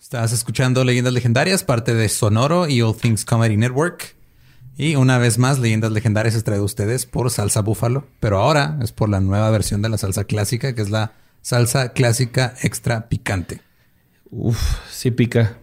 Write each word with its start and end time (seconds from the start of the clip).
Estás 0.00 0.32
escuchando 0.32 0.84
Leyendas 0.84 1.12
Legendarias, 1.12 1.64
parte 1.64 1.92
de 1.92 2.08
Sonoro 2.08 2.68
y 2.68 2.80
All 2.80 2.96
Things 2.96 3.24
Comedy 3.24 3.56
Network. 3.56 4.14
Y 4.76 4.94
una 4.94 5.18
vez 5.18 5.38
más, 5.38 5.58
Leyendas 5.58 5.90
Legendarias 5.90 6.36
es 6.36 6.44
traído 6.44 6.62
a 6.62 6.66
ustedes 6.66 7.04
por 7.04 7.30
salsa 7.30 7.62
búfalo, 7.62 8.06
pero 8.20 8.38
ahora 8.38 8.78
es 8.80 8.92
por 8.92 9.08
la 9.08 9.20
nueva 9.20 9.50
versión 9.50 9.82
de 9.82 9.88
la 9.88 9.98
salsa 9.98 10.24
clásica, 10.24 10.72
que 10.72 10.82
es 10.82 10.88
la 10.88 11.12
salsa 11.42 11.92
clásica 11.92 12.54
extra 12.62 13.08
picante. 13.08 13.60
Uf, 14.30 14.58
sí 14.88 15.10
pica. 15.10 15.58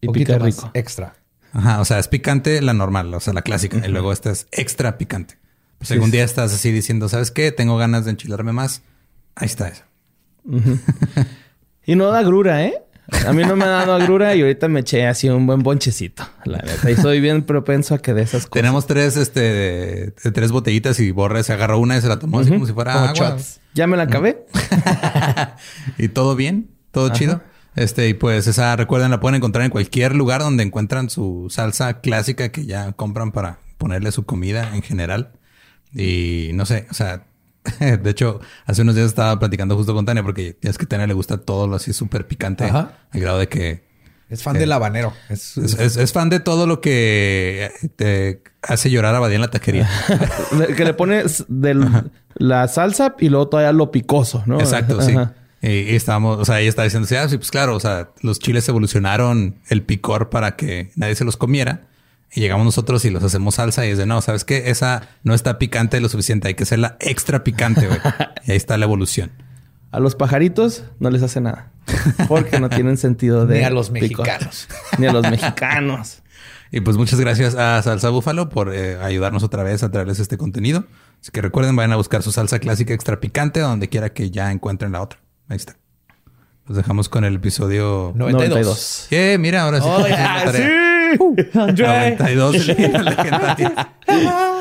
Y 0.00 0.08
pica 0.08 0.38
rico. 0.38 0.70
Extra. 0.72 1.14
Ajá, 1.52 1.80
o 1.80 1.84
sea, 1.84 1.98
es 1.98 2.08
picante 2.08 2.62
la 2.62 2.72
normal, 2.72 3.12
o 3.12 3.20
sea, 3.20 3.34
la 3.34 3.42
clásica, 3.42 3.86
y 3.86 3.90
luego 3.90 4.10
esta 4.10 4.30
es 4.30 4.48
extra 4.52 4.96
picante. 4.96 5.38
Pues 5.78 5.92
algún 5.92 6.10
día 6.10 6.24
estás 6.24 6.52
así 6.52 6.72
diciendo, 6.72 7.10
¿sabes 7.10 7.30
qué? 7.30 7.52
Tengo 7.52 7.76
ganas 7.76 8.06
de 8.06 8.12
enchilarme 8.12 8.52
más. 8.52 8.82
Ahí 9.34 9.46
está 9.46 9.68
eso. 9.68 9.84
y 11.84 11.94
no 11.94 12.10
da 12.10 12.22
grura, 12.22 12.64
¿eh? 12.64 12.85
A 13.26 13.32
mí 13.32 13.44
no 13.44 13.56
me 13.56 13.64
ha 13.64 13.68
dado 13.68 13.94
agrura 14.02 14.34
y 14.34 14.42
ahorita 14.42 14.68
me 14.68 14.80
eché 14.80 15.06
así 15.06 15.28
un 15.28 15.46
buen 15.46 15.62
bonchecito. 15.62 16.24
La 16.44 16.58
neta. 16.58 16.90
Y 16.90 16.96
soy 16.96 17.20
bien 17.20 17.42
propenso 17.42 17.94
a 17.94 17.98
que 17.98 18.14
de 18.14 18.22
esas 18.22 18.46
cosas. 18.46 18.50
Tenemos 18.50 18.86
tres, 18.86 19.16
este, 19.16 20.12
tres 20.12 20.52
botellitas 20.52 20.98
y 21.00 21.10
Borre 21.12 21.42
se 21.42 21.52
agarró 21.52 21.78
una 21.78 21.96
y 21.96 22.00
se 22.00 22.08
la 22.08 22.18
tomó 22.18 22.40
así 22.40 22.50
como 22.50 22.66
si 22.66 22.72
fuera 22.72 23.08
agua. 23.08 23.36
Ya 23.74 23.86
me 23.86 23.96
la 23.96 24.04
acabé. 24.04 24.46
y 25.98 26.08
todo 26.08 26.34
bien, 26.34 26.70
todo 26.90 27.10
chido. 27.10 27.42
Este, 27.76 28.08
y 28.08 28.14
pues 28.14 28.46
esa, 28.46 28.74
recuerden, 28.74 29.10
la 29.10 29.20
pueden 29.20 29.36
encontrar 29.36 29.64
en 29.64 29.70
cualquier 29.70 30.14
lugar 30.14 30.40
donde 30.40 30.64
encuentran 30.64 31.10
su 31.10 31.48
salsa 31.50 32.00
clásica 32.00 32.48
que 32.48 32.64
ya 32.64 32.92
compran 32.92 33.32
para 33.32 33.58
ponerle 33.76 34.12
su 34.12 34.24
comida 34.24 34.74
en 34.74 34.82
general. 34.82 35.32
Y 35.94 36.50
no 36.54 36.64
sé, 36.66 36.86
o 36.90 36.94
sea, 36.94 37.26
De 37.78 38.10
hecho, 38.10 38.40
hace 38.64 38.82
unos 38.82 38.94
días 38.94 39.06
estaba 39.06 39.38
platicando 39.38 39.76
justo 39.76 39.94
con 39.94 40.04
Tania 40.04 40.22
porque 40.22 40.56
es 40.60 40.78
que 40.78 40.84
a 40.84 40.88
Tania 40.88 41.06
le 41.06 41.14
gusta 41.14 41.38
todo 41.38 41.66
lo 41.66 41.76
así 41.76 41.92
súper 41.92 42.26
picante. 42.26 42.64
Al 42.64 42.90
grado 43.12 43.38
de 43.38 43.48
que... 43.48 43.86
Es 44.28 44.42
fan 44.42 44.58
del 44.58 44.72
habanero. 44.72 45.12
Es, 45.28 45.56
es, 45.56 46.12
fan 46.12 46.30
de 46.30 46.40
todo 46.40 46.66
lo 46.66 46.80
que 46.80 47.70
te 47.94 48.42
hace 48.60 48.90
llorar 48.90 49.14
a 49.14 49.20
Badía 49.20 49.36
en 49.36 49.40
la 49.42 49.50
taquería. 49.50 49.88
que 50.76 50.84
le 50.84 50.94
pones 50.94 51.44
de 51.46 51.76
la 52.34 52.66
salsa 52.66 53.14
y 53.20 53.28
luego 53.28 53.48
todavía 53.48 53.72
lo 53.72 53.92
picoso, 53.92 54.42
¿no? 54.46 54.58
Exacto, 54.58 55.00
sí. 55.00 55.14
Y, 55.62 55.94
estábamos, 55.94 56.38
o 56.38 56.44
sea, 56.44 56.60
ella 56.60 56.68
estaba 56.68 56.84
diciendo, 56.84 57.08
ah, 57.18 57.28
sí, 57.28 57.36
pues 57.38 57.50
claro, 57.50 57.76
o 57.76 57.80
sea, 57.80 58.10
los 58.20 58.38
chiles 58.38 58.68
evolucionaron 58.68 59.56
el 59.68 59.82
picor 59.82 60.28
para 60.28 60.56
que 60.56 60.90
nadie 60.96 61.14
se 61.14 61.24
los 61.24 61.36
comiera. 61.36 61.86
Y 62.32 62.40
llegamos 62.40 62.64
nosotros 62.64 63.04
y 63.04 63.10
los 63.10 63.22
hacemos 63.22 63.54
salsa 63.56 63.86
y 63.86 63.90
es 63.90 63.98
de 63.98 64.06
no, 64.06 64.20
¿sabes 64.20 64.44
qué? 64.44 64.70
Esa 64.70 65.08
no 65.22 65.34
está 65.34 65.58
picante 65.58 66.00
lo 66.00 66.08
suficiente, 66.08 66.48
hay 66.48 66.54
que 66.54 66.64
hacerla 66.64 66.96
extra 67.00 67.44
picante, 67.44 67.86
güey. 67.86 68.00
y 68.46 68.50
ahí 68.50 68.56
está 68.56 68.76
la 68.76 68.84
evolución. 68.84 69.30
A 69.90 70.00
los 70.00 70.14
pajaritos 70.14 70.84
no 70.98 71.10
les 71.10 71.22
hace 71.22 71.40
nada. 71.40 71.72
Porque 72.28 72.60
no 72.60 72.68
tienen 72.68 72.96
sentido 72.96 73.46
de. 73.46 73.58
Ni 73.58 73.64
a 73.64 73.70
los 73.70 73.90
mexicanos. 73.90 74.68
Ni 74.98 75.06
a 75.06 75.12
los 75.12 75.22
mexicanos. 75.30 76.22
Y 76.72 76.80
pues 76.80 76.96
muchas 76.96 77.20
gracias 77.20 77.54
a 77.54 77.80
Salsa 77.82 78.10
Búfalo 78.10 78.48
por 78.48 78.74
eh, 78.74 78.98
ayudarnos 79.00 79.42
otra 79.42 79.62
vez 79.62 79.82
a 79.82 79.90
traerles 79.90 80.18
este 80.18 80.36
contenido. 80.36 80.84
Así 81.22 81.30
que 81.30 81.40
recuerden, 81.40 81.76
vayan 81.76 81.92
a 81.92 81.96
buscar 81.96 82.22
su 82.22 82.32
salsa 82.32 82.58
clásica 82.58 82.92
extra 82.92 83.20
picante 83.20 83.60
donde 83.60 83.88
quiera 83.88 84.12
que 84.12 84.30
ya 84.30 84.50
encuentren 84.50 84.92
la 84.92 85.00
otra. 85.00 85.20
Ahí 85.48 85.56
está. 85.56 85.76
Los 86.66 86.76
dejamos 86.76 87.08
con 87.08 87.24
el 87.24 87.36
episodio 87.36 88.12
92. 88.16 89.06
Yeah, 89.10 89.38
mira, 89.38 89.62
ahora 89.62 89.80
sí. 89.80 89.88
Oh, 89.88 90.04
sí. 91.12 91.58
Andre. 91.58 92.16
92 92.16 92.66
legendarias. 92.66 93.72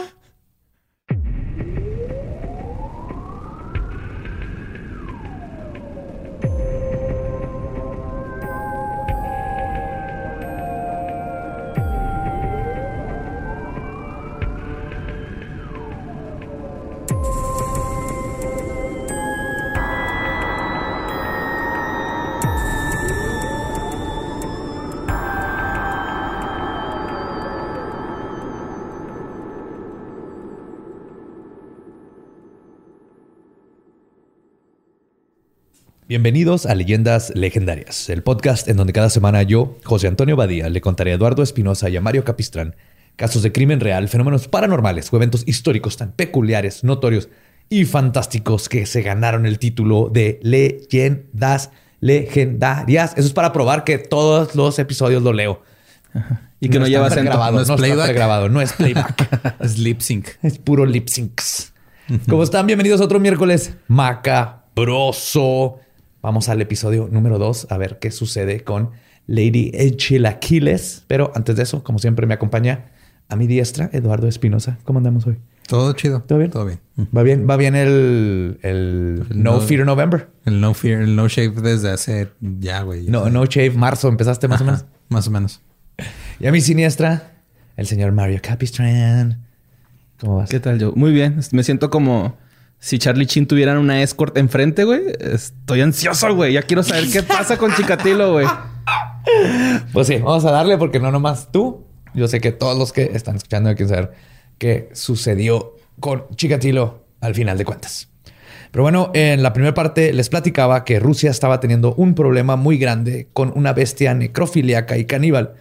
Bienvenidos 36.08 36.68
a 36.68 36.76
Leyendas 36.76 37.32
Legendarias, 37.34 38.12
el 38.12 38.22
podcast 38.22 38.68
en 38.68 38.78
donde 38.78 38.94
cada 38.94 39.10
semana 39.10 39.42
yo, 39.42 39.76
José 39.84 40.08
Antonio 40.08 40.36
Badía, 40.36 40.70
le 40.70 40.80
contaré 40.80 41.12
a 41.12 41.16
Eduardo 41.16 41.42
Espinosa 41.42 41.90
y 41.90 41.98
a 41.98 42.02
Mario 42.02 42.24
Capistrán 42.24 42.76
casos 43.16 43.42
de 43.42 43.52
crimen 43.52 43.80
real, 43.80 44.08
fenómenos 44.08 44.48
paranormales 44.48 45.12
o 45.12 45.16
eventos 45.16 45.42
históricos 45.48 45.98
tan 45.98 46.12
peculiares, 46.12 46.84
notorios 46.84 47.30
y 47.70 47.86
fantásticos 47.86 48.70
que 48.70 48.86
se 48.86 49.02
ganaron 49.02 49.48
el 49.48 49.58
título 49.58 50.12
de 50.14 50.40
Leyendas 50.44 51.72
Legendarias. 52.02 53.14
Eso 53.18 53.28
es 53.28 53.34
para 53.34 53.52
probar 53.52 53.84
que 53.84 53.98
todos 53.98 54.54
los 54.54 54.78
episodios 54.78 55.24
lo 55.24 55.34
leo. 55.34 55.64
Y 56.62 56.70
que 56.70 56.80
no, 56.80 56.88
lleva 56.88 57.10
grabado, 57.10 57.58
no, 57.58 57.62
es 57.62 57.72
playback. 57.80 58.14
grabado, 58.16 58.50
no 58.50 58.62
es 58.62 58.74
playback. 58.78 59.56
es 59.60 59.78
lip 59.78 60.00
sync. 60.00 60.30
Es 60.42 60.58
puro 60.58 60.86
lip 60.86 61.10
syncs. 61.10 61.74
¿Cómo 62.30 62.44
están? 62.44 62.66
Bienvenidos 62.66 63.02
a 63.02 63.04
otro 63.04 63.20
miércoles 63.20 63.76
macabroso. 63.88 65.80
Vamos 66.26 66.50
al 66.50 66.60
episodio 66.60 67.08
número 67.12 67.38
2 67.38 67.68
a 67.70 67.78
ver 67.78 68.00
qué 68.00 68.10
sucede 68.10 68.64
con 68.64 68.90
Lady 69.28 69.72
Chilaquiles. 69.96 71.04
Pero 71.06 71.32
antes 71.36 71.56
de 71.56 71.62
eso, 71.62 71.84
como 71.84 72.00
siempre, 72.00 72.26
me 72.26 72.34
acompaña 72.34 72.86
a 73.30 73.36
mi 73.36 73.46
diestra 73.46 73.92
Eduardo 73.94 74.28
Espinosa. 74.28 74.80
¿Cómo 74.86 74.98
andamos 74.98 75.28
hoy? 75.28 75.38
Todo 75.68 75.94
chido. 75.94 76.24
¿Todo 76.24 76.40
bien? 76.40 76.50
Todo 76.50 76.66
bien. 76.66 76.80
¿Va 77.16 77.22
bien? 77.22 77.48
¿Va 77.48 77.58
bien 77.58 77.76
el, 77.76 78.58
el, 78.64 79.24
no, 79.36 79.62
Fear 79.62 79.86
November? 79.86 80.30
El 80.46 80.60
No 80.62 80.74
Fear, 80.74 81.04
el 81.04 81.16
No 81.16 81.28
Shave 81.28 81.62
desde 81.62 81.92
hace 81.92 82.30
ya, 82.42 82.82
güey. 82.82 83.06
No, 83.06 83.30
No 83.30 83.46
Shave 83.46 83.74
marzo. 83.76 84.08
¿Empezaste 84.08 84.48
más 84.48 84.62
o 84.62 84.66
menos? 84.66 84.86
Más 85.10 85.28
o 85.28 85.32
menos. 85.32 85.62
Y 86.40 86.48
a 86.48 86.52
mi 86.52 86.60
siniestra, 86.60 87.36
el 87.78 87.86
señor 87.86 88.14
Mario 88.14 88.40
Capistrán. 88.42 89.46
¿Cómo 90.20 90.38
vas? 90.38 90.50
¿Qué 90.50 90.60
tal 90.60 90.80
yo? 90.80 90.92
Muy 90.96 91.12
bien. 91.12 91.40
Me 91.52 91.64
siento 91.64 91.92
como 91.92 92.36
si 92.80 93.00
Charlie 93.00 93.26
Chin 93.26 93.48
tuvieran 93.48 93.78
una 93.78 94.02
escort 94.02 94.38
enfrente, 94.38 94.84
güey, 94.84 95.02
estoy 95.20 95.82
ansioso, 95.82 96.34
güey. 96.36 96.54
Ya 96.54 96.62
quiero 96.62 96.84
saber 96.84 97.06
qué 97.12 97.24
pasa 97.24 97.58
con 97.58 97.74
Chicatilo, 97.74 98.34
güey. 98.34 98.48
Pues 99.92 100.06
sí, 100.06 100.18
vamos 100.18 100.46
a 100.46 100.52
darle 100.52 100.78
porque 100.78 101.00
no 101.00 101.12
nomás 101.12 101.52
tú. 101.52 101.84
Yo 102.14 102.28
sé 102.28 102.40
que 102.40 102.52
todos 102.52 102.78
los 102.78 102.94
que 102.94 103.12
están 103.14 103.38
escuchando 103.38 103.70
quieren 103.76 103.90
saber 103.90 104.12
qué 104.60 104.90
sucedió 104.94 105.76
con 106.00 106.26
Chicatilo 106.36 107.06
al 107.22 107.34
final 107.34 107.58
de 107.58 107.66
cuentas. 107.66 108.10
Pero 108.72 108.84
bueno, 108.84 109.10
en 109.14 109.42
la 109.42 109.54
primera 109.54 109.74
parte 109.74 110.14
les 110.14 110.30
platicaba 110.30 110.84
que 110.84 111.00
Rusia 111.00 111.32
estaba 111.32 111.60
teniendo 111.60 111.96
un 111.96 112.14
problema 112.14 112.56
muy 112.56 112.78
grande 112.78 113.30
con 113.34 113.52
una 113.56 113.74
bestia 113.74 114.14
necrofiliaca 114.14 114.98
y 114.98 115.06
caníbal, 115.06 115.54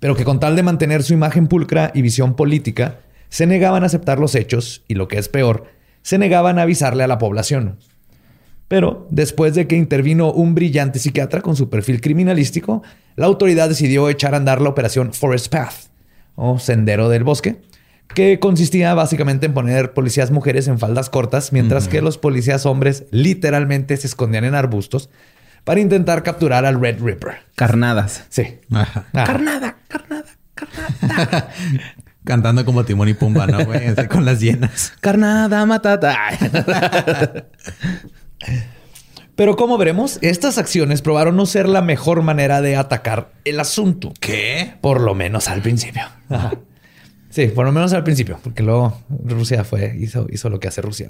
pero 0.00 0.14
que 0.14 0.24
con 0.24 0.38
tal 0.38 0.54
de 0.54 0.62
mantener 0.62 1.02
su 1.02 1.14
imagen 1.14 1.46
pulcra 1.46 1.90
y 1.94 2.02
visión 2.02 2.34
política, 2.34 3.00
se 3.30 3.46
negaban 3.46 3.82
a 3.82 3.86
aceptar 3.86 4.18
los 4.18 4.34
hechos 4.34 4.84
y 4.86 4.94
lo 4.94 5.08
que 5.08 5.16
es 5.18 5.30
peor, 5.30 5.64
se 6.02 6.18
negaban 6.18 6.58
a 6.58 6.62
avisarle 6.62 7.04
a 7.04 7.08
la 7.08 7.18
población. 7.18 7.78
Pero 8.68 9.06
después 9.10 9.54
de 9.54 9.66
que 9.66 9.76
intervino 9.76 10.32
un 10.32 10.54
brillante 10.54 10.98
psiquiatra 10.98 11.42
con 11.42 11.56
su 11.56 11.68
perfil 11.68 12.00
criminalístico, 12.00 12.82
la 13.16 13.26
autoridad 13.26 13.68
decidió 13.68 14.08
echar 14.08 14.34
a 14.34 14.38
andar 14.38 14.60
la 14.60 14.70
operación 14.70 15.12
Forest 15.12 15.52
Path, 15.52 15.74
o 16.34 16.58
Sendero 16.58 17.08
del 17.08 17.24
Bosque, 17.24 17.60
que 18.14 18.38
consistía 18.38 18.94
básicamente 18.94 19.46
en 19.46 19.54
poner 19.54 19.92
policías 19.92 20.30
mujeres 20.30 20.68
en 20.68 20.78
faldas 20.78 21.10
cortas, 21.10 21.52
mientras 21.52 21.88
que 21.88 22.02
los 22.02 22.18
policías 22.18 22.66
hombres 22.66 23.04
literalmente 23.10 23.96
se 23.96 24.06
escondían 24.06 24.44
en 24.44 24.54
arbustos 24.54 25.10
para 25.64 25.80
intentar 25.80 26.22
capturar 26.22 26.64
al 26.64 26.80
Red 26.80 27.02
Ripper. 27.02 27.36
Carnadas. 27.54 28.24
Sí. 28.28 28.58
Carnada, 29.12 29.76
carnada, 29.88 30.24
carnada. 30.54 31.48
Cantando 32.24 32.64
como 32.64 32.84
Timón 32.84 33.08
y 33.08 33.14
Pumba, 33.14 33.46
¿no, 33.46 33.64
güey? 33.64 33.94
con 34.08 34.24
las 34.24 34.40
llenas. 34.40 34.92
Carnada 35.00 35.66
matata. 35.66 36.16
Pero 39.34 39.56
como 39.56 39.78
veremos, 39.78 40.18
estas 40.20 40.58
acciones 40.58 41.02
probaron 41.02 41.36
no 41.36 41.46
ser 41.46 41.68
la 41.68 41.82
mejor 41.82 42.22
manera 42.22 42.60
de 42.60 42.76
atacar 42.76 43.32
el 43.44 43.58
asunto. 43.60 44.12
¿Qué? 44.20 44.74
Por 44.80 45.00
lo 45.00 45.14
menos 45.14 45.48
al 45.48 45.62
principio. 45.62 46.02
Sí, 47.30 47.46
por 47.46 47.64
lo 47.64 47.72
menos 47.72 47.94
al 47.94 48.04
principio, 48.04 48.38
porque 48.42 48.62
luego 48.62 49.00
Rusia 49.24 49.64
fue, 49.64 49.96
hizo, 49.98 50.26
hizo 50.30 50.50
lo 50.50 50.60
que 50.60 50.68
hace 50.68 50.82
Rusia. 50.82 51.08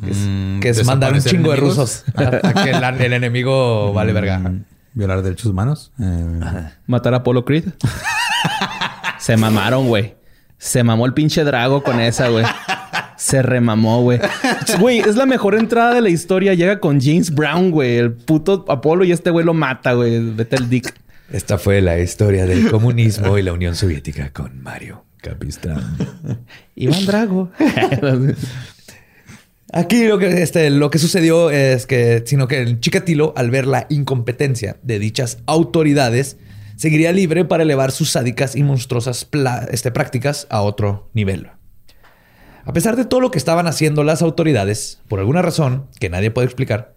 que 0.00 0.68
es, 0.68 0.84
mm, 0.84 0.86
mandar 0.86 1.12
un 1.12 1.20
chingo 1.20 1.50
de 1.50 1.56
rusos 1.56 2.04
a, 2.14 2.62
que 2.62 2.70
el, 2.70 3.12
enemigo 3.12 3.92
vale 3.92 4.12
verga. 4.12 4.38
Mm, 4.38 4.64
violar 4.94 5.22
derechos 5.22 5.46
humanos. 5.46 5.92
Eh, 5.98 6.40
Matar 6.86 7.14
a 7.14 7.16
Apolo 7.18 7.44
Creed. 7.44 7.64
Se 9.24 9.38
mamaron, 9.38 9.88
güey. 9.88 10.16
Se 10.58 10.84
mamó 10.84 11.06
el 11.06 11.14
pinche 11.14 11.44
Drago 11.44 11.82
con 11.82 11.98
esa, 11.98 12.28
güey. 12.28 12.44
Se 13.16 13.40
remamó, 13.40 14.02
güey. 14.02 14.20
Güey, 14.78 14.98
es 14.98 15.16
la 15.16 15.24
mejor 15.24 15.54
entrada 15.54 15.94
de 15.94 16.02
la 16.02 16.10
historia. 16.10 16.52
Llega 16.52 16.78
con 16.78 17.00
James 17.00 17.34
Brown, 17.34 17.70
güey. 17.70 17.96
El 17.96 18.12
puto 18.12 18.66
Apolo 18.68 19.02
y 19.02 19.12
este 19.12 19.30
güey 19.30 19.46
lo 19.46 19.54
mata, 19.54 19.94
güey. 19.94 20.20
Vete 20.34 20.56
el 20.56 20.68
dick. 20.68 20.92
Esta 21.32 21.56
fue 21.56 21.80
la 21.80 21.98
historia 21.98 22.44
del 22.44 22.70
comunismo 22.70 23.38
y 23.38 23.42
la 23.42 23.54
Unión 23.54 23.74
Soviética 23.74 24.30
con 24.30 24.62
Mario 24.62 25.06
Capistrán. 25.22 25.96
Iván 26.74 27.06
Drago. 27.06 27.50
Aquí 29.72 30.06
lo 30.06 30.18
que, 30.18 30.42
este, 30.42 30.68
lo 30.68 30.90
que 30.90 30.98
sucedió 30.98 31.50
es 31.50 31.86
que, 31.86 32.24
sino 32.26 32.46
que 32.46 32.60
el 32.60 32.78
Chikatilo, 32.78 33.32
al 33.38 33.50
ver 33.50 33.66
la 33.66 33.86
incompetencia 33.88 34.76
de 34.82 34.98
dichas 34.98 35.38
autoridades, 35.46 36.36
seguiría 36.76 37.12
libre 37.12 37.44
para 37.44 37.62
elevar 37.62 37.92
sus 37.92 38.10
sádicas 38.10 38.56
y 38.56 38.62
monstruosas 38.62 39.28
este, 39.70 39.90
prácticas 39.90 40.46
a 40.50 40.62
otro 40.62 41.10
nivel. 41.14 41.50
A 42.64 42.72
pesar 42.72 42.96
de 42.96 43.04
todo 43.04 43.20
lo 43.20 43.30
que 43.30 43.38
estaban 43.38 43.66
haciendo 43.66 44.04
las 44.04 44.22
autoridades, 44.22 45.00
por 45.08 45.20
alguna 45.20 45.42
razón 45.42 45.86
que 46.00 46.08
nadie 46.08 46.30
puede 46.30 46.46
explicar, 46.46 46.94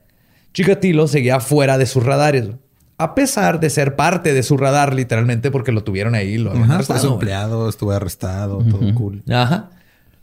Chikatilo 0.53 1.07
seguía 1.07 1.39
fuera 1.39 1.77
de 1.77 1.85
sus 1.85 2.03
radares. 2.03 2.49
A 2.97 3.13
pesar 3.13 3.59
de 3.59 3.69
ser 3.69 3.95
parte 3.95 4.33
de 4.33 4.41
su 4.41 4.57
radar, 4.57 4.93
literalmente, 4.93 5.51
porque 5.51 5.71
lo 5.71 5.83
tuvieron 5.83 6.15
ahí, 6.15 6.37
lo 6.37 6.51
habían 6.51 6.71
arrestado. 6.71 7.13
empleado, 7.13 7.69
estuvo 7.69 7.91
arrestado, 7.91 8.59
todo 8.59 8.93
cool. 8.95 9.21
Ajá. 9.29 9.69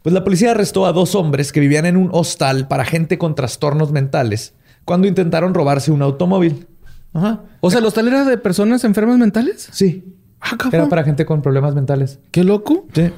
Pues 0.03 0.13
la 0.13 0.25
policía 0.25 0.51
arrestó 0.51 0.85
a 0.85 0.93
dos 0.93 1.15
hombres 1.15 1.53
que 1.53 1.61
vivían 1.61 1.87
en 1.87 1.97
un 1.97 2.11
hostal 2.13 2.67
para 2.67 2.85
gente 2.85 3.17
con 3.17 3.35
trastornos 3.35 3.93
mentales 3.93 4.55
cuando 4.85 5.07
intentaron 5.07 5.55
robarse 5.55 5.93
un 5.93 6.03
automóvil. 6.03 6.67
Ajá. 7.15 7.43
O 7.61 7.71
sea, 7.71 7.81
¿el 7.81 7.87
hostal 7.87 8.09
era 8.09 8.25
de 8.25 8.37
personas 8.37 8.85
enfermas 8.85 9.17
mentales? 9.17 9.69
Sí. 9.73 10.15
Ah, 10.41 10.59
era 10.71 10.89
para 10.89 11.05
gente 11.05 11.25
con 11.25 11.41
problemas 11.41 11.75
mentales. 11.75 12.19
Qué 12.31 12.45
loco. 12.45 12.87
Sí. 12.93 13.11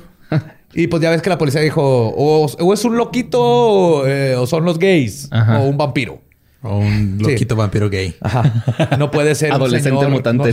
Y 0.75 0.89
pues 0.89 1.03
ya 1.03 1.11
ves 1.11 1.23
que 1.23 1.31
la 1.31 1.39
policía 1.39 1.63
dijo, 1.63 1.83
o, 1.83 2.73
es 2.75 2.85
un 2.85 2.97
loquito 2.97 4.07
eh, 4.07 4.37
o 4.37 4.47
son 4.47 4.65
los 4.65 4.79
gays 4.79 5.31
o 5.33 5.63
un 5.63 5.77
vampiro. 5.77 6.21
O 6.63 6.79
un 6.79 7.19
loquito 7.19 7.57
vampiro 7.57 7.89
gay. 7.89 8.15
Ajá. 8.21 8.97
No 8.99 9.11
puede 9.11 9.35
ser 9.35 9.53
adolescente 9.53 10.05
un 10.05 10.13
mutante. 10.13 10.53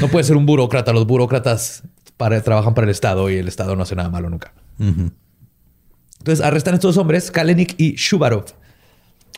No, 0.00 0.08
puede 0.08 0.24
ser 0.24 0.36
un 0.36 0.46
burócrata. 0.46 0.92
Los 0.92 1.06
burócratas 1.06 1.82
trabajan 2.16 2.72
para 2.72 2.86
el 2.86 2.90
Estado 2.90 3.28
y 3.28 3.36
el 3.36 3.48
Estado 3.48 3.76
no 3.76 3.82
hace 3.82 3.94
nada 3.94 4.08
malo 4.08 4.30
nunca. 4.30 4.54
Entonces 4.78 6.44
arrestan 6.44 6.74
a 6.74 6.76
estos 6.76 6.96
hombres, 6.96 7.30
Kalenik 7.30 7.74
y 7.78 7.96
Shubarov. 7.96 8.46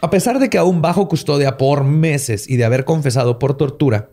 A 0.04 0.10
pesar 0.10 0.38
de 0.38 0.50
que 0.50 0.58
aún 0.58 0.82
bajo 0.82 1.08
custodia 1.08 1.56
por 1.56 1.82
meses 1.82 2.46
y 2.46 2.58
de 2.58 2.66
haber 2.66 2.84
confesado 2.84 3.38
por 3.38 3.56
tortura, 3.56 4.10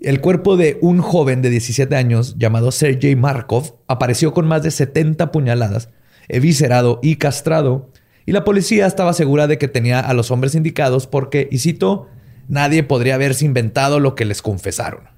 el 0.00 0.20
cuerpo 0.20 0.56
de 0.56 0.78
un 0.80 1.00
joven 1.00 1.42
de 1.42 1.50
17 1.50 1.96
años 1.96 2.36
llamado 2.38 2.70
Sergei 2.70 3.16
Markov 3.16 3.80
apareció 3.88 4.32
con 4.32 4.46
más 4.46 4.62
de 4.62 4.70
70 4.70 5.32
puñaladas, 5.32 5.88
eviscerado 6.28 7.00
y 7.02 7.16
castrado, 7.16 7.90
y 8.26 8.30
la 8.30 8.44
policía 8.44 8.86
estaba 8.86 9.12
segura 9.12 9.48
de 9.48 9.58
que 9.58 9.66
tenía 9.66 9.98
a 9.98 10.14
los 10.14 10.30
hombres 10.30 10.54
indicados 10.54 11.08
porque, 11.08 11.48
y 11.50 11.58
cito, 11.58 12.06
nadie 12.46 12.84
podría 12.84 13.16
haberse 13.16 13.44
inventado 13.44 13.98
lo 13.98 14.14
que 14.14 14.24
les 14.24 14.40
confesaron. 14.40 15.08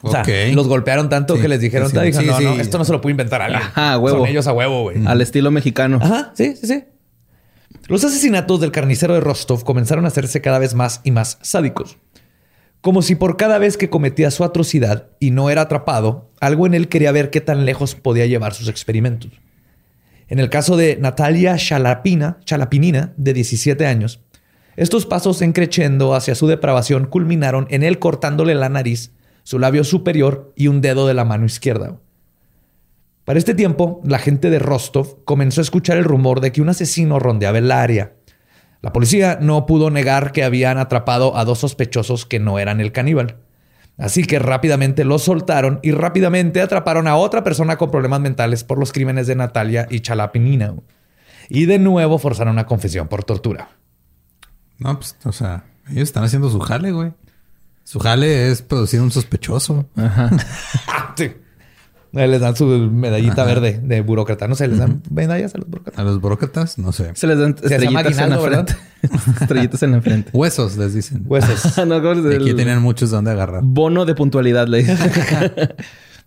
O 0.00 0.10
sea, 0.10 0.24
los 0.54 0.68
golpearon 0.68 1.10
tanto 1.10 1.38
que 1.38 1.48
les 1.48 1.60
dijeron, 1.60 1.92
no, 1.92 2.40
no, 2.40 2.52
esto 2.54 2.78
no 2.78 2.86
se 2.86 2.92
lo 2.92 3.02
puede 3.02 3.10
inventar 3.10 3.42
alguien. 3.42 3.60
Ajá, 3.60 3.98
huevo. 3.98 4.20
Son 4.20 4.26
ellos 4.26 4.46
a 4.46 4.54
huevo, 4.54 4.84
güey. 4.84 5.06
Al 5.06 5.20
estilo 5.20 5.50
mexicano. 5.50 5.98
Ajá, 6.00 6.32
sí, 6.34 6.56
sí, 6.56 6.66
sí. 6.66 6.84
Los 7.88 8.04
asesinatos 8.04 8.60
del 8.60 8.70
carnicero 8.70 9.14
de 9.14 9.20
Rostov 9.20 9.64
comenzaron 9.64 10.04
a 10.04 10.08
hacerse 10.08 10.40
cada 10.40 10.60
vez 10.60 10.74
más 10.74 11.00
y 11.02 11.10
más 11.10 11.38
sádicos 11.42 11.98
como 12.80 13.02
si 13.02 13.16
por 13.16 13.36
cada 13.36 13.58
vez 13.58 13.76
que 13.76 13.90
cometía 13.90 14.30
su 14.30 14.44
atrocidad 14.44 15.08
y 15.18 15.30
no 15.30 15.50
era 15.50 15.62
atrapado, 15.62 16.30
algo 16.40 16.66
en 16.66 16.74
él 16.74 16.88
quería 16.88 17.12
ver 17.12 17.30
qué 17.30 17.40
tan 17.40 17.64
lejos 17.64 17.94
podía 17.94 18.26
llevar 18.26 18.54
sus 18.54 18.68
experimentos. 18.68 19.32
En 20.28 20.38
el 20.38 20.50
caso 20.50 20.76
de 20.76 20.96
Natalia 21.00 21.56
Chalapina, 21.56 22.38
Chalapinina, 22.44 23.14
de 23.16 23.32
17 23.32 23.86
años, 23.86 24.20
estos 24.76 25.06
pasos 25.06 25.42
encrechendo 25.42 26.14
hacia 26.14 26.34
su 26.36 26.46
depravación 26.46 27.06
culminaron 27.06 27.66
en 27.70 27.82
él 27.82 27.98
cortándole 27.98 28.54
la 28.54 28.68
nariz, 28.68 29.12
su 29.42 29.58
labio 29.58 29.82
superior 29.82 30.52
y 30.54 30.68
un 30.68 30.80
dedo 30.80 31.06
de 31.06 31.14
la 31.14 31.24
mano 31.24 31.46
izquierda. 31.46 31.98
Para 33.28 33.38
este 33.38 33.54
tiempo, 33.54 34.00
la 34.04 34.18
gente 34.18 34.48
de 34.48 34.58
Rostov 34.58 35.22
comenzó 35.24 35.60
a 35.60 35.62
escuchar 35.62 35.98
el 35.98 36.04
rumor 36.04 36.40
de 36.40 36.50
que 36.50 36.62
un 36.62 36.70
asesino 36.70 37.20
rondeaba 37.20 37.58
el 37.58 37.70
área 37.70 38.14
la 38.80 38.92
policía 38.92 39.38
no 39.40 39.66
pudo 39.66 39.90
negar 39.90 40.32
que 40.32 40.44
habían 40.44 40.78
atrapado 40.78 41.36
a 41.36 41.44
dos 41.44 41.58
sospechosos 41.58 42.26
que 42.26 42.38
no 42.38 42.58
eran 42.58 42.80
el 42.80 42.92
caníbal. 42.92 43.38
Así 43.96 44.22
que 44.22 44.38
rápidamente 44.38 45.04
los 45.04 45.22
soltaron 45.24 45.80
y 45.82 45.90
rápidamente 45.90 46.60
atraparon 46.60 47.08
a 47.08 47.16
otra 47.16 47.42
persona 47.42 47.76
con 47.76 47.90
problemas 47.90 48.20
mentales 48.20 48.62
por 48.62 48.78
los 48.78 48.92
crímenes 48.92 49.26
de 49.26 49.34
Natalia 49.34 49.88
y 49.90 50.00
Chalapinina. 50.00 50.74
Y 51.48 51.66
de 51.66 51.80
nuevo 51.80 52.18
forzaron 52.18 52.52
una 52.52 52.66
confesión 52.66 53.08
por 53.08 53.24
tortura. 53.24 53.70
No, 54.78 54.96
pues, 54.96 55.16
o 55.24 55.32
sea, 55.32 55.64
ellos 55.88 56.04
están 56.04 56.22
haciendo 56.22 56.48
su 56.48 56.60
jale, 56.60 56.92
güey. 56.92 57.12
Su 57.82 57.98
jale 57.98 58.52
es 58.52 58.62
producir 58.62 59.00
un 59.00 59.10
sospechoso. 59.10 59.88
Ajá. 59.96 60.30
sí. 61.16 61.32
Les 62.12 62.40
dan 62.40 62.56
su 62.56 62.66
medallita 62.66 63.44
verde 63.44 63.80
de 63.82 64.00
burócrata. 64.00 64.48
No 64.48 64.54
sé, 64.54 64.66
les 64.68 64.78
dan 64.78 65.02
medallas 65.10 65.54
a 65.54 65.58
los 65.58 65.68
burócratas. 65.68 66.00
A 66.00 66.04
los 66.04 66.20
burócratas, 66.20 66.78
no 66.78 66.92
sé. 66.92 67.10
Se 67.14 67.26
les 67.26 67.38
dan 67.38 67.54
estrellitas 67.62 68.18
en 68.18 68.30
la 68.30 68.38
frente. 68.38 68.76
estrellitas 69.40 69.82
en 69.82 69.92
la 69.92 70.00
frente. 70.00 70.30
Huesos, 70.32 70.76
les 70.78 70.94
dicen. 70.94 71.24
Huesos. 71.26 71.86
no, 71.86 71.96
Aquí 71.96 72.54
tienen 72.54 72.80
muchos 72.80 73.10
donde 73.10 73.30
agarrar. 73.30 73.62
Bono 73.62 74.06
de 74.06 74.14
puntualidad, 74.14 74.68
le 74.68 74.78
dicen. 74.78 74.96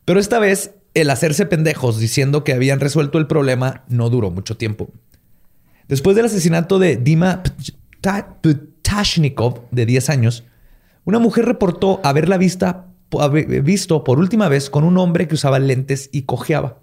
Pero 0.06 0.20
esta 0.20 0.40
vez, 0.40 0.76
el 0.94 1.10
hacerse 1.10 1.46
pendejos 1.48 2.00
diciendo 2.00 2.44
que 2.44 2.54
habían 2.54 2.80
resuelto 2.80 3.18
el 3.18 3.26
problema 3.26 3.84
no 3.88 4.10
duró 4.10 4.30
mucho 4.30 4.58
tiempo. 4.58 4.92
Después 5.88 6.16
del 6.16 6.26
asesinato 6.26 6.78
de 6.80 6.96
Dima 6.96 7.42
Ptashnikov, 8.02 9.62
de 9.72 9.86
10 9.86 10.10
años, 10.10 10.44
una 11.06 11.20
mujer 11.20 11.46
reportó 11.46 12.00
haberla 12.04 12.38
vista 12.38 12.91
visto 13.64 14.04
por 14.04 14.20
última 14.20 14.50
vez 14.50 14.70
con 14.70 14.84
un 14.84 14.98
hombre 14.98 15.28
que 15.28 15.36
usaba 15.36 15.60
lentes 15.60 16.10
y 16.12 16.24
cojeaba. 16.24 16.80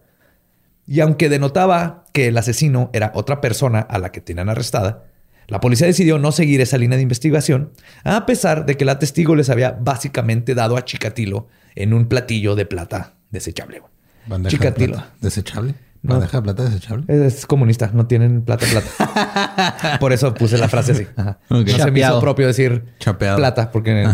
Y 0.87 1.01
aunque 1.01 1.29
denotaba 1.29 2.05
que 2.13 2.29
el 2.29 2.39
asesino 2.39 2.91
era 2.93 3.13
otra 3.15 3.41
persona 3.41 3.81
a 3.81 3.99
la 3.99 4.13
que 4.13 4.21
tenían 4.21 4.49
arrestada, 4.49 5.05
la 5.49 5.61
policía 5.61 5.87
decidió 5.87 6.19
no 6.19 6.31
seguir 6.31 6.61
esa 6.61 6.77
línea 6.77 6.97
de 6.97 7.03
investigación, 7.03 7.73
a 8.05 8.27
pesar 8.27 8.67
de 8.67 8.77
que 8.77 8.85
la 8.85 8.99
testigo 8.99 9.35
les 9.35 9.49
había 9.49 9.73
básicamente 9.73 10.55
dado 10.55 10.77
a 10.77 10.85
Chikatilo 10.85 11.49
en 11.75 11.95
un 11.95 12.07
platillo 12.07 12.55
de 12.55 12.67
plata 12.67 13.15
desechable. 13.31 13.83
Chikatilo. 14.47 15.03
¿Desechable? 15.21 15.75
¿No 16.09 16.21
deja 16.21 16.43
plata 16.43 16.65
desechable? 16.65 17.05
Es 17.09 17.47
comunista, 17.47 17.91
no 17.93 18.07
tienen 18.07 18.43
plata 18.43 18.67
plata. 18.67 19.99
Por 20.01 20.13
eso 20.13 20.35
puse 20.35 20.59
la 20.59 20.69
frase 20.69 20.93
así. 20.93 21.07
No 21.51 21.67
se 21.67 21.91
me 21.91 22.01
hizo 22.01 22.21
propio 22.21 22.47
decir 22.47 22.85
plata, 23.19 23.71
porque 23.71 24.09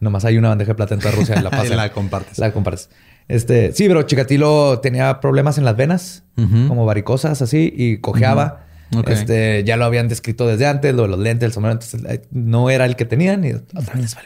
nomás 0.00 0.24
hay 0.24 0.38
una 0.38 0.48
bandeja 0.48 0.72
de 0.72 0.74
plata 0.74 0.94
en 0.94 1.00
toda 1.00 1.14
Rusia 1.14 1.36
y 1.38 1.42
la 1.42 1.50
pasas. 1.56 1.70
la 1.70 1.92
compartes. 1.92 2.38
La 2.38 2.52
compartes. 2.52 2.90
Este, 3.28 3.72
sí, 3.72 3.88
pero 3.88 4.02
Chikatilo 4.02 4.78
tenía 4.80 5.20
problemas 5.20 5.58
en 5.58 5.64
las 5.64 5.76
venas, 5.76 6.24
como 6.68 6.86
varicosas 6.86 7.42
así, 7.42 7.72
y 7.74 7.98
cojeaba. 7.98 8.62
Este, 9.06 9.64
ya 9.64 9.76
lo 9.76 9.84
habían 9.84 10.08
descrito 10.08 10.46
desde 10.46 10.66
antes, 10.66 10.94
lo 10.94 11.02
de 11.02 11.08
los 11.08 11.18
lentes, 11.18 11.46
el 11.46 11.52
sombrero, 11.52 11.72
entonces 11.72 12.20
no 12.30 12.70
era 12.70 12.84
el 12.84 12.94
que 12.94 13.04
tenían 13.04 13.44
y 13.44 13.52
otra 13.52 13.94
vez 13.94 14.16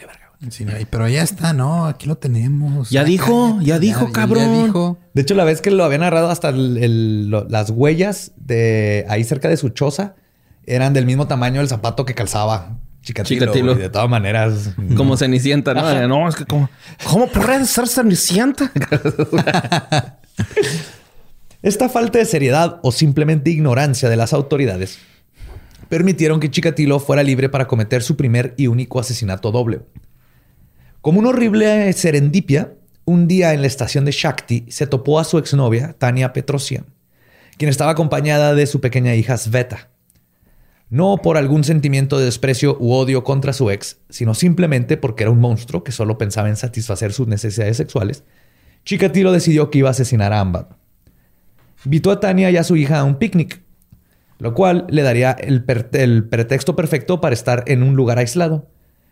pero 0.90 1.08
ya 1.08 1.22
está, 1.22 1.52
no, 1.52 1.86
aquí 1.86 2.06
lo 2.06 2.16
tenemos. 2.16 2.90
Ya 2.90 3.04
dijo, 3.04 3.58
ya, 3.62 3.78
dijo, 3.78 4.10
cabrón. 4.12 4.98
De 5.12 5.22
hecho, 5.22 5.34
la 5.34 5.44
vez 5.44 5.60
que 5.60 5.70
lo 5.70 5.84
habían 5.84 6.02
agarrado 6.02 6.30
hasta 6.30 6.50
las 6.52 7.70
huellas 7.70 8.32
de 8.36 9.04
ahí 9.08 9.24
cerca 9.24 9.48
de 9.48 9.56
su 9.56 9.68
choza 9.70 10.14
eran 10.64 10.92
del 10.94 11.04
mismo 11.04 11.26
tamaño 11.26 11.60
del 11.60 11.68
zapato 11.68 12.04
que 12.04 12.14
calzaba 12.14 12.78
Chicatilo. 13.02 13.74
de 13.74 13.88
todas 13.88 14.08
maneras. 14.08 14.70
Como 14.96 15.16
Cenicienta, 15.16 15.74
¿no? 15.74 16.08
No, 16.08 16.28
es 16.28 16.36
que 16.36 16.44
como... 16.44 16.68
¿Cómo 17.04 17.26
puede 17.26 17.64
ser 17.66 17.88
Cenicienta? 17.88 18.70
Esta 21.62 21.88
falta 21.88 22.18
de 22.18 22.24
seriedad 22.24 22.80
o 22.82 22.92
simplemente 22.92 23.50
ignorancia 23.50 24.08
de 24.08 24.16
las 24.16 24.32
autoridades 24.32 24.98
permitieron 25.90 26.40
que 26.40 26.50
Chikatilo 26.50 27.00
fuera 27.00 27.22
libre 27.22 27.48
para 27.50 27.66
cometer 27.66 28.02
su 28.02 28.16
primer 28.16 28.54
y 28.56 28.68
único 28.68 29.00
asesinato 29.00 29.50
doble. 29.50 29.80
Como 31.00 31.18
una 31.18 31.30
horrible 31.30 31.90
serendipia, 31.94 32.74
un 33.06 33.26
día 33.26 33.54
en 33.54 33.62
la 33.62 33.66
estación 33.66 34.04
de 34.04 34.12
Shakti 34.12 34.66
se 34.68 34.86
topó 34.86 35.18
a 35.18 35.24
su 35.24 35.38
exnovia, 35.38 35.94
Tania 35.96 36.34
Petrosian, 36.34 36.84
quien 37.56 37.70
estaba 37.70 37.92
acompañada 37.92 38.54
de 38.54 38.66
su 38.66 38.82
pequeña 38.82 39.14
hija 39.14 39.38
Sveta. 39.38 39.88
No 40.90 41.16
por 41.22 41.38
algún 41.38 41.64
sentimiento 41.64 42.18
de 42.18 42.26
desprecio 42.26 42.76
u 42.78 42.92
odio 42.92 43.24
contra 43.24 43.54
su 43.54 43.70
ex, 43.70 43.96
sino 44.10 44.34
simplemente 44.34 44.98
porque 44.98 45.22
era 45.22 45.30
un 45.30 45.40
monstruo 45.40 45.84
que 45.84 45.92
solo 45.92 46.18
pensaba 46.18 46.50
en 46.50 46.56
satisfacer 46.56 47.14
sus 47.14 47.28
necesidades 47.28 47.78
sexuales, 47.78 48.24
Chikatilo 48.84 49.32
decidió 49.32 49.70
que 49.70 49.78
iba 49.78 49.88
a 49.88 49.92
asesinar 49.92 50.34
a 50.34 50.40
ambas. 50.40 50.66
Invitó 51.86 52.10
a 52.10 52.20
Tania 52.20 52.50
y 52.50 52.58
a 52.58 52.64
su 52.64 52.76
hija 52.76 52.98
a 52.98 53.04
un 53.04 53.14
picnic, 53.14 53.62
lo 54.38 54.52
cual 54.52 54.86
le 54.90 55.00
daría 55.00 55.30
el 55.32 55.64
pretexto 55.64 56.76
perfecto 56.76 57.22
para 57.22 57.32
estar 57.32 57.64
en 57.68 57.82
un 57.82 57.96
lugar 57.96 58.18
aislado 58.18 58.68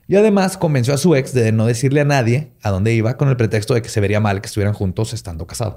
y 0.08 0.16
además 0.16 0.56
convenció 0.56 0.94
a 0.94 0.98
su 0.98 1.14
ex 1.14 1.34
de 1.34 1.52
no 1.52 1.66
decirle 1.66 2.00
a 2.00 2.04
nadie 2.04 2.52
a 2.62 2.70
dónde 2.70 2.94
iba 2.94 3.18
con 3.18 3.28
el 3.28 3.36
pretexto 3.36 3.74
de 3.74 3.82
que 3.82 3.90
se 3.90 4.00
vería 4.00 4.20
mal 4.20 4.40
que 4.40 4.46
estuvieran 4.46 4.74
juntos 4.74 5.12
estando 5.12 5.46
casados. 5.46 5.76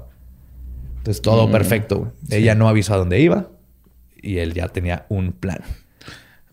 Entonces 0.96 1.20
todo 1.20 1.50
perfecto. 1.50 1.98
güey. 1.98 2.10
Ella 2.30 2.54
no 2.54 2.68
avisó 2.68 2.94
a 2.94 2.96
dónde 2.96 3.20
iba 3.20 3.50
y 4.22 4.38
él 4.38 4.54
ya 4.54 4.68
tenía 4.68 5.04
un 5.10 5.32
plan. 5.32 5.60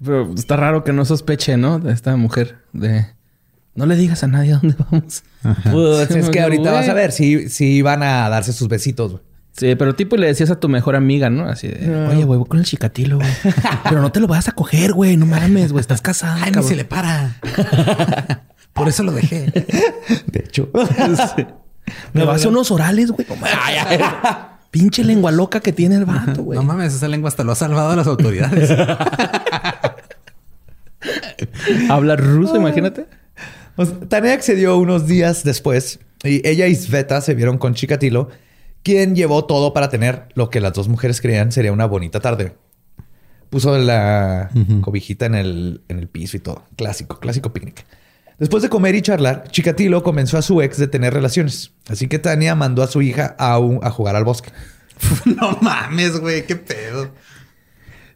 Pero 0.04 0.34
está 0.34 0.58
raro 0.58 0.84
que 0.84 0.92
no 0.92 1.06
sospeche, 1.06 1.56
¿no? 1.56 1.80
De 1.80 1.94
esta 1.94 2.16
mujer. 2.18 2.58
De... 2.74 3.06
No 3.76 3.86
le 3.86 3.96
digas 3.96 4.24
a 4.24 4.28
nadie 4.28 4.54
a 4.54 4.58
dónde 4.58 4.76
vamos. 4.92 5.24
Pues 5.72 6.12
es 6.16 6.30
que 6.30 6.42
ahorita 6.42 6.72
vas 6.74 6.90
a 6.90 6.94
ver 6.94 7.14
si, 7.14 7.48
si 7.48 7.82
van 7.82 8.04
a 8.04 8.28
darse 8.28 8.52
sus 8.52 8.68
besitos. 8.68 9.12
güey. 9.12 9.24
Sí, 9.60 9.76
pero 9.76 9.94
tipo 9.94 10.16
le 10.16 10.28
decías 10.28 10.50
a 10.52 10.60
tu 10.60 10.70
mejor 10.70 10.96
amiga, 10.96 11.30
¿no? 11.30 11.46
Así 11.50 11.68
de... 11.68 12.08
Oye, 12.08 12.24
güey, 12.24 12.40
voy 12.40 12.48
con 12.48 12.60
el 12.60 12.66
chicatilo, 12.66 13.18
güey. 13.18 13.30
pero 13.84 14.02
no 14.02 14.10
te 14.10 14.22
lo 14.22 14.28
vas 14.28 14.48
a 14.48 14.54
coger, 14.54 14.94
güey. 14.94 15.18
No 15.18 15.26
mames, 15.26 15.74
güey. 15.74 15.82
Estás 15.82 16.00
casada, 16.02 16.40
Ay, 16.42 16.54
ni 16.56 16.64
se 16.64 16.78
le 16.78 16.86
para. 16.86 17.36
Por 18.74 18.88
eso 18.88 19.04
lo 19.04 19.12
dejé. 19.12 19.52
De 20.28 20.40
hecho. 20.40 20.70
Me 22.14 22.24
vas 22.24 22.34
a 22.34 22.36
hacer 22.36 22.48
unos 22.48 22.72
orales, 22.72 23.12
güey. 23.12 23.28
No 23.28 23.36
mames. 23.36 24.00
Pinche 24.72 25.04
lengua 25.04 25.32
loca 25.32 25.60
que 25.60 25.74
tiene 25.74 25.96
el 25.96 26.06
vato, 26.06 26.44
güey. 26.44 26.58
No 26.58 26.64
mames, 26.64 26.94
esa 26.94 27.10
lengua 27.10 27.28
hasta 27.28 27.44
lo 27.44 27.52
ha 27.52 27.56
salvado 27.56 27.90
a 27.90 27.96
las 27.98 28.08
autoridades. 28.08 28.72
Habla 31.90 32.16
ruso, 32.16 32.56
imagínate. 32.56 33.08
Pues, 33.76 33.92
Tania 34.08 34.34
accedió 34.34 34.78
unos 34.78 35.06
días 35.06 35.44
después 35.44 36.00
y 36.24 36.48
ella 36.48 36.68
y 36.68 36.76
Sveta 36.76 37.20
se 37.20 37.34
vieron 37.34 37.58
con 37.58 37.74
Chikatilo, 37.74 38.30
quien 38.84 39.16
llevó 39.16 39.46
todo 39.46 39.74
para 39.74 39.90
tener 39.90 40.28
lo 40.36 40.50
que 40.50 40.62
las 40.62 40.74
dos 40.74 40.88
mujeres 40.88 41.22
creían 41.22 41.52
sería 41.52 41.72
una 41.72 41.86
bonita 41.86 42.20
tarde. 42.20 42.56
Puso 43.50 43.78
la 43.78 44.50
cobijita 44.82 45.26
en 45.26 45.36
el, 45.36 45.82
en 45.88 45.98
el 46.00 46.08
piso 46.08 46.38
y 46.38 46.40
todo. 46.40 46.64
Clásico, 46.76 47.20
clásico 47.20 47.52
picnic. 47.52 47.84
Después 48.38 48.62
de 48.64 48.70
comer 48.70 48.96
y 48.96 49.02
charlar, 49.02 49.46
Chikatilo 49.50 50.02
convenció 50.04 50.38
a 50.40 50.42
su 50.42 50.62
ex 50.62 50.78
de 50.78 50.88
tener 50.88 51.14
relaciones. 51.14 51.72
Así 51.90 52.08
que 52.08 52.20
Tania 52.20 52.56
mandó 52.56 52.84
a 52.84 52.88
su 52.88 53.02
hija 53.02 53.36
a, 53.40 53.58
un- 53.60 53.80
a 53.84 53.90
jugar 53.90 54.16
al 54.16 54.24
bosque. 54.24 54.52
no 55.26 55.58
mames, 55.62 56.20
güey, 56.20 56.46
qué 56.46 56.56
pedo. 56.56 57.10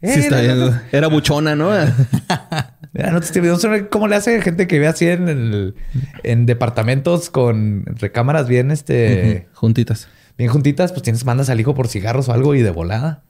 Sí, 0.01 0.20
está 0.20 0.41
bien. 0.41 0.82
Era 0.91 1.08
buchona, 1.08 1.55
¿no? 1.55 1.72
Mira, 2.93 3.10
no 3.12 3.22
te 3.22 3.41
no 3.41 3.58
sé 3.58 3.88
cómo 3.89 4.08
le 4.08 4.15
hace 4.15 4.39
gente 4.41 4.67
que 4.67 4.77
ve 4.77 4.88
así 4.88 5.08
en, 5.08 5.27
el- 5.29 5.75
en 6.24 6.46
departamentos 6.46 7.29
con 7.29 7.86
recámaras 7.88 8.48
bien, 8.48 8.70
este, 8.70 9.48
Juntitas. 9.53 10.08
Bien 10.37 10.49
juntitas. 10.49 10.91
Pues 10.91 11.03
tienes, 11.03 11.25
mandas 11.25 11.49
al 11.49 11.59
hijo 11.59 11.75
por 11.75 11.87
cigarros 11.87 12.29
o 12.29 12.33
algo 12.33 12.55
y 12.55 12.61
de 12.61 12.71
volada. 12.71 13.23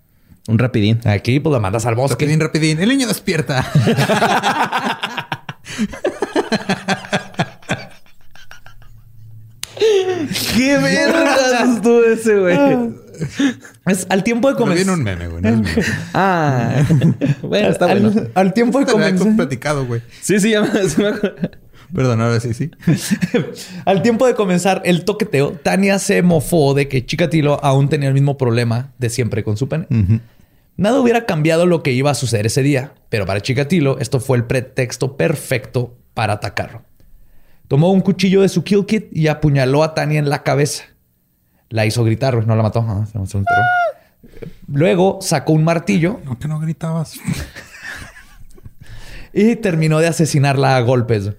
Un 0.48 0.60
rapidín. 0.60 1.00
Aquí, 1.06 1.40
pues 1.40 1.54
la 1.54 1.60
mandas 1.60 1.86
al 1.86 1.96
bosque. 1.96 2.26
Rapidín, 2.26 2.40
rapidín. 2.40 2.80
El 2.80 2.90
niño 2.90 3.08
despierta. 3.08 3.66
¡Qué 10.56 10.78
verga 10.78 11.64
estuvo 11.64 12.04
ese, 12.04 12.40
güey! 12.40 12.94
Es 13.86 14.06
al 14.10 14.24
tiempo 14.24 14.50
de 14.50 14.56
comenzar. 14.56 14.86
viene 14.86 14.92
un 14.92 15.04
meme, 15.04 15.28
güey. 15.28 15.42
No 15.42 15.50
es 15.50 15.58
mío. 15.58 15.86
Ah. 16.14 16.84
bueno, 17.42 17.70
está 17.70 17.86
al, 17.86 18.02
bueno. 18.02 18.30
al 18.34 18.54
tiempo 18.54 18.80
de 18.80 18.86
Te 18.86 18.92
lo 18.92 18.98
había 18.98 19.10
comenzar. 19.12 19.36
platicado, 19.36 19.86
güey. 19.86 20.02
Sí, 20.22 20.40
sí, 20.40 20.52
ya 20.52 20.62
me 20.62 20.68
acuerdo. 20.70 21.34
Perdón, 21.94 22.22
ahora 22.22 22.40
sí, 22.40 22.54
sí. 22.54 22.72
al 23.86 24.02
tiempo 24.02 24.26
de 24.26 24.34
comenzar 24.34 24.82
el 24.86 25.06
toqueteo, 25.06 25.52
Tania 25.52 26.00
se 26.00 26.22
mofó 26.24 26.74
de 26.74 26.88
que 26.88 27.06
Chikatilo 27.06 27.64
aún 27.64 27.90
tenía 27.90 28.08
el 28.08 28.14
mismo 28.14 28.38
problema 28.38 28.94
de 28.98 29.10
siempre 29.10 29.44
con 29.44 29.58
su 29.58 29.70
pene. 29.70 29.88
Nada 30.76 31.00
hubiera 31.00 31.26
cambiado 31.26 31.68
lo 31.68 31.84
que 31.84 31.92
iba 31.92 32.10
a 32.10 32.16
suceder 32.16 32.48
ese 32.48 32.64
día, 32.64 32.94
pero 33.10 33.26
para 33.26 33.42
Chikatilo 33.42 34.00
esto 34.00 34.20
fue 34.20 34.38
el 34.38 34.46
pretexto 34.46 35.18
perfecto 35.18 35.96
para 36.16 36.34
atacarlo. 36.34 36.82
Tomó 37.68 37.92
un 37.92 38.02
cuchillo 38.02 38.42
de 38.42 38.50
su 38.50 38.64
kill 38.64 38.86
kit 38.86 39.08
y 39.12 39.28
apuñaló 39.28 39.84
a 39.84 39.94
Tania 39.94 40.20
en 40.20 40.30
la 40.30 40.44
cabeza. 40.44 40.86
La 41.70 41.86
hizo 41.86 42.04
gritar, 42.04 42.46
no 42.46 42.56
la 42.56 42.64
mató. 42.64 42.80
Ajá, 42.80 43.06
se 43.06 43.14
se 43.26 43.38
enterró. 43.38 43.62
Luego 44.68 45.20
sacó 45.22 45.54
un 45.54 45.64
martillo 45.64 46.20
No, 46.26 46.40
que 46.40 46.48
no 46.48 46.60
gritabas. 46.60 47.20
y 49.34 49.56
terminó 49.56 50.00
de 50.00 50.08
asesinarla 50.08 50.76
a 50.76 50.82
golpes. 50.82 51.32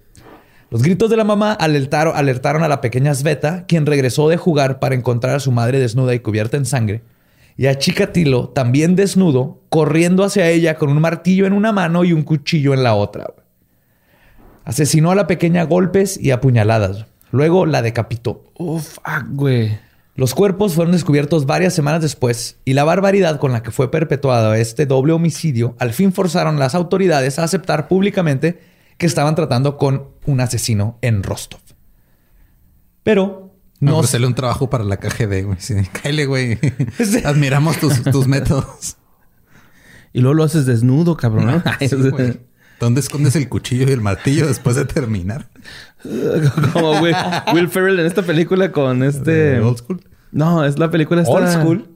Los 0.75 0.83
gritos 0.83 1.09
de 1.09 1.16
la 1.16 1.23
mamá 1.23 1.52
alertaron, 1.52 2.16
alertaron 2.16 2.64
a 2.64 2.69
la 2.69 2.81
pequeña 2.81 3.14
Sveta, 3.14 3.64
quien 3.64 3.87
regresó 3.87 4.28
de 4.28 4.37
jugar 4.37 4.81
para 4.81 4.97
encontrar 4.97 5.37
a 5.37 5.38
su 5.38 5.52
madre 5.52 5.78
desnuda 5.78 6.16
y 6.16 6.19
cubierta 6.19 6.57
en 6.57 6.64
sangre, 6.64 7.04
y 7.57 7.66
a 7.66 7.78
Chikatilo, 7.78 8.49
también 8.49 8.97
desnudo, 8.97 9.61
corriendo 9.69 10.25
hacia 10.25 10.49
ella 10.49 10.75
con 10.75 10.90
un 10.90 11.00
martillo 11.00 11.47
en 11.47 11.52
una 11.52 11.71
mano 11.71 12.02
y 12.02 12.12
un 12.12 12.25
cuchillo 12.25 12.75
en 12.75 12.83
la 12.83 12.95
otra. 12.95 13.35
Asesinó 14.64 15.12
a 15.12 15.14
la 15.14 15.28
pequeña 15.28 15.61
a 15.61 15.66
golpes 15.66 16.19
y 16.21 16.33
apuñaladas. 16.33 17.07
Luego 17.31 17.66
la 17.66 17.81
decapitó. 17.81 18.43
Uf, 18.59 18.95
fuck, 18.95 19.28
güey. 19.28 19.78
Los 20.16 20.35
cuerpos 20.35 20.75
fueron 20.75 20.90
descubiertos 20.90 21.47
varias 21.47 21.73
semanas 21.73 22.02
después 22.02 22.57
y 22.64 22.73
la 22.73 22.83
barbaridad 22.83 23.38
con 23.38 23.52
la 23.52 23.62
que 23.62 23.71
fue 23.71 23.93
perpetuado 23.93 24.54
este 24.54 24.87
doble 24.87 25.12
homicidio 25.12 25.76
al 25.78 25.93
fin 25.93 26.12
forzaron 26.12 26.57
a 26.57 26.59
las 26.59 26.75
autoridades 26.75 27.38
a 27.38 27.45
aceptar 27.45 27.87
públicamente 27.87 28.74
que 28.99 29.07
estaban 29.07 29.35
tratando 29.35 29.77
con 29.77 30.09
un 30.27 30.41
asesino 30.41 30.99
en 31.03 31.23
Rostov. 31.23 31.61
Pero 33.03 33.55
No, 33.81 33.93
no, 33.93 33.99
ofrecerle 33.99 34.27
un 34.27 34.35
trabajo 34.35 34.71
para 34.71 34.85
la 34.85 34.97
KGB, 34.97 35.45
güey. 35.45 35.59
Sí, 35.61 35.75
güey. 36.27 36.59
Admiramos 37.25 37.79
tus, 37.79 38.03
tus 38.03 38.27
métodos. 38.27 38.97
Y 40.13 40.21
luego 40.21 40.35
lo 40.35 40.45
haces 40.45 40.65
desnudo, 40.65 41.17
cabrón. 41.17 41.47
¿no? 41.47 41.63
Sí, 41.81 41.95
güey. 41.95 42.41
¿Dónde 42.81 43.01
escondes 43.01 43.37
el 43.37 43.49
cuchillo 43.49 43.89
y 43.89 43.93
el 43.93 44.01
martillo 44.01 44.47
después 44.47 44.77
de 44.77 44.85
terminar? 44.85 45.49
Como 46.73 47.01
Will, 47.01 47.17
Will 47.55 47.69
Ferrell 47.69 47.99
en 48.01 48.07
esta 48.07 48.23
película 48.23 48.73
con 48.73 49.03
este... 49.03 49.31
¿De 49.31 49.61
Old 49.61 49.79
School? 49.79 50.01
No, 50.33 50.65
es 50.65 50.79
la 50.79 50.91
película 50.91 51.23
esta... 51.23 51.33
old 51.33 51.49
school. 51.49 51.94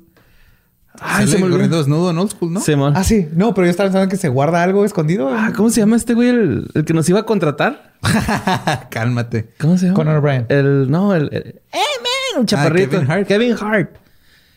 Ay, 1.00 1.26
Sale 1.26 1.38
se 1.38 1.44
me 1.44 1.50
corriendo 1.50 1.78
desnudo 1.78 2.10
en 2.10 2.18
Old 2.18 2.30
School, 2.30 2.52
¿no? 2.52 2.60
Simón. 2.60 2.94
Ah, 2.96 3.04
sí. 3.04 3.28
No, 3.32 3.54
pero 3.54 3.66
yo 3.66 3.70
estaba 3.70 3.88
pensando 3.88 4.08
que 4.08 4.16
se 4.16 4.28
guarda 4.28 4.62
algo 4.62 4.84
escondido. 4.84 5.28
Ah, 5.32 5.52
¿Cómo 5.56 5.70
se 5.70 5.80
llama 5.80 5.96
este 5.96 6.14
güey? 6.14 6.28
El, 6.28 6.68
el 6.74 6.84
que 6.84 6.92
nos 6.94 7.08
iba 7.08 7.20
a 7.20 7.26
contratar. 7.26 7.94
Cálmate. 8.90 9.50
¿Cómo 9.58 9.76
se 9.78 9.86
llama? 9.86 9.94
Conan 9.96 10.16
O'Brien. 10.16 10.46
El... 10.48 10.90
No, 10.90 11.14
el... 11.14 11.28
el- 11.32 11.60
¡Eh, 11.72 11.78
man! 12.02 12.40
Un 12.40 12.46
chaparrito. 12.46 12.90
Kevin 12.90 13.10
Hart. 13.10 13.26
Kevin 13.28 13.56
Hart. 13.60 13.90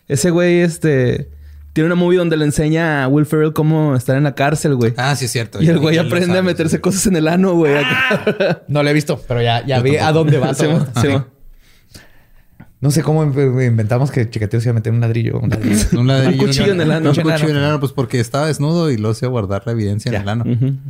Ese 0.07 0.29
güey, 0.29 0.59
este... 0.61 1.29
Tiene 1.73 1.85
una 1.85 1.95
movie 1.95 2.17
donde 2.17 2.35
le 2.35 2.43
enseña 2.43 3.05
a 3.05 3.07
Will 3.07 3.25
Ferrell 3.25 3.53
cómo 3.53 3.95
estar 3.95 4.17
en 4.17 4.23
la 4.23 4.35
cárcel, 4.35 4.75
güey. 4.75 4.93
Ah, 4.97 5.15
sí, 5.15 5.25
es 5.25 5.31
cierto. 5.31 5.61
y 5.61 5.67
el 5.69 5.79
güey 5.79 5.97
aprende 5.97 6.37
a 6.37 6.41
meterse 6.41 6.75
sí. 6.75 6.81
cosas 6.81 7.07
en 7.07 7.15
el 7.15 7.29
ano, 7.29 7.53
güey. 7.53 7.75
acá. 7.77 8.63
No 8.67 8.83
lo 8.83 8.89
he 8.89 8.93
visto, 8.93 9.21
pero 9.25 9.41
ya, 9.41 9.65
ya 9.65 9.79
vi 9.79 9.95
a 9.95 10.11
dónde 10.11 10.37
va 10.37 10.53
Simón, 10.53 10.87
todo. 10.93 11.01
Simón. 11.01 11.27
No 12.81 12.89
sé 12.91 13.03
cómo 13.03 13.23
in- 13.23 13.61
inventamos 13.61 14.11
que 14.11 14.29
Chikatilo 14.29 14.59
se 14.59 14.67
iba 14.69 14.71
a 14.71 14.75
meter 14.75 14.91
un 14.91 14.99
ladrillo. 15.01 15.39
Un 15.39 15.49
ladrillo. 15.51 15.99
Un, 15.99 16.07
ladrillo, 16.07 16.41
Un 16.41 16.47
cuchillo 16.47 16.71
en 16.73 16.81
el 16.81 16.91
ano. 16.91 17.09
Un 17.11 17.15
cuchillo 17.15 17.49
en 17.49 17.55
el 17.57 17.63
ano, 17.63 17.79
pues 17.79 17.91
porque 17.91 18.19
estaba 18.19 18.47
desnudo 18.47 18.89
y 18.91 18.97
lo 18.97 19.11
hacía 19.11 19.27
guardar 19.29 19.63
la 19.65 19.71
evidencia 19.71 20.11
Ya. 20.11 20.17
en 20.17 20.23
el 20.23 20.29
ano. 20.29 20.45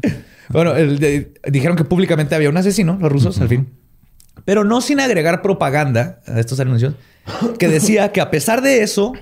Bueno, 0.49 0.75
el 0.75 0.99
de- 0.99 1.33
dijeron 1.49 1.77
que 1.77 1.85
públicamente 1.85 2.35
había 2.35 2.49
un 2.49 2.57
asesino, 2.57 2.97
los 2.99 3.09
rusos, 3.09 3.39
al 3.39 3.47
fin. 3.47 3.69
Pero 4.43 4.65
no 4.65 4.81
sin 4.81 4.99
agregar 4.99 5.41
propaganda 5.41 6.19
a 6.27 6.39
estos 6.41 6.59
anuncios, 6.59 6.95
que 7.57 7.69
decía 7.69 8.11
que 8.11 8.19
a 8.19 8.29
pesar 8.31 8.61
de 8.61 8.83
eso, 8.83 9.13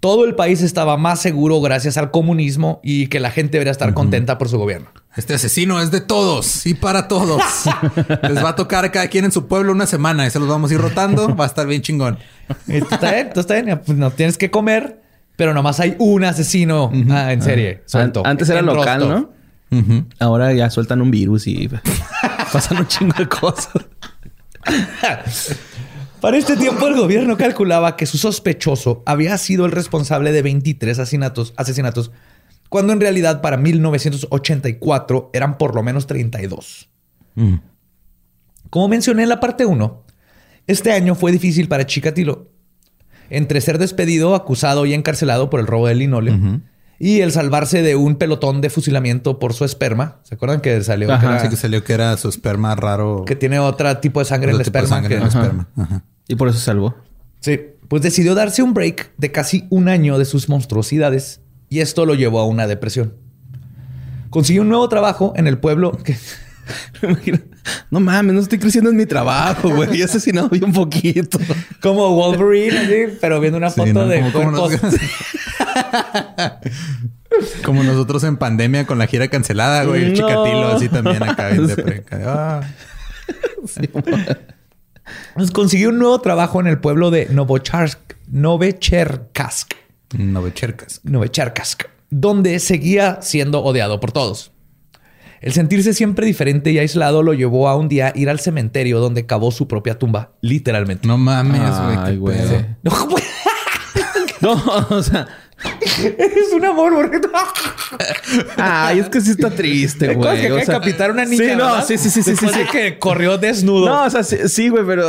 todo 0.00 0.24
el 0.24 0.34
país 0.34 0.62
estaba 0.62 0.96
más 0.96 1.20
seguro 1.20 1.60
gracias 1.60 1.96
al 1.96 2.10
comunismo 2.10 2.80
y 2.84 3.08
que 3.08 3.18
la 3.20 3.30
gente 3.30 3.52
debería 3.52 3.72
estar 3.72 3.94
contenta 3.94 4.38
por 4.38 4.48
su 4.48 4.58
gobierno. 4.58 4.88
Este 5.16 5.34
asesino 5.34 5.80
es 5.80 5.90
de 5.90 6.00
todos 6.00 6.64
y 6.66 6.74
para 6.74 7.08
todos. 7.08 7.42
Les 8.22 8.42
va 8.44 8.50
a 8.50 8.56
tocar 8.56 8.84
a 8.84 8.92
cada 8.92 9.08
quien 9.08 9.24
en 9.24 9.32
su 9.32 9.48
pueblo 9.48 9.72
una 9.72 9.86
semana 9.86 10.26
y 10.26 10.30
se 10.30 10.38
los 10.38 10.48
vamos 10.48 10.70
a 10.70 10.74
ir 10.74 10.80
rotando. 10.80 11.34
Va 11.34 11.44
a 11.44 11.46
estar 11.48 11.66
bien 11.66 11.82
chingón. 11.82 12.18
Está 12.68 13.12
bien, 13.12 13.30
tú 13.34 13.40
está 13.40 13.60
bien. 13.60 13.80
Pues 13.84 13.98
no 13.98 14.10
tienes 14.12 14.38
que 14.38 14.50
comer, 14.50 15.02
pero 15.36 15.52
nomás 15.54 15.80
hay 15.80 15.96
un 15.98 16.24
asesino 16.24 16.92
ah, 17.10 17.32
en 17.32 17.42
serie. 17.42 17.82
Suelto. 17.86 18.20
An- 18.20 18.32
Antes 18.32 18.48
era 18.50 18.62
local, 18.62 19.00
Rostov. 19.00 19.30
¿no? 19.70 20.06
Ahora 20.20 20.52
ya 20.52 20.70
sueltan 20.70 21.02
un 21.02 21.10
virus 21.10 21.46
y 21.48 21.68
pasan 22.52 22.78
un 22.78 22.86
chingo 22.86 23.14
de 23.18 23.28
cosas. 23.28 23.72
Para 26.20 26.36
este 26.36 26.56
tiempo, 26.56 26.88
el 26.88 26.96
gobierno 26.96 27.36
calculaba 27.36 27.96
que 27.96 28.06
su 28.06 28.18
sospechoso 28.18 29.02
había 29.06 29.38
sido 29.38 29.66
el 29.66 29.72
responsable 29.72 30.32
de 30.32 30.42
23 30.42 30.98
asesinatos, 30.98 31.54
asesinatos, 31.56 32.10
cuando 32.68 32.92
en 32.92 33.00
realidad 33.00 33.40
para 33.40 33.56
1984 33.56 35.30
eran 35.32 35.58
por 35.58 35.74
lo 35.74 35.82
menos 35.82 36.06
32. 36.06 36.88
Mm. 37.36 37.54
Como 38.68 38.88
mencioné 38.88 39.22
en 39.22 39.28
la 39.28 39.40
parte 39.40 39.64
1, 39.64 40.04
este 40.66 40.92
año 40.92 41.14
fue 41.14 41.30
difícil 41.30 41.68
para 41.68 41.86
Chikatilo. 41.86 42.50
Entre 43.30 43.60
ser 43.60 43.78
despedido, 43.78 44.34
acusado 44.34 44.86
y 44.86 44.94
encarcelado 44.94 45.50
por 45.50 45.60
el 45.60 45.66
robo 45.66 45.86
de 45.86 45.94
linole 45.94 46.60
y 46.98 47.20
el 47.20 47.30
salvarse 47.32 47.82
de 47.82 47.94
un 47.96 48.16
pelotón 48.16 48.60
de 48.60 48.70
fusilamiento 48.70 49.38
por 49.38 49.52
su 49.54 49.64
esperma. 49.64 50.18
¿Se 50.24 50.34
acuerdan 50.34 50.60
que 50.60 50.82
salió 50.82 51.10
Ajá, 51.12 51.20
que, 51.20 51.26
era- 51.26 51.36
Así 51.36 51.48
que 51.48 51.56
salió 51.56 51.84
que 51.84 51.92
era 51.92 52.16
su 52.16 52.28
esperma 52.28 52.74
raro. 52.74 53.24
que 53.26 53.36
tiene 53.36 53.58
otro 53.60 53.96
tipo 53.98 54.18
de 54.20 54.24
sangre 54.26 54.50
en 54.50 54.56
el 54.56 54.62
esperma? 54.62 54.88
sangre 54.88 55.08
que- 55.10 55.14
en 55.16 55.22
el 55.22 55.28
esperma. 55.28 55.68
Ajá. 55.76 56.02
Y 56.26 56.34
por 56.34 56.48
eso 56.48 56.58
salvó. 56.58 56.96
Sí, 57.40 57.60
pues 57.88 58.02
decidió 58.02 58.34
darse 58.34 58.62
un 58.62 58.74
break 58.74 59.12
de 59.16 59.30
casi 59.32 59.66
un 59.70 59.88
año 59.88 60.18
de 60.18 60.24
sus 60.24 60.48
monstruosidades 60.48 61.40
y 61.68 61.80
esto 61.80 62.04
lo 62.04 62.14
llevó 62.14 62.40
a 62.40 62.46
una 62.46 62.66
depresión. 62.66 63.14
Consiguió 64.30 64.62
un 64.62 64.68
nuevo 64.68 64.88
trabajo 64.88 65.32
en 65.36 65.46
el 65.46 65.58
pueblo 65.58 65.92
que 65.92 66.16
no 67.90 68.00
mames, 68.00 68.34
no 68.34 68.40
estoy 68.40 68.58
creciendo 68.58 68.90
en 68.90 68.96
mi 68.96 69.06
trabajo, 69.06 69.70
güey. 69.70 69.98
Y 69.98 70.02
asesinado 70.02 70.50
un 70.62 70.72
poquito. 70.72 71.38
Como 71.80 72.14
Wolverine, 72.14 73.16
pero 73.20 73.40
viendo 73.40 73.58
una 73.58 73.70
foto 73.70 74.06
de 74.06 74.20
como, 74.32 74.52
Como, 77.64 77.84
nosotros 77.84 78.24
en 78.24 78.36
pandemia 78.36 78.86
con 78.86 78.98
la 78.98 79.06
gira 79.06 79.28
cancelada, 79.28 79.84
güey. 79.84 80.04
El 80.04 80.14
chicatilo 80.14 80.68
así 80.68 80.88
también 80.88 81.22
acá. 81.22 81.50
Ah. 85.34 85.42
consiguió 85.52 85.90
un 85.90 85.98
nuevo 85.98 86.18
trabajo 86.22 86.60
en 86.60 86.66
el 86.66 86.78
pueblo 86.78 87.10
de 87.10 87.26
Novocharsk, 87.26 87.98
Novecherkask. 88.28 89.74
Novecherkask. 90.16 91.04
Novecherkask, 91.04 91.84
donde 92.08 92.58
seguía 92.58 93.20
siendo 93.20 93.62
odiado 93.62 94.00
por 94.00 94.12
todos. 94.12 94.52
El 95.40 95.52
sentirse 95.52 95.94
siempre 95.94 96.26
diferente 96.26 96.72
y 96.72 96.78
aislado 96.78 97.22
lo 97.22 97.32
llevó 97.32 97.68
a 97.68 97.76
un 97.76 97.88
día 97.88 98.12
ir 98.14 98.28
al 98.28 98.40
cementerio 98.40 98.98
donde 99.00 99.26
cavó 99.26 99.50
su 99.50 99.68
propia 99.68 99.98
tumba, 99.98 100.32
literalmente. 100.40 101.06
No 101.06 101.18
mames, 101.18 102.18
güey. 102.18 102.36
No, 102.82 104.52
o 104.90 105.02
sea, 105.02 105.26
es 106.18 106.52
un 106.52 106.64
amor, 106.64 106.94
porque... 106.94 107.20
Ay, 108.56 109.00
es 109.00 109.08
que 109.08 109.20
sí 109.20 109.30
está 109.30 109.50
triste, 109.50 110.14
güey. 110.14 110.40
que 110.40 110.52
o 110.52 110.64
sea, 110.64 110.78
capitar 110.78 111.10
una 111.10 111.24
niña. 111.24 111.50
Sí, 111.50 111.56
no, 111.56 111.82
sí, 111.82 111.98
sí, 111.98 112.10
sí, 112.10 112.22
sí, 112.22 112.36
sí, 112.36 112.60
que 112.70 112.98
corrió 112.98 113.38
desnudo. 113.38 113.86
No, 113.86 114.04
o 114.04 114.10
sea, 114.10 114.22
sí, 114.22 114.68
güey, 114.68 114.84
pero 114.86 115.06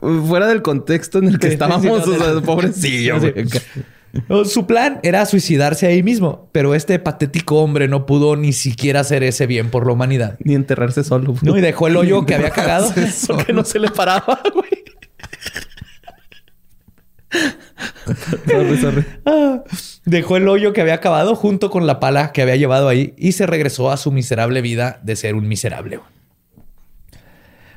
uh, 0.00 0.26
fuera 0.26 0.46
del 0.46 0.62
contexto 0.62 1.18
en 1.18 1.28
el 1.28 1.38
que 1.38 1.48
estábamos, 1.48 2.06
o 2.06 2.16
sea, 2.16 2.40
pobrecillo, 2.40 3.20
güey. 3.20 3.34
Su 4.44 4.66
plan 4.66 5.00
era 5.02 5.26
suicidarse 5.26 5.86
ahí 5.86 6.02
mismo, 6.02 6.48
pero 6.52 6.74
este 6.74 6.98
patético 6.98 7.56
hombre 7.56 7.88
no 7.88 8.06
pudo 8.06 8.36
ni 8.36 8.52
siquiera 8.52 9.00
hacer 9.00 9.22
ese 9.22 9.46
bien 9.46 9.70
por 9.70 9.86
la 9.86 9.92
humanidad. 9.92 10.36
Ni 10.40 10.54
enterrarse 10.54 11.04
solo. 11.04 11.34
No, 11.42 11.56
y 11.56 11.60
dejó 11.60 11.86
el 11.88 11.96
hoyo 11.96 12.24
que 12.26 12.34
había 12.34 12.50
cagado. 12.50 12.92
Porque 13.26 13.52
no 13.52 13.64
se 13.64 13.78
le 13.78 13.90
paraba, 13.90 14.40
güey. 14.52 14.84
Ah, 19.24 19.64
dejó 20.04 20.36
el 20.36 20.48
hoyo 20.48 20.72
que 20.72 20.80
había 20.80 20.94
acabado 20.94 21.34
junto 21.34 21.70
con 21.70 21.86
la 21.86 22.00
pala 22.00 22.32
que 22.32 22.42
había 22.42 22.56
llevado 22.56 22.88
ahí 22.88 23.14
y 23.16 23.32
se 23.32 23.46
regresó 23.46 23.90
a 23.90 23.96
su 23.96 24.12
miserable 24.12 24.60
vida 24.60 25.00
de 25.02 25.16
ser 25.16 25.34
un 25.34 25.48
miserable. 25.48 26.00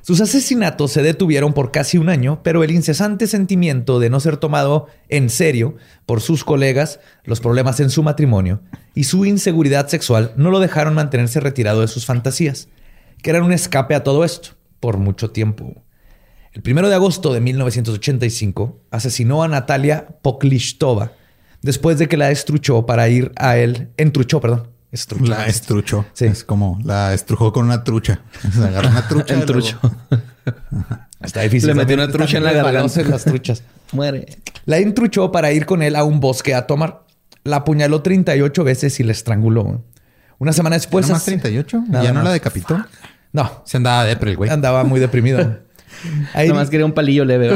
Sus 0.08 0.22
asesinatos 0.22 0.94
se 0.94 1.02
detuvieron 1.02 1.52
por 1.52 1.70
casi 1.74 1.98
un 1.98 2.08
año, 2.08 2.40
pero 2.42 2.64
el 2.64 2.72
incesante 2.72 3.28
sentimiento 3.28 4.00
de 4.00 4.10
no 4.10 4.22
ser 4.22 4.38
tomado 4.38 4.88
en 5.10 5.30
serio 5.30 5.76
por 6.06 6.22
sus 6.22 6.46
colegas, 6.46 7.02
los 7.26 7.42
problemas 7.42 7.82
en 7.82 7.90
su 7.90 8.04
matrimonio 8.04 8.62
y 8.96 9.04
su 9.04 9.26
inseguridad 9.26 9.90
sexual 9.90 10.32
no 10.38 10.50
lo 10.50 10.62
dejaron 10.62 10.94
mantenerse 10.94 11.42
retirado 11.42 11.82
de 11.82 11.90
sus 11.90 12.06
fantasías, 12.06 12.70
que 13.22 13.32
eran 13.32 13.44
un 13.44 13.52
escape 13.52 13.96
a 13.96 14.06
todo 14.06 14.24
esto 14.24 14.52
por 14.80 14.98
mucho 14.98 15.32
tiempo. 15.32 15.84
El 16.54 16.62
primero 16.62 16.88
de 16.88 16.96
agosto 16.96 17.34
de 17.34 17.42
1985 17.42 18.80
asesinó 18.92 19.44
a 19.44 19.50
Natalia 19.50 20.08
Poklishtova 20.22 21.12
después 21.62 22.00
de 22.00 22.08
que 22.08 22.16
la 22.16 22.32
estruchó 22.32 22.86
para 22.86 23.10
ir 23.10 23.34
a 23.36 23.58
él. 23.58 23.90
Entruchó, 23.98 24.40
perdón. 24.40 24.77
La 25.22 25.48
estruchó. 25.48 26.06
Sí. 26.14 26.26
Es 26.26 26.44
como 26.44 26.80
la 26.84 27.14
estrujó 27.14 27.52
con 27.52 27.66
una 27.66 27.84
trucha. 27.84 28.22
Se 28.54 28.64
agarró 28.64 28.90
una 28.90 29.08
trucha. 29.08 29.34
El 29.34 29.46
trucho. 29.46 29.80
Está 31.22 31.42
difícil. 31.42 31.68
Le 31.68 31.76
metió 31.76 31.96
una 31.96 32.08
trucha 32.08 32.38
en 32.38 32.44
la 32.44 32.54
garganta. 32.54 33.04
las 33.04 33.26
truchas. 33.26 33.64
Muere. 33.92 34.38
La 34.66 34.78
entruchó 34.78 35.32
para 35.32 35.52
ir 35.52 35.66
con 35.66 35.82
él 35.82 35.96
a 35.96 36.04
un 36.04 36.20
bosque 36.20 36.56
a 36.56 36.68
tomar. 36.68 37.04
La 37.44 37.58
apuñaló 37.58 38.02
38 38.02 38.64
veces 38.64 39.00
y 39.00 39.04
la 39.04 39.12
estranguló. 39.12 39.84
Una 40.38 40.54
semana 40.54 40.76
después. 40.76 41.08
¿No 41.08 41.14
más 41.14 41.26
38? 41.26 41.84
¿Ya 41.90 42.14
no 42.14 42.24
la 42.24 42.32
decapitó? 42.32 42.78
No. 43.34 43.64
Se 43.66 43.78
andaba 43.78 44.06
depre 44.06 44.32
el 44.32 44.38
güey. 44.38 44.50
Andaba 44.50 44.84
muy 44.84 45.00
deprimido. 45.00 45.60
Ahí... 46.34 46.48
Nomás 46.48 46.70
quería 46.70 46.86
un 46.86 46.94
palillo 46.94 47.26
leve. 47.26 47.56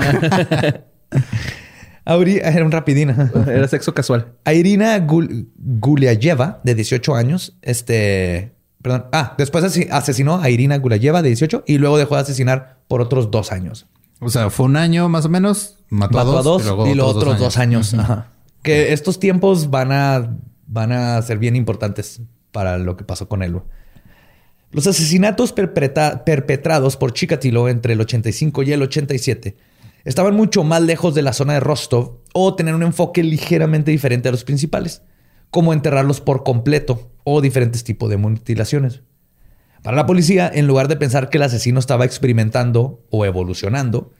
Era 2.05 2.65
un 2.65 2.72
rapidín. 2.72 3.10
Era 3.10 3.67
sexo 3.67 3.93
casual. 3.93 4.34
A 4.43 4.53
Irina 4.53 5.00
Guliayeva, 5.00 6.60
de 6.63 6.75
18 6.75 7.15
años, 7.15 7.58
este... 7.62 8.53
Perdón. 8.81 9.05
Ah, 9.12 9.36
después 9.38 9.63
asesinó 9.91 10.41
a 10.41 10.50
Irina 10.50 10.77
Guliayeva, 10.79 11.22
de 11.22 11.29
18, 11.29 11.65
y 11.67 11.77
luego 11.77 12.00
dejó 12.00 12.15
de 12.15 12.22
asesinar 12.22 12.79
por 12.88 13.00
otros 13.00 13.29
dos 13.29 13.51
años. 13.51 13.86
O 14.20 14.29
sea, 14.29 14.50
fue 14.50 14.65
un 14.65 14.75
año 14.75 15.08
más 15.08 15.25
o 15.25 15.29
menos. 15.29 15.77
Mató, 15.89 16.20
a 16.20 16.24
dos, 16.41 16.63
y, 16.88 16.95
los 16.95 17.15
otros 17.15 17.38
dos 17.38 17.58
años. 17.58 17.95
Que 18.63 18.93
estos 18.93 19.19
tiempos 19.19 19.69
van 19.69 19.91
a, 19.91 20.36
van 20.65 20.91
a 20.91 21.21
ser 21.21 21.38
bien 21.38 21.56
importantes 21.56 22.21
para 22.52 22.80
lo 22.80 22.97
que 22.97 23.04
pasó 23.04 23.28
con 23.28 23.43
él. 23.43 23.60
Los 24.71 24.88
asesinatos 24.88 25.54
perpetrados 25.54 26.97
por 26.97 27.13
Chikatilo 27.13 27.69
entre 27.69 27.93
el 27.93 28.02
85 28.02 28.63
y 28.63 28.71
el 28.71 28.82
87 28.82 29.58
estaban 30.04 30.36
mucho 30.36 30.64
más 30.64 30.82
lejos 30.82 31.16
de 31.16 31.22
la 31.22 31.34
zona 31.34 31.54
de 31.54 31.60
Rostov 31.60 32.20
o 32.34 32.56
tener 32.56 32.76
un 32.76 32.84
enfoque 32.84 33.24
ligeramente 33.24 33.92
diferente 33.92 34.30
a 34.30 34.32
los 34.32 34.44
principales, 34.44 35.04
como 35.50 35.74
enterrarlos 35.74 36.22
por 36.22 36.44
completo 36.44 37.12
o 37.24 37.42
diferentes 37.42 37.84
tipos 37.84 38.10
de 38.10 38.18
mutilaciones. 38.18 39.02
Para 39.84 39.98
la 39.98 40.06
policía, 40.06 40.50
en 40.54 40.68
lugar 40.68 40.88
de 40.88 40.96
pensar 40.96 41.30
que 41.30 41.38
el 41.38 41.44
asesino 41.44 41.80
estaba 41.80 42.06
experimentando 42.06 43.04
o 43.10 43.26
evolucionando, 43.26 44.12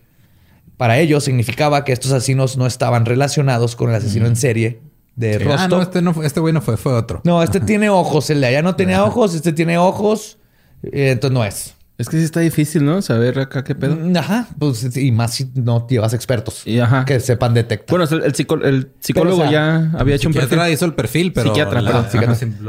para 0.78 0.98
ellos 0.98 1.24
significaba 1.24 1.84
que 1.84 1.94
estos 1.94 2.12
asesinos 2.12 2.58
no 2.58 2.66
estaban 2.66 3.06
relacionados 3.06 3.76
con 3.76 3.90
el 3.90 3.96
asesino 3.96 4.26
en 4.26 4.36
serie 4.36 4.82
de 5.16 5.38
Rostov. 5.38 5.60
Ah, 5.60 5.68
no, 5.68 5.82
este, 5.82 6.02
no, 6.02 6.24
este 6.24 6.40
güey 6.40 6.54
no 6.54 6.62
fue, 6.62 6.78
fue 6.78 6.94
otro. 6.94 7.22
No, 7.24 7.44
este 7.44 7.60
tiene 7.60 7.90
ojos, 7.90 8.32
el 8.32 8.42
de 8.42 8.48
allá 8.48 8.64
no 8.64 8.76
tenía 8.76 9.04
ojos, 9.04 9.36
este 9.36 9.54
tiene 9.54 9.78
ojos, 9.78 10.40
eh, 10.82 11.12
entonces 11.12 11.34
no 11.34 11.46
es. 11.46 11.76
Es 12.02 12.10
que 12.10 12.18
sí 12.18 12.24
está 12.24 12.40
difícil, 12.40 12.84
¿no? 12.84 13.00
Saber 13.04 13.38
acá 13.38 13.64
qué 13.64 13.76
pedo. 13.76 13.96
Mm, 13.96 14.18
ajá. 14.18 14.48
Pues 14.58 14.98
y 14.98 15.12
más 15.12 15.36
si 15.36 15.52
no 15.54 15.88
llevas 15.88 16.16
expertos 16.16 16.66
y 16.66 16.80
ajá. 16.80 17.06
que 17.06 17.20
sepan 17.20 17.54
detectar. 17.54 17.96
Bueno, 17.96 18.24
el, 18.24 18.92
psicólogo 19.00 19.46
ya 19.52 19.92
había 19.96 20.16
hecho 20.16 20.28
un 20.28 20.34
perfil. 20.34 20.60
hizo 20.72 20.86
el 20.86 20.96
perfil, 20.96 21.32
pero. 21.32 21.50
Psiquiatra, 21.50 22.10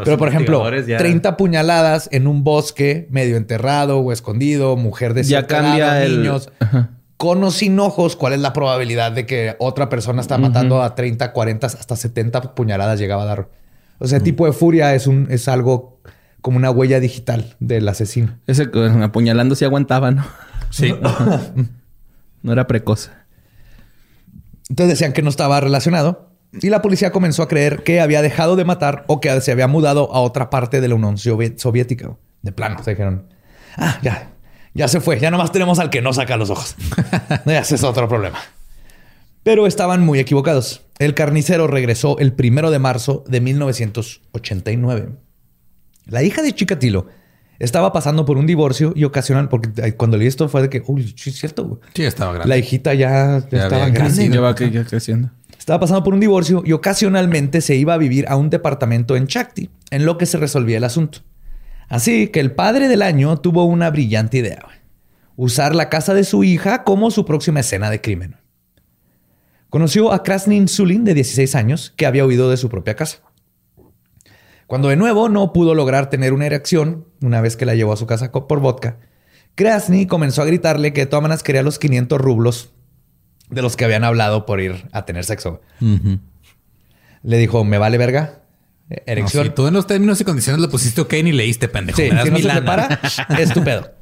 pero 0.04 0.18
por 0.18 0.28
ejemplo, 0.28 0.62
30 0.70 1.38
puñaladas 1.38 2.10
en 2.12 2.26
un 2.26 2.44
bosque 2.44 3.08
medio 3.10 3.38
enterrado 3.38 4.00
o 4.00 4.12
escondido, 4.12 4.76
mujer 4.76 5.14
de 5.14 5.22
Ya 5.22 5.46
cambia 5.46 6.04
el... 6.04 6.18
niños. 6.18 6.50
Con 7.16 7.42
o 7.42 7.50
sin 7.50 7.80
ojos, 7.80 8.16
¿cuál 8.16 8.34
es 8.34 8.40
la 8.40 8.52
probabilidad 8.52 9.12
de 9.12 9.24
que 9.24 9.56
otra 9.60 9.88
persona 9.88 10.20
está 10.20 10.36
matando 10.36 10.82
a 10.82 10.94
30, 10.94 11.32
40, 11.32 11.66
hasta 11.68 11.96
70 11.96 12.54
puñaladas 12.54 13.00
llegaba 13.00 13.22
a 13.22 13.26
dar? 13.26 13.48
O 13.98 14.06
sea, 14.06 14.18
el 14.18 14.24
tipo 14.24 14.44
de 14.44 14.52
furia 14.52 14.94
es 14.94 15.06
un 15.06 15.28
es 15.30 15.48
algo 15.48 16.00
como 16.42 16.58
una 16.58 16.70
huella 16.70 17.00
digital 17.00 17.56
del 17.60 17.88
asesino. 17.88 18.38
Ese 18.46 18.68
apuñalando 19.02 19.54
sí 19.54 19.64
aguantaba, 19.64 20.10
¿no? 20.10 20.26
Sí. 20.70 20.94
no 22.42 22.52
era 22.52 22.66
precoz. 22.66 23.10
Entonces 24.68 24.98
decían 24.98 25.12
que 25.12 25.22
no 25.22 25.30
estaba 25.30 25.60
relacionado 25.60 26.32
y 26.60 26.68
la 26.68 26.82
policía 26.82 27.12
comenzó 27.12 27.42
a 27.42 27.48
creer 27.48 27.82
que 27.82 28.00
había 28.00 28.20
dejado 28.20 28.56
de 28.56 28.64
matar 28.64 29.04
o 29.06 29.20
que 29.20 29.40
se 29.40 29.52
había 29.52 29.68
mudado 29.68 30.12
a 30.14 30.20
otra 30.20 30.50
parte 30.50 30.80
de 30.80 30.88
la 30.88 30.96
Unión 30.96 31.16
Soviética. 31.16 32.16
De 32.42 32.52
plano, 32.52 32.82
se 32.82 32.90
dijeron, 32.90 33.28
ah, 33.76 33.98
ya, 34.02 34.32
ya 34.74 34.88
se 34.88 35.00
fue, 35.00 35.20
ya 35.20 35.30
nomás 35.30 35.52
tenemos 35.52 35.78
al 35.78 35.90
que 35.90 36.02
no 36.02 36.12
saca 36.12 36.36
los 36.36 36.50
ojos. 36.50 36.74
Ese 37.46 37.76
es 37.76 37.84
otro 37.84 38.08
problema. 38.08 38.38
Pero 39.44 39.66
estaban 39.66 40.04
muy 40.04 40.18
equivocados. 40.18 40.82
El 40.98 41.14
carnicero 41.14 41.68
regresó 41.68 42.18
el 42.18 42.32
primero 42.32 42.70
de 42.70 42.78
marzo 42.78 43.24
de 43.26 43.40
1989. 43.40 45.08
La 46.06 46.22
hija 46.22 46.42
de 46.42 46.52
Chikatilo 46.52 47.06
estaba 47.58 47.92
pasando 47.92 48.24
por 48.24 48.38
un 48.38 48.46
divorcio 48.46 48.92
y 48.96 49.04
ocasionan, 49.04 49.48
porque 49.48 49.94
cuando 49.94 50.16
leí 50.16 50.26
esto 50.26 50.48
fue 50.48 50.62
de 50.62 50.68
que, 50.70 50.82
uy, 50.86 51.14
sí 51.16 51.30
es 51.30 51.38
cierto. 51.38 51.80
Sí, 51.94 52.02
estaba 52.02 52.32
grande. 52.32 52.48
La 52.48 52.58
hijita 52.58 52.94
ya, 52.94 53.36
estaba 53.38 53.88
grande. 53.88 54.28
Ya 54.72 54.84
creciendo. 54.84 55.30
Estaba 55.56 55.78
pasando 55.78 56.02
por 56.02 56.12
un 56.12 56.18
divorcio 56.18 56.64
y 56.66 56.72
ocasionalmente 56.72 57.60
se 57.60 57.76
iba 57.76 57.94
a 57.94 57.98
vivir 57.98 58.26
a 58.28 58.34
un 58.34 58.50
departamento 58.50 59.14
en 59.14 59.28
Chakti, 59.28 59.70
en 59.90 60.04
lo 60.04 60.18
que 60.18 60.26
se 60.26 60.38
resolvía 60.38 60.78
el 60.78 60.84
asunto. 60.84 61.20
Así 61.88 62.28
que 62.28 62.40
el 62.40 62.52
padre 62.52 62.88
del 62.88 63.00
año 63.00 63.36
tuvo 63.38 63.64
una 63.64 63.90
brillante 63.90 64.38
idea. 64.38 64.66
Usar 65.36 65.76
la 65.76 65.88
casa 65.88 66.14
de 66.14 66.24
su 66.24 66.42
hija 66.42 66.82
como 66.82 67.12
su 67.12 67.24
próxima 67.24 67.60
escena 67.60 67.90
de 67.90 68.00
crimen. 68.00 68.36
Conoció 69.70 70.12
a 70.12 70.22
Krasnin 70.24 70.66
Sulin, 70.66 71.04
de 71.04 71.14
16 71.14 71.54
años, 71.54 71.94
que 71.96 72.06
había 72.06 72.26
huido 72.26 72.50
de 72.50 72.56
su 72.56 72.68
propia 72.68 72.96
casa. 72.96 73.18
Cuando 74.72 74.88
de 74.88 74.96
nuevo 74.96 75.28
no 75.28 75.52
pudo 75.52 75.74
lograr 75.74 76.08
tener 76.08 76.32
una 76.32 76.46
erección, 76.46 77.06
una 77.20 77.42
vez 77.42 77.58
que 77.58 77.66
la 77.66 77.74
llevó 77.74 77.92
a 77.92 77.98
su 77.98 78.06
casa 78.06 78.32
por 78.32 78.60
vodka, 78.60 78.96
Krasny 79.54 80.06
comenzó 80.06 80.40
a 80.40 80.46
gritarle 80.46 80.94
que 80.94 81.02
de 81.02 81.06
todas 81.08 81.22
maneras 81.22 81.42
quería 81.42 81.62
los 81.62 81.78
500 81.78 82.18
rublos 82.18 82.70
de 83.50 83.60
los 83.60 83.76
que 83.76 83.84
habían 83.84 84.02
hablado 84.02 84.46
por 84.46 84.62
ir 84.62 84.88
a 84.92 85.04
tener 85.04 85.24
sexo. 85.24 85.60
Le 87.22 87.36
dijo, 87.36 87.64
me 87.64 87.76
vale 87.76 87.98
verga. 87.98 88.44
Erección. 88.88 89.48
No, 89.48 89.52
tú 89.52 89.66
en 89.66 89.74
los 89.74 89.86
términos 89.86 90.18
y 90.22 90.24
condiciones 90.24 90.62
lo 90.62 90.70
pusiste 90.70 91.02
ok 91.02 91.12
ni 91.22 91.32
leíste, 91.32 91.68
pendejo. 91.68 92.00
Sí, 92.00 92.10
me 92.10 92.40
si 92.40 92.48
no 92.48 92.64
para, 92.64 92.98
es 93.38 93.52
tu 93.52 93.62
pedo. 93.62 93.92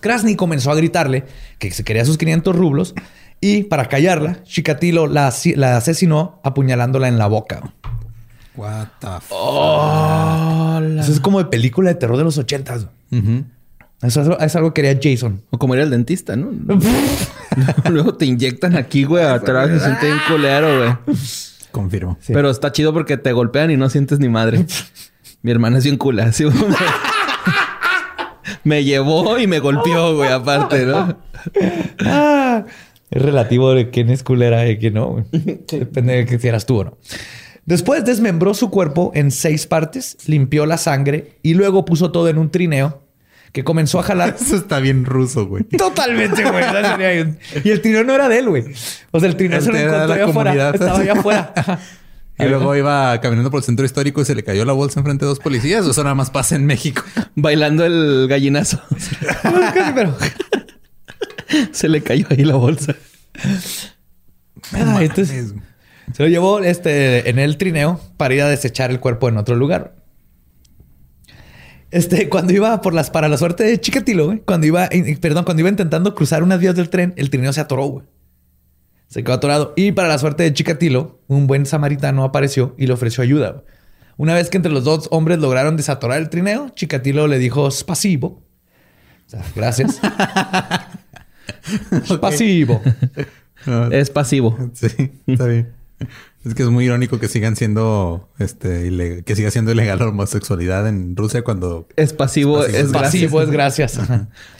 Krasny 0.00 0.36
comenzó 0.36 0.70
a 0.70 0.76
gritarle 0.76 1.24
que 1.58 1.72
se 1.72 1.82
quería 1.82 2.04
sus 2.04 2.18
500 2.18 2.54
rublos 2.54 2.94
y 3.40 3.64
para 3.64 3.88
callarla, 3.88 4.44
Chikatilo 4.44 5.08
la, 5.08 5.34
la 5.56 5.76
asesinó 5.76 6.40
apuñalándola 6.44 7.08
en 7.08 7.18
la 7.18 7.26
boca. 7.26 7.74
What 8.56 8.88
the 9.00 9.06
fuck? 9.20 9.32
Oh, 9.32 10.80
Eso 10.98 11.12
es 11.12 11.20
como 11.20 11.38
de 11.38 11.44
película 11.46 11.90
de 11.90 11.96
terror 11.96 12.16
de 12.16 12.24
los 12.24 12.38
ochentas. 12.38 12.86
Eso 14.02 14.38
es, 14.38 14.56
algo 14.56 14.74
que 14.74 14.82
quería 14.82 15.00
Jason. 15.02 15.42
O 15.50 15.58
como 15.58 15.74
era 15.74 15.82
el 15.82 15.90
dentista, 15.90 16.36
¿no? 16.36 16.50
Luego 17.90 18.14
te 18.14 18.26
inyectan 18.26 18.76
aquí, 18.76 19.04
güey, 19.04 19.24
atrás 19.26 19.70
y 19.74 19.80
siente 19.80 20.12
un 20.12 20.18
culero, 20.28 20.78
güey. 20.78 21.16
Confirmo. 21.70 22.18
Pero 22.26 22.50
está 22.50 22.72
chido 22.72 22.92
porque 22.92 23.16
te 23.16 23.32
golpean 23.32 23.70
y 23.70 23.76
no 23.76 23.88
sientes 23.90 24.18
ni 24.18 24.28
madre. 24.28 24.66
Mi 25.42 25.50
hermana 25.50 25.78
es 25.78 25.84
bien 25.84 25.96
cula. 25.96 26.30
me 28.64 28.84
llevó 28.84 29.38
y 29.38 29.46
me 29.46 29.60
golpeó, 29.60 30.16
güey, 30.16 30.30
aparte, 30.30 30.84
¿no? 30.86 31.18
Ah, 32.04 32.64
es 33.10 33.22
relativo 33.22 33.72
de 33.72 33.90
quién 33.90 34.10
es 34.10 34.22
culera 34.22 34.68
y 34.68 34.78
quién 34.78 34.94
no. 34.94 35.24
Depende 35.30 36.14
de 36.14 36.26
que 36.26 36.38
si 36.38 36.48
eras 36.48 36.66
tú 36.66 36.80
o 36.80 36.84
no. 36.84 36.98
Después 37.66 38.04
desmembró 38.04 38.54
su 38.54 38.70
cuerpo 38.70 39.10
en 39.14 39.30
seis 39.32 39.66
partes, 39.66 40.16
limpió 40.26 40.66
la 40.66 40.78
sangre 40.78 41.38
y 41.42 41.54
luego 41.54 41.84
puso 41.84 42.12
todo 42.12 42.28
en 42.28 42.38
un 42.38 42.50
trineo 42.50 43.02
que 43.52 43.64
comenzó 43.64 43.98
a 43.98 44.04
jalar. 44.04 44.36
Eso 44.40 44.56
está 44.56 44.78
bien 44.78 45.04
ruso, 45.04 45.46
güey. 45.46 45.64
Totalmente, 45.64 46.44
güey. 46.44 46.64
y 47.64 47.70
el 47.70 47.82
trineo 47.82 48.04
no 48.04 48.14
era 48.14 48.28
de 48.28 48.38
él, 48.38 48.48
güey. 48.48 48.64
O 49.10 49.18
sea, 49.18 49.28
el 49.28 49.36
trineo 49.36 49.60
se 49.60 49.72
lo 49.72 49.78
encontró 49.78 50.12
allá 50.14 50.24
afuera. 50.26 50.70
Estaba 50.70 50.98
allá 50.98 51.12
afuera. 51.12 51.80
Y 52.38 52.44
luego 52.44 52.76
iba 52.76 53.18
caminando 53.22 53.50
por 53.50 53.60
el 53.60 53.64
centro 53.64 53.86
histórico 53.86 54.20
y 54.20 54.26
se 54.26 54.34
le 54.34 54.44
cayó 54.44 54.66
la 54.66 54.74
bolsa 54.74 55.00
enfrente 55.00 55.24
de 55.24 55.30
dos 55.30 55.38
policías. 55.38 55.86
O 55.86 55.92
eso 55.92 56.02
nada 56.02 56.14
más 56.14 56.30
pasa 56.30 56.54
en 56.54 56.66
México. 56.66 57.02
Bailando 57.34 57.86
el 57.86 58.26
gallinazo. 58.28 58.78
se 61.72 61.88
le 61.88 62.02
cayó 62.02 62.26
ahí 62.28 62.44
la 62.44 62.56
bolsa. 62.56 62.94
entonces, 64.70 65.54
se 66.12 66.22
lo 66.22 66.28
llevó 66.28 66.60
este, 66.60 67.28
en 67.28 67.38
el 67.38 67.56
trineo 67.56 68.00
para 68.16 68.34
ir 68.34 68.42
a 68.42 68.48
desechar 68.48 68.90
el 68.90 69.00
cuerpo 69.00 69.28
en 69.28 69.36
otro 69.36 69.56
lugar. 69.56 69.96
Este, 71.90 72.28
cuando 72.28 72.52
iba 72.52 72.80
por 72.80 72.94
las, 72.94 73.10
para 73.10 73.28
la 73.28 73.36
suerte 73.36 73.64
de 73.64 73.80
Chikatilo, 73.80 74.40
cuando 74.44 74.66
iba, 74.66 74.88
perdón, 75.20 75.44
cuando 75.44 75.60
iba 75.60 75.70
intentando 75.70 76.14
cruzar 76.14 76.42
unas 76.42 76.60
vías 76.60 76.74
del 76.74 76.90
tren, 76.90 77.14
el 77.16 77.30
trineo 77.30 77.52
se 77.52 77.60
atoró, 77.60 77.86
güey. 77.86 78.06
Se 79.08 79.22
quedó 79.22 79.34
atorado. 79.34 79.72
Y 79.76 79.92
para 79.92 80.08
la 80.08 80.18
suerte 80.18 80.42
de 80.42 80.52
Chikatilo, 80.52 81.20
un 81.28 81.46
buen 81.46 81.64
samaritano 81.64 82.24
apareció 82.24 82.74
y 82.76 82.86
le 82.86 82.92
ofreció 82.92 83.22
ayuda. 83.22 83.62
Una 84.16 84.34
vez 84.34 84.50
que 84.50 84.56
entre 84.56 84.72
los 84.72 84.82
dos 84.82 85.06
hombres 85.12 85.38
lograron 85.38 85.76
desatorar 85.76 86.18
el 86.18 86.28
trineo, 86.28 86.70
Chikatilo 86.70 87.28
le 87.28 87.38
dijo 87.38 87.68
pasivo. 87.86 88.42
O 89.26 89.30
sea, 89.30 89.44
gracias. 89.54 90.00
Pasivo. 92.20 92.82
es 93.90 94.10
pasivo. 94.10 94.56
Sí, 94.74 95.22
está 95.26 95.46
bien. 95.46 95.72
Es 96.44 96.54
que 96.54 96.62
es 96.62 96.68
muy 96.68 96.84
irónico 96.84 97.18
que 97.18 97.28
sigan 97.28 97.56
siendo, 97.56 98.28
este, 98.38 99.22
que 99.24 99.34
siga 99.34 99.50
siendo 99.50 99.72
ilegal 99.72 99.98
la 99.98 100.08
homosexualidad 100.08 100.86
en 100.86 101.16
Rusia 101.16 101.42
cuando 101.42 101.88
es 101.96 102.12
pasivo, 102.12 102.64
es, 102.64 102.92
pasivo, 102.92 103.42
es 103.42 103.50
gracias. 103.50 103.98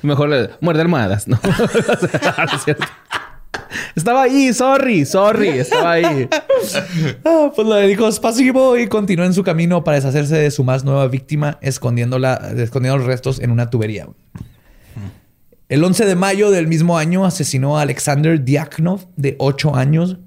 Mejor 0.03 0.29
le, 0.31 0.51
muerde 0.61 0.83
almohadas, 0.83 1.29
¿no? 1.29 1.39
estaba 3.95 4.23
ahí, 4.23 4.53
sorry, 4.53 5.05
sorry, 5.05 5.49
estaba 5.49 5.93
ahí. 5.93 6.29
Ah, 7.25 7.53
pues 7.55 7.69
le 7.69 7.87
dijo 7.87 8.09
es 8.09 8.19
pasivo 8.19 8.77
y 8.77 8.87
continuó 8.89 9.27
en 9.27 9.35
su 9.35 9.45
camino 9.45 9.85
para 9.85 9.97
deshacerse 9.97 10.37
de 10.37 10.51
su 10.51 10.65
más 10.65 10.85
nueva 10.85 11.07
víctima, 11.07 11.59
escondiéndola, 11.61 12.53
escondiendo 12.57 12.99
los 12.99 13.07
restos 13.07 13.41
en 13.41 13.51
una 13.51 13.69
tubería. 13.69 14.09
El 15.69 15.85
11 15.85 16.07
de 16.07 16.15
mayo 16.15 16.51
del 16.51 16.67
mismo 16.67 16.97
año 16.97 17.25
asesinó 17.25 17.79
a 17.79 17.83
Alexander 17.83 18.43
Diaknov, 18.43 19.07
de 19.17 19.37
8 19.39 19.77
años, 19.77 20.19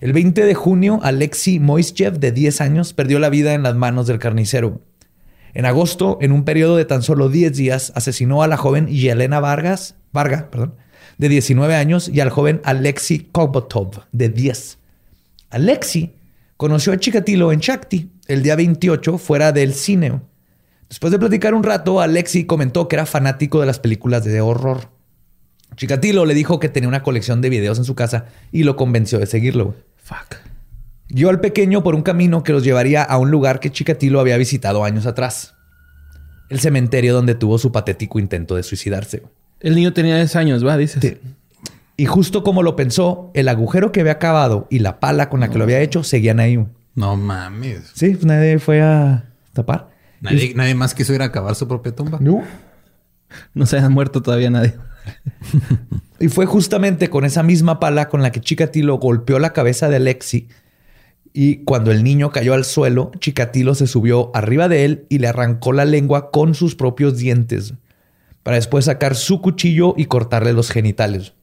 el 0.00 0.12
20 0.12 0.44
de 0.44 0.54
junio, 0.54 1.00
Alexei 1.02 1.58
Moischev, 1.58 2.18
de 2.18 2.30
10 2.30 2.60
años, 2.60 2.92
perdió 2.92 3.18
la 3.18 3.30
vida 3.30 3.54
en 3.54 3.62
las 3.62 3.74
manos 3.74 4.06
del 4.06 4.18
carnicero. 4.18 4.82
En 5.54 5.64
agosto, 5.64 6.18
en 6.20 6.32
un 6.32 6.44
periodo 6.44 6.76
de 6.76 6.84
tan 6.84 7.02
solo 7.02 7.30
10 7.30 7.56
días, 7.56 7.92
asesinó 7.94 8.42
a 8.42 8.46
la 8.46 8.58
joven 8.58 8.88
Yelena 8.88 9.40
Vargas, 9.40 9.94
Varga, 10.12 10.50
perdón, 10.50 10.74
de 11.16 11.30
19 11.30 11.74
años, 11.74 12.10
y 12.10 12.20
al 12.20 12.28
joven 12.28 12.60
Alexei 12.64 13.20
Kobotov, 13.32 14.02
de 14.12 14.28
10. 14.28 14.78
Alexei 15.48 16.14
conoció 16.58 16.92
a 16.92 16.98
Chikatilo 16.98 17.52
en 17.52 17.60
Shakti 17.60 18.10
el 18.28 18.42
día 18.42 18.56
28 18.56 19.16
fuera 19.16 19.52
del 19.52 19.72
cine. 19.72 20.20
Después 20.90 21.10
de 21.10 21.18
platicar 21.18 21.54
un 21.54 21.62
rato, 21.62 22.00
Alexei 22.00 22.44
comentó 22.44 22.86
que 22.86 22.96
era 22.96 23.06
fanático 23.06 23.60
de 23.60 23.66
las 23.66 23.78
películas 23.78 24.24
de 24.24 24.40
horror. 24.42 24.90
Chikatilo 25.74 26.24
le 26.24 26.34
dijo 26.34 26.58
que 26.60 26.68
tenía 26.68 26.88
una 26.88 27.02
colección 27.02 27.40
de 27.40 27.50
videos 27.50 27.78
en 27.78 27.84
su 27.84 27.94
casa 27.94 28.26
y 28.52 28.62
lo 28.62 28.76
convenció 28.76 29.18
de 29.18 29.26
seguirlo. 29.26 29.74
Fuck. 29.96 30.36
Guió 31.08 31.28
al 31.28 31.40
pequeño 31.40 31.82
por 31.82 31.94
un 31.94 32.02
camino 32.02 32.42
que 32.42 32.52
los 32.52 32.64
llevaría 32.64 33.02
a 33.02 33.18
un 33.18 33.30
lugar 33.30 33.60
que 33.60 33.70
Chikatilo 33.70 34.20
había 34.20 34.36
visitado 34.36 34.84
años 34.84 35.06
atrás. 35.06 35.54
El 36.48 36.60
cementerio 36.60 37.12
donde 37.14 37.34
tuvo 37.34 37.58
su 37.58 37.72
patético 37.72 38.18
intento 38.18 38.56
de 38.56 38.62
suicidarse. 38.62 39.22
El 39.60 39.74
niño 39.74 39.92
tenía 39.92 40.16
10 40.16 40.36
años, 40.36 40.66
¿va? 40.66 40.76
Dices. 40.76 41.18
Y 41.96 42.06
justo 42.06 42.42
como 42.42 42.62
lo 42.62 42.76
pensó, 42.76 43.30
el 43.34 43.48
agujero 43.48 43.90
que 43.90 44.00
había 44.00 44.18
cavado 44.18 44.66
y 44.70 44.80
la 44.80 45.00
pala 45.00 45.28
con 45.28 45.40
la 45.40 45.48
que 45.48 45.58
lo 45.58 45.64
había 45.64 45.80
hecho 45.80 46.04
seguían 46.04 46.40
ahí. 46.40 46.64
No 46.94 47.16
mames. 47.16 47.90
Sí, 47.94 48.10
pues 48.10 48.24
nadie 48.24 48.58
fue 48.58 48.82
a 48.82 49.24
tapar. 49.52 49.90
Nadie, 50.20 50.54
nadie 50.54 50.74
más 50.74 50.94
quiso 50.94 51.14
ir 51.14 51.22
a 51.22 51.32
cavar 51.32 51.54
su 51.54 51.66
propia 51.68 51.94
tumba. 51.94 52.18
No. 52.20 52.42
No 53.54 53.66
se 53.66 53.78
ha 53.78 53.88
muerto 53.88 54.22
todavía 54.22 54.50
nadie. 54.50 54.74
y 56.20 56.28
fue 56.28 56.46
justamente 56.46 57.10
con 57.10 57.24
esa 57.24 57.42
misma 57.42 57.80
pala 57.80 58.08
con 58.08 58.22
la 58.22 58.32
que 58.32 58.40
Chikatilo 58.40 58.98
golpeó 58.98 59.38
la 59.38 59.52
cabeza 59.52 59.88
de 59.88 59.96
Alexi. 59.96 60.48
Y 61.32 61.64
cuando 61.64 61.90
el 61.90 62.02
niño 62.02 62.30
cayó 62.30 62.54
al 62.54 62.64
suelo, 62.64 63.10
Chikatilo 63.18 63.74
se 63.74 63.86
subió 63.86 64.30
arriba 64.34 64.68
de 64.68 64.84
él 64.84 65.06
y 65.10 65.18
le 65.18 65.28
arrancó 65.28 65.72
la 65.72 65.84
lengua 65.84 66.30
con 66.30 66.54
sus 66.54 66.74
propios 66.74 67.18
dientes, 67.18 67.74
para 68.42 68.56
después 68.56 68.86
sacar 68.86 69.14
su 69.14 69.42
cuchillo 69.42 69.94
y 69.98 70.06
cortarle 70.06 70.54
los 70.54 70.70
genitales. 70.70 71.34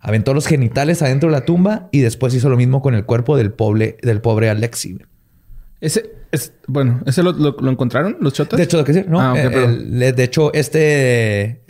Aventó 0.00 0.34
los 0.34 0.46
genitales 0.46 1.02
adentro 1.02 1.28
de 1.28 1.34
la 1.34 1.44
tumba 1.44 1.88
y 1.92 2.00
después 2.00 2.34
hizo 2.34 2.48
lo 2.48 2.56
mismo 2.56 2.82
con 2.82 2.94
el 2.94 3.04
cuerpo 3.04 3.36
del 3.36 3.52
pobre, 3.52 3.96
del 4.02 4.20
pobre 4.20 4.50
Alexi. 4.50 4.98
Ese, 5.80 6.10
es, 6.32 6.52
bueno, 6.66 7.02
¿ese 7.06 7.22
lo, 7.22 7.70
encontraron 7.70 8.16
los 8.20 8.32
chotas? 8.32 8.56
De 8.56 8.64
hecho, 8.64 8.78
lo 8.78 8.84
que 8.84 8.94
sí, 8.94 9.04
no. 9.06 9.20
Ah, 9.20 9.34
de 9.34 10.24
hecho, 10.24 10.52
este 10.54 11.62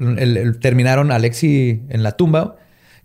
el, 0.00 0.58
terminaron 0.58 1.12
Alexi 1.12 1.82
en 1.88 2.02
la 2.02 2.12
tumba, 2.12 2.56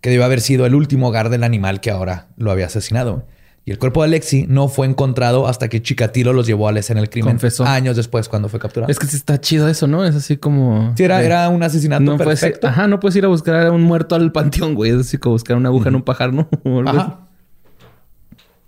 que 0.01 0.09
debió 0.09 0.25
haber 0.25 0.41
sido 0.41 0.65
el 0.65 0.75
último 0.75 1.09
hogar 1.09 1.29
del 1.29 1.43
animal 1.43 1.81
que 1.81 1.91
ahora 1.91 2.27
lo 2.37 2.51
había 2.51 2.65
asesinado. 2.65 3.27
Y 3.65 3.71
el 3.71 3.77
cuerpo 3.77 4.01
de 4.01 4.07
Alexi 4.07 4.45
no 4.47 4.67
fue 4.67 4.87
encontrado 4.87 5.47
hasta 5.47 5.67
que 5.67 5.81
Chikatilo 5.81 6.33
los 6.33 6.47
llevó 6.47 6.67
a 6.67 6.71
la 6.71 6.79
escena 6.79 7.01
del 7.01 7.09
crimen. 7.09 7.33
Confesó. 7.33 7.65
Años 7.65 7.95
después, 7.95 8.27
cuando 8.27 8.49
fue 8.49 8.59
capturado. 8.59 8.89
Es 8.89 8.97
que 8.97 9.05
sí 9.05 9.17
está 9.17 9.39
chido 9.39 9.67
eso, 9.67 9.85
¿no? 9.85 10.05
Es 10.05 10.15
así 10.15 10.37
como... 10.37 10.93
Sí, 10.95 11.03
era, 11.03 11.21
era 11.21 11.49
un 11.49 11.61
asesinato 11.61 12.03
no 12.03 12.17
perfecto. 12.17 12.67
ajá, 12.67 12.87
no 12.87 12.99
puedes 12.99 13.15
ir 13.17 13.25
a 13.25 13.27
buscar 13.27 13.67
a 13.67 13.71
un 13.71 13.83
muerto 13.83 14.15
al 14.15 14.31
panteón, 14.31 14.73
güey. 14.73 14.91
Es 14.91 14.97
así 14.97 15.17
como 15.17 15.33
buscar 15.33 15.57
una 15.57 15.69
aguja 15.69 15.89
en 15.89 15.95
un 15.95 16.01
pajar, 16.01 16.33
¿no? 16.33 16.49
Ajá. 16.87 17.27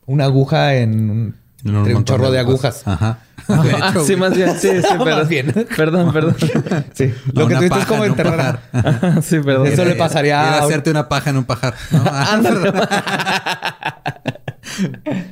Una 0.05 0.25
aguja 0.25 0.75
en 0.75 1.35
un, 1.63 2.03
chorro 2.05 2.31
de, 2.31 2.39
agujas. 2.39 2.83
Ajá. 2.85 3.19
Ah, 3.47 3.93
sí, 4.05 4.15
más 4.15 4.35
bien. 4.35 4.51
Sí, 4.57 4.69
sí, 4.81 4.97
perdón. 5.03 5.27
bien. 5.27 5.53
Perdón, 5.75 6.13
perdón. 6.13 6.35
Sí. 6.93 7.11
Lo 7.33 7.47
que 7.47 7.55
tú 7.55 7.61
dices 7.61 7.79
es 7.79 7.85
como 7.85 8.05
enterrar. 8.05 8.61
sí, 9.21 9.39
perdón. 9.39 9.67
Eso 9.67 9.83
le 9.83 9.95
pasaría 9.95 10.39
a... 10.39 10.63
hacerte 10.63 10.89
una 10.89 11.09
paja 11.09 11.31
en 11.31 11.37
un 11.37 11.43
pajar. 11.43 11.73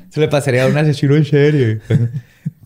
Eso 0.09 0.19
le 0.19 0.27
pasaría 0.27 0.65
a 0.65 0.67
un 0.67 0.77
asesino 0.77 1.15
en 1.15 1.23
serie. 1.25 1.81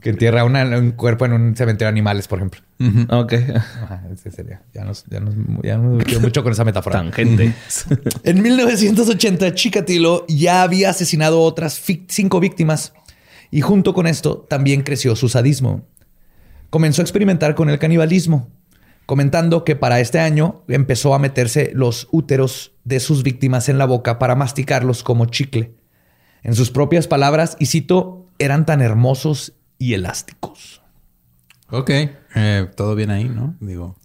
que 0.02 0.10
entierra 0.10 0.44
un 0.44 0.92
cuerpo 0.92 1.26
en 1.26 1.34
un 1.34 1.56
cementerio 1.56 1.88
de 1.88 1.90
animales, 1.90 2.28
por 2.28 2.40
ejemplo. 2.40 2.62
Ok. 3.10 3.34
ese 4.14 4.32
sería. 4.32 4.62
Ya 4.74 4.84
nos, 4.86 5.04
ya 5.06 5.20
nos, 5.20 5.36
ya 5.62 5.78
nos 5.78 6.22
mucho 6.22 6.42
con 6.44 6.54
esa 6.54 6.64
metáfora. 6.64 7.00
Tangente. 7.00 7.54
en 8.24 8.42
1980, 8.42 9.54
Chikatilo 9.54 10.26
ya 10.28 10.64
había 10.64 10.90
asesinado 10.90 11.42
otras 11.42 11.82
cinco 12.08 12.40
víctimas 12.40 12.94
y 13.54 13.62
junto 13.62 13.94
con 13.94 14.08
esto 14.08 14.48
también 14.50 14.82
creció 14.82 15.16
su 15.16 15.30
sadismo. 15.30 15.88
Comenzó 16.72 17.04
a 17.04 17.06
experimentar 17.06 17.54
con 17.54 17.70
el 17.70 17.78
canibalismo, 17.78 18.50
comentando 19.06 19.64
que 19.64 19.76
para 19.76 20.00
este 20.00 20.20
año 20.20 20.64
empezó 20.68 21.14
a 21.14 21.20
meterse 21.20 21.70
los 21.76 22.08
úteros 22.12 22.72
de 22.84 23.00
sus 23.00 23.22
víctimas 23.22 23.70
en 23.70 23.78
la 23.78 23.86
boca 23.86 24.18
para 24.18 24.34
masticarlos 24.34 25.04
como 25.04 25.28
chicle. 25.28 25.76
En 26.42 26.56
sus 26.56 26.72
propias 26.72 27.06
palabras, 27.06 27.56
y 27.60 27.68
cito, 27.68 28.26
eran 28.40 28.66
tan 28.66 28.82
hermosos 28.82 29.54
y 29.78 29.94
elásticos. 29.94 30.82
Ok, 31.70 31.92
eh, 32.34 32.68
todo 32.76 32.96
bien 32.96 33.12
ahí, 33.12 33.30
¿no? 33.30 33.56
Digo. 33.60 33.96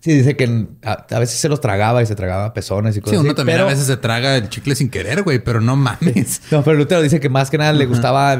Sí, 0.00 0.12
dice 0.12 0.36
que 0.36 0.66
a, 0.82 1.18
veces 1.18 1.40
se 1.40 1.48
los 1.48 1.62
tragaba 1.62 2.02
y 2.02 2.06
se 2.06 2.14
tragaba 2.14 2.52
pezones 2.52 2.94
y 2.96 3.00
cosas 3.00 3.20
sí, 3.20 3.24
uno 3.24 3.34
también 3.34 3.60
a 3.60 3.64
veces 3.64 3.86
se 3.86 3.96
traga 3.96 4.36
el 4.36 4.50
chicle 4.50 4.74
sin 4.74 4.90
querer, 4.90 5.22
güey, 5.22 5.38
pero 5.38 5.62
no 5.62 5.76
mames. 5.76 6.42
No, 6.50 6.62
pero 6.62 6.76
Lutero 6.76 7.00
dice 7.00 7.20
que 7.20 7.30
más 7.30 7.48
que 7.48 7.56
nada 7.56 7.72
le 7.72 7.86
gustaba 7.86 8.36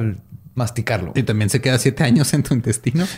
masticarlo. 0.54 1.12
¿Y 1.14 1.22
también 1.22 1.50
se 1.50 1.60
queda 1.60 1.78
siete 1.78 2.04
años 2.04 2.32
en 2.34 2.42
tu 2.42 2.54
intestino? 2.54 3.06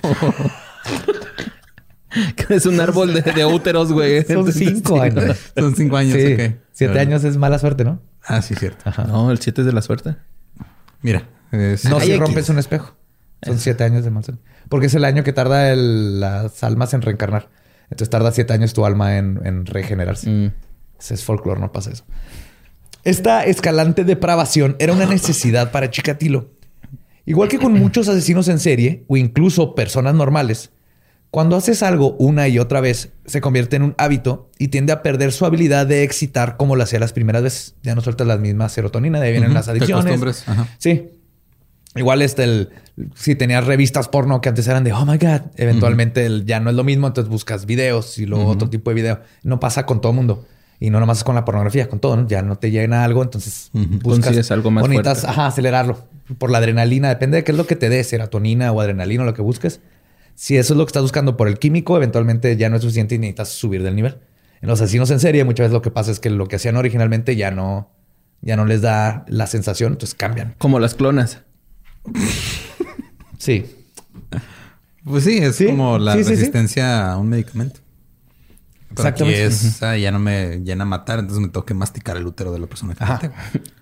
es 2.49 2.67
un 2.67 2.81
árbol 2.81 3.15
de, 3.15 3.45
úteros, 3.45 3.93
güey. 3.93 4.25
Son 4.25 4.53
cinco 4.53 5.01
años. 5.01 5.37
Son 5.57 5.75
cinco 5.75 5.97
años, 5.97 6.17
Siete 6.73 6.99
años 6.99 7.25
es 7.25 7.37
mala 7.37 7.59
suerte, 7.59 7.85
¿no? 7.85 8.01
Ah, 8.27 8.43
sí, 8.43 8.55
cierto. 8.55 8.91
No, 9.07 9.31
el 9.31 9.39
siete 9.39 9.63
es 9.63 9.67
de 9.67 9.73
la 9.73 9.83
suerte. 9.83 10.17
Mira, 11.03 11.29
Es- 11.53 11.85
No 11.85 11.99
Ay, 11.99 12.09
si 12.09 12.17
rompes 12.17 12.49
un 12.49 12.59
espejo. 12.59 12.97
Son 13.43 13.59
siete 13.59 13.85
años 13.85 14.05
de 14.05 14.11
maldición. 14.11 14.41
Porque 14.69 14.87
es 14.87 14.95
el 14.95 15.05
año 15.05 15.23
que 15.23 15.33
tarda 15.33 15.71
el- 15.71 16.21
las 16.21 16.65
almas 16.65 16.95
en 16.95 17.03
reencarnar. 17.03 17.51
Entonces 17.85 18.11
tarda 18.11 18.33
siete 18.33 18.53
años 18.55 18.73
tu 18.73 18.87
alma 18.87 19.19
en, 19.19 19.41
en 19.45 19.67
regenerarse. 19.67 20.31
Mm. 20.31 20.53
Ese 20.99 21.15
es 21.15 21.25
folclore, 21.25 21.61
no 21.61 21.71
pasa 21.71 21.91
eso. 21.91 22.05
Esta 23.05 23.45
escalante 23.45 24.05
depravación 24.05 24.77
era 24.79 24.95
una 24.95 25.05
necesidad 25.05 25.71
para 25.71 25.91
Chikatilo. 25.91 26.54
Igual 27.27 27.49
que 27.49 27.59
con 27.59 27.73
muchos 27.81 28.09
asesinos 28.09 28.49
en 28.49 28.59
serie 28.59 29.05
o 29.09 29.17
incluso 29.17 29.75
personas 29.75 30.15
normales, 30.15 30.71
cuando 31.31 31.57
haces 31.57 31.83
algo 31.83 32.15
una 32.19 32.47
y 32.49 32.59
otra 32.61 32.81
vez, 32.81 33.13
se 33.27 33.41
convierte 33.41 33.75
en 33.77 33.83
un 33.83 33.95
hábito 33.99 34.51
y 34.59 34.69
tiende 34.69 34.93
a 34.93 35.03
perder 35.03 35.33
su 35.33 35.45
habilidad 35.45 35.85
de 35.87 36.05
excitar 36.05 36.57
como 36.57 36.77
lo 36.77 36.85
hacía 36.85 37.01
las 37.01 37.13
primeras 37.13 37.43
veces. 37.43 37.75
Ya 37.83 37.95
no 37.97 38.03
sueltas 38.03 38.27
las 38.27 38.39
mismas 38.39 38.71
serotonina, 38.73 39.19
de 39.21 39.27
ahí 39.27 39.33
vienen 39.33 39.53
las 39.55 39.67
adicciones. 39.69 40.05
ajá. 40.47 40.69
Sí. 40.79 41.09
Igual 41.97 42.23
este, 42.23 42.43
el, 42.45 42.71
si 43.15 43.35
tenías 43.37 43.65
revistas 43.67 44.09
porno 44.09 44.41
que 44.41 44.49
antes 44.49 44.67
eran 44.67 44.83
de, 44.85 44.93
oh 44.93 45.05
my 45.07 45.17
God, 45.17 45.43
eventualmente 45.57 46.27
el- 46.27 46.45
ya 46.45 46.59
no 46.61 46.71
es 46.71 46.77
lo 46.77 46.83
mismo, 46.85 47.07
entonces 47.07 47.29
buscas 47.31 47.67
videos 47.67 48.19
y 48.19 48.27
luego 48.27 48.47
otro 48.49 48.69
tipo 48.71 48.91
de 48.91 48.95
video. 48.95 49.21
No 49.45 49.61
pasa 49.61 49.87
con 49.87 50.01
todo 50.01 50.13
mundo. 50.13 50.45
Y 50.85 50.91
no 50.91 51.01
nomás 51.01 51.19
es 51.19 51.25
con 51.25 51.35
la 51.35 51.45
pornografía, 51.45 51.89
con 51.89 51.99
todo, 51.99 52.17
¿no? 52.17 52.27
Ya 52.29 52.43
no 52.43 52.57
te 52.57 52.71
llena 52.71 53.05
algo, 53.05 53.23
entonces 53.23 53.71
buscas 53.73 54.03
Consigues 54.27 54.51
algo 54.51 54.71
más 54.71 54.83
bonitas, 54.83 55.21
fuerte. 55.21 55.29
ajá, 55.33 55.47
acelerarlo. 55.47 55.99
Por 56.39 56.51
la 56.51 56.59
adrenalina, 56.59 57.09
depende 57.09 57.39
de 57.39 57.45
qué 57.45 57.53
es 57.53 57.59
lo 57.59 57.67
que 57.67 57.75
te 57.77 57.89
dé, 57.89 58.05
serotonina 58.05 58.71
o 58.73 58.81
adrenalina 58.81 59.23
o 59.23 59.27
lo 59.27 59.33
que 59.35 59.41
busques. 59.43 59.81
Si 60.35 60.57
eso 60.57 60.75
es 60.75 60.79
lo 60.79 60.85
que 60.85 60.91
estás 60.91 61.03
buscando 61.03 61.37
por 61.37 61.49
el 61.49 61.59
químico, 61.59 61.97
eventualmente 61.97 62.57
ya 62.57 62.69
no 62.69 62.77
es 62.77 62.83
suficiente 62.83 63.15
y 63.15 63.19
necesitas 63.19 63.49
subir 63.51 63.83
del 63.83 63.97
nivel. 63.97 64.19
En 64.61 64.69
los 64.69 64.81
asesinos 64.81 65.11
en 65.11 65.21
serie, 65.21 65.45
muchas 65.45 65.65
veces 65.65 65.73
lo 65.73 65.81
que 65.83 65.91
pasa 65.91 66.11
es 66.11 66.21
que 66.21 66.29
lo 66.29 66.49
que 66.49 66.57
hacían 66.57 66.77
originalmente 66.77 67.35
ya 67.37 67.51
no, 67.51 67.91
ya 68.43 68.57
no 68.57 68.65
les 68.67 68.83
da 68.83 69.25
la 69.29 69.47
sensación, 69.47 69.93
entonces 69.93 70.15
cambian. 70.15 70.55
Como 70.59 70.79
las 70.81 70.95
clonas. 70.95 71.41
Sí. 73.39 73.67
Pues 75.05 75.25
sí, 75.25 75.39
es 75.39 75.57
Sí, 75.57 75.67
como 75.67 75.99
la 75.99 76.13
sí, 76.15 76.19
sí, 76.19 76.25
sí. 76.25 76.31
resistencia 76.37 77.11
a 77.13 77.19
un 77.19 77.29
medicamento. 77.29 77.81
Pero 78.95 79.09
aquí 79.09 79.23
Exactamente. 79.25 79.67
es, 79.69 79.83
ah, 79.83 79.97
ya 79.97 80.11
no 80.13 80.19
me 80.19 80.61
llena 80.65 80.85
matar, 80.85 81.19
entonces 81.19 81.41
me 81.41 81.49
tengo 81.49 81.65
que 81.67 81.75
masticar 81.75 82.17
el 82.17 82.27
útero 82.27 82.53
de 82.53 82.59
la 82.59 82.67
persona 82.67 82.95
que 82.95 83.05
maté. 83.05 83.31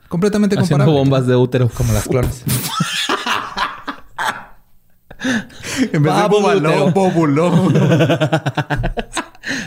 Completamente 0.08 0.56
Haciendo 0.58 0.84
comparable. 0.84 0.98
bombas 1.10 1.26
de 1.26 1.36
útero. 1.36 1.68
Como 1.68 1.92
las 1.92 2.06
clones. 2.08 2.42
En 5.92 6.02
vez 6.02 6.14
de 6.16 6.28
bobaló, 6.28 6.86
útero. 6.86 6.90
bobuló. 6.92 7.72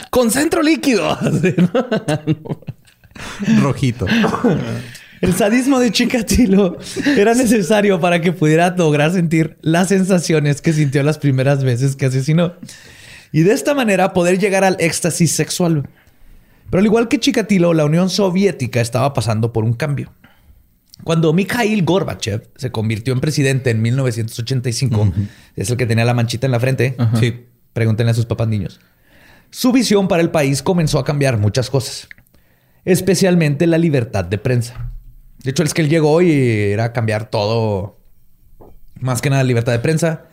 Con 0.09 0.29
centro 0.31 0.61
líquido. 0.61 1.17
Rojito. 3.61 4.05
El 5.21 5.33
sadismo 5.33 5.79
de 5.79 5.91
Chikatilo 5.91 6.77
era 7.17 7.33
necesario 7.33 7.99
para 8.01 8.19
que 8.21 8.33
pudiera 8.33 8.75
lograr 8.75 9.11
sentir 9.13 9.57
las 9.61 9.87
sensaciones 9.87 10.61
que 10.61 10.73
sintió 10.73 11.01
las 11.03 11.17
primeras 11.17 11.63
veces 11.63 11.95
que 11.95 12.05
asesinó. 12.07 12.53
Y 13.35 13.43
de 13.43 13.51
esta 13.51 13.73
manera 13.73 14.13
poder 14.13 14.39
llegar 14.39 14.63
al 14.63 14.77
éxtasis 14.79 15.29
sexual. 15.33 15.89
Pero 16.69 16.79
al 16.79 16.85
igual 16.85 17.09
que 17.09 17.19
Chikatilo, 17.19 17.73
la 17.73 17.83
Unión 17.83 18.09
Soviética 18.09 18.79
estaba 18.79 19.13
pasando 19.13 19.51
por 19.51 19.65
un 19.65 19.73
cambio. 19.73 20.13
Cuando 21.03 21.33
Mikhail 21.33 21.83
Gorbachev 21.83 22.47
se 22.55 22.71
convirtió 22.71 23.11
en 23.13 23.19
presidente 23.19 23.71
en 23.71 23.81
1985, 23.81 25.11
es 25.57 25.69
el 25.69 25.75
que 25.75 25.85
tenía 25.85 26.05
la 26.05 26.13
manchita 26.13 26.47
en 26.47 26.51
la 26.53 26.61
frente. 26.61 26.95
Sí. 27.19 27.47
Pregúntenle 27.73 28.11
a 28.11 28.13
sus 28.13 28.25
papás 28.25 28.47
niños. 28.47 28.79
Su 29.49 29.73
visión 29.73 30.07
para 30.07 30.21
el 30.21 30.31
país 30.31 30.63
comenzó 30.63 30.97
a 30.97 31.03
cambiar 31.03 31.37
muchas 31.37 31.69
cosas, 31.69 32.07
especialmente 32.85 33.67
la 33.67 33.77
libertad 33.77 34.23
de 34.23 34.37
prensa. 34.37 34.93
De 35.43 35.51
hecho, 35.51 35.63
es 35.63 35.73
que 35.73 35.81
él 35.81 35.89
llegó 35.89 36.21
y 36.21 36.31
era 36.31 36.93
cambiar 36.93 37.29
todo, 37.29 37.99
más 39.05 39.21
que 39.21 39.29
nada 39.29 39.43
libertad 39.43 39.71
de 39.71 39.79
prensa. 39.79 40.23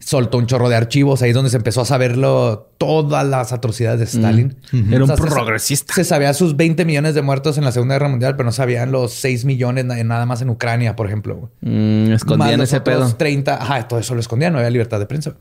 Soltó 0.00 0.36
un 0.38 0.46
chorro 0.46 0.68
de 0.68 0.76
archivos, 0.76 1.22
ahí 1.22 1.30
es 1.30 1.34
donde 1.34 1.50
se 1.50 1.56
empezó 1.56 1.80
a 1.80 1.84
saberlo 1.86 2.70
todas 2.76 3.26
las 3.26 3.52
atrocidades 3.52 3.98
de 4.00 4.04
Stalin. 4.04 4.56
Era 4.90 5.02
un 5.04 5.10
O 5.10 5.16
sea, 5.16 5.16
se- 5.16 5.22
progresista. 5.22 5.94
Se 5.94 6.04
sabía 6.04 6.34
sus 6.34 6.54
20 6.56 6.84
millones 6.84 7.14
de 7.14 7.22
muertos 7.22 7.56
en 7.58 7.64
la 7.64 7.72
Segunda 7.72 7.94
Guerra 7.94 8.08
Mundial, 8.10 8.36
pero 8.36 8.44
no 8.44 8.52
sabían 8.52 8.92
los 8.92 9.14
6 9.14 9.44
millones 9.46 9.86
na- 9.86 10.02
nada 10.04 10.26
más 10.26 10.42
en 10.42 10.50
Ucrania, 10.50 10.94
por 10.94 11.06
ejemplo. 11.06 11.50
Mm, 11.62 12.08
Más 12.10 12.16
escondían 12.16 12.58
los 12.60 12.68
ese 12.68 12.76
otros 12.76 12.96
pedo. 13.06 13.16
30, 13.16 13.54
ajá, 13.62 13.88
todo 13.88 13.98
eso 13.98 14.14
lo 14.14 14.20
escondían, 14.20 14.52
no 14.52 14.58
había 14.58 14.70
libertad 14.70 14.98
de 15.00 15.06
prensa. 15.06 15.34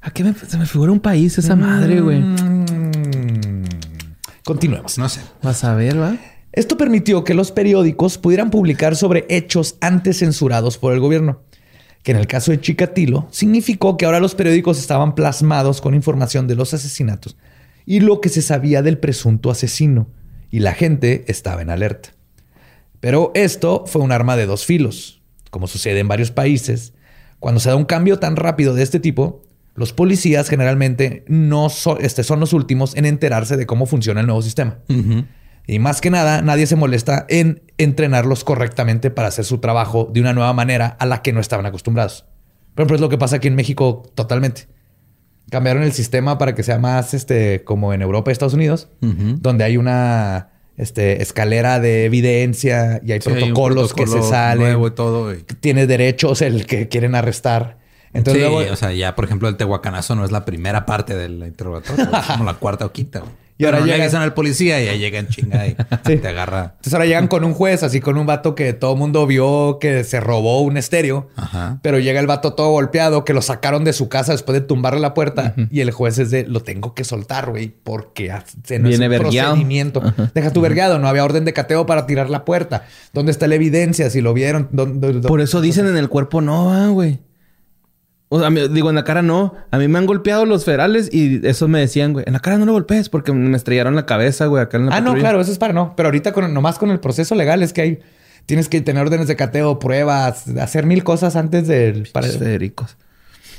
¿A 0.00 0.10
qué 0.12 0.22
me, 0.22 0.34
se 0.34 0.56
me 0.56 0.66
figura 0.66 0.92
un 0.92 1.00
país 1.00 1.36
esa 1.36 1.56
madre, 1.56 2.00
güey? 2.00 2.20
Mm, 2.20 3.64
Continuemos. 4.44 4.98
No 4.98 5.08
sé. 5.08 5.20
Vas 5.42 5.64
a 5.64 5.74
ver, 5.74 6.00
¿va? 6.00 6.16
Esto 6.52 6.76
permitió 6.78 7.22
que 7.24 7.34
los 7.34 7.52
periódicos 7.52 8.16
pudieran 8.16 8.48
publicar 8.50 8.96
sobre 8.96 9.26
hechos 9.28 9.76
antes 9.80 10.20
censurados 10.20 10.78
por 10.78 10.94
el 10.94 11.00
gobierno, 11.00 11.42
que 12.06 12.12
en 12.12 12.18
el 12.18 12.28
caso 12.28 12.52
de 12.52 12.60
Chikatilo 12.60 13.26
significó 13.32 13.96
que 13.96 14.06
ahora 14.06 14.20
los 14.20 14.36
periódicos 14.36 14.78
estaban 14.78 15.16
plasmados 15.16 15.80
con 15.80 15.92
información 15.92 16.46
de 16.46 16.54
los 16.54 16.72
asesinatos 16.72 17.36
y 17.84 17.98
lo 17.98 18.20
que 18.20 18.28
se 18.28 18.42
sabía 18.42 18.80
del 18.80 18.98
presunto 18.98 19.50
asesino, 19.50 20.06
y 20.48 20.60
la 20.60 20.72
gente 20.72 21.24
estaba 21.26 21.62
en 21.62 21.70
alerta. 21.70 22.10
Pero 23.00 23.32
esto 23.34 23.86
fue 23.88 24.02
un 24.02 24.12
arma 24.12 24.36
de 24.36 24.46
dos 24.46 24.64
filos. 24.64 25.20
Como 25.50 25.66
sucede 25.66 25.98
en 25.98 26.06
varios 26.06 26.30
países, 26.30 26.92
cuando 27.40 27.58
se 27.58 27.70
da 27.70 27.74
un 27.74 27.84
cambio 27.84 28.20
tan 28.20 28.36
rápido 28.36 28.72
de 28.74 28.84
este 28.84 29.00
tipo, 29.00 29.42
los 29.74 29.92
policías 29.92 30.48
generalmente 30.48 31.24
no 31.26 31.66
este, 31.98 32.22
son 32.22 32.38
los 32.38 32.52
últimos 32.52 32.94
en 32.94 33.06
enterarse 33.06 33.56
de 33.56 33.66
cómo 33.66 33.84
funciona 33.84 34.20
el 34.20 34.26
nuevo 34.26 34.42
sistema. 34.42 34.78
Y 35.66 35.78
más 35.80 36.00
que 36.00 36.10
nada, 36.10 36.42
nadie 36.42 36.66
se 36.66 36.76
molesta 36.76 37.26
en 37.28 37.62
entrenarlos 37.78 38.44
correctamente 38.44 39.10
para 39.10 39.28
hacer 39.28 39.44
su 39.44 39.58
trabajo 39.58 40.08
de 40.12 40.20
una 40.20 40.32
nueva 40.32 40.52
manera 40.52 40.96
a 41.00 41.06
la 41.06 41.22
que 41.22 41.32
no 41.32 41.40
estaban 41.40 41.66
acostumbrados. 41.66 42.24
Por 42.74 42.82
ejemplo, 42.82 42.94
es 42.96 43.00
lo 43.00 43.08
que 43.08 43.18
pasa 43.18 43.36
aquí 43.36 43.48
en 43.48 43.54
México 43.56 44.02
totalmente. 44.14 44.68
Cambiaron 45.50 45.82
el 45.82 45.92
sistema 45.92 46.38
para 46.38 46.54
que 46.54 46.62
sea 46.62 46.78
más 46.78 47.14
este, 47.14 47.62
como 47.64 47.92
en 47.92 48.02
Europa 48.02 48.30
y 48.30 48.32
Estados 48.32 48.54
Unidos, 48.54 48.88
donde 49.00 49.64
hay 49.64 49.76
una 49.76 50.50
este, 50.76 51.22
escalera 51.22 51.80
de 51.80 52.04
evidencia 52.04 53.00
y 53.04 53.12
hay 53.12 53.20
Sí, 53.20 53.30
hay 53.30 53.34
un 53.34 53.54
protocolos 53.54 53.94
que 53.94 54.06
se 54.06 54.22
salen. 54.22 54.64
nuevo 54.66 54.88
y 54.88 54.90
todo. 54.90 55.32
y- 55.34 55.42
Tiene 55.42 55.86
derechos 55.86 56.42
el 56.42 56.66
que 56.66 56.88
quieren 56.88 57.14
arrestar. 57.14 57.78
Entonces, 58.12 58.44
sí, 58.44 58.50
luego- 58.50 58.72
o 58.72 58.76
sea, 58.76 58.92
ya 58.92 59.14
por 59.14 59.24
ejemplo 59.24 59.48
el 59.48 59.56
tehuacanazo 59.56 60.14
no 60.16 60.24
es 60.24 60.30
la 60.32 60.44
primera 60.44 60.84
parte 60.86 61.16
del 61.16 61.42
interrogatorio, 61.44 62.04
es 62.04 62.26
como 62.26 62.44
la 62.44 62.54
cuarta 62.54 62.86
o 62.86 62.92
quinta. 62.92 63.20
güey. 63.20 63.32
Y 63.58 63.64
ahora 63.64 63.80
no 63.80 63.86
le 63.86 63.92
llega- 63.92 64.04
avisan 64.04 64.22
al 64.22 64.34
policía 64.34 64.82
y 64.82 64.88
ahí 64.88 64.98
llega 64.98 65.18
en 65.18 65.28
chinga 65.28 65.66
y 65.66 65.76
Sí. 66.06 66.16
te 66.18 66.28
agarra. 66.28 66.72
Entonces 66.76 66.92
ahora 66.92 67.06
llegan 67.06 67.26
con 67.28 67.42
un 67.44 67.54
juez, 67.54 67.82
así 67.82 68.00
con 68.00 68.18
un 68.18 68.26
vato 68.26 68.54
que 68.54 68.72
todo 68.74 68.92
el 68.92 68.98
mundo 68.98 69.26
vio 69.26 69.78
que 69.80 70.04
se 70.04 70.20
robó 70.20 70.60
un 70.62 70.76
estéreo. 70.76 71.28
Ajá. 71.36 71.78
Pero 71.82 71.98
llega 71.98 72.20
el 72.20 72.26
vato 72.26 72.52
todo 72.54 72.70
golpeado, 72.70 73.24
que 73.24 73.32
lo 73.32 73.40
sacaron 73.42 73.84
de 73.84 73.92
su 73.94 74.08
casa 74.08 74.32
después 74.32 74.60
de 74.60 74.66
tumbarle 74.66 75.00
la 75.00 75.14
puerta. 75.14 75.54
Y 75.70 75.80
el 75.80 75.90
juez 75.90 76.18
es 76.18 76.30
de, 76.30 76.44
lo 76.46 76.60
tengo 76.60 76.92
que 76.94 77.04
soltar, 77.04 77.50
güey, 77.50 77.68
porque 77.82 78.30
hace- 78.30 78.78
no 78.78 78.88
Viene 78.88 79.06
es 79.06 79.12
un 79.12 79.18
procedimiento. 79.18 80.02
Deja 80.34 80.50
tu 80.52 80.60
vergueado, 80.60 80.98
no 80.98 81.08
había 81.08 81.24
orden 81.24 81.44
de 81.44 81.52
cateo 81.52 81.86
para 81.86 82.06
tirar 82.06 82.28
la 82.28 82.44
puerta. 82.44 82.84
¿Dónde 83.14 83.32
está 83.32 83.46
la 83.46 83.54
evidencia? 83.54 84.10
Si 84.10 84.20
lo 84.20 84.34
vieron. 84.34 84.68
¿Dónde- 84.72 85.12
dónde- 85.12 85.28
Por 85.28 85.40
eso 85.40 85.60
dicen 85.60 85.86
en 85.86 85.96
el 85.96 86.08
cuerpo 86.08 86.40
no, 86.42 86.72
ah, 86.74 86.88
güey. 86.88 87.20
O 88.28 88.40
sea, 88.40 88.50
me- 88.50 88.68
digo, 88.68 88.88
en 88.90 88.96
la 88.96 89.04
cara 89.04 89.22
no. 89.22 89.54
A 89.70 89.78
mí 89.78 89.86
me 89.88 89.98
han 89.98 90.06
golpeado 90.06 90.46
los 90.46 90.64
federales 90.64 91.08
y 91.12 91.46
eso 91.46 91.68
me 91.68 91.78
decían, 91.80 92.12
güey. 92.12 92.24
En 92.26 92.32
la 92.32 92.40
cara 92.40 92.58
no 92.58 92.66
lo 92.66 92.72
golpees 92.72 93.08
porque 93.08 93.32
me 93.32 93.56
estrellaron 93.56 93.94
la 93.94 94.04
cabeza, 94.06 94.46
güey, 94.46 94.62
acá 94.62 94.78
en 94.78 94.86
la 94.86 94.96
Ah, 94.96 95.00
no, 95.00 95.14
claro, 95.14 95.40
eso 95.40 95.52
es 95.52 95.58
para 95.58 95.72
no. 95.72 95.94
Pero 95.96 96.08
ahorita 96.08 96.32
con, 96.32 96.52
nomás 96.52 96.78
con 96.78 96.90
el 96.90 96.98
proceso 97.00 97.34
legal 97.34 97.62
es 97.62 97.72
que 97.72 97.80
hay... 97.82 97.98
Tienes 98.46 98.68
que 98.68 98.80
tener 98.80 99.02
órdenes 99.02 99.26
de 99.28 99.34
cateo, 99.36 99.78
pruebas, 99.80 100.46
hacer 100.60 100.86
mil 100.86 101.02
cosas 101.04 101.34
antes 101.36 101.66
del... 101.66 102.08
Para, 102.12 102.28
Federicos. 102.28 102.96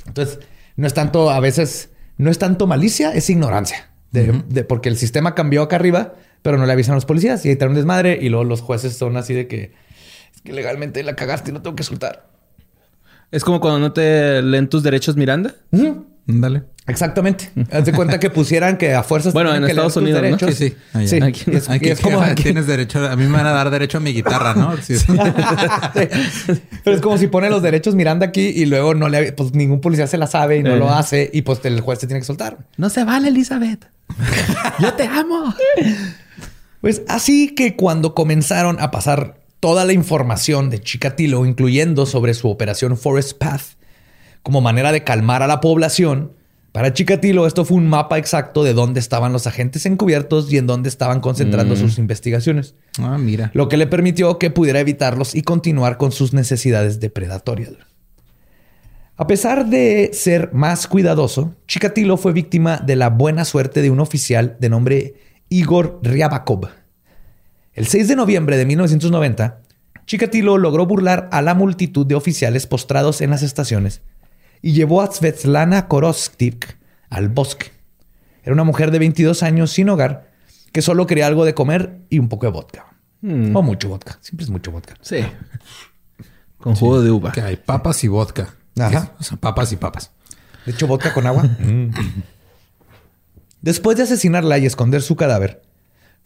Entonces, 0.05 0.39
no 0.77 0.87
es 0.87 0.93
tanto, 0.93 1.29
a 1.29 1.39
veces, 1.41 1.89
no 2.17 2.29
es 2.31 2.37
tanto 2.39 2.67
malicia, 2.67 3.11
es 3.13 3.29
ignorancia. 3.29 3.89
De, 4.11 4.43
de- 4.47 4.63
porque 4.63 4.87
el 4.87 4.95
sistema 4.97 5.35
cambió 5.35 5.61
acá 5.63 5.75
arriba, 5.75 6.13
pero 6.41 6.57
no 6.57 6.65
le 6.65 6.71
avisan 6.71 6.93
a 6.93 6.95
los 6.95 7.05
policías 7.05 7.45
y 7.45 7.49
ahí 7.49 7.55
traen 7.57 7.71
un 7.71 7.75
desmadre 7.75 8.17
y 8.21 8.29
luego 8.29 8.45
los 8.45 8.61
jueces 8.61 8.95
son 8.95 9.17
así 9.17 9.33
de 9.33 9.47
que 9.47 9.73
es 10.33 10.41
que 10.41 10.53
legalmente 10.53 11.03
la 11.03 11.15
cagaste 11.17 11.51
y 11.51 11.53
no 11.53 11.61
tengo 11.61 11.75
que 11.75 11.83
soltar. 11.83 12.27
Es 13.31 13.43
como 13.43 13.59
cuando 13.59 13.79
no 13.79 13.91
te 13.93 14.41
leen 14.41 14.67
tus 14.69 14.83
derechos 14.83 15.15
Miranda. 15.15 15.53
Dale. 16.25 16.63
Exactamente. 16.87 17.49
Haz 17.71 17.83
de 17.85 17.91
cuenta 17.91 18.17
que 18.19 18.29
pusieran 18.29 18.77
que 18.77 18.93
a 18.93 19.03
fuerzas. 19.03 19.33
Bueno, 19.33 19.53
en 19.53 19.63
que 19.63 19.71
Estados 19.71 19.97
Unidos, 19.97 20.21
¿no? 20.21 20.25
derechos. 20.25 20.55
Sí, 20.55 20.69
sí. 20.69 20.75
Allá. 20.93 21.07
Sí. 21.07 21.19
Aquí- 21.21 21.51
es, 21.51 21.69
Aquí 21.69 21.89
es 21.89 21.99
como. 21.99 22.21
tienes 22.35 22.65
derecho, 22.67 23.05
a 23.05 23.15
mí 23.17 23.25
me 23.25 23.33
van 23.33 23.45
a 23.45 23.51
dar 23.51 23.69
derecho 23.69 23.97
a 23.97 24.01
mi 24.01 24.13
guitarra, 24.13 24.53
¿no? 24.53 24.75
Sí. 24.77 24.97
Sí. 24.97 25.05
Pero 26.83 26.95
es 26.95 27.01
como 27.01 27.17
si 27.17 27.27
pone 27.27 27.49
los 27.49 27.61
derechos 27.61 27.95
Miranda 27.95 28.25
aquí 28.27 28.41
y 28.47 28.65
luego 28.65 28.93
no 28.93 29.09
le, 29.09 29.33
pues 29.33 29.53
ningún 29.53 29.81
policía 29.81 30.07
se 30.07 30.17
la 30.17 30.27
sabe 30.27 30.57
y 30.57 30.63
no 30.63 30.75
Eh. 30.75 30.79
lo 30.79 30.89
hace 30.89 31.29
y 31.33 31.41
pues 31.41 31.59
el 31.65 31.81
juez 31.81 31.99
te 31.99 32.07
tiene 32.07 32.21
que 32.21 32.25
soltar. 32.25 32.57
No 32.77 32.89
se 32.89 33.03
vale, 33.03 33.27
Elizabeth. 33.29 33.85
Yo 34.79 34.93
te 34.93 35.03
amo. 35.07 35.53
Pues 36.81 37.01
así 37.09 37.53
que 37.55 37.75
cuando 37.75 38.13
comenzaron 38.13 38.77
a 38.79 38.91
pasar 38.91 39.39
toda 39.59 39.85
la 39.85 39.93
información 39.93 40.69
de 40.69 40.79
Chikatilo, 40.81 41.45
incluyendo 41.45 42.05
sobre 42.05 42.33
su 42.33 42.49
operación 42.49 42.97
Forest 42.97 43.37
Path, 43.37 43.61
como 44.43 44.61
manera 44.61 44.91
de 44.91 45.03
calmar 45.03 45.43
a 45.43 45.47
la 45.47 45.59
población 45.61 46.33
Para 46.73 46.93
Chikatilo, 46.93 47.47
esto 47.47 47.65
fue 47.65 47.77
un 47.77 47.87
mapa 47.87 48.19
exacto 48.19 48.63
de 48.63 48.73
dónde 48.73 48.99
estaban 48.99 49.33
los 49.33 49.47
agentes 49.47 49.87
encubiertos 49.87 50.53
y 50.53 50.57
en 50.59 50.67
dónde 50.67 50.89
estaban 50.89 51.21
concentrando 51.21 51.73
Mm. 51.73 51.77
sus 51.77 51.97
investigaciones, 51.97 52.75
Ah, 52.99 53.17
mira. 53.17 53.49
lo 53.55 53.67
que 53.67 53.77
le 53.77 53.87
permitió 53.87 54.37
que 54.37 54.51
pudiera 54.51 54.79
evitarlos 54.79 55.33
y 55.33 55.41
continuar 55.41 55.97
con 55.97 56.11
sus 56.11 56.33
necesidades 56.33 56.99
depredatorias. 56.99 57.71
A 59.15 59.25
pesar 59.25 59.65
de 59.65 60.11
ser 60.13 60.51
más 60.53 60.85
cuidadoso, 60.85 61.55
Chikatilo 61.67 62.15
fue 62.15 62.31
víctima 62.33 62.77
de 62.77 62.95
la 62.95 63.09
buena 63.09 63.43
suerte 63.45 63.81
de 63.81 63.89
un 63.89 63.99
oficial 63.99 64.57
de 64.59 64.69
nombre 64.69 65.15
Igor 65.49 65.99
Ryabakov. 66.03 66.67
El 67.77 67.85
6 67.85 68.07
de 68.07 68.15
noviembre 68.15 68.57
de 68.57 68.65
1990, 68.65 69.59
Chikatilo 70.07 70.57
logró 70.57 70.87
burlar 70.87 71.29
a 71.31 71.43
la 71.43 71.53
multitud 71.53 72.07
de 72.07 72.15
oficiales 72.15 72.65
postrados 72.65 73.21
en 73.21 73.29
las 73.29 73.43
estaciones 73.43 74.01
y 74.63 74.73
llevó 74.73 75.03
a 75.03 75.11
Svetlana 75.11 75.87
Korostik 75.87 76.75
al 77.11 77.29
bosque. 77.29 77.67
Era 78.41 78.53
una 78.53 78.63
mujer 78.63 78.89
de 78.89 78.97
22 78.97 79.43
años 79.43 79.69
sin 79.69 79.89
hogar 79.89 80.31
que 80.71 80.81
solo 80.81 81.05
quería 81.05 81.27
algo 81.27 81.45
de 81.45 81.53
comer 81.53 81.99
y 82.09 82.17
un 82.17 82.29
poco 82.29 82.47
de 82.47 82.51
vodka. 82.51 82.87
O 83.21 83.61
mucho 83.61 83.89
vodka. 83.89 84.17
Siempre 84.21 84.45
es 84.45 84.49
mucho 84.49 84.71
vodka. 84.71 84.95
Sí. 85.01 85.17
Con 86.57 86.73
jugo 86.73 87.03
de 87.03 87.11
uva. 87.11 87.31
Que 87.31 87.41
hay 87.41 87.57
papas 87.57 88.03
y 88.03 88.07
vodka. 88.07 88.55
Ajá. 88.79 89.11
O 89.19 89.23
sea, 89.23 89.37
papas 89.37 89.71
y 89.71 89.75
papas. 89.75 90.09
De 90.65 90.71
hecho, 90.71 90.87
vodka 90.87 91.13
con 91.13 91.27
agua. 91.27 91.43
Mm. 91.59 91.91
Después 93.61 93.97
de 93.97 94.03
asesinarla 94.03 94.57
y 94.57 94.65
esconder 94.65 95.03
su 95.03 95.15
cadáver, 95.15 95.61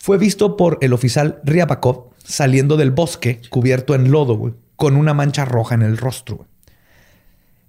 fue 0.01 0.17
visto 0.17 0.57
por 0.57 0.79
el 0.81 0.93
oficial 0.93 1.39
Ryabakov 1.43 2.09
saliendo 2.23 2.75
del 2.75 2.89
bosque 2.89 3.39
cubierto 3.49 3.93
en 3.93 4.11
lodo, 4.11 4.35
güey, 4.35 4.53
con 4.75 4.95
una 4.95 5.13
mancha 5.13 5.45
roja 5.45 5.75
en 5.75 5.83
el 5.83 5.97
rostro. 5.97 6.37
güey. 6.37 6.49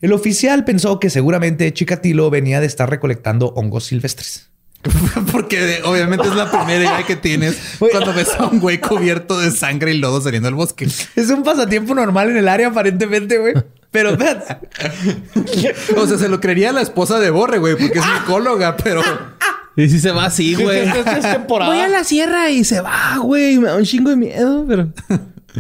El 0.01 0.15
oficial 0.15 0.65
pensó 0.65 0.99
que 0.99 1.11
seguramente 1.11 1.73
Chikatilo 1.73 2.31
venía 2.31 2.61
de 2.61 2.67
estar 2.67 2.89
recolectando 2.89 3.49
hongos 3.49 3.85
silvestres. 3.85 4.49
Porque 5.33 5.81
obviamente 5.85 6.27
es 6.27 6.35
la 6.35 6.51
primera 6.51 6.81
idea 6.81 7.07
que 7.07 7.17
tienes 7.17 7.57
cuando 7.79 8.15
ves 8.15 8.31
a 8.37 8.47
un 8.47 8.59
güey 8.59 8.81
cubierto 8.81 9.39
de 9.39 9.51
sangre 9.51 9.93
y 9.93 9.99
lodo 9.99 10.21
saliendo 10.21 10.47
del 10.49 10.57
bosque. 10.57 10.87
Es 10.87 11.29
un 11.29 11.43
pasatiempo 11.45 11.95
normal 11.95 12.31
en 12.31 12.39
el 12.39 12.49
área, 12.49 12.69
aparentemente, 12.69 13.39
güey. 13.39 13.55
Pero. 13.91 14.17
O 15.97 16.07
sea, 16.07 16.19
se 16.19 16.29
lo 16.29 16.41
creería 16.41 16.73
la 16.73 16.81
esposa 16.81 17.21
de 17.21 17.31
Borre, 17.31 17.59
güey, 17.59 17.77
porque 17.77 17.99
es 17.99 18.05
psicóloga, 18.21 18.77
pero 18.79 19.03
Y 19.77 19.89
si 19.89 19.99
se 20.01 20.11
va 20.11 20.27
así, 20.27 20.55
güey. 20.55 20.81
Esta 20.81 21.19
es 21.19 21.33
temporada. 21.33 21.71
Voy 21.73 21.81
a 21.81 21.89
la 21.89 22.05
sierra 22.05 22.51
y 22.51 22.65
se 22.65 22.81
va, 22.81 23.17
güey. 23.23 23.59
Me 23.59 23.69
da 23.69 23.77
un 23.77 23.85
chingo 23.85 24.11
de 24.11 24.17
miedo, 24.17 24.65
pero... 24.69 24.89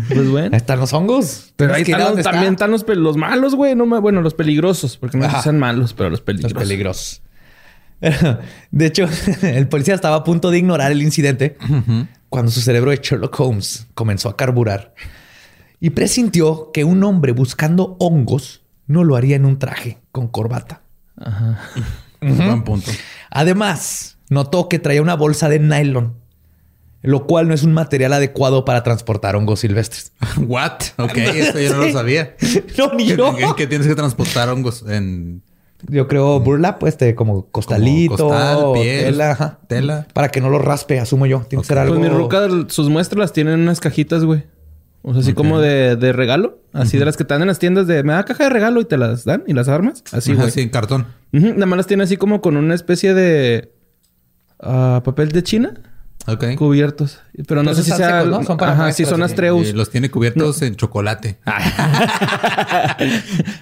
Pues 0.08 0.28
bueno. 0.30 0.48
Ahí 0.52 0.56
están 0.56 0.80
los 0.80 0.92
hongos. 0.94 1.52
Pero 1.56 1.74
ahí 1.74 1.82
Es 1.82 1.86
que 1.86 1.92
están 1.92 2.18
está. 2.18 2.30
también 2.30 2.52
están 2.54 2.70
los, 2.70 2.86
los 2.88 3.16
malos, 3.16 3.54
güey. 3.54 3.74
No, 3.74 3.84
me- 3.86 3.98
bueno, 4.00 4.22
los 4.22 4.32
peligrosos. 4.34 4.96
Porque 4.96 5.18
no 5.18 5.24
Ajá. 5.26 5.42
sean 5.42 5.58
malos, 5.58 5.92
pero 5.94 6.08
los 6.10 6.20
Los 6.20 6.24
peligrosos. 6.24 6.58
peligrosos. 6.58 7.22
De 8.70 8.86
hecho, 8.86 9.06
el 9.42 9.68
policía 9.68 9.94
estaba 9.94 10.16
a 10.16 10.24
punto 10.24 10.50
de 10.50 10.58
ignorar 10.58 10.92
el 10.92 11.02
incidente 11.02 11.56
cuando 12.28 12.50
su 12.50 12.60
cerebro 12.60 12.90
de 12.90 13.00
Sherlock 13.02 13.38
Holmes 13.38 13.86
comenzó 13.94 14.28
a 14.28 14.36
carburar 14.36 14.94
y 15.78 15.90
presintió 15.90 16.70
que 16.72 16.84
un 16.84 17.04
hombre 17.04 17.32
buscando 17.32 17.96
hongos 18.00 18.62
no 18.86 19.04
lo 19.04 19.14
haría 19.16 19.36
en 19.36 19.44
un 19.44 19.58
traje 19.58 19.98
con 20.10 20.28
corbata. 20.28 20.82
buen 22.22 22.62
punto. 22.64 22.90
Además, 23.30 24.18
notó 24.30 24.68
que 24.68 24.78
traía 24.78 25.02
una 25.02 25.14
bolsa 25.16 25.48
de 25.48 25.58
nylon, 25.58 26.14
lo 27.02 27.26
cual 27.26 27.48
no 27.48 27.54
es 27.54 27.62
un 27.64 27.72
material 27.72 28.12
adecuado 28.12 28.64
para 28.64 28.82
transportar 28.82 29.34
hongos 29.36 29.60
silvestres. 29.60 30.12
What? 30.38 30.72
Ok, 30.98 31.16
eso 31.16 31.58
yo 31.58 31.74
no 31.76 31.84
lo 31.86 31.92
sabía. 31.92 32.36
No, 32.78 32.92
ni 32.94 33.08
¿Qué, 33.08 33.16
yo. 33.16 33.34
qué- 33.36 33.46
qué 33.56 33.66
tienes 33.66 33.86
que 33.86 33.94
transportar 33.94 34.48
hongos 34.48 34.84
en 34.88 35.42
Yo 35.88 36.06
creo 36.08 36.38
burlap, 36.40 36.78
pues, 36.78 36.94
este, 36.94 37.14
como 37.16 37.46
costalito, 37.50 38.16
Como 38.16 38.30
costal, 38.30 38.56
o 38.60 38.72
piel, 38.74 39.04
tela, 39.04 39.30
ajá. 39.32 39.58
tela. 39.66 40.06
Para 40.14 40.28
que 40.28 40.40
no 40.40 40.48
lo 40.48 40.58
raspe, 40.60 41.00
asumo 41.00 41.26
yo. 41.26 41.40
Tiene 41.48 41.62
que 41.62 41.68
ser 41.68 41.78
algo. 41.78 41.96
Pues 41.96 42.08
mi 42.08 42.16
ruca, 42.16 42.46
sus 42.68 42.88
muestras 42.88 43.18
las 43.18 43.32
tienen 43.32 43.54
en 43.54 43.60
unas 43.62 43.80
cajitas, 43.80 44.24
güey. 44.24 44.44
O 45.02 45.12
sea, 45.12 45.20
así 45.22 45.34
como 45.34 45.60
de, 45.60 45.96
de 45.96 46.12
regalo. 46.12 46.60
Así 46.72 46.96
de 46.96 47.04
las 47.04 47.16
que 47.16 47.24
te 47.24 47.34
dan 47.34 47.42
en 47.42 47.48
las 47.48 47.58
tiendas 47.58 47.86
de... 47.86 48.02
Me 48.02 48.12
da 48.12 48.24
caja 48.24 48.44
de 48.44 48.50
regalo 48.50 48.80
y 48.80 48.84
te 48.84 48.96
las 48.96 49.24
dan 49.24 49.42
y 49.46 49.52
las 49.52 49.68
armas. 49.68 50.04
Así, 50.12 50.32
güey. 50.32 50.50
sí, 50.50 50.60
en 50.60 50.70
cartón. 50.70 51.06
Nada 51.32 51.66
más 51.66 51.76
las 51.76 51.86
tiene 51.86 52.04
así 52.04 52.16
como 52.16 52.40
con 52.40 52.56
una 52.56 52.74
especie 52.74 53.12
de... 53.12 53.72
ah, 54.60 55.02
papel 55.04 55.30
de 55.30 55.42
China. 55.42 55.74
Ok. 56.26 56.54
Cubiertos. 56.56 57.18
Pero 57.48 57.62
no 57.64 57.74
sé 57.74 57.82
si 57.82 57.90
sea... 57.90 58.20
secos, 58.20 58.30
¿no? 58.30 58.44
Son 58.44 58.56
para 58.56 58.72
Ajá, 58.72 58.92
sí, 58.92 59.02
muestras, 59.02 59.08
son 59.08 59.18
sí. 59.18 59.24
Astreus. 59.24 59.68
Y 59.68 59.72
los 59.72 59.90
tiene 59.90 60.10
cubiertos 60.10 60.62
en 60.62 60.76
chocolate. 60.76 61.38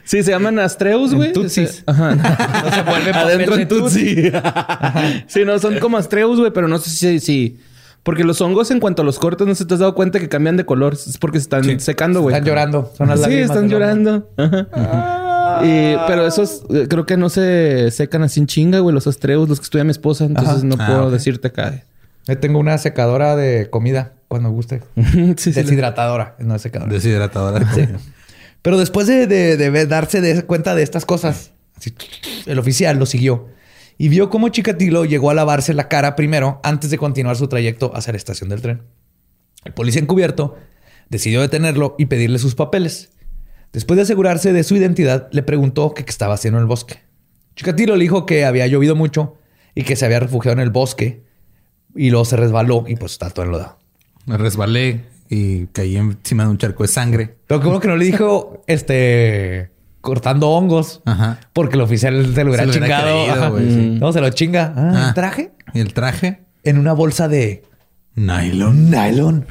Sí, 0.04 0.22
se 0.24 0.32
llaman 0.32 0.58
Astreus, 0.58 1.14
güey. 1.14 1.32
Tutsis. 1.32 1.84
Ajá. 1.86 2.14
No 2.64 2.72
se 2.72 2.82
vuelve 2.82 3.12
papel 3.12 3.28
Adentro 3.28 3.56
de 3.56 3.62
en 3.62 3.68
Tutsi. 3.68 4.16
sí, 5.26 5.44
no, 5.44 5.58
son 5.58 5.78
como 5.78 5.96
Astreus, 5.96 6.38
güey, 6.38 6.52
pero 6.52 6.68
no 6.68 6.78
sé 6.78 6.90
si... 6.90 7.20
si... 7.20 7.58
Porque 8.02 8.24
los 8.24 8.40
hongos, 8.40 8.70
en 8.70 8.80
cuanto 8.80 9.02
a 9.02 9.04
los 9.04 9.18
cortes, 9.18 9.46
no 9.46 9.54
se 9.54 9.64
te 9.66 9.74
has 9.74 9.80
dado 9.80 9.94
cuenta 9.94 10.18
que 10.20 10.28
cambian 10.28 10.56
de 10.56 10.64
color. 10.64 10.94
Es 10.94 11.18
porque 11.18 11.38
se 11.38 11.42
están 11.42 11.80
secando, 11.80 12.22
güey. 12.22 12.34
Están 12.34 12.48
llorando. 12.48 12.90
Son 12.96 13.08
las 13.08 13.22
Sí, 13.22 13.34
están 13.34 13.68
llorando. 13.68 14.28
Ajá. 14.36 15.60
Y- 15.64 15.96
pero 16.06 16.26
esos 16.26 16.62
eh, 16.70 16.86
creo 16.88 17.04
que 17.04 17.16
no 17.16 17.28
se 17.28 17.90
secan 17.90 18.22
así 18.22 18.40
en 18.40 18.46
chinga, 18.46 18.78
güey. 18.78 18.94
Los 18.94 19.06
astreus, 19.06 19.48
los 19.48 19.58
que 19.60 19.64
estudia 19.64 19.84
mi 19.84 19.90
esposa. 19.90 20.24
Entonces 20.24 20.56
Ajá. 20.56 20.64
no 20.64 20.76
Ah, 20.78 20.86
puedo 20.86 21.10
decirte 21.10 21.48
acá. 21.48 21.82
Yo 22.26 22.38
tengo 22.38 22.58
una 22.58 22.78
secadora 22.78 23.36
de 23.36 23.68
comida 23.68 24.12
cuando 24.28 24.50
guste. 24.50 24.82
sí, 24.96 25.34
sí. 25.36 25.52
Deshidratadora, 25.52 26.36
no 26.38 26.54
es 26.54 26.62
secadora. 26.62 26.90
Deshidratadora. 26.92 27.66
Pero 28.62 28.78
después 28.78 29.06
de, 29.06 29.26
de- 29.26 29.56
de 29.56 29.70
ver- 29.70 29.88
darse 29.88 30.20
de 30.20 30.42
cuenta 30.44 30.74
de 30.74 30.82
estas 30.82 31.04
cosas, 31.04 31.50
así, 31.76 31.92
el 32.46 32.58
oficial 32.58 32.98
lo 32.98 33.06
siguió 33.06 33.48
y 34.00 34.08
vio 34.08 34.30
cómo 34.30 34.48
Chikatilo 34.48 35.04
llegó 35.04 35.28
a 35.28 35.34
lavarse 35.34 35.74
la 35.74 35.86
cara 35.86 36.16
primero 36.16 36.58
antes 36.62 36.90
de 36.90 36.96
continuar 36.96 37.36
su 37.36 37.48
trayecto 37.48 37.94
hacia 37.94 38.14
la 38.14 38.16
estación 38.16 38.48
del 38.48 38.62
tren. 38.62 38.80
El 39.62 39.74
policía 39.74 40.00
encubierto 40.00 40.56
decidió 41.10 41.42
detenerlo 41.42 41.96
y 41.98 42.06
pedirle 42.06 42.38
sus 42.38 42.54
papeles. 42.54 43.10
Después 43.74 43.96
de 43.96 44.04
asegurarse 44.04 44.54
de 44.54 44.64
su 44.64 44.74
identidad, 44.74 45.28
le 45.32 45.42
preguntó 45.42 45.92
qué 45.92 46.02
estaba 46.08 46.32
haciendo 46.32 46.56
en 46.56 46.62
el 46.62 46.66
bosque. 46.66 47.00
Chikatilo 47.56 47.94
le 47.94 48.04
dijo 48.04 48.24
que 48.24 48.46
había 48.46 48.66
llovido 48.66 48.96
mucho 48.96 49.36
y 49.74 49.82
que 49.82 49.96
se 49.96 50.06
había 50.06 50.20
refugiado 50.20 50.54
en 50.54 50.60
el 50.60 50.70
bosque 50.70 51.22
y 51.94 52.08
luego 52.08 52.24
se 52.24 52.38
resbaló 52.38 52.84
y 52.88 52.96
pues 52.96 53.12
está 53.12 53.28
todo 53.28 53.44
enlodado. 53.44 53.76
Me 54.24 54.38
resbalé 54.38 55.04
y 55.28 55.66
caí 55.66 55.98
encima 55.98 56.44
de 56.44 56.48
un 56.48 56.56
charco 56.56 56.84
de 56.84 56.88
sangre. 56.88 57.36
Pero 57.46 57.60
como 57.60 57.80
que 57.80 57.88
no 57.88 57.98
le 57.98 58.06
dijo, 58.06 58.62
este, 58.66 59.68
cortando 60.00 60.48
hongos. 60.50 61.02
Ajá. 61.04 61.38
Porque 61.52 61.76
el 61.76 61.82
oficial 61.82 62.34
se 62.34 62.44
lo 62.44 62.50
hubiera 62.50 62.64
Se 62.72 62.78
lo 62.80 62.84
hubiera 62.86 62.98
chingado. 63.04 63.58
sí. 63.58 63.96
No, 64.00 64.12
se 64.12 64.20
lo 64.20 64.30
chinga. 64.30 64.72
Ah, 64.76 64.92
Ah. 64.94 65.08
¿el 65.08 65.14
traje? 65.14 65.52
Y 65.74 65.80
el 65.80 65.92
traje, 65.94 66.40
En 66.64 66.78
una 66.78 66.92
bolsa 66.92 67.28
de 67.28 67.62
nylon. 68.14 68.90
nylon. 68.90 69.46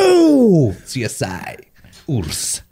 ¡Au! 0.00 0.74
CSI. 0.84 1.70
URSS. 2.06 2.64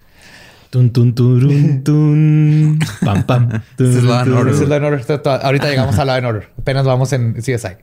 Tun, 0.71 0.91
tun, 0.91 1.15
turun, 1.15 1.85
tun. 1.85 2.79
Pam, 3.05 3.25
pam. 3.25 3.49
Tun, 3.49 3.63
This 3.77 3.97
is 3.97 4.03
Law 4.05 4.21
and 4.21 4.25
tun. 4.31 4.37
Order. 4.39 4.55
Esa 4.55 4.65
es 4.65 5.21
Order. 5.27 5.41
Ahorita 5.47 5.69
llegamos 5.69 5.99
a 5.99 6.05
Law 6.05 6.17
and 6.17 6.27
Order. 6.27 6.49
Apenas 6.59 6.85
vamos 6.87 7.13
en 7.13 7.35
CSI. 7.35 7.77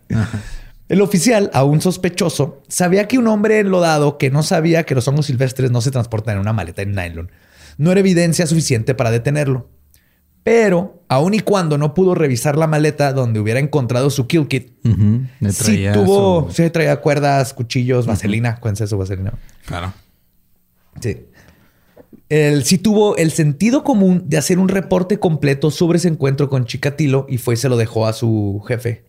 El 0.87 1.01
oficial, 1.01 1.51
aún 1.53 1.81
sospechoso, 1.81 2.63
sabía 2.67 3.07
que 3.07 3.19
un 3.19 3.27
hombre 3.27 3.59
enlodado 3.59 4.17
que 4.17 4.31
no 4.31 4.41
sabía 4.41 4.83
que 4.85 4.95
los 4.95 5.07
hongos 5.07 5.27
silvestres 5.27 5.69
no 5.69 5.81
se 5.81 5.91
transportan 5.91 6.35
en 6.35 6.41
una 6.41 6.51
maleta 6.53 6.81
en 6.81 6.93
nylon 6.95 7.31
no 7.79 7.89
era 7.91 7.99
evidencia 8.01 8.45
suficiente 8.45 8.93
para 8.93 9.09
detenerlo. 9.09 9.67
Pero, 10.43 11.03
aun 11.09 11.33
y 11.33 11.39
cuando 11.39 11.77
no 11.77 11.93
pudo 11.93 12.13
revisar 12.15 12.57
la 12.57 12.65
maleta 12.67 13.11
donde 13.13 13.39
hubiera 13.39 13.59
encontrado 13.59 14.09
su 14.09 14.25
kill 14.27 14.47
kit. 14.47 14.71
Le 15.39 15.51
sí 15.51 15.63
traía 15.63 15.93
tuvo, 15.93 16.47
su- 16.49 16.55
sí 16.63 16.69
traía 16.69 16.95
cuerdas, 17.01 17.53
cuchillos, 17.53 18.05
vaselina. 18.05 18.59
Cuéntense 18.59 18.87
su 18.87 18.97
vaselina. 18.97 19.33
Claro. 19.65 19.93
Sí. 21.01 21.17
Él 22.29 22.63
sí 22.63 22.77
tuvo 22.77 23.17
el 23.17 23.31
sentido 23.31 23.83
común 23.83 24.23
de 24.27 24.37
hacer 24.37 24.59
un 24.59 24.69
reporte 24.69 25.19
completo 25.19 25.71
sobre 25.71 25.97
ese 25.97 26.07
encuentro 26.07 26.49
con 26.49 26.65
Chikatilo 26.65 27.25
y 27.27 27.37
fue 27.37 27.55
y 27.55 27.57
se 27.57 27.69
lo 27.69 27.77
dejó 27.77 28.05
a 28.07 28.13
su 28.13 28.63
jefe, 28.67 29.03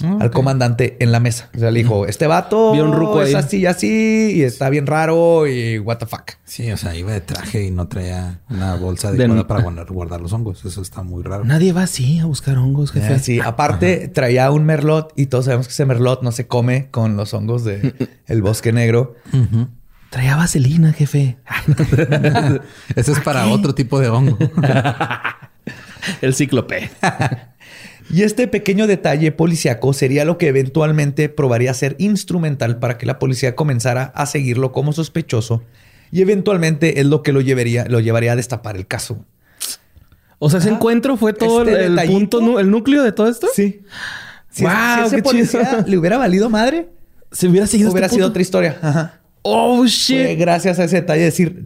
Ah, 0.00 0.16
al 0.20 0.30
comandante 0.30 0.96
en 1.00 1.10
la 1.10 1.18
mesa. 1.18 1.50
O 1.56 1.58
sea, 1.58 1.72
le 1.72 1.80
dijo, 1.80 2.06
este 2.06 2.28
vato 2.28 2.72
Vio 2.72 2.84
un 2.84 2.92
ruco 2.92 3.20
es 3.20 3.30
ahí. 3.30 3.34
así 3.34 3.56
y 3.58 3.66
así 3.66 4.32
y 4.36 4.42
está 4.42 4.70
bien 4.70 4.86
raro 4.86 5.48
y 5.48 5.80
what 5.80 5.98
the 5.98 6.06
fuck. 6.06 6.34
Sí, 6.44 6.70
o 6.70 6.76
sea, 6.76 6.94
iba 6.94 7.10
de 7.12 7.20
traje 7.20 7.64
y 7.64 7.72
no 7.72 7.88
traía 7.88 8.38
una 8.48 8.76
bolsa 8.76 9.10
De- 9.10 9.18
adecuada 9.24 9.48
para 9.48 9.62
guardar, 9.62 9.86
guardar 9.86 10.20
los 10.20 10.32
hongos. 10.32 10.64
Eso 10.64 10.82
está 10.82 11.02
muy 11.02 11.24
raro. 11.24 11.44
Nadie 11.44 11.72
va 11.72 11.82
así 11.82 12.20
a 12.20 12.26
buscar 12.26 12.58
hongos, 12.58 12.92
jefe. 12.92 13.14
Ah, 13.14 13.18
sí. 13.18 13.40
Aparte, 13.40 14.06
traía 14.06 14.50
un 14.52 14.64
merlot 14.64 15.12
y 15.16 15.26
todos 15.26 15.46
sabemos 15.46 15.66
que 15.66 15.72
ese 15.72 15.84
merlot 15.84 16.22
no 16.22 16.30
se 16.30 16.46
come 16.46 16.90
con 16.92 17.16
los 17.16 17.34
hongos 17.34 17.64
de 17.64 17.94
el 18.28 18.40
bosque 18.40 18.72
negro. 18.72 19.16
Traía 20.10 20.36
vaselina, 20.36 20.92
jefe. 20.92 21.38
Ese 22.96 23.12
es 23.12 23.20
para 23.20 23.46
otro 23.48 23.74
tipo 23.74 23.98
de 24.00 24.08
hongo. 24.08 24.38
El 26.22 26.34
cíclope. 26.34 26.90
Y 28.10 28.22
este 28.22 28.48
pequeño 28.48 28.86
detalle 28.86 29.32
policiaco 29.32 29.92
sería 29.92 30.24
lo 30.24 30.38
que 30.38 30.48
eventualmente 30.48 31.28
probaría 31.28 31.74
ser 31.74 31.94
instrumental 31.98 32.78
para 32.78 32.96
que 32.96 33.04
la 33.06 33.18
policía 33.18 33.54
comenzara 33.54 34.04
a 34.14 34.24
seguirlo 34.26 34.72
como 34.72 34.92
sospechoso 34.92 35.62
y 36.10 36.22
eventualmente 36.22 37.00
es 37.00 37.06
lo 37.06 37.22
que 37.22 37.32
lo 37.32 37.42
llevaría, 37.42 37.84
lo 37.86 38.00
llevaría 38.00 38.32
a 38.32 38.36
destapar 38.36 38.76
el 38.76 38.86
caso. 38.86 39.24
O 40.38 40.48
sea, 40.48 40.60
ese 40.60 40.70
encuentro 40.70 41.16
fue 41.16 41.32
todo 41.34 41.64
Este 41.64 41.84
el, 41.84 41.96
punto, 42.06 42.58
el 42.60 42.70
núcleo 42.70 43.02
de 43.02 43.12
todo 43.12 43.28
esto. 43.28 43.48
Sí. 43.54 43.82
Si, 44.50 44.62
Wow, 44.64 44.72
si 45.00 45.06
ese 45.08 45.16
qué 45.16 45.22
policía 45.22 45.70
chido. 45.70 45.84
le 45.86 45.98
hubiera 45.98 46.16
valido 46.16 46.48
madre, 46.48 46.88
Si 47.30 47.46
hubiera 47.46 47.66
seguido 47.66 47.90
hubiera 47.90 48.06
este 48.06 48.14
sido 48.16 48.26
punto. 48.26 48.30
otra 48.32 48.42
historia. 48.42 48.78
Ajá. 48.80 49.20
Oh, 49.42 49.78
Fue 49.78 49.88
shit. 49.88 50.38
gracias 50.38 50.78
a 50.78 50.84
ese 50.84 50.96
detalle 50.96 51.24
decir, 51.24 51.62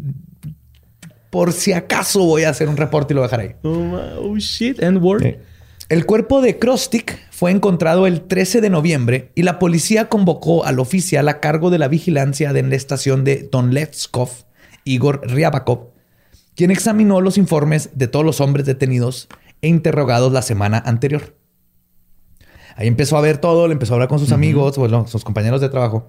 por 1.31 1.53
si 1.53 1.73
acaso 1.73 2.25
voy 2.25 2.43
a 2.45 2.51
hacer 2.51 2.69
un 2.69 2.77
reporte 2.77 3.13
y 3.13 3.15
lo 3.15 3.21
voy 3.21 3.27
a 3.27 3.31
dejar 3.31 3.41
ahí. 3.41 3.55
Oh, 3.63 3.99
oh, 4.33 4.37
shit. 4.39 4.83
End 4.83 4.99
word. 5.01 5.23
El 5.93 6.07
cuerpo 6.07 6.41
de 6.41 6.59
Krostik 6.59 7.19
fue 7.31 7.51
encontrado 7.51 8.07
el 8.07 8.23
13 8.23 8.63
de 8.63 8.71
noviembre 8.71 9.31
y 9.35 9.43
la 9.43 9.59
policía 9.59 10.09
convocó 10.09 10.65
al 10.65 10.79
oficial 10.79 11.29
a 11.29 11.39
cargo 11.39 11.69
de 11.69 11.79
la 11.79 11.87
vigilancia 11.87 12.55
de 12.55 12.63
la 12.63 12.75
estación 12.77 13.25
de 13.25 13.47
Donlevskov, 13.53 14.31
Igor 14.85 15.21
Ryabakov, 15.23 15.91
quien 16.55 16.71
examinó 16.71 17.21
los 17.21 17.37
informes 17.37 17.91
de 17.93 18.09
todos 18.09 18.25
los 18.25 18.41
hombres 18.41 18.65
detenidos 18.65 19.29
e 19.61 19.69
interrogados 19.69 20.33
la 20.33 20.41
semana 20.41 20.83
anterior. 20.87 21.37
Ahí 22.75 22.89
empezó 22.89 23.19
a 23.19 23.21
ver 23.21 23.37
todo, 23.37 23.69
le 23.69 23.75
empezó 23.75 23.93
a 23.93 23.97
hablar 23.97 24.09
con 24.09 24.19
sus 24.19 24.33
amigos, 24.33 24.79
bueno, 24.79 25.07
sus 25.07 25.25
compañeros 25.25 25.61
de 25.61 25.69
trabajo, 25.69 26.07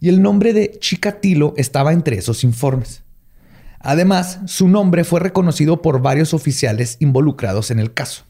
y 0.00 0.10
el 0.10 0.20
nombre 0.20 0.52
de 0.52 0.78
Chikatilo 0.80 1.54
estaba 1.56 1.94
entre 1.94 2.18
esos 2.18 2.44
informes. 2.44 3.04
Además, 3.80 4.40
su 4.44 4.68
nombre 4.68 5.02
fue 5.02 5.20
reconocido 5.20 5.80
por 5.80 6.02
varios 6.02 6.34
oficiales 6.34 6.98
involucrados 7.00 7.70
en 7.70 7.78
el 7.78 7.94
caso. 7.94 8.26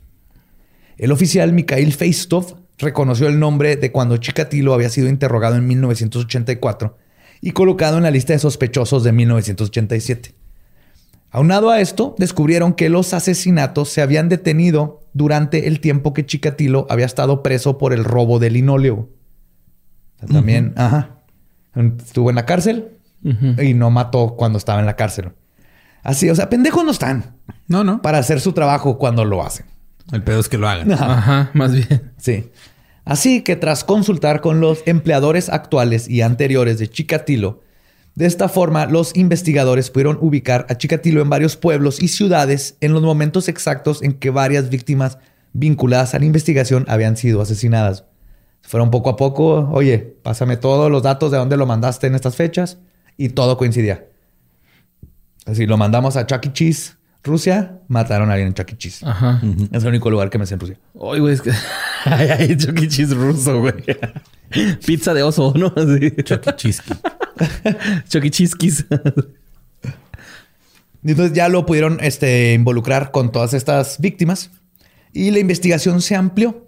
El 0.99 1.13
oficial 1.13 1.53
Mikhail 1.53 1.93
Feistov 1.93 2.57
reconoció 2.79 3.27
el 3.29 3.39
nombre 3.39 3.77
de 3.77 3.93
cuando 3.93 4.17
Chikatilo 4.17 4.75
había 4.75 4.89
sido 4.89 5.09
interrogado 5.09 5.57
en 5.57 5.67
1984 5.67 6.97
y 7.41 7.51
colocado 7.53 7.97
en 7.97 8.03
la 8.05 8.11
lista 8.11 8.33
de 8.33 8.39
sospechosos 8.39 9.05
de 9.05 9.13
1987. 9.13 10.35
Aunado 11.31 11.71
a 11.71 11.81
esto, 11.81 12.15
descubrieron 12.19 12.75
que 12.75 12.89
los 12.89 13.13
asesinatos 13.13 13.89
se 13.89 14.03
habían 14.03 14.29
detenido 14.29 15.03
durante 15.15 15.67
el 15.67 15.81
tiempo 15.81 16.13
que 16.15 16.25
Chikatilo 16.25 16.87
había 16.89 17.07
estado 17.07 17.43
preso 17.43 17.77
por 17.77 17.93
el 17.93 18.05
robo 18.05 18.39
de 18.39 18.51
linóleo. 18.51 19.09
También, 20.31 20.73
ajá. 20.77 21.19
Estuvo 21.75 22.31
en 22.31 22.37
la 22.37 22.47
cárcel 22.47 22.93
y 23.61 23.75
no 23.75 23.91
mató 23.91 24.37
cuando 24.37 24.59
estaba 24.59 24.79
en 24.81 24.87
la 24.87 24.97
cárcel. 24.97 25.33
Así, 26.03 26.31
o 26.31 26.35
sea, 26.35 26.49
pendejos 26.51 26.85
no 26.85 26.91
están 26.93 27.37
No, 27.67 27.83
no. 27.83 28.01
para 28.01 28.19
hacer 28.19 28.41
su 28.41 28.53
trabajo 28.53 28.97
cuando 28.99 29.25
lo 29.25 29.43
hacen. 29.45 29.67
El 30.13 30.23
pedo 30.23 30.41
es 30.41 30.49
que 30.49 30.59
lo 30.59 30.69
hagan. 30.69 30.93
Ajá, 30.93 31.51
más 31.55 31.73
bien. 31.73 32.13
Sí. 32.19 32.51
Así 33.05 33.43
que 33.43 33.57
tras 33.57 33.85
consultar 33.85 34.41
con 34.41 34.61
los 34.61 34.83
empleadores 34.87 35.49
actuales 35.49 36.09
y 36.09 36.23
anteriores 36.23 36.79
de 36.79 36.89
Chikatilo, 36.89 37.61
de 38.15 38.27
esta 38.27 38.49
forma 38.49 38.87
los 38.87 39.17
investigadores 39.17 39.91
pudieron 39.91 40.19
ubicar 40.21 40.67
a 40.69 40.77
Chikatilo 40.77 41.21
en 41.21 41.29
varios 41.29 41.57
pueblos 41.57 42.03
y 42.03 42.09
ciudades 42.09 42.77
en 42.81 42.93
los 42.93 43.03
momentos 43.03 43.49
exactos 43.49 44.03
en 44.03 44.15
que 44.15 44.31
varias 44.31 44.71
víctimas 44.71 45.19
vinculadas 45.53 46.15
a 46.15 46.19
la 46.19 46.25
investigación 46.25 46.85
habían 46.89 47.17
sido 47.17 47.43
asesinadas. 47.43 48.05
Fueron 48.63 48.91
poco 48.91 49.11
a 49.11 49.17
poco, 49.17 49.69
oye, 49.73 49.99
pásame 49.99 50.57
todos 50.57 50.91
los 50.91 51.03
datos 51.03 51.31
de 51.31 51.39
dónde 51.39 51.57
lo 51.57 51.67
mandaste 51.67 52.07
en 52.07 52.15
estas 52.15 52.37
fechas 52.37 52.79
y 53.17 53.31
todo 53.31 53.59
coincidía. 53.59 54.07
Así 55.45 55.67
lo 55.67 55.77
mandamos 55.77 56.17
a 56.17 56.27
Chuck 56.27 56.47
E. 56.47 56.53
Cheese, 56.53 56.97
Rusia, 57.25 57.81
mataron 57.89 58.31
a 58.31 58.35
alguien 58.35 58.49
en 58.49 58.55
Chuck 58.55 58.71
E. 58.73 58.77
Cheese. 58.77 59.07
Ajá. 59.07 59.41
Es 59.73 59.83
el 59.83 59.89
único 59.89 60.11
lugar 60.11 60.31
que 60.31 60.39
me 60.39 60.47
sé 60.47 60.55
en 60.55 60.61
Rusia. 60.61 60.79
Ay, 60.95 61.21
güey, 61.21 61.35
es 61.35 61.41
que. 61.41 61.51
Ay, 62.05 62.29
ay, 62.39 62.57
Chuck 62.57 62.79
E. 62.81 62.89
Cheese 62.89 63.15
ruso, 63.15 63.61
güey. 63.61 63.75
Pizza 64.87 65.15
de 65.15 65.23
oso, 65.23 65.55
¿no? 65.57 65.73
Así. 65.75 66.11
Chucky 66.23 66.69
E. 68.29 68.31
Cheese 68.31 68.55
kiss. 68.55 68.85
Y 71.03 71.11
entonces 71.11 71.37
ya 71.37 71.49
lo 71.49 71.67
pudieron 71.67 71.99
este, 72.01 72.55
involucrar 72.55 73.11
con 73.11 73.33
todas 73.33 73.53
estas 73.55 74.01
víctimas 74.01 74.51
y 75.13 75.31
la 75.31 75.39
investigación 75.39 76.01
se 76.01 76.17
amplió 76.17 76.67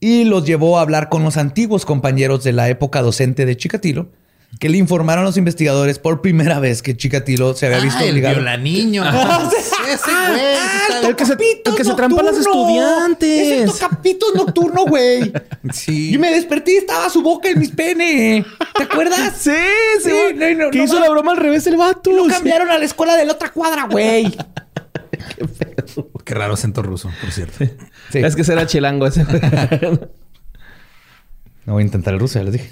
y 0.00 0.24
los 0.24 0.46
llevó 0.46 0.78
a 0.78 0.82
hablar 0.82 1.08
con 1.08 1.22
los 1.22 1.36
antiguos 1.36 1.84
compañeros 1.86 2.44
de 2.44 2.52
la 2.52 2.68
época 2.68 3.02
docente 3.02 3.46
de 3.46 3.56
Chikatilo, 3.56 4.08
que 4.60 4.68
le 4.68 4.78
informaron 4.78 5.22
a 5.24 5.26
los 5.26 5.36
investigadores 5.36 5.98
por 5.98 6.20
primera 6.20 6.60
vez 6.60 6.82
que 6.82 6.96
Chikatilo 6.96 7.54
se 7.54 7.66
había 7.66 7.80
visto 7.80 7.98
Ah, 8.00 8.04
el 8.04 8.10
obligado. 8.12 8.34
violaniño. 8.36 9.02
Ah, 9.06 9.50
Ese 9.88 10.10
güey. 10.10 11.00
el 11.02 11.06
el 11.10 11.16
que 11.16 11.26
se- 11.26 11.32
el 11.64 11.74
que 11.76 11.84
se 11.84 11.94
trampa 11.94 12.20
a 12.20 12.24
las 12.24 12.36
estudiantes. 12.38 13.28
Es 13.28 13.60
el 13.62 13.66
tocapitos 13.72 14.34
nocturno, 14.34 14.84
güey. 14.86 15.32
Sí. 15.72 16.14
Y 16.14 16.18
me 16.18 16.30
desperté 16.30 16.72
y 16.72 16.76
estaba 16.76 17.08
su 17.10 17.22
boca 17.22 17.48
en 17.48 17.58
mis 17.58 17.70
pene. 17.70 18.44
¿Te 18.76 18.82
acuerdas? 18.84 19.32
Sí, 19.40 19.50
sí. 20.02 20.10
Sí, 20.10 20.10
güey. 20.36 20.54
no, 20.56 20.64
no, 20.66 20.70
que 20.70 20.78
no 20.78 20.84
hizo 20.84 21.00
la 21.00 21.10
broma 21.10 21.32
al 21.32 21.38
revés 21.38 21.66
el 21.66 21.76
vato. 21.76 22.10
Lo 22.12 22.24
Sí. 22.24 22.30
cambiaron 22.30 22.70
a 22.70 22.78
la 22.78 22.84
escuela 22.84 23.16
de 23.16 23.24
la 23.26 23.32
otra 23.32 23.50
cuadra, 23.52 23.86
güey. 23.90 24.36
Qué 26.24 26.34
raro 26.34 26.54
acento 26.54 26.82
ruso, 26.82 27.10
por 27.20 27.30
cierto. 27.30 27.64
Sí. 28.10 28.18
Es 28.18 28.34
que 28.36 28.44
será 28.44 28.66
chilango 28.66 29.06
ese. 29.06 29.24
No 31.66 31.72
voy 31.74 31.82
a 31.82 31.86
intentar 31.86 32.14
el 32.14 32.20
ruso, 32.20 32.38
ya 32.38 32.44
les 32.44 32.52
dije. 32.54 32.68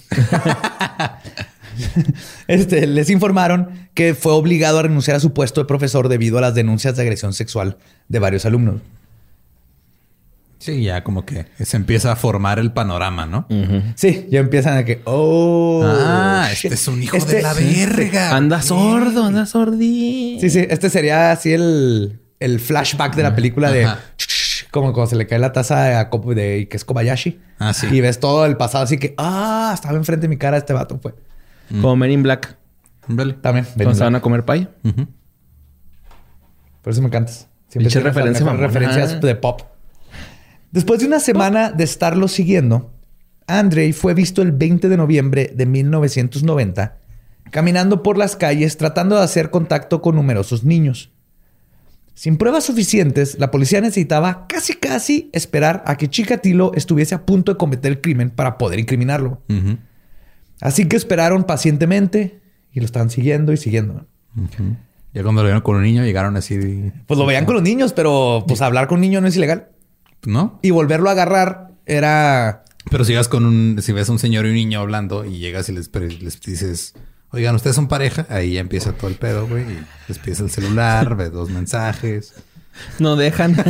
este, 2.48 2.86
les 2.86 3.10
informaron 3.10 3.68
que 3.94 4.14
fue 4.14 4.32
obligado 4.32 4.78
a 4.78 4.82
renunciar 4.82 5.16
a 5.16 5.20
su 5.20 5.32
puesto 5.32 5.60
de 5.60 5.66
profesor 5.66 6.08
debido 6.08 6.38
a 6.38 6.40
las 6.40 6.54
denuncias 6.54 6.96
de 6.96 7.02
agresión 7.02 7.32
sexual 7.32 7.76
de 8.08 8.18
varios 8.18 8.44
alumnos. 8.46 8.76
Sí, 10.58 10.84
ya 10.84 11.02
como 11.02 11.26
que 11.26 11.46
se 11.64 11.76
empieza 11.76 12.12
a 12.12 12.16
formar 12.16 12.60
el 12.60 12.72
panorama, 12.72 13.26
¿no? 13.26 13.48
Sí, 13.96 14.28
ya 14.30 14.38
empiezan 14.38 14.76
a 14.78 14.84
que, 14.84 15.02
oh, 15.06 15.82
ah, 15.84 16.46
shit. 16.54 16.66
este 16.66 16.74
es 16.76 16.86
un 16.88 17.02
hijo 17.02 17.16
Este- 17.16 17.36
de 17.36 17.42
la 17.42 17.52
verga. 17.52 18.36
anda 18.36 18.62
sordo, 18.62 19.24
anda 19.24 19.44
sordí. 19.44 20.38
Sí, 20.40 20.50
sí, 20.50 20.64
este 20.70 20.88
sería 20.88 21.32
así 21.32 21.52
el, 21.52 22.20
el 22.38 22.60
flashback 22.60 23.16
de 23.16 23.24
la 23.24 23.34
película 23.34 23.72
de 23.72 23.88
como 24.70 24.92
cuando 24.94 25.10
se 25.10 25.16
le 25.16 25.26
cae 25.26 25.38
la 25.40 25.52
taza 25.52 25.98
a 25.98 26.08
Ko- 26.08 26.32
de 26.32 26.68
que 26.70 26.76
es 26.76 26.84
Kobayashi. 26.84 27.40
Ah, 27.58 27.74
sí. 27.74 27.88
Y 27.90 28.00
ves 28.00 28.20
todo 28.20 28.46
el 28.46 28.56
pasado 28.56 28.84
así 28.84 28.98
que, 28.98 29.14
ah, 29.18 29.72
estaba 29.74 29.96
enfrente 29.98 30.22
de 30.22 30.28
mi 30.28 30.36
cara 30.38 30.56
este 30.58 30.72
vato, 30.72 30.98
Como 31.80 31.96
Men 31.96 32.10
in 32.10 32.22
Black. 32.22 32.58
Vale. 33.08 33.34
También. 33.34 33.66
Cuando 33.74 33.94
se 33.94 34.04
van 34.04 34.14
a 34.14 34.20
comer 34.20 34.44
pay. 34.44 34.68
Por 36.82 36.92
eso 36.92 37.00
me 37.00 37.08
encantas. 37.08 37.48
Las 37.74 37.94
referencia 37.94 38.52
referencias 38.52 39.20
de 39.20 39.34
pop. 39.34 39.62
Después 40.70 41.00
de 41.00 41.06
una 41.06 41.20
semana 41.20 41.70
de 41.70 41.84
estarlo 41.84 42.28
siguiendo, 42.28 42.92
Andrei 43.46 43.92
fue 43.92 44.14
visto 44.14 44.42
el 44.42 44.52
20 44.52 44.88
de 44.88 44.96
noviembre 44.96 45.52
de 45.54 45.66
1990 45.66 46.98
caminando 47.52 48.02
por 48.02 48.16
las 48.16 48.34
calles 48.34 48.78
tratando 48.78 49.16
de 49.16 49.22
hacer 49.22 49.50
contacto 49.50 50.00
con 50.00 50.16
numerosos 50.16 50.64
niños. 50.64 51.12
Sin 52.14 52.38
pruebas 52.38 52.64
suficientes, 52.64 53.38
la 53.38 53.50
policía 53.50 53.80
necesitaba 53.80 54.46
casi 54.48 54.74
casi 54.74 55.30
esperar 55.32 55.82
a 55.86 55.96
que 55.96 56.08
Chikatilo 56.08 56.72
estuviese 56.74 57.14
a 57.14 57.24
punto 57.26 57.52
de 57.52 57.58
cometer 57.58 57.92
el 57.92 58.00
crimen 58.00 58.30
para 58.30 58.58
poder 58.58 58.80
incriminarlo. 58.80 59.42
Ujú. 59.48 59.78
Así 60.62 60.86
que 60.86 60.96
esperaron 60.96 61.42
pacientemente 61.42 62.40
y 62.72 62.78
lo 62.78 62.86
estaban 62.86 63.10
siguiendo 63.10 63.52
y 63.52 63.56
siguiendo. 63.56 64.06
Ya 65.12 65.22
cuando 65.22 65.42
lo 65.42 65.48
vieron 65.48 65.60
con 65.60 65.76
un 65.76 65.82
niño 65.82 66.04
llegaron 66.04 66.36
así 66.36 66.56
de... 66.56 66.92
Pues 67.06 67.18
lo 67.18 67.26
veían 67.26 67.44
con 67.44 67.54
los 67.54 67.64
niños, 67.64 67.92
pero 67.92 68.44
pues 68.46 68.62
hablar 68.62 68.86
con 68.86 68.96
un 68.96 69.00
niño 69.02 69.20
no 69.20 69.26
es 69.26 69.36
ilegal. 69.36 69.70
¿No? 70.24 70.60
Y 70.62 70.70
volverlo 70.70 71.08
a 71.08 71.12
agarrar 71.12 71.72
era... 71.84 72.62
Pero 72.90 73.04
si 73.04 73.12
vas 73.14 73.26
con 73.26 73.44
un... 73.44 73.82
Si 73.82 73.92
ves 73.92 74.08
a 74.08 74.12
un 74.12 74.20
señor 74.20 74.46
y 74.46 74.50
un 74.50 74.54
niño 74.54 74.80
hablando 74.80 75.24
y 75.24 75.38
llegas 75.38 75.68
y 75.68 75.72
les, 75.72 75.90
les 75.92 76.40
dices... 76.40 76.94
Oigan, 77.30 77.56
¿ustedes 77.56 77.74
son 77.74 77.88
pareja? 77.88 78.26
Ahí 78.28 78.52
ya 78.52 78.60
empieza 78.60 78.92
todo 78.92 79.10
el 79.10 79.16
pedo, 79.16 79.48
güey. 79.48 79.64
Y 79.64 79.82
les 80.06 80.18
pides 80.20 80.38
el 80.38 80.50
celular, 80.50 81.16
ves 81.16 81.32
dos 81.32 81.50
mensajes. 81.50 82.34
No 83.00 83.16
dejan. 83.16 83.56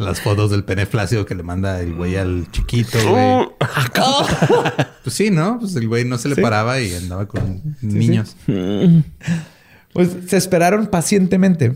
Las 0.00 0.20
fotos 0.20 0.50
del 0.50 0.64
pene 0.64 0.86
flácido 0.86 1.26
que 1.26 1.34
le 1.34 1.42
manda 1.42 1.80
el 1.80 1.94
güey 1.94 2.16
al 2.16 2.50
chiquito, 2.50 2.98
güey. 3.08 3.48
Pues 5.02 5.14
sí, 5.16 5.30
¿no? 5.30 5.58
Pues 5.60 5.74
el 5.76 5.88
güey 5.88 6.04
no 6.04 6.18
se 6.18 6.28
le 6.28 6.34
Sí. 6.34 6.40
paraba 6.42 6.80
y 6.80 6.92
andaba 6.94 7.26
con 7.26 7.76
niños. 7.80 8.36
Pues 9.92 10.10
se 10.28 10.36
esperaron 10.36 10.86
pacientemente. 10.86 11.74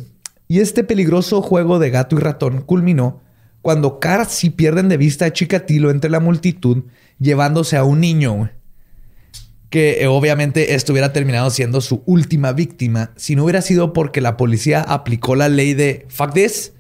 Y 0.49 0.61
este 0.61 0.85
peligroso 0.85 1.43
juego 1.43 1.79
de 1.79 1.91
gato 1.91 2.17
y 2.17 2.21
ratón 2.21 2.61
culminó 2.63 3.21
cuando 3.63 3.99
casi 3.99 4.51
pierden 4.51 4.89
de 4.89 4.99
vista 4.99 5.25
a 5.25 5.33
Chikatilo 5.33 5.91
entre 5.91 6.11
la 6.11 6.21
multitud 6.21 6.85
llevándose 7.19 7.77
a 7.77 7.85
un 7.85 8.01
niño. 8.01 8.35
güey. 8.35 8.51
Que 9.71 10.03
eh, 10.03 10.07
obviamente 10.07 10.75
esto 10.75 10.93
hubiera 10.93 11.13
terminado 11.13 11.51
siendo 11.51 11.81
su 11.81 12.03
última 12.07 12.53
víctima 12.53 13.11
si 13.17 13.35
no 13.37 13.45
hubiera 13.45 13.63
sido 13.63 13.93
porque 13.93 14.21
la 14.21 14.37
policía 14.37 14.83
aplicó 14.83 15.35
la 15.35 15.49
ley 15.49 15.75
de 15.75 16.07
fuck 16.11 16.33
this. 16.35 16.73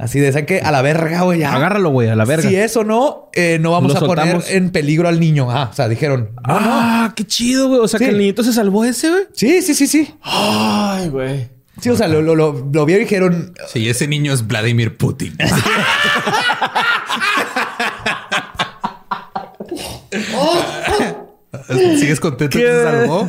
Así 0.00 0.18
de, 0.18 0.32
¿saben 0.32 0.46
qué? 0.46 0.60
A 0.60 0.70
la 0.72 0.80
verga, 0.80 1.20
güey. 1.22 1.40
ya. 1.40 1.52
Agárralo, 1.54 1.90
güey, 1.90 2.08
a 2.08 2.16
la 2.16 2.24
verga. 2.24 2.48
Si 2.48 2.56
eso 2.56 2.84
no, 2.84 3.28
eh, 3.34 3.58
no 3.60 3.72
vamos 3.72 3.92
Lo 3.92 3.98
a 3.98 4.06
poner 4.06 4.42
en 4.48 4.70
peligro 4.70 5.08
al 5.08 5.20
niño. 5.20 5.50
Ah, 5.50 5.68
o 5.70 5.74
sea, 5.74 5.88
dijeron, 5.88 6.30
no, 6.48 6.58
no. 6.58 6.68
ah, 6.72 7.12
qué 7.14 7.26
chido, 7.26 7.68
güey. 7.68 7.80
O 7.80 7.86
sea, 7.88 7.98
Sí. 7.98 8.06
que 8.06 8.10
el 8.12 8.16
niñito 8.18 8.42
se 8.42 8.54
salvó 8.54 8.82
ese, 8.86 9.10
güey. 9.10 9.24
Sí, 9.34 9.60
sí, 9.60 9.74
sí, 9.74 9.86
sí. 9.86 10.14
Ay, 10.22 11.10
güey. 11.10 11.48
Sí, 11.82 11.90
o 11.90 11.96
sea, 11.96 12.08
lo, 12.08 12.22
lo, 12.22 12.34
lo, 12.34 12.66
lo 12.72 12.86
vieron 12.86 13.02
y 13.02 13.04
dijeron, 13.04 13.52
Sí, 13.68 13.88
ese 13.90 14.08
niño 14.08 14.32
es 14.32 14.46
Vladimir 14.46 14.96
Putin. 14.96 15.36
¿Sigues 21.98 22.20
contento 22.20 22.58
que 22.58 22.66
se 22.66 22.82
salvó? 22.82 23.28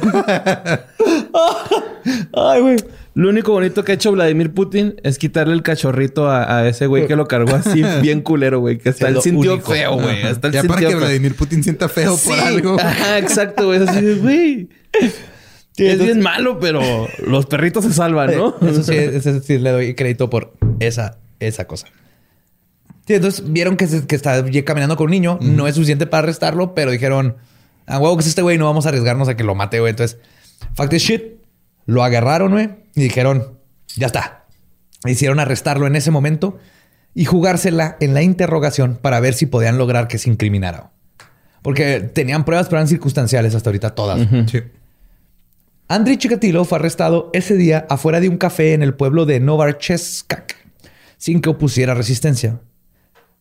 Lo 3.21 3.29
único 3.29 3.51
bonito 3.51 3.83
que 3.83 3.91
ha 3.91 3.95
hecho 3.95 4.11
Vladimir 4.11 4.51
Putin 4.51 4.95
es 5.03 5.19
quitarle 5.19 5.53
el 5.53 5.61
cachorrito 5.61 6.27
a, 6.27 6.57
a 6.57 6.67
ese 6.67 6.87
güey 6.87 7.05
que 7.05 7.15
lo 7.15 7.27
cargó 7.27 7.55
así 7.55 7.83
bien 8.01 8.21
culero, 8.21 8.59
güey. 8.61 8.79
Que 8.79 8.89
hasta 8.89 9.09
él 9.09 9.21
sintió 9.21 9.53
único. 9.53 9.71
feo, 9.71 9.93
güey. 9.97 10.23
Hasta 10.23 10.49
Ya 10.49 10.63
para 10.63 10.79
que. 10.81 10.95
Vladimir 10.95 11.35
Putin 11.35 11.63
sienta 11.63 11.87
feo 11.87 12.17
por 12.17 12.35
Sí. 12.35 12.41
algo. 12.43 12.77
Ajá, 12.79 13.17
exacto, 13.19 13.67
güey. 13.67 13.83
Es 13.83 13.89
así 13.89 14.01
de, 14.03 14.15
güey. 14.15 14.69
es 15.77 15.99
bien 16.03 16.21
malo, 16.21 16.59
pero 16.59 16.81
los 17.25 17.45
perritos 17.45 17.85
se 17.85 17.93
salvan, 17.93 18.35
¿no? 18.35 18.55
Eso 18.67 18.81
sí, 18.83 18.95
eso 18.97 19.39
sí 19.39 19.59
le 19.59 19.69
doy 19.69 19.93
crédito 19.93 20.29
por 20.29 20.53
esa, 20.79 21.19
esa 21.39 21.65
cosa. 21.65 21.87
Sí, 23.05 23.13
entonces 23.15 23.43
vieron 23.51 23.77
que, 23.77 23.85
se- 23.87 24.07
que 24.07 24.15
está 24.15 24.43
caminando 24.65 24.95
con 24.97 25.05
un 25.05 25.11
niño. 25.11 25.37
No 25.41 25.67
es 25.67 25.75
suficiente 25.75 26.07
para 26.07 26.23
arrestarlo, 26.23 26.73
pero 26.73 26.89
dijeron, 26.91 27.35
a 27.85 27.99
huevo 27.99 28.15
que 28.17 28.21
es 28.21 28.27
este 28.29 28.41
güey, 28.41 28.57
no 28.57 28.65
vamos 28.65 28.85
a 28.85 28.89
arriesgarnos 28.89 29.27
a 29.27 29.35
que 29.37 29.43
lo 29.43 29.53
mate, 29.53 29.79
güey. 29.79 29.91
Entonces, 29.91 30.17
fact 30.75 30.93
is 30.93 31.01
shit, 31.03 31.23
lo 31.85 32.03
agarraron, 32.03 32.51
güey, 32.51 32.69
y 32.95 33.01
dijeron, 33.01 33.59
ya 33.95 34.07
está. 34.07 34.45
Hicieron 35.05 35.39
arrestarlo 35.39 35.87
en 35.87 35.95
ese 35.95 36.11
momento 36.11 36.59
y 37.13 37.25
jugársela 37.25 37.97
en 37.99 38.13
la 38.13 38.21
interrogación 38.21 38.97
para 39.01 39.19
ver 39.19 39.33
si 39.33 39.45
podían 39.45 39.77
lograr 39.77 40.07
que 40.07 40.17
se 40.17 40.29
incriminara. 40.29 40.91
Porque 41.61 41.99
tenían 41.99 42.45
pruebas, 42.45 42.67
pero 42.67 42.77
eran 42.77 42.87
circunstanciales 42.87 43.55
hasta 43.55 43.69
ahorita 43.69 43.95
todas. 43.95 44.27
Sí. 44.49 44.59
Andriy 45.87 46.17
Chikatilo 46.17 46.63
fue 46.63 46.77
arrestado 46.77 47.29
ese 47.33 47.55
día 47.55 47.85
afuera 47.89 48.21
de 48.21 48.29
un 48.29 48.37
café 48.37 48.73
en 48.73 48.81
el 48.81 48.93
pueblo 48.93 49.25
de 49.25 49.39
Novarcheskak, 49.39 50.55
sin 51.17 51.41
que 51.41 51.49
opusiera 51.49 51.93
resistencia. 51.93 52.61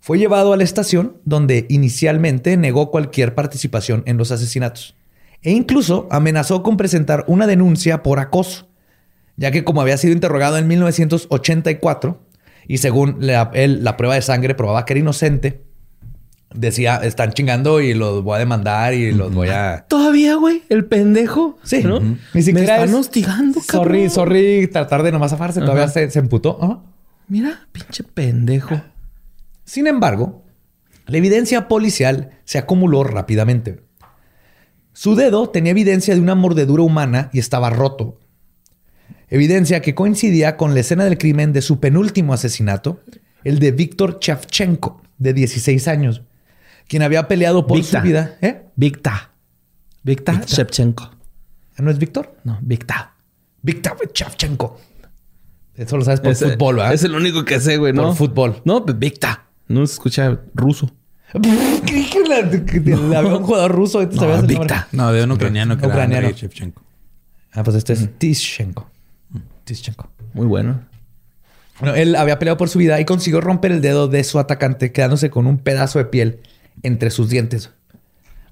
Fue 0.00 0.18
llevado 0.18 0.52
a 0.52 0.56
la 0.56 0.64
estación, 0.64 1.18
donde 1.24 1.66
inicialmente 1.68 2.56
negó 2.56 2.90
cualquier 2.90 3.34
participación 3.34 4.02
en 4.06 4.16
los 4.16 4.32
asesinatos, 4.32 4.96
e 5.42 5.52
incluso 5.52 6.08
amenazó 6.10 6.62
con 6.62 6.76
presentar 6.76 7.24
una 7.28 7.46
denuncia 7.46 8.02
por 8.02 8.18
acoso, 8.18 8.69
ya 9.36 9.50
que 9.50 9.64
como 9.64 9.80
había 9.80 9.96
sido 9.96 10.12
interrogado 10.12 10.58
en 10.58 10.68
1984, 10.68 12.20
y 12.66 12.78
según 12.78 13.16
la, 13.20 13.50
él, 13.54 13.82
la 13.84 13.96
prueba 13.96 14.14
de 14.14 14.22
sangre 14.22 14.54
probaba 14.54 14.84
que 14.84 14.92
era 14.92 15.00
inocente, 15.00 15.64
decía, 16.54 16.96
están 17.02 17.32
chingando 17.32 17.80
y 17.80 17.94
los 17.94 18.22
voy 18.22 18.36
a 18.36 18.38
demandar 18.38 18.94
y 18.94 19.12
los 19.12 19.32
voy 19.34 19.48
a... 19.48 19.86
Todavía, 19.88 20.36
güey, 20.36 20.62
el 20.68 20.84
pendejo. 20.84 21.58
Sí. 21.64 21.82
¿no? 21.82 21.96
Ujú. 21.96 22.16
Me 22.34 22.40
están 22.40 22.88
es- 22.88 22.94
hostigando, 22.94 23.60
Sorry, 23.60 24.00
cabrón. 24.06 24.10
sorry, 24.10 24.66
tratar 24.68 25.02
de 25.02 25.12
nomás 25.12 25.30
zafarse. 25.32 25.60
Todavía 25.60 25.84
Ajá. 25.84 25.92
se, 25.92 26.10
se 26.10 26.18
emputó. 26.18 26.82
Mira, 27.28 27.66
pinche 27.72 28.02
pendejo. 28.04 28.80
Sin 29.64 29.86
embargo, 29.86 30.44
la 31.06 31.16
evidencia 31.18 31.66
policial 31.66 32.30
se 32.44 32.58
acumuló 32.58 33.02
rápidamente. 33.04 33.82
Su 34.92 35.14
dedo 35.16 35.48
tenía 35.50 35.70
evidencia 35.72 36.14
de 36.14 36.20
una 36.20 36.34
mordedura 36.34 36.82
humana 36.82 37.30
y 37.32 37.38
estaba 37.38 37.70
roto. 37.70 38.18
Evidencia 39.30 39.80
que 39.80 39.94
coincidía 39.94 40.56
con 40.56 40.74
la 40.74 40.80
escena 40.80 41.04
del 41.04 41.16
crimen 41.18 41.52
de 41.52 41.62
su 41.62 41.78
penúltimo 41.80 42.32
asesinato, 42.34 43.00
el 43.44 43.58
de 43.60 43.72
Víctor 43.72 44.18
Chavchenko, 44.18 45.00
de 45.18 45.32
16 45.32 45.86
años, 45.88 46.22
quien 46.88 47.02
había 47.02 47.28
peleado 47.28 47.66
por 47.66 47.78
Victa. 47.78 48.00
su 48.00 48.06
vida. 48.06 48.36
¿Eh? 48.42 48.62
Victa. 48.76 49.30
Victa 50.02 50.42
Shevchenko. 50.46 51.10
¿No 51.78 51.90
es 51.90 51.98
Víctor? 51.98 52.36
No, 52.44 52.58
Victa. 52.62 53.14
Víctor 53.62 53.96
Chavchenko. 54.12 54.78
Eso 55.76 55.96
lo 55.96 56.04
sabes 56.04 56.20
por 56.20 56.32
Ese- 56.32 56.50
fútbol, 56.50 56.76
¿verdad? 56.76 56.92
Es 56.94 57.04
el 57.04 57.14
único 57.14 57.44
que 57.44 57.60
sé, 57.60 57.76
güey, 57.76 57.92
¿no? 57.92 58.02
Por 58.08 58.16
fútbol. 58.16 58.60
No, 58.64 58.84
pues 58.84 58.98
Victa. 58.98 59.44
No 59.68 59.86
se 59.86 59.92
escucha 59.94 60.40
ruso. 60.54 60.90
Creí 61.86 62.10
que 62.10 62.20
la- 62.28 63.18
había 63.18 63.36
un 63.36 63.44
jugador 63.44 63.70
ruso. 63.72 64.06
¿te 64.08 64.16
sabías 64.16 64.40
el 64.40 64.46
nombre? 64.48 64.58
Victa. 64.58 64.88
No, 64.92 65.12
de 65.12 65.22
un 65.22 65.30
ucraniano 65.32 65.78
que 65.78 65.86
Ucraniano. 65.86 66.26
era 66.26 66.36
Shevchenko. 66.36 66.82
Ah, 67.52 67.62
pues 67.62 67.76
este 67.76 67.92
es 67.92 68.18
Tischenko. 68.18 68.90
Tischenko. 69.74 70.10
Muy 70.34 70.46
bueno. 70.46 70.80
Bueno, 71.80 71.94
él 71.94 72.14
había 72.16 72.38
peleado 72.38 72.56
por 72.58 72.68
su 72.68 72.78
vida 72.78 73.00
y 73.00 73.04
consiguió 73.04 73.40
romper 73.40 73.72
el 73.72 73.80
dedo 73.80 74.06
de 74.08 74.22
su 74.24 74.38
atacante, 74.38 74.92
quedándose 74.92 75.30
con 75.30 75.46
un 75.46 75.58
pedazo 75.58 75.98
de 75.98 76.04
piel 76.06 76.40
entre 76.82 77.10
sus 77.10 77.28
dientes. 77.30 77.70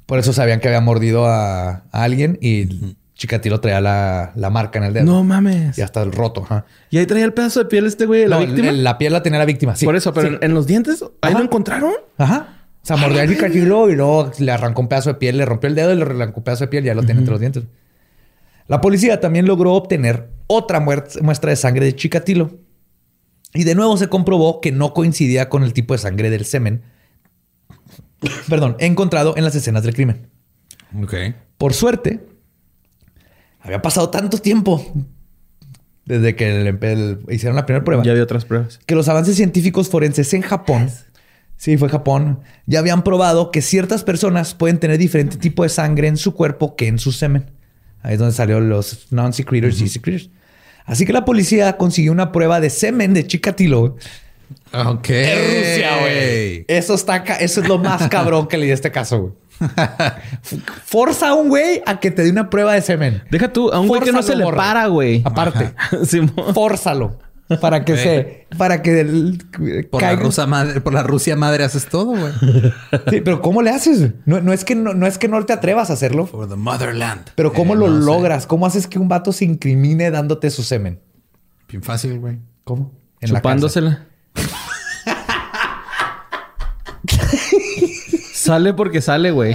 Por 0.07 0.19
eso 0.19 0.33
sabían 0.33 0.61
que 0.61 0.69
había 0.69 0.81
mordido 0.81 1.27
a, 1.27 1.69
a 1.71 1.83
alguien 1.93 2.39
y 2.41 2.97
Chikatilo 3.15 3.61
traía 3.61 3.81
la, 3.83 4.33
la 4.37 4.49
marca 4.49 4.79
en 4.79 4.85
el 4.87 4.95
dedo. 4.95 5.05
No 5.05 5.25
mames. 5.25 5.77
Y 5.77 5.83
hasta 5.83 6.01
el 6.03 6.13
roto. 6.13 6.45
ajá. 6.45 6.65
Y 6.89 6.97
ahí 6.99 7.05
traía 7.07 7.25
el 7.27 7.35
pedazo 7.35 7.61
de 7.61 7.67
piel 7.67 7.85
este 7.87 8.07
güey, 8.07 8.27
la 8.27 8.37
No, 8.39 8.47
víctima. 8.47 8.69
el- 8.71 8.85
La 8.85 8.97
piel 8.97 9.13
la 9.13 9.23
tenía 9.23 9.39
la 9.39 9.45
víctima. 9.45 9.77
sí. 9.77 9.85
Por 9.85 9.97
eso, 9.97 10.15
pero 10.15 10.31
Sí. 10.31 10.37
en, 10.41 10.55
los 10.55 10.67
dientes, 10.67 11.03
ahí 11.03 11.33
Ajá. 11.33 11.39
lo 11.39 11.45
encontraron. 11.45 11.93
Ajá. 12.17 12.55
O 12.83 12.87
sea, 12.87 12.97
mordió 12.97 13.21
a 13.21 13.27
Chikatilo 13.27 13.91
y 13.91 13.97
luego 13.97 14.33
le 14.39 14.51
arrancó 14.53 14.81
un 14.81 14.89
pedazo 14.89 15.11
de 15.11 15.17
piel, 15.17 15.37
le 15.37 15.45
rompió 15.45 15.69
el 15.69 15.75
dedo 15.75 15.93
y 15.93 15.97
le 15.97 16.03
arrancó 16.03 16.39
un 16.41 16.45
pedazo 16.45 16.65
de 16.65 16.69
piel 16.69 16.85
y 16.85 16.87
ya 16.87 16.95
lo 16.95 17.03
tiene 17.03 17.19
entre 17.21 17.33
los 17.33 17.41
dientes. 17.41 17.65
La 18.69 18.81
policía 18.81 19.21
también 19.21 19.47
logró 19.47 19.73
obtener 19.75 20.31
otra 20.47 20.79
muestra 20.81 21.51
de 21.51 21.57
sangre 21.57 21.87
de 21.87 21.97
Chikatilo. 21.97 22.59
Y 23.55 23.65
de 23.65 23.75
nuevo 23.75 23.97
se 23.97 24.09
comprobó 24.09 24.61
que 24.61 24.73
no 24.73 24.93
coincidía 24.93 25.49
con 25.49 25.65
el 25.65 25.73
tipo 25.73 25.95
de 25.95 25.99
sangre 25.99 26.29
del 26.31 26.45
semen, 26.45 26.83
perdón, 28.49 28.77
encontrado 28.79 29.35
en 29.37 29.45
las 29.45 29.55
escenas 29.55 29.83
del 29.83 29.95
crimen. 29.95 30.29
Ok. 31.03 31.15
Por 31.57 31.73
suerte, 31.75 32.27
había 33.61 33.81
pasado 33.83 34.11
tanto 34.11 34.39
tiempo 34.39 34.85
desde 36.05 36.37
que 36.37 36.61
el- 36.61 36.79
el- 36.83 37.19
hicieron 37.31 37.57
la 37.57 37.67
primera 37.67 37.85
prueba 37.85 38.03
Ya 38.05 38.13
había 38.13 38.23
otras 38.23 38.45
pruebas. 38.45 38.79
que 38.87 38.95
los 38.95 39.09
avances 39.09 39.37
científicos 39.37 39.89
forenses 39.89 40.33
en 40.35 40.43
Japón, 40.43 40.91
sí, 41.57 41.77
fue 41.77 41.89
Japón, 41.89 42.41
ya 42.67 42.79
habían 42.79 43.03
probado 43.03 43.51
que 43.51 43.61
ciertas 43.63 44.05
personas 44.05 44.55
pueden 44.55 44.79
tener 44.79 44.99
diferente 44.99 45.37
tipo 45.39 45.63
de 45.63 45.69
sangre 45.71 46.09
en 46.09 46.17
su 46.17 46.35
cuerpo 46.35 46.77
que 46.77 46.87
en 46.87 46.99
su 46.99 47.13
semen. 47.13 47.51
Ahí 48.03 48.15
es 48.15 48.19
donde 48.19 48.35
salieron 48.35 48.69
los 48.69 49.07
non-secretors 49.11 49.81
y 49.81 49.89
secretors. 49.89 50.31
Así 50.85 51.05
que 51.05 51.13
la 51.13 51.25
policía 51.25 51.77
consiguió 51.77 52.13
una 52.13 52.33
prueba 52.33 52.61
de 52.61 52.71
semen 52.71 53.13
de 53.13 53.27
Chikatilo 53.27 53.97
Ok. 54.73 55.11
en 55.11 55.39
Rusia, 55.39 55.97
güey. 56.01 56.65
Eso 56.69 56.95
está 56.95 57.17
eso 57.19 57.61
es 57.61 57.69
lo 57.69 57.79
más 57.79 58.09
cabrón 58.11 58.49
que 58.49 58.57
leí 58.57 58.71
este 58.71 58.91
caso, 58.91 59.21
güey. 59.21 59.33
Forza 60.85 61.31
a 61.31 61.35
un 61.35 61.49
güey 61.49 61.83
a 61.85 61.99
que 62.01 62.11
te 62.11 62.23
dé 62.23 62.31
una 62.31 62.49
prueba 62.49 62.73
de 62.75 62.81
semen. 62.81 63.23
Deja 63.31 63.53
tú, 63.53 63.71
a 63.71 63.81
un 63.81 63.89
güey 63.89 64.01
que 64.01 64.13
no 64.13 64.23
se 64.23 64.37
le 64.37 64.45
para, 64.53 64.87
güey. 64.87 65.23
Aparte, 65.25 65.73
fórzalo 66.55 67.19
para 67.61 67.85
que 67.85 67.97
se 67.97 68.47
para 68.59 68.83
que 68.83 69.01
el- 69.01 69.39
Por 69.91 70.03
la, 70.03 70.15
rusa 70.17 70.47
madre, 70.47 70.81
por 70.83 70.93
la 70.93 71.03
Rusia 71.03 71.35
madre 71.37 71.65
haces 71.65 71.87
todo, 71.87 72.07
güey. 72.17 72.33
Sí, 73.11 73.21
pero 73.23 73.41
¿cómo 73.41 73.63
le 73.63 73.71
haces? 73.71 74.11
No, 74.27 74.41
no 74.43 74.53
es 74.53 74.65
que 74.65 74.75
no, 74.75 74.93
no 74.95 75.07
es 75.07 75.17
que 75.19 75.29
no 75.29 75.45
te 75.47 75.53
atrevas 75.55 75.89
a 75.91 75.95
hacerlo, 75.95 76.27
For 76.27 76.49
the 76.49 76.57
motherland. 76.57 77.31
pero 77.35 77.53
¿cómo 77.53 77.75
Eh, 77.75 77.79
lo 77.79 77.89
no 77.89 78.01
sé. 78.01 78.07
logras? 78.07 78.47
¿Cómo 78.47 78.67
haces 78.67 78.87
que 78.87 78.99
un 78.99 79.09
vato 79.09 79.33
se 79.33 79.45
incrimine 79.47 80.11
dándote 80.11 80.51
su 80.51 80.63
semen? 80.63 81.01
Bien 81.69 81.83
fácil, 81.83 82.19
güey. 82.19 82.39
¿Cómo? 82.65 82.93
En 83.21 83.33
la 83.33 83.39
Chupándosela. 83.41 84.07
sale 88.33 88.75
porque 88.75 89.01
sale, 89.01 89.31
güey. 89.31 89.55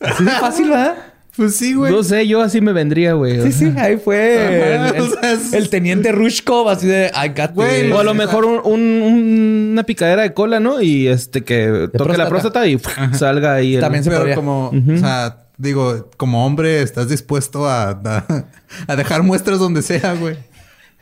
Así 0.00 0.24
de 0.24 0.30
fácil, 0.32 0.70
¿verdad? 0.70 0.96
Pues 1.36 1.56
sí, 1.56 1.72
güey. 1.74 1.90
No 1.90 2.02
sé, 2.02 2.26
yo 2.28 2.42
así 2.42 2.60
me 2.60 2.72
vendría, 2.74 3.14
güey. 3.14 3.40
Sí, 3.42 3.52
sí, 3.52 3.72
ahí 3.78 3.96
fue 3.96 4.74
Ajá, 4.76 4.88
el, 4.90 4.96
el- 4.96 5.00
o 5.02 5.08
sea, 5.18 5.32
es- 5.32 5.52
el 5.54 5.70
teniente 5.70 6.12
Rushkov, 6.12 6.68
así 6.68 6.86
de 6.86 7.10
I 7.14 7.28
got 7.28 7.54
Güey, 7.54 7.84
this". 7.84 7.92
O 7.92 8.00
a 8.00 8.04
lo 8.04 8.12
mejor 8.12 8.44
un- 8.44 8.60
un- 8.64 9.68
una 9.72 9.82
picadera 9.84 10.22
de 10.22 10.34
cola, 10.34 10.60
¿no? 10.60 10.82
Y 10.82 11.08
este 11.08 11.42
que 11.42 11.88
toque 11.96 12.18
la 12.18 12.28
próstata. 12.28 12.66
y 12.66 12.78
salga 13.14 13.54
ahí. 13.54 13.76
el- 13.76 13.80
También 13.80 14.04
se 14.04 14.10
podría. 14.10 14.34
como, 14.34 14.68
o 14.68 14.98
sea, 14.98 15.38
digo, 15.56 16.10
como 16.18 16.44
hombre, 16.44 16.82
estás 16.82 17.08
dispuesto 17.08 17.66
a, 17.66 17.90
a, 18.04 18.24
a 18.88 18.96
dejar 18.96 19.22
muestras 19.22 19.58
donde 19.58 19.80
sea, 19.80 20.12
güey. 20.14 20.36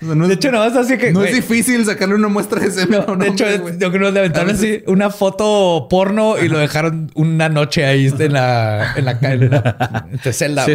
No 0.00 0.26
De 0.26 0.32
es- 0.32 0.38
hecho, 0.38 0.50
nada 0.50 0.68
más 0.70 0.76
así 0.78 0.96
que. 0.96 1.12
no 1.12 1.22
es 1.22 1.34
difícil 1.34 1.84
sacarle 1.84 2.14
una 2.14 2.28
muestra 2.28 2.58
de 2.60 2.70
semen. 2.70 3.02
un 3.08 3.18
de 3.18 3.28
hecho, 3.28 3.46
es- 3.46 3.60
yo 3.78 3.90
creo 3.92 4.06
que 4.08 4.12
le 4.12 4.18
aventaron 4.20 4.50
así 4.50 4.82
una 4.86 5.10
foto 5.10 5.86
porno 5.90 6.38
y 6.42 6.48
lo 6.48 6.58
dejaron 6.58 7.10
una 7.14 7.48
noche 7.50 7.84
ahí 7.84 8.06
en 8.06 8.32
la, 8.32 8.94
en 8.96 9.04
la, 9.04 9.18
en 9.20 9.50
la 9.50 10.08
este, 10.12 10.32
celda. 10.32 10.64
Sí. 10.64 10.72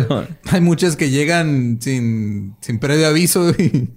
Hay 0.52 0.62
muchas 0.62 0.96
que 0.96 1.10
llegan 1.10 1.80
sin, 1.82 2.56
sin 2.62 2.78
previo 2.80 3.08
aviso 3.08 3.50
y, 3.58 3.90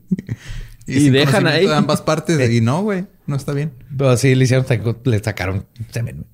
Y 0.86 1.00
sin 1.00 1.12
dejan 1.12 1.46
ahí. 1.46 1.66
de 1.66 1.74
ambas 1.74 2.00
partes. 2.00 2.50
Y 2.50 2.60
no, 2.62 2.82
güey, 2.82 3.04
no 3.26 3.36
está 3.36 3.52
bien. 3.52 3.72
Pero 3.96 4.16
sí 4.16 4.34
le 4.34 4.44
hicieron, 4.44 4.64
le 5.04 5.18
sacaron 5.22 5.66
semen. 5.90 6.24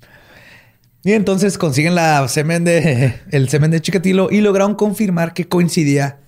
Y 1.03 1.13
entonces 1.13 1.59
consiguen 1.59 1.97
la 1.97 2.27
semen 2.29 2.63
de 2.65 3.15
el 3.31 3.49
semen 3.49 3.71
de 3.73 3.81
Chikatilo 3.83 4.29
y 4.31 4.41
lograron 4.41 4.75
confirmar 4.77 5.35
que 5.35 5.49
coincidía 5.49 6.21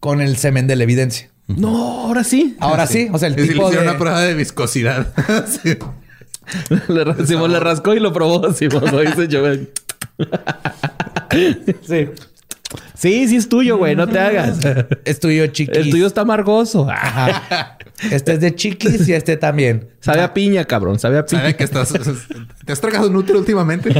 con 0.00 0.20
el 0.20 0.36
semen 0.36 0.66
de 0.66 0.74
la 0.76 0.82
evidencia. 0.82 1.30
No, 1.48 2.06
ahora 2.06 2.24
sí. 2.24 2.56
Ahora 2.60 2.86
sí, 2.86 3.08
o 3.10 3.18
sea, 3.18 3.28
el 3.28 3.34
Es 3.34 3.46
le 3.46 3.52
tipo 3.54 3.70
de 3.70 3.78
una 3.78 3.98
prueba 3.98 4.22
de 4.22 4.34
viscosidad. 4.34 5.12
Sí. 5.62 5.76
Le, 6.88 7.26
Simón 7.26 7.52
le 7.52 7.60
rascó 7.60 7.94
y 7.94 8.00
lo 8.00 8.12
probó. 8.12 8.52
Simón 8.54 8.84
lo 8.90 9.00
dice 9.00 9.28
yo. 9.28 9.44
sí. 11.86 12.08
Sí, 12.94 13.28
sí 13.28 13.36
es 13.36 13.48
tuyo, 13.48 13.76
güey. 13.76 13.94
No 13.94 14.08
te 14.08 14.18
hagas. 14.18 14.58
Es 15.04 15.20
tuyo, 15.20 15.46
chiquis. 15.48 15.76
El 15.76 15.90
tuyo 15.90 16.06
está 16.06 16.22
amargoso. 16.22 16.88
Ajá. 16.90 17.76
Este 18.10 18.34
es 18.34 18.40
de 18.40 18.54
chiquis 18.54 19.08
y 19.08 19.12
este 19.12 19.36
también. 19.36 19.90
Sabe 20.00 20.22
a 20.22 20.32
piña, 20.32 20.64
cabrón. 20.64 20.98
Sabe 20.98 21.18
a 21.18 21.26
piña. 21.26 21.42
Sabe 21.42 21.56
que 21.56 21.64
estás... 21.64 21.92
¿Te 22.64 22.72
has 22.72 22.80
tragado 22.80 23.08
un 23.08 23.16
útero 23.16 23.38
últimamente? 23.38 23.90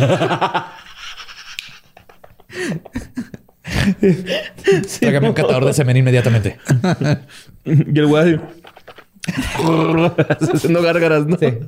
Sí, 4.87 5.07
un 5.07 5.33
catador 5.33 5.65
de 5.65 5.73
semen 5.73 5.97
inmediatamente. 5.97 6.59
y 7.65 7.99
el 7.99 8.07
güey 8.07 8.41
haciendo 10.55 10.83
gárgaras, 10.83 11.27
¿no? 11.27 11.37
Sí. 11.37 11.59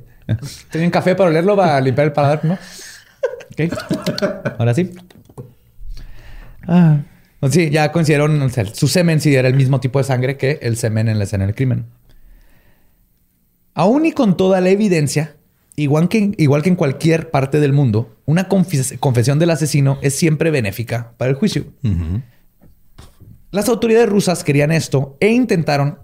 ¿Tienen 0.71 0.91
café 0.91 1.14
para 1.14 1.31
olerlo? 1.31 1.57
¿Va 1.57 1.81
limpiar 1.81 2.07
el 2.07 2.12
paladar? 2.12 2.45
¿No? 2.45 2.55
Ok. 2.55 3.73
Ahora 4.59 4.75
sí. 4.75 4.93
Ah. 6.66 6.99
Sí, 7.51 7.71
ya 7.71 7.91
coincidieron. 7.93 8.41
O 8.43 8.49
sea, 8.49 8.66
su 8.66 8.89
semen 8.89 9.21
sí 9.21 9.35
era 9.35 9.49
el 9.49 9.55
mismo 9.55 9.81
tipo 9.81 9.99
de 9.99 10.05
sangre 10.05 10.37
que 10.37 10.59
el 10.62 10.77
semen 10.77 11.09
en 11.09 11.18
la 11.18 11.25
escena 11.25 11.47
del 11.47 11.55
crimen. 11.55 11.87
Aún 13.75 14.05
y 14.05 14.12
con 14.12 14.37
toda 14.37 14.61
la 14.61 14.71
evidencia, 14.71 15.37
igual 15.77 16.09
que, 16.09 16.33
igual 16.37 16.62
que 16.62 16.68
en 16.71 16.77
cualquier 16.77 17.31
parte 17.31 17.61
del 17.61 17.73
mundo, 17.73 18.16
una 18.27 18.49
confes- 18.49 18.99
confesión 18.99 19.39
del 19.39 19.51
asesino 19.51 19.99
es 20.03 20.14
siempre 20.14 20.51
benéfica 20.51 21.14
para 21.16 21.31
el 21.31 21.37
juicio. 21.37 21.64
Las 23.51 23.68
autoridades 23.68 24.09
rusas 24.09 24.45
querían 24.45 24.71
esto 24.73 25.16
e 25.21 25.29
intentaron 25.29 25.99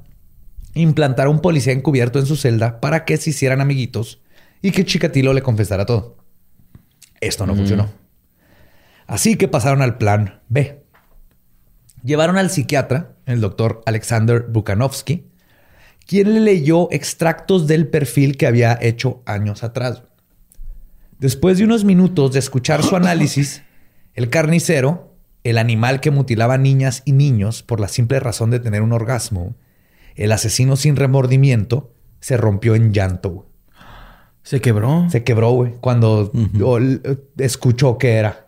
implantar 0.75 1.27
a 1.27 1.31
un 1.31 1.41
policía 1.41 1.73
encubierto 1.73 2.19
en 2.19 2.27
su 2.27 2.37
celda 2.37 2.81
para 2.81 3.05
que 3.05 3.17
se 3.17 3.31
hicieran 3.31 3.61
amiguitos 3.61 4.21
y 4.63 4.73
que 4.73 4.85
Chikatilo 4.85 5.33
le 5.33 5.43
confesara 5.43 5.87
todo. 5.87 6.17
Esto 7.21 7.47
no 7.47 7.55
funcionó. 7.55 7.89
Así 9.07 9.37
que 9.37 9.47
pasaron 9.49 9.81
al 9.83 9.97
plan 9.97 10.41
B. 10.49 10.83
Llevaron 12.03 12.37
al 12.37 12.51
psiquiatra, 12.51 13.13
el 13.27 13.41
doctor 13.41 13.83
Alexander 13.87 14.43
Bukanovsky, 14.49 15.27
quien 16.07 16.33
le 16.35 16.41
leyó 16.41 16.89
extractos 16.93 17.67
del 17.67 17.89
perfil 17.89 18.37
que 18.37 18.47
había 18.47 18.79
hecho 18.81 19.23
años 19.27 19.65
atrás. 19.65 20.03
Después 21.19 21.59
de 21.59 21.65
unos 21.65 21.85
minutos 21.85 22.33
de 22.33 22.39
escuchar 22.39 22.83
su 22.83 22.95
análisis, 22.95 23.63
el 24.15 24.31
carnicero, 24.31 25.15
el 25.45 25.59
animal 25.59 26.01
que 26.01 26.11
mutilaba 26.11 26.59
niñas 26.59 27.03
y 27.05 27.13
niños 27.13 27.63
por 27.63 27.81
la 27.81 27.89
simple 27.89 28.21
razón 28.21 28.51
de 28.51 28.61
tener 28.61 28.83
un 28.83 28.93
orgasmo, 28.93 29.57
el 30.15 30.33
asesino 30.33 30.77
sin 30.77 30.97
remordimiento, 30.97 31.93
se 32.21 32.37
rompió 32.37 32.75
en 32.75 32.93
llanto. 32.93 33.47
Se 34.43 34.61
quebró. 34.61 35.09
Se 35.11 35.25
quebró, 35.25 35.51
güey, 35.51 35.75
cuando 35.81 36.31
escuchó 37.37 37.99
que 37.99 38.15
era. 38.15 38.46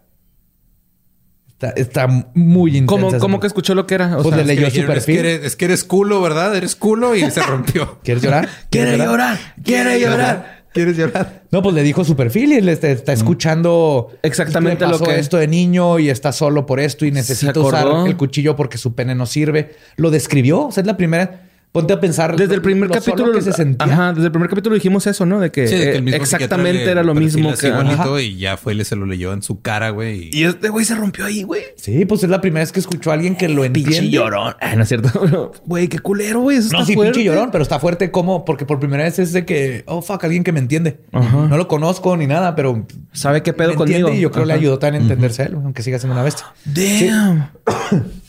Está, 1.61 1.71
está 1.71 2.07
muy 2.35 2.77
intensa. 2.77 2.87
¿Cómo, 3.09 3.19
cómo 3.19 3.41
que 3.41 3.49
escuchó 3.49 3.75
lo 3.75 3.85
que 3.87 3.97
era? 3.97 4.17
O 4.17 4.23
Pues 4.23 4.29
sea, 4.35 4.45
le 4.45 4.55
leyó 4.55 4.69
Es 4.69 4.73
que- 4.75 4.87
su 4.87 4.93
es 4.93 5.05
que 5.07 5.19
eres- 5.19 5.45
es 5.45 5.57
que 5.57 5.65
eres 5.65 5.83
culo, 5.83 6.23
¿verdad? 6.23 6.55
Eres 6.55 6.77
culo 6.77 7.17
y 7.17 7.29
se 7.31 7.43
rompió. 7.47 7.99
¿Quieres 8.05 8.23
llorar? 8.23 8.49
quiere 8.71 8.97
llorar, 8.97 9.39
quiere 9.65 9.99
llorar. 10.01 10.59
¿Quieres 10.73 10.97
llorar? 10.97 11.43
No, 11.51 11.63
pues 11.63 11.75
le 11.75 11.83
dijo 11.83 12.05
su 12.05 12.15
perfil 12.15 12.53
y 12.53 12.57
él 12.57 12.69
está, 12.69 12.89
está 12.91 13.15
escuchando 13.15 14.11
Exactamente 14.23 14.85
le 14.85 14.93
lo 14.93 14.99
pasó 14.99 15.11
que- 15.11 15.19
esto 15.19 15.39
de 15.39 15.49
niño 15.49 15.99
y 15.99 16.11
está 16.11 16.31
solo 16.31 16.67
por 16.67 16.79
esto 16.79 17.07
y 17.07 17.11
necesita 17.11 17.59
usar 17.59 17.87
el 18.07 18.17
cuchillo 18.19 18.55
porque 18.55 18.77
su 18.79 18.95
pene 18.95 19.15
no 19.15 19.25
sirve. 19.27 19.75
Lo 19.97 20.11
describió. 20.11 20.67
O 20.67 20.71
sea, 20.73 20.83
es 20.83 20.87
la 20.87 20.97
primera. 20.99 21.48
Ponte 21.71 21.93
a 21.93 22.01
pensar. 22.01 22.35
Desde 22.35 22.55
el 22.55 22.63
primer 22.63 22.89
lo 22.89 22.95
solo 22.95 23.05
capítulo 23.05 23.33
que 23.35 23.43
se 23.43 23.53
sentía. 23.53 23.93
Ajá, 23.93 24.13
desde 24.13 24.27
el 24.27 24.33
primer 24.33 24.49
capítulo 24.49 24.75
dijimos 24.75 25.07
eso, 25.07 25.27
¿no? 25.27 25.39
De 25.39 25.51
que, 25.51 25.69
Sí, 25.69 25.75
de 25.77 25.81
que 25.83 25.91
eh, 25.91 25.97
el 25.97 26.03
mismo 26.03 26.23
exactamente 26.23 26.83
era 26.91 27.03
le 27.03 27.07
lo 27.09 27.15
mismo 27.15 27.55
que 27.57 27.67
ajá. 27.69 27.81
igualito 27.83 28.19
y 28.21 28.37
ya 28.39 28.57
fue 28.57 28.75
y 28.75 28.85
se 28.85 28.97
lo 28.97 29.05
leyó 29.05 29.33
en 29.35 29.43
su 29.43 29.61
cara, 29.61 29.91
güey. 29.91 30.31
y- 30.33 30.39
Y 30.41 30.45
este 30.45 30.71
güey 30.71 30.85
se 30.87 30.95
rompió 30.95 31.27
ahí, 31.27 31.43
güey. 31.43 31.63
Sí, 31.77 32.05
pues 32.07 32.23
es 32.25 32.31
la 32.31 32.41
primera 32.41 32.63
vez 32.63 32.73
que 32.73 32.81
escuchó 32.81 33.11
a 33.11 33.15
alguien 33.15 33.37
que 33.37 33.49
lo 33.49 33.63
Pinche 33.63 33.81
entiende. 33.83 34.11
llorón. 34.11 34.55
Ah, 34.61 34.75
no 34.77 34.83
es 34.83 34.89
cierto. 34.89 35.53
Güey, 35.67 35.89
qué 35.89 35.99
culero, 35.99 36.41
güey. 36.41 36.57
Eso 36.57 36.69
No, 36.73 36.79
está 36.79 36.87
sí, 36.87 36.95
fuerte. 36.95 37.13
pinche 37.13 37.27
llorón, 37.27 37.51
pero 37.53 37.63
está 37.63 37.79
fuerte 37.79 38.11
como 38.11 38.45
porque 38.47 38.65
por 38.65 38.81
primera 38.81 39.05
vez 39.05 39.19
es 39.19 39.33
de 39.33 39.45
que, 39.45 39.83
oh 39.87 40.01
fuck, 40.01 40.25
alguien 40.25 40.45
que 40.45 40.53
me 40.53 40.61
entiende. 40.61 41.01
No 41.13 41.57
lo 41.57 41.69
conozco 41.69 42.17
ni 42.17 42.27
nada, 42.27 42.55
pero 42.57 42.87
¿Sabe 43.13 43.43
qué 43.43 43.53
pedo 43.53 43.71
me 43.71 43.75
conmigo? 43.77 44.13
Y 44.13 44.21
yo 44.21 44.31
creo 44.31 44.45
le 44.47 44.53
Ajá. 44.55 44.61
ayudó 44.61 44.79
también 44.79 45.03
a 45.03 45.05
entenderse 45.07 45.43
a 45.43 45.47
él, 45.47 45.55
aunque 45.55 45.83
siga 45.83 45.99
siendo 45.99 46.15
una 46.15 46.23
bestia. 46.23 46.47
Damn. 46.65 47.51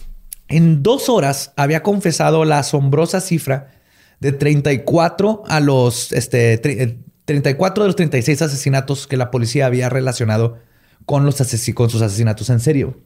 En 0.50 0.84
dos 0.84 1.08
horas 1.10 1.54
había 1.56 1.84
confesado 1.84 2.43
la 2.43 2.60
asombrosa 2.60 3.22
cifra 3.22 3.72
de 4.20 4.32
34 4.32 5.43
a 5.47 5.60
los 5.60 6.12
este, 6.12 6.62
tre- 6.62 6.82
eh, 6.82 6.97
34 7.26 7.84
de 7.84 7.88
los 7.88 7.95
36 7.95 8.41
asesinatos 8.41 9.06
que 9.08 9.16
la 9.16 9.30
policía 9.32 9.68
había 9.68 9.88
relacionado 9.89 10.58
con, 11.06 11.26
los 11.26 11.39
asesi- 11.39 11.74
con 11.74 11.89
sus 11.89 12.02
asesinatos 12.02 12.50
en 12.50 12.60
serio. 12.60 12.97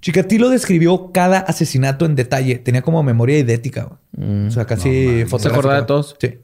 Chikatilo 0.00 0.48
describió 0.48 1.12
cada 1.12 1.38
asesinato 1.38 2.06
en 2.06 2.14
detalle. 2.16 2.56
Tenía 2.58 2.82
como 2.82 3.02
memoria 3.02 3.38
idética. 3.38 3.88
güey. 4.16 4.46
o 4.46 4.50
sea, 4.50 4.64
casi 4.64 5.24
¿Se 5.38 5.48
acordaba 5.48 5.80
de 5.80 5.86
todos? 5.86 6.16
Sí. 6.20 6.38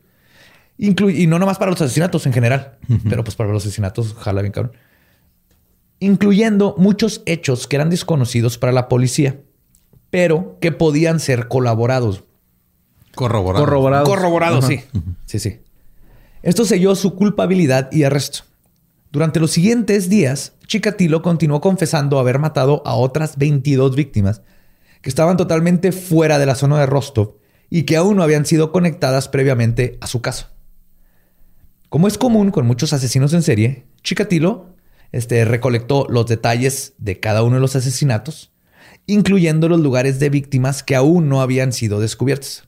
Inclu- 0.78 1.12
y 1.16 1.26
no 1.26 1.38
nomás 1.38 1.58
para 1.58 1.70
los 1.72 1.80
asesinatos 1.80 2.26
en 2.26 2.32
general, 2.32 2.78
pero 3.08 3.24
pues 3.24 3.34
para 3.36 3.50
los 3.52 3.64
asesinatos, 3.64 4.14
jala 4.14 4.42
bien 4.42 4.52
cabrón. 4.52 4.72
Incluyendo 6.00 6.76
muchos 6.78 7.22
hechos 7.26 7.66
que 7.66 7.74
eran 7.76 7.90
desconocidos 7.90 8.58
para 8.58 8.72
la 8.72 8.88
policía, 8.88 9.40
pero 10.10 10.58
que 10.60 10.72
podían 10.72 11.20
ser 11.20 11.48
colaborados. 11.48 12.24
Corroborado. 13.14 13.64
Corroborado. 13.64 14.04
Corroborado, 14.04 14.62
sí. 14.62 14.80
Sí, 15.26 15.38
sí. 15.38 15.60
Esto 16.42 16.64
selló 16.64 16.94
su 16.94 17.14
culpabilidad 17.14 17.90
y 17.92 18.04
arresto. 18.04 18.40
Durante 19.10 19.40
los 19.40 19.50
siguientes 19.50 20.08
días, 20.08 20.52
Chikatilo 20.66 21.22
continuó 21.22 21.60
confesando 21.60 22.18
haber 22.18 22.38
matado 22.38 22.82
a 22.84 22.94
otras 22.94 23.38
22 23.38 23.96
víctimas 23.96 24.42
que 25.00 25.08
estaban 25.08 25.36
totalmente 25.36 25.92
fuera 25.92 26.38
de 26.38 26.46
la 26.46 26.54
zona 26.54 26.78
de 26.78 26.86
Rostov 26.86 27.36
y 27.70 27.84
que 27.84 27.96
aún 27.96 28.16
no 28.16 28.22
habían 28.22 28.46
sido 28.46 28.70
conectadas 28.72 29.28
previamente 29.28 29.98
a 30.00 30.06
su 30.06 30.20
caso. 30.20 30.48
Como 31.88 32.06
es 32.06 32.18
común 32.18 32.50
con 32.50 32.66
muchos 32.66 32.92
asesinos 32.92 33.32
en 33.32 33.42
serie, 33.42 33.86
Chikatilo 34.02 34.74
este, 35.12 35.44
recolectó 35.44 36.06
los 36.08 36.26
detalles 36.26 36.94
de 36.98 37.18
cada 37.18 37.42
uno 37.42 37.56
de 37.56 37.60
los 37.60 37.76
asesinatos, 37.76 38.52
incluyendo 39.08 39.68
los 39.68 39.80
lugares 39.80 40.20
de 40.20 40.30
víctimas 40.30 40.84
que 40.84 40.94
aún 40.94 41.28
no 41.28 41.40
habían 41.40 41.72
sido 41.72 41.98
descubiertos. 41.98 42.62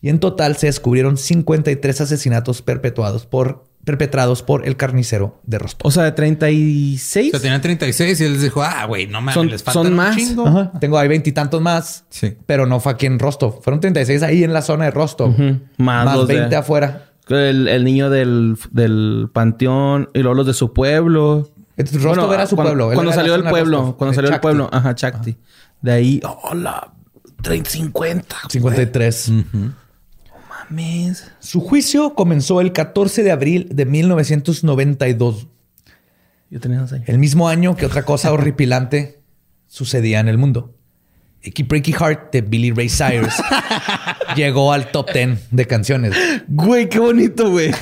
Y 0.00 0.08
en 0.08 0.18
total 0.18 0.56
se 0.56 0.66
descubrieron 0.66 1.16
53 1.16 2.00
asesinatos 2.00 2.60
perpetuados 2.62 3.24
por, 3.24 3.62
perpetrados 3.84 4.42
por 4.42 4.66
el 4.66 4.76
carnicero 4.76 5.38
de 5.44 5.60
Rostov. 5.60 5.86
O 5.86 5.90
sea, 5.92 6.02
de 6.02 6.10
36. 6.10 7.28
O 7.28 7.30
sea, 7.30 7.40
tenían 7.40 7.60
36 7.60 8.20
y 8.20 8.24
él 8.24 8.32
les 8.32 8.42
dijo, 8.42 8.62
ah, 8.64 8.84
güey, 8.86 9.06
no 9.06 9.20
mames, 9.20 9.34
Son- 9.34 9.48
les 9.48 9.62
faltan 9.62 9.82
son 9.84 9.92
un 9.92 9.96
más. 9.96 10.16
chingo. 10.16 10.44
Ajá. 10.46 10.72
Tengo 10.80 10.98
ahí 10.98 11.06
veintitantos 11.06 11.60
más, 11.60 12.04
Sí. 12.10 12.34
pero 12.46 12.66
no 12.66 12.80
fue 12.80 12.90
aquí 12.92 13.06
en 13.06 13.20
Rostov. 13.20 13.62
Fueron 13.62 13.80
36 13.80 14.22
ahí 14.24 14.42
en 14.42 14.52
la 14.52 14.62
zona 14.62 14.86
de 14.86 14.90
Rostov. 14.90 15.30
Ujú. 15.30 15.60
Más 15.78 16.04
Más, 16.04 16.26
de- 16.26 16.34
20 16.34 16.56
afuera. 16.56 17.06
El, 17.28 17.68
el 17.68 17.84
niño 17.84 18.10
del, 18.10 18.56
del 18.72 19.28
panteón 19.32 20.10
y 20.14 20.18
luego 20.20 20.34
los 20.34 20.46
de 20.48 20.54
su 20.54 20.72
pueblo. 20.72 21.48
Rostov 21.76 22.32
era 22.32 22.46
su 22.46 22.56
cuando, 22.56 22.70
pueblo. 22.72 22.90
Él 22.90 22.94
Cuando 22.96 23.12
salió 23.12 23.32
del 23.34 23.44
pueblo. 23.44 23.76
Rostov, 23.78 23.96
Cuando 23.96 24.10
de 24.10 24.16
salió 24.16 24.30
del 24.32 24.40
pueblo. 24.40 24.68
Ajá, 24.72 24.94
Chakti. 24.96 25.36
De 25.82 25.92
ahí, 25.92 26.20
hola, 26.42 26.92
30, 27.42 27.70
50. 27.70 28.36
53. 28.48 29.32
Mames. 30.48 31.30
Su 31.40 31.60
juicio 31.60 32.14
comenzó 32.14 32.60
el 32.60 32.72
14 32.72 33.22
de 33.22 33.32
abril 33.32 33.68
de 33.72 33.84
1992. 33.84 35.48
Yo 36.50 36.60
tenía 36.60 36.80
dos 36.80 36.92
años. 36.92 37.08
El 37.08 37.18
mismo 37.18 37.48
año 37.48 37.74
que 37.76 37.86
otra 37.86 38.04
cosa 38.04 38.32
horripilante 38.32 39.20
sucedía 39.66 40.20
en 40.20 40.28
el 40.28 40.38
mundo. 40.38 40.76
Icky 41.42 41.64
Breaky 41.64 41.92
Heart 41.92 42.32
de 42.32 42.40
Billy 42.42 42.70
Ray 42.70 42.88
Cyrus 42.88 43.34
llegó 44.36 44.72
al 44.72 44.92
top 44.92 45.12
10 45.12 45.48
de 45.50 45.66
canciones. 45.66 46.14
Güey, 46.46 46.88
qué 46.88 47.00
bonito, 47.00 47.50
güey. 47.50 47.72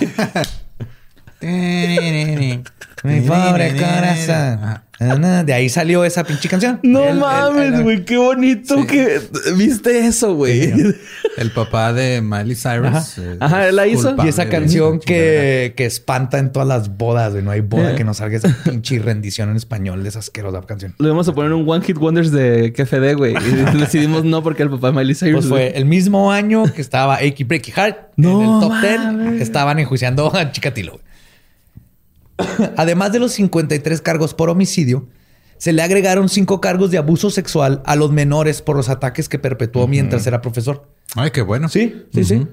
Mi 1.42 3.20
pobre 3.26 3.76
corazón. 3.76 4.82
Ah, 5.02 5.42
De 5.44 5.54
ahí 5.54 5.68
salió 5.70 6.04
esa 6.04 6.24
pinche 6.24 6.46
canción. 6.48 6.78
No 6.82 7.02
El- 7.04 7.18
mames, 7.18 7.82
güey. 7.82 8.04
Qué 8.04 8.18
bonito 8.18 8.86
que 8.86 9.18
viste 9.56 10.06
eso, 10.06 10.34
güey. 10.34 10.72
El 11.38 11.50
papá 11.52 11.92
de 11.94 12.20
Miley 12.20 12.54
Cyrus. 12.54 12.88
Ajá. 12.88 13.04
eh, 13.18 13.36
Ajá, 13.40 13.68
él 13.68 13.76
la 13.76 13.86
es 13.86 13.94
hizo. 13.94 14.14
Y 14.22 14.28
esa 14.28 14.48
canción 14.50 15.00
que, 15.00 15.72
que 15.74 15.86
espanta 15.86 16.38
en 16.38 16.52
todas 16.52 16.68
las 16.68 16.96
bodas, 16.98 17.32
güey. 17.32 17.42
No 17.42 17.50
hay 17.50 17.60
boda 17.60 17.92
Eh. 17.92 17.94
que 17.94 18.04
no 18.04 18.12
salga 18.12 18.36
esa 18.36 18.54
pinche 18.64 18.98
rendición 18.98 19.48
en 19.48 19.56
español 19.56 20.02
de 20.02 20.10
esa 20.10 20.18
asquerosa 20.18 20.60
canción. 20.66 20.94
Le 20.98 21.08
vamos 21.08 21.26
a 21.28 21.32
poner 21.34 21.52
un 21.54 21.66
One 21.68 21.82
Hit 21.84 21.96
Wonders 21.96 22.30
de 22.30 22.72
KFD, 22.74 23.14
güey. 23.16 23.34
Y 23.36 23.76
decidimos 23.78 24.24
no 24.24 24.42
porque 24.42 24.62
el 24.64 24.70
papá 24.70 24.88
de 24.88 24.92
Miley 24.98 25.14
Cyrus. 25.14 25.46
Pues 25.46 25.48
fue 25.48 25.78
el 25.78 25.86
mismo 25.86 26.30
año 26.30 26.64
que 26.64 26.82
estaba 26.82 27.14
Achy 27.16 27.44
Breaky 27.44 27.72
Heart 27.72 27.96
No 28.16 28.42
en 28.42 28.54
el 28.54 28.60
top 28.60 28.70
mames. 28.70 29.30
10. 29.32 29.42
Estaban 29.42 29.78
enjuiciando 29.78 30.34
a 30.36 30.52
Chikatilo. 30.52 30.92
güey. 30.92 31.04
Además 32.76 33.12
de 33.12 33.18
los 33.18 33.32
53 33.32 34.00
cargos 34.00 34.34
por 34.34 34.48
homicidio, 34.50 35.06
se 35.58 35.72
le 35.72 35.82
agregaron 35.82 36.28
cinco 36.28 36.60
cargos 36.60 36.90
de 36.90 36.98
abuso 36.98 37.30
sexual 37.30 37.82
a 37.84 37.94
los 37.96 38.10
menores 38.12 38.62
por 38.62 38.76
los 38.76 38.88
ataques 38.88 39.28
que 39.28 39.38
perpetuó 39.38 39.86
mientras 39.86 40.26
era 40.26 40.40
profesor. 40.40 40.88
Ay, 41.16 41.30
qué 41.32 41.42
bueno. 41.42 41.68
Sí, 41.68 42.04
sí, 42.14 42.24
sí. 42.24 42.46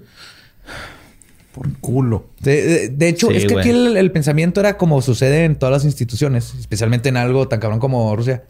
Por 1.54 1.72
culo. 1.80 2.28
De, 2.42 2.62
de- 2.64 2.90
de 2.90 3.08
hecho, 3.08 3.28
Sí, 3.30 3.38
es 3.38 3.46
que 3.46 3.60
aquí 3.60 3.70
el, 3.70 3.98
el 3.98 4.12
pensamiento 4.12 4.60
era 4.60 4.78
como 4.78 5.02
sucede 5.02 5.46
en 5.46 5.56
todas 5.56 5.74
las 5.74 5.86
instituciones, 5.86 6.54
especialmente 6.60 7.10
en 7.10 7.18
algo 7.18 7.48
tan 7.48 7.60
cabrón 7.60 7.80
como 7.80 8.16
Rusia. 8.16 8.44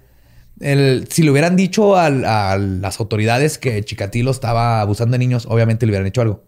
El- 0.60 1.08
si 1.10 1.24
le 1.24 1.32
hubieran 1.32 1.56
dicho 1.56 1.96
al- 1.96 2.26
a, 2.26 2.58
las 2.58 3.00
autoridades 3.00 3.58
que 3.60 3.82
Chikatilo 3.84 4.32
estaba 4.32 4.82
abusando 4.82 5.14
de 5.14 5.20
niños, 5.20 5.46
obviamente 5.50 5.86
le 5.86 5.92
hubieran 5.92 6.08
hecho 6.08 6.22
algo. 6.22 6.44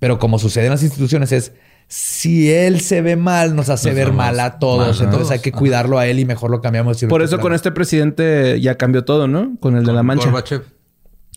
Pero 0.00 0.18
como 0.18 0.38
sucede 0.40 0.64
en 0.64 0.70
las 0.70 0.82
instituciones 0.82 1.30
es, 1.30 1.52
si 1.92 2.52
él 2.52 2.80
se 2.80 3.02
ve 3.02 3.16
mal, 3.16 3.56
nos 3.56 3.68
hace 3.68 3.88
Nos 3.88 3.96
ver 3.96 4.12
mal 4.12 4.38
a 4.38 4.60
todos. 4.60 4.78
mal 4.78 5.06
Entonces 5.06 5.10
todos. 5.18 5.30
hay 5.32 5.40
que 5.40 5.50
Ajá. 5.50 5.58
cuidarlo 5.58 5.98
a 5.98 6.06
él 6.06 6.20
y 6.20 6.24
mejor 6.24 6.52
lo 6.52 6.60
cambiamos. 6.60 6.98
si 6.98 7.06
lo 7.06 7.10
Por 7.10 7.20
eso 7.20 7.40
con 7.40 7.52
este 7.52 7.72
presidente 7.72 8.60
ya 8.60 8.76
cambió 8.76 9.04
todo, 9.04 9.26
¿no? 9.26 9.56
Con 9.58 9.76
el 9.76 9.84
de 9.84 9.92
la 9.92 10.04
mancha. 10.04 10.26
Gorbachev. 10.26 10.62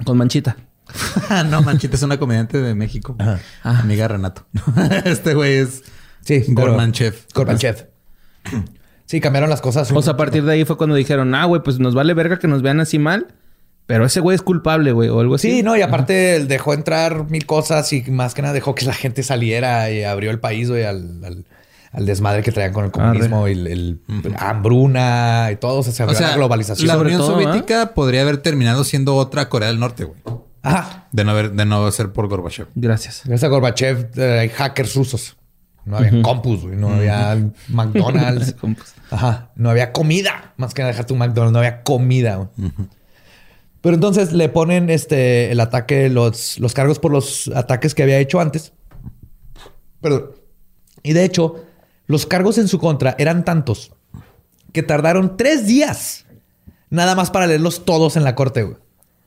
Con 0.05 0.15
manchita. 0.15 0.55
no, 1.49 1.63
Manchita 1.63 1.95
es 1.95 2.03
una 2.03 2.19
comediante 2.19 2.61
de 2.61 2.75
México. 2.75 3.15
Ajá. 3.17 3.39
Amiga 3.63 4.03
de 4.03 4.09
Renato. 4.09 4.45
este 5.05 5.33
güey 5.33 5.55
es 5.55 5.81
Sí, 6.21 6.43
Gormanchev. 6.49 7.15
Gorbachev. 7.33 7.87
Sí, 9.05 9.19
cambiaron 9.19 9.49
las 9.49 9.61
cosas. 9.61 9.91
O 9.91 10.01
sea, 10.03 10.13
a 10.13 10.17
partir 10.17 10.43
de 10.43 10.53
ahí 10.53 10.65
fue 10.65 10.77
cuando 10.77 10.95
dijeron, 10.95 11.33
ah, 11.35 11.45
güey, 11.45 11.63
pues 11.63 11.79
nos 11.79 11.95
vale 11.95 12.13
verga 12.13 12.37
que 12.37 12.47
nos 12.47 12.61
vean 12.61 12.79
así 12.79 12.99
mal. 12.99 13.27
Pero 13.85 14.05
ese 14.05 14.19
güey 14.21 14.35
es 14.35 14.41
culpable, 14.41 14.91
güey, 14.93 15.09
o 15.09 15.19
algo 15.19 15.35
así. 15.35 15.51
Sí, 15.51 15.63
no, 15.63 15.75
y 15.75 15.81
aparte 15.81 16.35
él 16.37 16.47
dejó 16.47 16.73
entrar 16.73 17.29
mil 17.29 17.45
cosas 17.45 17.91
y 17.93 18.01
más 18.09 18.33
que 18.33 18.41
nada 18.41 18.53
dejó 18.53 18.75
que 18.75 18.85
la 18.85 18.93
gente 18.93 19.23
saliera 19.23 19.91
y 19.91 20.03
abrió 20.03 20.31
el 20.31 20.39
país, 20.39 20.69
güey, 20.69 20.83
al, 20.85 21.23
al- 21.23 21.45
al 21.91 22.05
desmadre 22.07 22.41
que 22.41 22.51
traían 22.51 22.73
con 22.73 22.85
el 22.85 22.91
comunismo 22.91 23.47
y 23.47 23.51
el, 23.51 23.67
el- 23.67 23.99
hambruna 24.39 25.49
y 25.51 25.57
todo. 25.57 25.79
O 25.79 25.83
sea, 25.83 25.93
se 25.93 26.01
O 26.03 26.05
abrió 26.05 26.17
sea, 26.17 26.29
la 26.29 26.35
globalización. 26.37 26.87
La 26.87 26.97
Unión 26.97 27.19
todo, 27.19 27.37
¿ah? 27.37 27.41
Soviética 27.43 27.93
podría 27.93 28.21
haber 28.21 28.37
terminado 28.37 28.83
siendo 28.83 29.15
otra 29.15 29.49
Corea 29.49 29.67
del 29.67 29.79
Norte, 29.79 30.05
güey. 30.05 30.19
Ajá. 30.63 31.07
De 31.11 31.23
no, 31.25 31.31
haber, 31.31 31.51
de 31.51 31.65
no 31.65 31.91
ser 31.91 32.11
por 32.13 32.27
Gorbachev. 32.29 32.67
Gracias. 32.75 33.21
Gracias 33.25 33.43
a 33.43 33.47
Gorbachev 33.49 34.09
eh, 34.15 34.39
hay 34.39 34.49
hackers 34.49 34.95
rusos. 34.95 35.35
No 35.85 35.97
había 35.97 36.21
compus, 36.21 36.61
güey. 36.63 36.77
No 36.77 36.87
había 36.93 37.37
McDonald's. 37.67 38.55
Ajá. 39.11 39.51
No 39.55 39.69
había 39.69 39.91
comida. 39.91 40.53
Más 40.57 40.73
que 40.73 40.81
dejar 40.83 41.05
tu 41.05 41.15
McDonald's. 41.15 41.51
No 41.51 41.59
había 41.59 41.83
comida. 41.83 42.35
güey. 42.37 42.71
Pero 43.83 43.95
entonces 43.95 44.31
le 44.31 44.47
ponen 44.49 44.89
este 44.89 45.51
el 45.51 45.59
ataque, 45.59 46.09
los, 46.09 46.57
los 46.57 46.73
cargos 46.73 46.97
por 46.99 47.11
los 47.11 47.49
ataques 47.53 47.93
que 47.93 48.01
había 48.01 48.17
hecho 48.17 48.39
antes. 48.39 48.71
Perdón. 50.01 50.31
Y 51.03 51.13
de 51.13 51.25
hecho, 51.25 51.65
los 52.07 52.25
cargos 52.25 52.57
en 52.57 52.67
su 52.69 52.79
contra 52.79 53.13
eran 53.19 53.43
tantos 53.45 53.91
que 54.71 54.83
tardaron 54.83 55.35
tres 55.37 55.67
días 55.67 56.25
nada 56.89 57.13
más 57.15 57.29
para 57.29 57.45
leerlos 57.45 57.83
todos 57.85 58.15
en 58.15 58.23
la 58.23 58.35
corte, 58.35 58.63
güey. 58.63 58.77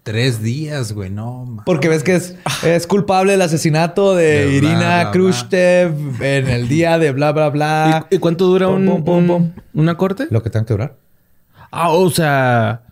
Tres 0.03 0.41
días, 0.41 0.93
güey. 0.93 1.11
No, 1.11 1.45
ma. 1.45 1.65
Porque 1.67 1.89
ves 1.89 2.03
que 2.03 2.15
es, 2.15 2.37
es 2.65 2.87
culpable 2.87 3.33
del 3.33 3.43
asesinato 3.43 4.15
de, 4.15 4.53
Irina 4.55 4.79
bla, 4.79 5.03
bla. 5.03 5.11
Khrushchev 5.11 6.23
en 6.23 6.49
el 6.49 6.69
día 6.69 6.99
de 6.99 7.11
bla, 7.13 7.33
bla, 7.33 7.51
bla. 7.51 8.07
¿Y, 8.11 8.15
y 8.15 8.19
cuánto 8.19 8.47
dura 8.47 8.69
Pum, 8.69 8.77
un, 8.77 8.87
pum, 8.87 9.05
pum, 9.05 9.17
un- 9.19 9.27
pum. 9.27 9.63
una 9.75 9.97
corte? 9.99 10.29
Lo 10.31 10.43
que 10.43 10.49
tenga 10.51 10.65
que 10.65 10.75
durar. 10.75 10.97
Ah, 11.73 11.91
o 11.91 12.09
sea, 12.09 12.83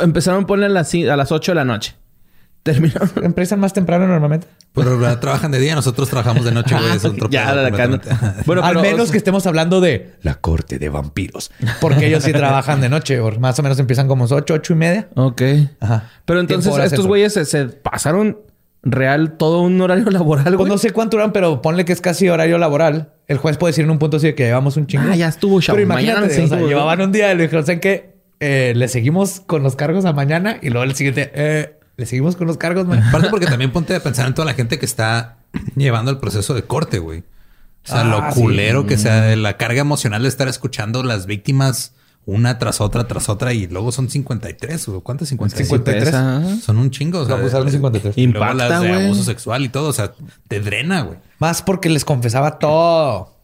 empezaron 0.00 0.44
a 0.44 0.46
poner 0.46 0.66
a 0.66 0.68
las, 0.72 0.94
a 0.94 1.16
las 1.16 1.32
8 1.32 1.52
de 1.52 1.56
la 1.56 1.64
noche. 1.64 1.94
Terminaron. 2.62 3.10
Empiezan 3.22 3.60
más 3.60 3.72
temprano 3.72 4.08
normalmente. 4.08 4.48
Pero 4.74 4.98
trabajan 5.20 5.52
de 5.52 5.58
día, 5.60 5.74
nosotros 5.74 6.08
trabajamos 6.10 6.44
de 6.44 6.50
noche, 6.52 6.74
güey. 6.74 6.96
Es 6.96 7.02
ya, 7.30 7.54
de 7.54 7.66
acá 7.68 7.86
no- 7.86 7.92
completamente. 7.98 8.42
Bueno, 8.44 8.62
Al 8.62 8.70
pero, 8.70 8.82
menos 8.82 9.00
o 9.00 9.04
sea, 9.06 9.12
que 9.12 9.18
estemos 9.18 9.46
hablando 9.46 9.80
de 9.80 10.14
la 10.22 10.34
corte 10.34 10.78
de 10.78 10.88
vampiros. 10.88 11.50
Porque 11.80 12.08
ellos 12.08 12.24
sí 12.24 12.32
trabajan 12.32 12.80
de 12.80 12.88
noche. 12.88 13.20
o 13.20 13.30
Más 13.38 13.58
o 13.58 13.62
menos 13.62 13.78
empiezan 13.78 14.08
como 14.08 14.24
8, 14.24 14.52
8 14.54 14.72
y 14.72 14.76
media. 14.76 15.08
Ok. 15.14 15.42
Ajá. 15.80 16.10
Pero 16.24 16.40
entonces 16.40 16.76
estos 16.78 17.06
güeyes 17.06 17.32
se, 17.32 17.44
se 17.44 17.66
pasaron 17.66 18.38
real 18.82 19.36
todo 19.36 19.60
un 19.62 19.80
horario 19.80 20.04
laboral, 20.10 20.44
Pues 20.44 20.56
güey. 20.56 20.68
no 20.68 20.78
sé 20.78 20.90
cuánto 20.90 21.16
duran, 21.16 21.32
pero 21.32 21.62
ponle 21.62 21.84
que 21.84 21.92
es 21.92 22.00
casi 22.00 22.28
horario 22.28 22.58
laboral. 22.58 23.12
El 23.28 23.38
juez 23.38 23.56
puede 23.58 23.70
decir 23.70 23.84
en 23.84 23.90
un 23.90 23.98
punto 23.98 24.18
así 24.18 24.26
de 24.26 24.34
que 24.34 24.44
llevamos 24.44 24.76
un 24.76 24.86
chingo. 24.88 25.04
Ah, 25.10 25.16
ya 25.16 25.28
estuvo, 25.28 25.60
chavo. 25.60 25.76
Pero 25.76 25.88
Mañana 25.88 26.18
imagínate, 26.26 26.34
sí, 26.34 26.42
o 26.42 26.48
sea, 26.48 26.58
llevaban 26.66 27.00
un 27.00 27.12
día 27.12 27.32
y 27.32 27.36
le 27.36 27.44
dijeron, 27.44 27.64
¿saben 27.64 27.80
qué? 27.80 28.15
Eh, 28.40 28.74
le 28.76 28.88
seguimos 28.88 29.40
con 29.40 29.62
los 29.62 29.76
cargos 29.76 30.04
a 30.04 30.12
mañana 30.12 30.58
y 30.60 30.68
luego 30.70 30.84
el 30.84 30.94
siguiente, 30.94 31.30
eh, 31.34 31.78
le 31.96 32.06
seguimos 32.06 32.36
con 32.36 32.46
los 32.46 32.58
cargos 32.58 32.86
mañana. 32.86 33.08
Aparte 33.08 33.28
porque 33.30 33.46
también 33.46 33.72
ponte 33.72 33.94
a 33.94 34.00
pensar 34.00 34.26
en 34.26 34.34
toda 34.34 34.44
la 34.46 34.54
gente 34.54 34.78
que 34.78 34.84
está 34.86 35.38
llevando 35.74 36.10
el 36.10 36.18
proceso 36.18 36.52
de 36.54 36.62
corte, 36.64 36.98
güey. 36.98 37.20
O 37.20 37.88
sea, 37.88 38.00
Ah, 38.00 38.04
lo 38.04 38.32
sí. 38.34 38.40
culero 38.40 38.86
que 38.86 38.98
sea 38.98 39.22
de 39.22 39.36
la 39.36 39.56
carga 39.56 39.80
emocional 39.80 40.22
de 40.22 40.28
estar 40.28 40.48
escuchando 40.48 41.02
las 41.02 41.26
víctimas 41.26 41.94
una 42.26 42.58
tras 42.58 42.80
otra, 42.80 43.06
tras 43.06 43.28
otra 43.28 43.52
y 43.52 43.68
luego 43.68 43.92
son 43.92 44.10
53 44.10 44.88
o 44.88 45.00
¿cuántas? 45.00 45.28
53. 45.28 45.68
53. 45.68 46.04
Pesa. 46.04 46.60
Son 46.60 46.78
un 46.78 46.90
chingo. 46.90 47.20
O 47.20 47.24
sea, 47.26 47.36
No, 47.36 47.40
pues, 47.42 47.54
eran 47.54 47.70
53. 47.70 48.18
Y 48.18 48.26
luego 48.26 48.44
Impacta, 48.52 48.68
las 48.68 48.82
de 48.82 48.92
abuso 49.06 49.22
sexual 49.22 49.64
y 49.64 49.68
todo. 49.68 49.88
O 49.88 49.92
sea, 49.92 50.12
te 50.48 50.58
drena, 50.60 51.02
güey. 51.02 51.18
Más 51.38 51.62
porque 51.62 51.88
les 51.88 52.04
confesaba 52.04 52.58
todo. 52.58 53.36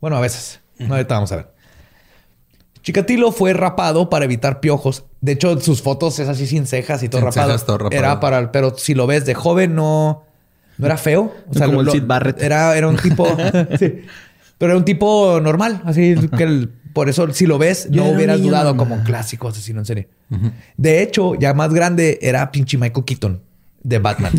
Bueno, 0.00 0.16
a 0.16 0.20
veces. 0.20 0.60
No, 0.78 0.94
ahorita 0.94 1.14
vamos 1.16 1.30
a 1.32 1.36
ver. 1.36 1.48
Chikatilo 2.82 3.30
fue 3.32 3.52
rapado 3.52 4.08
para 4.10 4.24
evitar 4.24 4.60
piojos. 4.60 5.04
De 5.20 5.32
hecho, 5.32 5.58
sus 5.60 5.82
fotos 5.82 6.18
es 6.18 6.28
así 6.28 6.46
sin 6.46 6.66
cejas 6.66 7.02
y 7.02 7.08
todo 7.08 7.20
Sin 7.20 7.26
rapado. 7.26 7.48
cejas, 7.48 7.66
todo 7.66 7.78
rapado. 7.78 7.98
Era 7.98 8.20
para, 8.20 8.52
pero 8.52 8.76
si 8.76 8.94
lo 8.94 9.06
ves 9.06 9.26
de 9.26 9.34
joven, 9.34 9.74
no, 9.74 10.24
no 10.78 10.86
era 10.86 10.96
feo. 10.96 11.34
O 11.48 11.58
Como 11.58 11.82
lo- 11.82 11.92
el 11.92 12.00
Sid 12.00 12.06
Barrett. 12.06 12.42
Era, 12.42 12.76
era 12.76 12.88
un 12.88 12.96
tipo, 12.96 13.26
sí. 13.78 14.02
pero 14.58 14.72
era 14.72 14.76
un 14.78 14.84
tipo 14.84 15.40
normal. 15.42 15.82
Así 15.84 16.14
que 16.36 16.42
el- 16.44 16.70
por 16.94 17.08
eso, 17.08 17.30
si 17.32 17.46
lo 17.46 17.56
ves, 17.58 17.86
Yo 17.90 18.02
no 18.04 18.10
hubieras 18.10 18.38
niño 18.38 18.50
dudado 18.50 18.76
como 18.76 18.94
un 18.96 19.02
clásico 19.04 19.46
asesino 19.48 19.78
en 19.80 19.84
serie. 19.84 20.08
De 20.76 21.02
hecho, 21.02 21.34
ya 21.36 21.54
más 21.54 21.72
grande 21.72 22.18
era 22.22 22.50
pinche 22.50 22.78
Michael 22.78 23.04
Keaton 23.04 23.40
de 23.82 23.98
Batman. 24.00 24.32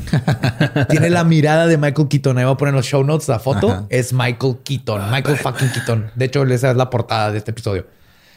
Tiene 0.89 1.09
la 1.09 1.23
mirada 1.23 1.65
de 1.67 1.77
Michael 1.77 2.07
Keaton. 2.09 2.37
Ahí 2.37 2.43
voy 2.43 2.53
a 2.53 2.57
poner 2.57 2.73
en 2.73 2.77
los 2.77 2.85
show 2.85 3.03
notes 3.05 3.27
la 3.29 3.39
foto. 3.39 3.69
Ajá. 3.71 3.85
Es 3.89 4.11
Michael 4.13 4.57
Keaton. 4.63 5.09
Michael 5.11 5.37
fucking 5.37 5.69
Keaton. 5.71 6.11
De 6.15 6.25
hecho, 6.25 6.43
esa 6.43 6.71
es 6.71 6.75
la 6.77 6.89
portada 6.89 7.31
de 7.31 7.37
este 7.37 7.51
episodio. 7.51 7.85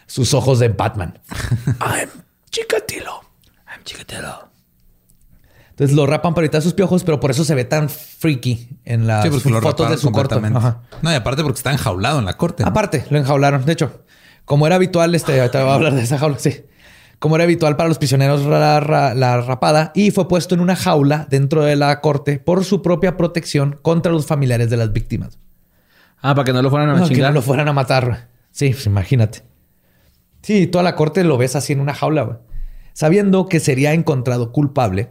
Sus 0.06 0.34
ojos 0.34 0.58
de 0.58 0.68
Batman. 0.68 1.18
I'm 1.80 2.08
Chikatilo. 2.50 3.20
I'm 3.68 3.82
Chikatilo. 3.84 4.48
Entonces 5.70 5.96
lo 5.96 6.06
rapan 6.06 6.34
para 6.34 6.44
evitar 6.44 6.62
sus 6.62 6.72
piojos, 6.74 7.02
pero 7.02 7.18
por 7.18 7.32
eso 7.32 7.44
se 7.44 7.54
ve 7.56 7.64
tan 7.64 7.88
freaky 7.88 8.68
en 8.84 9.08
las 9.08 9.24
Sí, 9.24 9.30
fotos 9.60 9.90
de 9.90 9.96
su 9.98 10.12
corto. 10.12 10.40
Ajá. 10.54 10.82
No, 11.02 11.10
y 11.10 11.14
aparte 11.14 11.42
porque 11.42 11.56
está 11.58 11.72
enjaulado 11.72 12.20
en 12.20 12.24
la 12.26 12.36
corte. 12.36 12.62
¿no? 12.62 12.68
Aparte, 12.68 13.04
lo 13.10 13.18
enjaularon. 13.18 13.64
De 13.64 13.72
hecho, 13.72 14.04
como 14.44 14.66
era 14.68 14.76
habitual, 14.76 15.14
este, 15.16 15.40
ahorita 15.40 15.62
voy 15.64 15.72
a 15.72 15.74
hablar 15.74 15.94
de 15.94 16.02
esa 16.02 16.16
jaula, 16.18 16.38
sí. 16.38 16.64
Como 17.18 17.34
era 17.36 17.44
habitual 17.44 17.76
para 17.76 17.88
los 17.88 17.98
prisioneros 17.98 18.44
la, 18.44 18.80
la- 18.80 19.14
la 19.14 19.40
rapada 19.40 19.90
y 19.96 20.10
fue 20.12 20.28
puesto 20.28 20.54
en 20.54 20.60
una 20.60 20.76
jaula 20.76 21.26
dentro 21.30 21.62
de 21.64 21.74
la 21.74 22.00
corte 22.00 22.38
por 22.38 22.64
su 22.64 22.80
propia 22.82 23.16
protección 23.16 23.78
contra 23.82 24.12
los 24.12 24.26
familiares 24.26 24.70
de 24.70 24.76
las 24.76 24.92
víctimas. 24.92 25.38
Ah, 26.20 26.34
para 26.36 26.44
que 26.44 26.52
no 26.52 26.62
lo 26.62 26.70
fueran 26.70 26.90
a 26.90 26.94
No, 26.94 27.02
que 27.08 27.14
chingar. 27.14 27.30
no 27.30 27.34
lo 27.34 27.42
fueran 27.42 27.66
a 27.68 27.72
matar. 27.72 28.28
Sí, 28.52 28.70
pues 28.70 28.86
imagínate. 28.86 29.42
Sí, 30.44 30.66
toda 30.66 30.84
la 30.84 30.94
corte 30.94 31.24
lo 31.24 31.38
ves 31.38 31.56
así 31.56 31.72
en 31.72 31.80
una 31.80 31.94
jaula, 31.94 32.22
güey. 32.22 32.36
Sabiendo 32.92 33.46
que 33.48 33.58
sería 33.60 33.92
encontrado 33.94 34.52
culpable 34.52 35.08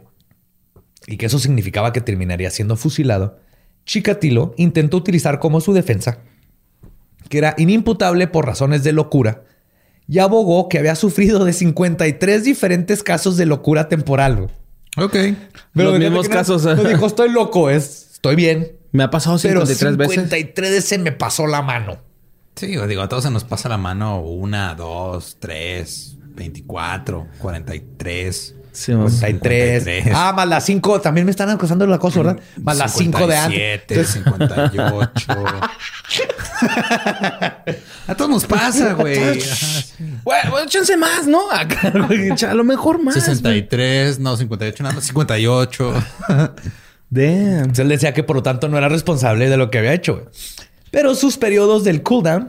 y 1.06 1.16
que 1.18 1.26
eso 1.26 1.38
significaba 1.38 1.92
que 1.92 2.00
terminaría 2.00 2.50
siendo 2.50 2.76
fusilado, 2.76 3.38
Chikatilo 3.84 4.54
intentó 4.56 4.96
utilizar 4.96 5.38
como 5.40 5.60
su 5.60 5.72
defensa 5.74 6.18
que 7.28 7.38
era 7.38 7.54
inimputable 7.58 8.26
por 8.28 8.46
razones 8.46 8.84
de 8.84 8.92
locura 8.92 9.42
y 10.06 10.18
abogó 10.18 10.68
que 10.68 10.78
había 10.78 10.94
sufrido 10.94 11.44
de 11.44 11.52
53 11.52 12.44
diferentes 12.44 13.02
casos 13.02 13.36
de 13.36 13.46
locura 13.46 13.88
temporal. 13.88 14.36
güey. 14.36 14.48
Ok. 14.98 15.14
Los 15.72 15.86
fíjate 15.86 15.98
mismos 15.98 16.28
no- 16.28 16.34
casos. 16.34 16.64
No 16.64 16.84
dijo, 16.84 17.06
estoy 17.06 17.30
loco, 17.30 17.70
es, 17.70 18.10
estoy 18.14 18.36
bien. 18.36 18.72
Me 18.92 19.02
ha 19.02 19.10
pasado 19.10 19.36
Pero 19.42 19.66
53 19.66 19.96
veces. 19.96 20.14
53 20.14 20.84
se 20.84 20.98
me 20.98 21.12
pasó 21.12 21.46
la 21.46 21.62
mano. 21.62 21.98
Sí, 22.56 22.66
digo, 22.66 23.02
a 23.02 23.08
todos 23.08 23.24
se 23.24 23.30
nos 23.30 23.44
pasa 23.44 23.68
la 23.68 23.78
mano 23.78 24.20
una, 24.20 24.74
dos, 24.74 25.36
tres, 25.40 26.16
24, 26.34 27.28
43. 27.38 28.54
Sí, 28.72 28.92
mamá. 28.92 29.08
53. 29.08 29.84
53. 29.84 30.14
Ah, 30.16 30.32
más 30.32 30.48
las 30.48 30.64
5. 30.64 31.00
También 31.00 31.24
me 31.24 31.30
están 31.30 31.48
acosando 31.48 31.86
la 31.86 31.98
cosa, 31.98 32.22
¿verdad? 32.22 32.40
Más 32.60 32.76
las 32.76 32.92
5 32.94 33.26
de 33.28 33.36
antes. 33.36 34.08
57, 34.08 34.74
58. 34.74 35.26
a 38.08 38.14
todos 38.16 38.30
nos 38.30 38.44
pasa, 38.46 38.94
güey. 38.94 39.38
Güey, 40.24 40.40
bueno, 40.50 40.66
échense 40.66 40.96
más, 40.96 41.26
¿no? 41.28 41.48
A 41.50 42.54
lo 42.54 42.64
mejor 42.64 43.00
más. 43.02 43.14
güey. 43.14 43.24
63, 43.24 44.18
no, 44.18 44.36
58, 44.36 44.82
nada 44.82 44.94
más 44.96 45.04
58. 45.04 45.94
Damn. 47.10 47.58
Entonces 47.58 47.78
él 47.78 47.88
decía 47.88 48.12
que 48.12 48.24
por 48.24 48.34
lo 48.36 48.42
tanto 48.42 48.68
no 48.68 48.76
era 48.76 48.88
responsable 48.88 49.48
de 49.48 49.56
lo 49.56 49.70
que 49.70 49.78
había 49.78 49.94
hecho. 49.94 50.14
güey. 50.14 50.26
Pero 50.94 51.14
sus 51.14 51.36
periodos 51.36 51.84
del 51.84 52.02
cooldown, 52.02 52.48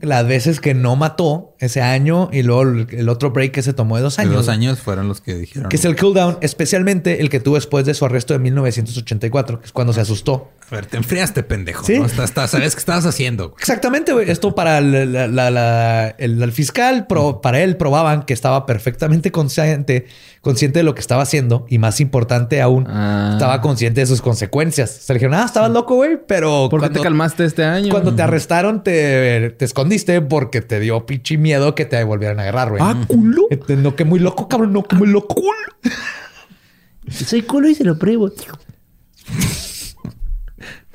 las 0.00 0.26
veces 0.26 0.60
que 0.60 0.72
no 0.72 0.96
mató 0.96 1.54
ese 1.60 1.82
año 1.82 2.30
y 2.32 2.42
luego 2.42 2.62
el, 2.62 2.86
el 2.90 3.08
otro 3.10 3.32
break 3.32 3.52
que 3.52 3.62
se 3.62 3.74
tomó 3.74 3.96
de 3.96 4.02
dos 4.02 4.16
De 4.16 4.22
años. 4.22 4.34
dos 4.34 4.48
años 4.48 4.80
fueron 4.80 5.08
los 5.08 5.20
que 5.20 5.34
dijeron. 5.34 5.68
Que 5.68 5.76
es 5.76 5.84
el 5.84 5.94
cooldown, 5.94 6.38
especialmente 6.40 7.20
el 7.20 7.28
que 7.28 7.38
tuvo 7.38 7.56
después 7.56 7.84
de 7.84 7.92
su 7.92 8.06
arresto 8.06 8.32
de 8.32 8.38
1984, 8.38 9.60
que 9.60 9.66
es 9.66 9.72
cuando 9.72 9.92
se 9.92 10.00
asustó. 10.00 10.50
A 10.70 10.74
ver, 10.76 10.86
te 10.86 10.96
enfriaste, 10.96 11.42
pendejo. 11.42 11.84
Sí. 11.84 11.98
¿no? 11.98 12.08
Sabes 12.08 12.74
qué 12.74 12.78
estabas 12.78 13.04
haciendo. 13.04 13.54
Exactamente, 13.58 14.12
güey. 14.14 14.30
Esto 14.30 14.54
para 14.54 14.78
el, 14.78 15.12
la- 15.12 15.26
la- 15.28 15.50
la- 15.50 16.08
el- 16.16 16.42
el 16.42 16.52
fiscal, 16.52 17.06
pro- 17.06 17.42
para 17.42 17.60
él 17.60 17.76
probaban 17.76 18.22
que 18.22 18.32
estaba 18.32 18.64
perfectamente 18.64 19.30
consciente, 19.30 20.06
consciente 20.40 20.78
de 20.78 20.84
lo 20.84 20.94
que 20.94 21.00
estaba 21.00 21.22
haciendo 21.22 21.66
y 21.68 21.78
más 21.78 22.00
importante 22.00 22.62
aún, 22.62 22.86
Ah. 22.88 23.30
estaba 23.34 23.60
consciente 23.60 24.00
de 24.00 24.06
sus 24.06 24.22
consecuencias. 24.22 24.90
Se 24.90 25.12
le 25.12 25.18
dijeron, 25.18 25.34
ah, 25.34 25.44
estabas 25.44 25.70
loco, 25.70 25.96
güey, 25.96 26.18
pero 26.26 26.68
¿Por 26.70 26.80
qué 26.80 26.84
cuando, 26.86 27.00
te 27.00 27.02
calmaste 27.04 27.44
este 27.44 27.64
año? 27.64 27.90
cuando 27.90 28.14
te 28.14 28.22
arrestaron 28.22 28.82
te, 28.82 29.50
te 29.50 29.64
escondiste 29.66 30.20
porque 30.22 30.62
te 30.62 30.80
dio 30.80 31.04
pinche 31.04 31.36
miedo 31.36 31.74
que 31.74 31.84
te 31.84 32.02
volvieran 32.04 32.38
a 32.38 32.42
agarrar, 32.42 32.70
güey. 32.70 32.82
Ah, 32.82 32.96
culo. 33.06 33.42
Este, 33.50 33.76
No, 33.76 33.94
que 33.96 34.04
muy 34.04 34.18
loco, 34.18 34.48
cabrón, 34.48 34.72
no, 34.72 34.82
que 34.82 34.96
muy 34.96 35.08
loco. 35.08 35.42
Soy 37.10 37.42
culo 37.42 37.68
y 37.68 37.74
se 37.74 37.84
lo 37.84 37.98
pruebo. 37.98 38.30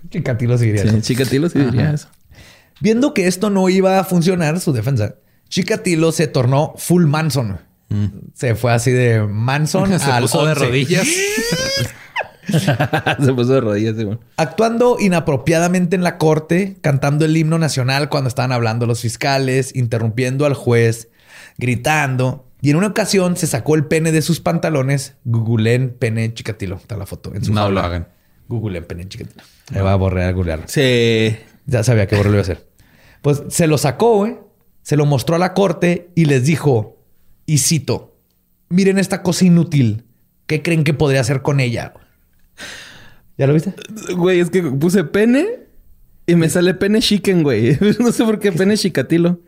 Chikatilo 0.09 0.57
seguiría 0.57 0.83
Sí, 0.83 0.87
eso. 0.89 1.01
Chikatilo 1.01 1.49
sí 1.49 1.59
diría 1.59 1.91
eso. 1.91 2.07
Viendo 2.79 3.13
que 3.13 3.27
esto 3.27 3.49
no 3.49 3.69
iba 3.69 3.99
a 3.99 4.03
funcionar, 4.03 4.59
su 4.59 4.73
defensa, 4.73 5.15
Chikatilo 5.49 6.11
se 6.11 6.27
tornó 6.27 6.73
full 6.77 7.05
Manson. 7.05 7.59
Se 8.33 8.55
fue 8.55 8.73
así 8.73 8.91
de 8.91 9.21
Manson 9.21 9.89
Mm. 9.91 9.99
Se 9.99 10.11
al 10.11 10.21
puso 10.23 10.45
de 10.45 10.51
11. 10.53 10.65
rodillas. 10.65 11.07
Se 12.47 13.33
puso 13.33 13.53
de 13.53 13.61
rodillas, 13.61 13.95
sí. 13.97 14.07
Actuando 14.37 14.97
inapropiadamente 14.99 15.95
en 15.95 16.03
la 16.03 16.17
corte, 16.17 16.77
cantando 16.81 17.25
el 17.25 17.35
himno 17.35 17.57
nacional 17.57 18.09
cuando 18.09 18.27
estaban 18.27 18.51
hablando 18.51 18.85
los 18.85 19.01
fiscales, 19.01 19.75
interrumpiendo 19.75 20.45
al 20.45 20.53
juez, 20.53 21.09
gritando. 21.57 22.45
Y 22.61 22.69
en 22.71 22.77
una 22.77 22.87
ocasión 22.87 23.35
se 23.37 23.47
sacó 23.47 23.75
el 23.75 23.85
pene 23.85 24.11
de 24.11 24.21
sus 24.21 24.39
pantalones. 24.39 25.15
Googleen 25.25 25.89
pene 25.91 26.33
Chikatilo. 26.33 26.75
Está 26.77 26.97
la 26.97 27.05
foto 27.05 27.33
en 27.33 27.43
su 27.43 27.53
No 27.53 27.61
jaula. 27.61 27.81
lo 27.81 27.87
hagan. 27.87 28.07
Googleen 28.47 28.85
pene 28.85 29.07
Chikatilo. 29.07 29.43
Me 29.71 29.81
va 29.81 29.93
a 29.93 29.95
borrar 29.95 30.29
a 30.29 30.31
googlear. 30.31 30.61
Sí. 30.67 31.35
Ya 31.65 31.83
sabía 31.83 32.07
que 32.07 32.15
borró 32.15 32.29
lo 32.29 32.35
iba 32.35 32.41
a 32.41 32.43
hacer. 32.43 32.67
Pues 33.21 33.43
se 33.49 33.67
lo 33.67 33.77
sacó, 33.77 34.17
güey. 34.17 34.37
Se 34.83 34.95
lo 34.97 35.05
mostró 35.07 35.35
a 35.35 35.39
la 35.39 35.53
corte 35.55 36.09
y 36.15 36.25
les 36.25 36.45
dijo, 36.45 36.94
y 37.45 37.59
cito, 37.59 38.17
miren 38.69 38.97
esta 38.97 39.21
cosa 39.23 39.45
inútil. 39.45 40.05
¿Qué 40.47 40.61
creen 40.61 40.83
que 40.83 40.93
podría 40.93 41.21
hacer 41.21 41.41
con 41.41 41.59
ella? 41.59 41.93
¿Ya 43.37 43.47
lo 43.47 43.53
viste? 43.53 43.73
Güey, 44.15 44.39
es 44.39 44.49
que 44.49 44.61
puse 44.63 45.03
pene 45.03 45.45
y 46.27 46.35
me 46.35 46.49
sale 46.49 46.73
pene 46.73 46.99
chicken, 46.99 47.43
güey. 47.43 47.77
No 47.99 48.11
sé 48.11 48.23
por 48.23 48.39
qué 48.39 48.51
pene 48.51 48.77
chicatilo. 48.77 49.39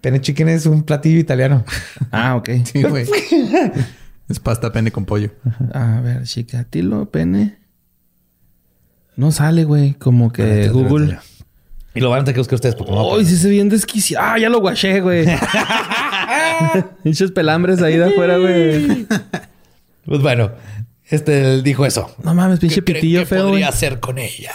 Pene 0.00 0.20
chicken 0.20 0.48
es 0.48 0.66
un 0.66 0.82
platillo 0.82 1.18
italiano. 1.18 1.64
Ah, 2.10 2.36
ok. 2.36 2.50
Sí, 2.64 2.82
güey. 2.82 3.06
es 4.28 4.38
pasta 4.38 4.72
pene 4.72 4.90
con 4.92 5.04
pollo. 5.04 5.30
A 5.72 6.00
ver, 6.00 6.22
chicatilo, 6.24 7.10
pene. 7.10 7.58
No 9.16 9.32
sale, 9.32 9.64
güey. 9.64 9.94
Como 9.94 10.32
que 10.32 10.68
Google. 10.68 11.18
Y 11.94 12.00
lo 12.00 12.10
van 12.10 12.20
a 12.20 12.24
tener 12.24 12.34
que 12.34 12.40
buscar 12.40 12.56
ustedes 12.56 12.74
porque 12.74 12.92
no 12.92 13.18
sí 13.24 13.36
se 13.36 13.48
bien 13.48 13.68
desquiciado. 13.68 14.26
Ah, 14.26 14.38
ya 14.38 14.48
lo 14.48 14.60
guaché, 14.60 15.00
güey. 15.00 15.26
Pinches 17.02 17.30
pelambres 17.32 17.82
ahí 17.82 17.96
de 17.96 18.06
afuera, 18.06 18.36
güey. 18.38 19.06
Pues 20.06 20.20
bueno, 20.20 20.50
este 21.08 21.54
él 21.54 21.62
dijo 21.62 21.86
eso. 21.86 22.14
No 22.22 22.34
mames, 22.34 22.58
pinche 22.60 22.76
¿Qué 22.76 22.84
creen 22.84 23.00
pitillo 23.00 23.20
que 23.20 23.26
feo, 23.26 23.38
güey. 23.44 23.50
podría 23.52 23.68
hacer 23.70 24.00
con 24.00 24.18
ella? 24.18 24.52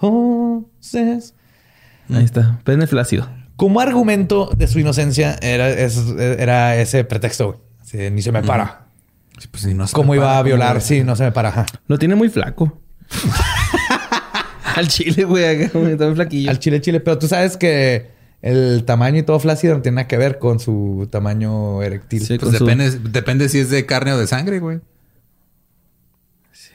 Horses. 0.00 1.34
Ahí 2.10 2.24
está. 2.24 2.60
Pene 2.64 2.86
flácido. 2.86 3.28
Como 3.56 3.80
argumento 3.80 4.50
de 4.56 4.68
su 4.68 4.78
inocencia 4.78 5.36
era, 5.42 5.68
es- 5.70 6.04
era 6.18 6.76
ese 6.76 7.02
pretexto. 7.04 7.46
güey. 7.48 7.58
Así 7.80 7.98
de, 7.98 8.10
ni 8.12 8.22
se 8.22 8.30
me 8.30 8.42
para. 8.44 8.86
Sí, 9.38 9.48
pues, 9.50 9.64
si 9.64 9.74
no 9.74 9.86
se 9.88 9.92
¿Cómo 9.94 10.12
me 10.12 10.18
iba 10.18 10.26
para, 10.26 10.38
a 10.38 10.42
violar? 10.44 10.68
¿cómo 10.74 10.80
Sí, 10.80 11.02
no 11.02 11.16
se 11.16 11.24
me 11.24 11.32
para. 11.32 11.48
ajá. 11.48 11.66
Lo 11.88 11.98
tiene 11.98 12.14
muy 12.14 12.28
flaco. 12.28 12.80
Al 14.76 14.88
chile, 14.88 15.24
güey, 15.24 15.62
Está 15.62 15.78
muy 15.78 16.14
flaquillo. 16.14 16.50
Al 16.50 16.58
chile, 16.58 16.80
chile. 16.80 17.00
Pero 17.00 17.18
tú 17.18 17.26
sabes 17.28 17.56
que 17.56 18.10
el 18.46 18.84
tamaño 18.84 19.18
y 19.18 19.22
todo 19.22 19.40
flácido 19.40 19.74
no 19.74 19.80
tiene 19.82 19.96
nada 19.96 20.08
que 20.08 20.18
ver 20.18 20.38
con 20.38 20.60
su 20.60 21.08
tamaño 21.10 21.82
eréctil. 21.82 22.24
Sí. 22.26 22.38
Pues 22.38 22.56
su- 22.58 22.64
depende, 22.66 22.90
depende 23.10 23.48
si 23.48 23.58
es 23.58 23.70
de 23.70 23.86
carne 23.86 24.12
o 24.12 24.18
de 24.18 24.26
sangre, 24.26 24.58
güey. 24.60 24.80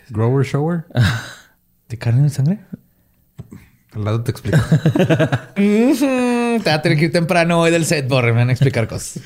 Grower 0.09 0.43
shower. 0.45 0.85
¿De 1.87 1.97
carne 1.97 2.23
de 2.23 2.29
sangre? 2.29 2.59
Al 3.93 4.03
lado 4.03 4.23
te 4.23 4.31
explico. 4.31 4.57
Te 5.55 6.63
va 6.65 6.73
a 6.75 6.81
tener 6.81 6.97
que 6.97 7.05
ir 7.05 7.11
temprano 7.11 7.59
hoy 7.61 7.71
del 7.71 7.85
set, 7.85 8.07
Borre. 8.07 8.31
Me 8.33 8.39
van 8.39 8.49
a 8.49 8.51
explicar 8.51 8.87
cosas. 8.87 9.21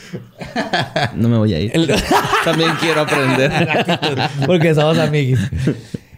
No 1.15 1.29
me 1.29 1.37
voy 1.37 1.53
a 1.53 1.59
ir. 1.59 1.71
El- 1.73 1.87
También 2.45 2.71
quiero 2.79 3.01
aprender. 3.01 3.51
Porque 4.45 4.75
somos 4.75 4.97
amiguis. 4.99 5.39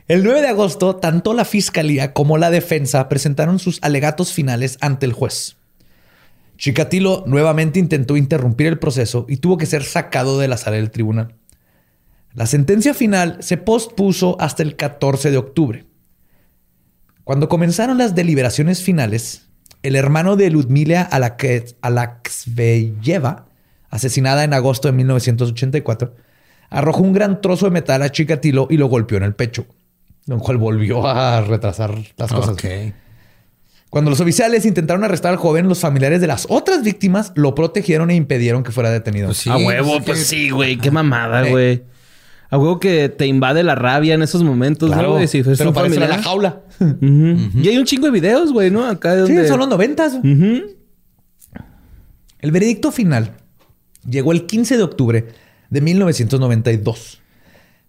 El 0.08 0.24
9 0.24 0.42
de 0.42 0.48
agosto, 0.48 0.96
tanto 0.96 1.34
la 1.34 1.46
fiscalía 1.46 2.14
como 2.14 2.38
la 2.38 2.50
defensa 2.52 3.08
presentaron 3.10 3.60
sus 3.60 3.80
alegatos 3.84 4.34
finales 4.34 4.78
ante 4.82 5.06
el 5.06 5.14
juez. 5.14 5.56
Chikatilo 6.58 7.24
nuevamente 7.28 7.80
intentó 7.80 8.18
interrumpir 8.18 8.68
el 8.68 8.80
proceso 8.80 9.26
y 9.28 9.38
tuvo 9.38 9.58
que 9.58 9.66
ser 9.66 9.84
sacado 9.84 10.40
de 10.40 10.48
la 10.48 10.58
sala 10.58 10.78
del 10.78 10.92
tribunal. 10.92 11.36
La 12.34 12.46
sentencia 12.46 12.94
final 12.94 13.38
se 13.40 13.58
pospuso 13.58 14.38
hasta 14.40 14.62
el 14.64 14.76
14 14.76 15.32
de 15.32 15.38
octubre. 15.38 15.86
Cuando 17.24 17.50
comenzaron 17.50 17.98
las 17.98 18.14
deliberaciones 18.14 18.84
finales, 18.84 19.48
el 19.84 19.96
hermano 19.96 20.36
de 20.36 20.50
Ludmila 20.50 21.02
Alaksveyeva, 21.82 23.46
asesinada 23.90 24.44
en 24.44 24.54
agosto 24.54 24.88
de 24.88 24.94
1984, 24.94 26.14
arrojó 26.70 27.02
un 27.04 27.14
gran 27.14 27.40
trozo 27.42 27.66
de 27.68 27.72
metal 27.72 28.02
a 28.02 28.12
Chikatilo 28.12 28.68
y 28.70 28.78
lo 28.78 28.88
golpeó 28.88 29.18
en 29.18 29.24
el 29.24 29.34
pecho, 29.36 29.66
lo 30.26 30.40
cual 30.40 30.58
volvió 30.58 31.08
a 31.08 31.40
retrasar 31.42 31.98
las 32.18 32.32
cosas. 32.32 32.58
Cuando 33.96 34.10
los 34.12 34.20
oficiales 34.20 34.66
intentaron 34.66 35.06
arrestar 35.06 35.32
al 35.32 35.38
joven, 35.38 35.70
los 35.70 35.80
familiares 35.80 36.20
de 36.20 36.28
las 36.28 36.48
otras 36.50 36.84
víctimas 36.84 37.32
lo 37.36 37.56
protegieron 37.56 38.10
e 38.12 38.16
impidieron 38.16 38.62
que 38.62 38.74
fuera 38.74 38.90
detenido. 38.90 39.28
Pues 39.28 39.38
sí, 39.38 39.50
a 39.50 39.56
huevo, 39.56 39.94
pues, 39.94 40.04
pues 40.06 40.20
que- 40.20 40.26
sí, 40.26 40.50
güey. 40.50 40.76
Qué 40.76 40.92
mamada, 40.92 41.48
Eh. 41.48 41.50
güey. 41.50 41.84
A 42.50 42.58
huevo 42.58 42.78
que 42.78 43.08
te 43.08 43.26
invade 43.26 43.64
la 43.64 43.74
rabia 43.74 44.14
en 44.16 44.22
esos 44.22 44.44
momentos, 44.44 44.90
Claro, 44.92 45.08
¿no, 45.08 45.14
güey? 45.14 45.30
Si 45.30 45.44
fuese 45.44 45.60
pero 45.64 45.74
familiar. 45.74 46.10
la 46.10 46.22
jaula. 46.22 46.62
Y 47.02 47.70
hay 47.70 47.78
un 47.78 47.86
chingo 47.86 48.08
de 48.08 48.12
videos, 48.12 48.52
güey, 48.52 48.70
¿no? 48.70 48.86
Acá 48.86 49.16
de 49.16 49.28
Sí, 49.28 49.34
donde... 49.34 49.48
son 49.48 49.60
los 49.62 49.70
noventas. 49.70 50.16
Ujú. 50.16 50.76
El 52.40 52.52
veredicto 52.52 52.92
final 52.92 53.32
llegó 54.06 54.34
el 54.34 54.46
15 54.46 54.76
de 54.76 54.84
octubre 54.84 55.26
de 55.70 55.80
1992. 55.80 57.22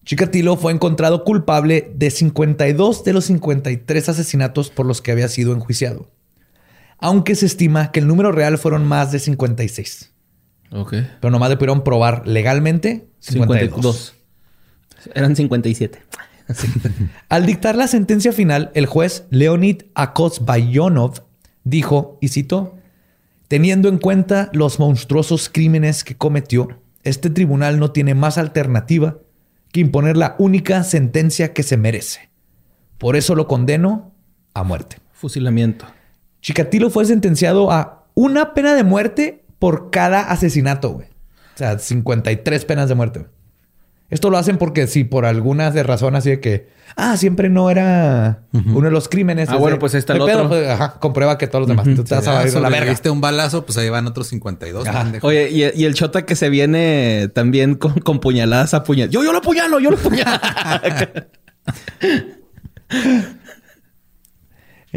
Chikatilo 0.07 0.57
fue 0.57 0.73
encontrado 0.73 1.25
culpable 1.25 1.93
de 1.97 2.13
52 2.13 3.03
de 3.03 3.13
los 3.13 3.25
53 3.25 4.09
asesinatos 4.09 4.71
por 4.71 4.87
los 4.87 5.03
que 5.03 5.11
había 5.11 5.27
sido 5.27 5.53
enjuiciado, 5.53 6.09
aunque 6.99 7.35
se 7.35 7.47
estima 7.47 7.91
que 7.91 7.99
el 7.99 8.07
número 8.07 8.31
real 8.31 8.57
fueron 8.57 8.87
más 8.87 9.11
de 9.11 9.19
56. 9.19 10.13
Ok. 10.71 10.95
Pero 11.21 11.31
nomás 11.33 11.51
le 11.51 11.57
pudieron 11.57 11.83
probar 11.83 12.27
legalmente 12.27 13.09
52. 13.19 13.75
52. 13.83 14.15
Eran 15.13 15.35
57. 15.35 15.99
Al 17.29 17.45
dictar 17.45 17.75
la 17.75 17.89
sentencia 17.89 18.33
final, 18.33 18.71
el 18.75 18.87
juez 18.87 19.25
Leonid 19.31 19.83
Akosbayonov 19.95 21.25
dijo, 21.65 22.17
y 22.21 22.29
cito, 22.29 22.77
teniendo 23.49 23.89
en 23.89 23.99
cuenta 23.99 24.51
los 24.53 24.79
monstruosos 24.79 25.49
crímenes 25.49 26.05
que 26.05 26.17
cometió, 26.17 26.81
este 27.03 27.29
tribunal 27.29 27.81
no 27.81 27.91
tiene 27.91 28.15
más 28.15 28.39
alternativa 28.39 29.19
que 29.77 29.81
imponer 29.81 30.16
la 30.16 30.37
única 30.39 30.83
sentencia 30.85 31.53
que 31.53 31.62
se 31.62 31.77
merece. 31.77 32.31
Por 32.97 33.14
eso 33.14 33.35
lo 33.35 33.47
condeno 33.47 34.14
a 34.55 34.64
muerte. 34.64 34.97
Fusilamiento. 35.12 35.85
Chikatilo 36.41 36.89
fue 36.89 37.05
sentenciado 37.05 37.70
a 37.70 38.07
una 38.14 38.55
pena 38.55 38.74
de 38.74 38.85
muerte 38.85 39.45
por 39.59 39.91
cada 39.91 40.31
asesinato, 40.31 40.95
güey. 40.95 41.09
O 41.09 41.59
sea, 41.59 41.79
53 41.79 42.64
penas 42.64 42.89
de 42.89 42.95
muerte. 42.95 43.18
güey. 43.18 43.31
Esto 44.09 44.31
lo 44.31 44.39
hacen 44.39 44.57
porque 44.57 44.87
si 44.87 45.05
por 45.05 45.25
alguna 45.27 45.71
de 45.71 45.83
razón 45.83 46.15
así 46.15 46.31
de 46.31 46.41
que, 46.41 46.69
ah, 46.95 47.17
siempre 47.17 47.49
no 47.49 47.71
era 47.71 48.43
uno 48.53 48.83
de 48.83 48.91
los 48.93 49.09
crímenes. 49.09 49.49
Ah, 49.49 49.57
bueno, 49.57 49.79
pues 49.79 49.95
ahí 49.95 49.99
está 49.99 50.15
el 50.15 50.21
otro. 50.21 50.49
pues, 50.49 50.69
ajá, 50.69 50.95
comprueba 51.01 51.39
que 51.39 51.47
todos 51.49 51.63
los 51.63 51.69
demás. 51.69 51.87
Tú 51.97 52.05
te 52.05 52.15
vas 52.15 52.27
a 52.29 52.43
Ya 52.45 52.49
ir 52.49 52.57
a 52.57 52.61
la 52.61 52.69
verga. 52.69 52.95
un 53.11 53.21
balazo, 53.21 53.67
pues 53.67 53.77
ahí 53.79 53.89
van 53.91 54.07
otros 54.07 54.29
52. 54.29 54.87
Ajá. 54.87 55.03
pendejo. 55.03 55.27
Oye, 55.27 55.51
y, 55.51 55.63
y 55.83 55.85
el 55.85 55.95
chota 55.95 56.25
que 56.25 56.37
se 56.37 56.49
viene 56.51 57.29
también 57.35 57.75
con, 57.75 57.95
con 58.01 58.21
puñaladas 58.21 58.75
a 58.75 58.85
puñal. 58.85 59.11
Yo, 59.11 59.25
yo 59.25 59.33
lo 59.33 59.39
apuñalo, 59.39 59.81
yo 59.81 59.91
lo 59.91 59.97
apuñalo. 59.97 60.39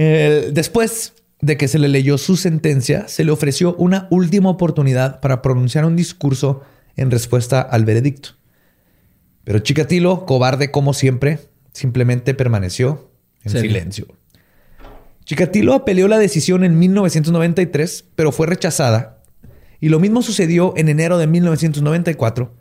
Eh, 0.01 0.51
después 0.53 1.14
de 1.41 1.57
que 1.57 1.68
se 1.68 1.80
le 1.80 1.88
leyó 1.89 2.18
su 2.18 2.38
sentencia, 2.38 3.07
se 3.07 3.24
le 3.26 3.32
ofreció 3.32 3.76
una 3.76 4.07
última 4.12 4.49
oportunidad 4.49 5.20
para 5.20 5.41
pronunciar 5.41 5.84
un 5.84 5.95
discurso 5.97 6.62
en 6.95 7.12
respuesta 7.12 7.60
al 7.62 7.84
veredicto. 7.86 8.30
Pero 9.49 9.57
Chikatilo, 9.57 10.27
cobarde 10.27 10.69
como 10.69 10.93
siempre, 10.93 11.39
simplemente 11.73 12.35
permaneció 12.35 13.09
en 13.43 13.59
silencio. 13.59 14.05
Chikatilo 15.25 15.73
apeló 15.73 16.07
la 16.07 16.19
decisión 16.19 16.63
en 16.63 16.77
1993, 16.77 18.05
pero 18.15 18.31
fue 18.31 18.45
rechazada. 18.45 19.23
Y 19.79 19.89
lo 19.89 19.99
mismo 19.99 20.21
sucedió 20.21 20.75
en 20.77 20.87
enero 20.87 21.17
de 21.17 21.25
1994, 21.25 22.53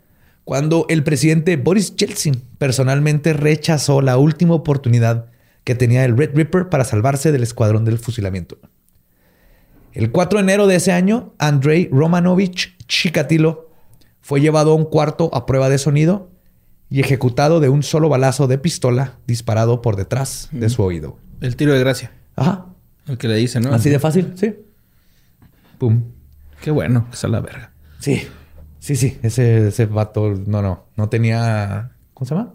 cuando 0.43 0.87
el 0.89 1.03
presidente 1.03 1.57
Boris 1.57 1.95
Yeltsin 1.95 2.43
personalmente 2.57 3.33
rechazó 3.33 4.01
la 4.01 4.17
última 4.17 4.55
oportunidad 4.55 5.27
que 5.65 5.75
tenía 5.75 6.05
el 6.05 6.17
Red 6.17 6.31
Ripper 6.33 6.69
para 6.69 6.85
salvarse 6.85 7.31
del 7.31 7.43
escuadrón 7.43 7.85
del 7.85 7.99
fusilamiento. 7.99 8.57
El 9.93 10.11
4 10.11 10.39
de 10.39 10.43
enero 10.43 10.65
de 10.65 10.77
ese 10.77 10.91
año, 10.91 11.35
Andrei 11.37 11.87
Romanovich 11.91 12.75
Chikatilo 12.87 13.69
fue 14.21 14.41
llevado 14.41 14.71
a 14.71 14.75
un 14.75 14.85
cuarto 14.85 15.29
a 15.35 15.45
prueba 15.45 15.69
de 15.69 15.77
sonido 15.77 16.31
y 16.89 16.99
ejecutado 16.99 17.59
de 17.59 17.69
un 17.69 17.83
solo 17.83 18.09
balazo 18.09 18.47
de 18.47 18.57
pistola 18.57 19.13
disparado 19.27 19.81
por 19.81 19.95
detrás 19.95 20.49
de 20.51 20.69
su 20.69 20.83
oído. 20.83 21.19
el 21.41 21.55
tiro 21.55 21.73
de 21.73 21.79
gracia. 21.79 22.11
Ajá. 22.35 22.65
El 23.07 23.17
que 23.17 23.27
le 23.27 23.35
dice, 23.35 23.59
¿no? 23.59 23.73
Así 23.73 23.89
de 23.89 23.99
fácil, 23.99 24.33
sí. 24.35 24.55
Pum. 25.77 26.03
Qué 26.61 26.71
bueno, 26.71 27.07
que 27.09 27.27
la 27.27 27.39
verga. 27.39 27.71
Sí. 27.99 28.27
Sí, 28.79 28.95
sí. 28.95 29.17
Ese, 29.23 29.67
ese 29.69 29.85
vato, 29.85 30.33
no, 30.45 30.61
no. 30.61 30.85
No 30.95 31.09
tenía. 31.09 31.91
¿Cómo 32.13 32.27
se 32.27 32.35
llama? 32.35 32.53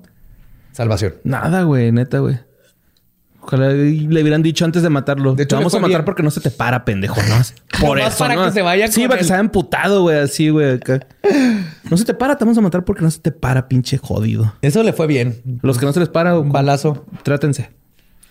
Salvación. 0.72 1.14
Nada, 1.24 1.62
güey, 1.62 1.92
neta, 1.92 2.18
güey. 2.18 2.38
Ojalá 3.46 3.68
le 3.68 4.22
hubieran 4.22 4.42
dicho 4.42 4.64
antes 4.64 4.82
de 4.82 4.88
matarlo. 4.88 5.34
De 5.34 5.42
hecho, 5.42 5.56
te 5.56 5.60
vamos 5.60 5.74
a 5.74 5.78
matar 5.78 5.90
bien. 5.98 6.04
porque 6.04 6.22
no 6.22 6.30
se 6.30 6.40
te 6.40 6.50
para, 6.50 6.84
pendejo, 6.84 7.20
¿no? 7.28 7.36
Por 7.86 7.98
eso, 7.98 8.16
para 8.18 8.34
¿no? 8.36 8.46
que 8.46 8.52
se 8.52 8.62
vaya 8.62 8.88
Sí, 8.90 9.02
con 9.02 9.10
para 9.10 9.18
que 9.18 9.24
se 9.26 9.32
haya 9.34 9.40
emputado, 9.40 10.02
güey. 10.02 10.18
Así, 10.18 10.48
güey. 10.48 10.80
No 11.90 11.96
se 11.96 12.04
te 12.04 12.14
para, 12.14 12.36
te 12.38 12.44
vamos 12.44 12.56
a 12.56 12.62
matar 12.62 12.84
porque 12.84 13.02
no 13.02 13.10
se 13.10 13.20
te 13.20 13.30
para, 13.32 13.68
pinche 13.68 13.98
jodido. 13.98 14.54
Eso 14.62 14.82
le 14.82 14.92
fue 14.94 15.06
bien. 15.06 15.42
Los 15.62 15.78
que 15.78 15.84
no 15.86 15.92
se 15.92 16.00
les 16.00 16.08
para, 16.08 16.38
Un 16.38 16.50
balazo. 16.52 17.04
trátense. 17.22 17.70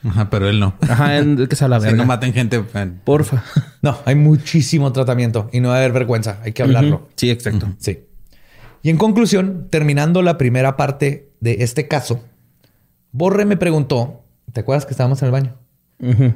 Ajá, 0.03 0.29
pero 0.29 0.49
él 0.49 0.59
no. 0.59 0.73
Ajá, 0.81 1.17
en, 1.17 1.47
que 1.47 1.55
se 1.55 1.67
la 1.67 1.79
Si 1.79 1.85
verga. 1.85 1.97
no 1.97 2.05
maten 2.05 2.33
gente. 2.33 2.61
Porfa. 3.03 3.43
No, 3.81 3.97
hay 4.05 4.15
muchísimo 4.15 4.91
tratamiento 4.91 5.49
y 5.53 5.59
no 5.59 5.69
va 5.69 5.75
a 5.75 5.77
haber 5.77 5.91
vergüenza. 5.93 6.39
Hay 6.43 6.51
que 6.53 6.63
hablarlo. 6.63 7.07
Sí, 7.15 7.29
exacto. 7.29 7.67
Sí. 7.77 7.99
Y 8.81 8.89
en 8.89 8.97
conclusión, 8.97 9.67
terminando 9.69 10.21
la 10.21 10.37
primera 10.37 10.75
parte 10.75 11.29
de 11.39 11.57
este 11.59 11.87
caso, 11.87 12.21
Borre 13.13 13.45
me 13.45 13.55
preguntó, 13.55 14.22
¿te 14.53 14.61
acuerdas 14.61 14.85
que 14.85 14.91
estábamos 14.91 15.21
en 15.21 15.25
el 15.27 15.31
baño? 15.31 15.57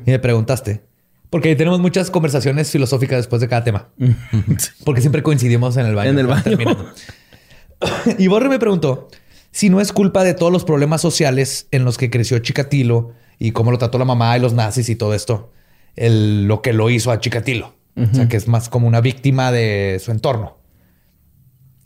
Y 0.06 0.12
me 0.12 0.20
preguntaste, 0.20 0.84
porque 1.30 1.56
tenemos 1.56 1.80
muchas 1.80 2.10
conversaciones 2.12 2.70
filosóficas 2.72 3.18
después 3.20 3.42
de 3.42 3.48
cada 3.48 3.64
tema, 3.64 3.90
porque 4.86 5.02
siempre 5.02 5.24
coincidimos 5.24 5.78
en 5.78 5.86
el 5.86 5.96
baño. 5.96 6.10
En 6.12 6.20
el 6.20 6.28
baño. 6.28 6.58
y 8.18 8.28
Borre 8.28 8.50
me 8.50 8.60
preguntó 8.60 9.08
si 9.52 9.70
no 9.70 9.82
es 9.82 9.92
culpa 9.92 10.24
de 10.24 10.34
todos 10.34 10.52
los 10.52 10.64
problemas 10.66 11.02
sociales 11.02 11.68
en 11.72 11.84
los 11.86 11.98
que 11.98 12.10
creció 12.10 12.38
Chikatilo 12.40 13.14
y 13.40 13.52
cómo 13.52 13.72
lo 13.72 13.78
trató 13.78 13.98
la 13.98 14.06
mamá 14.06 14.38
y 14.38 14.42
los 14.42 14.54
nazis 14.54 14.90
y 14.90 14.96
todo 14.96 15.14
esto, 15.14 15.52
el- 15.96 16.48
lo 16.48 16.62
que 16.62 16.74
lo 16.74 16.90
hizo 16.90 17.12
a 17.12 17.20
Chikatilo. 17.20 17.76
O 18.00 18.14
sea, 18.14 18.28
que 18.30 18.38
es 18.38 18.48
más 18.48 18.70
como 18.70 18.88
una 18.88 19.02
víctima 19.02 19.52
de 19.52 20.00
su 20.04 20.12
entorno. 20.12 20.60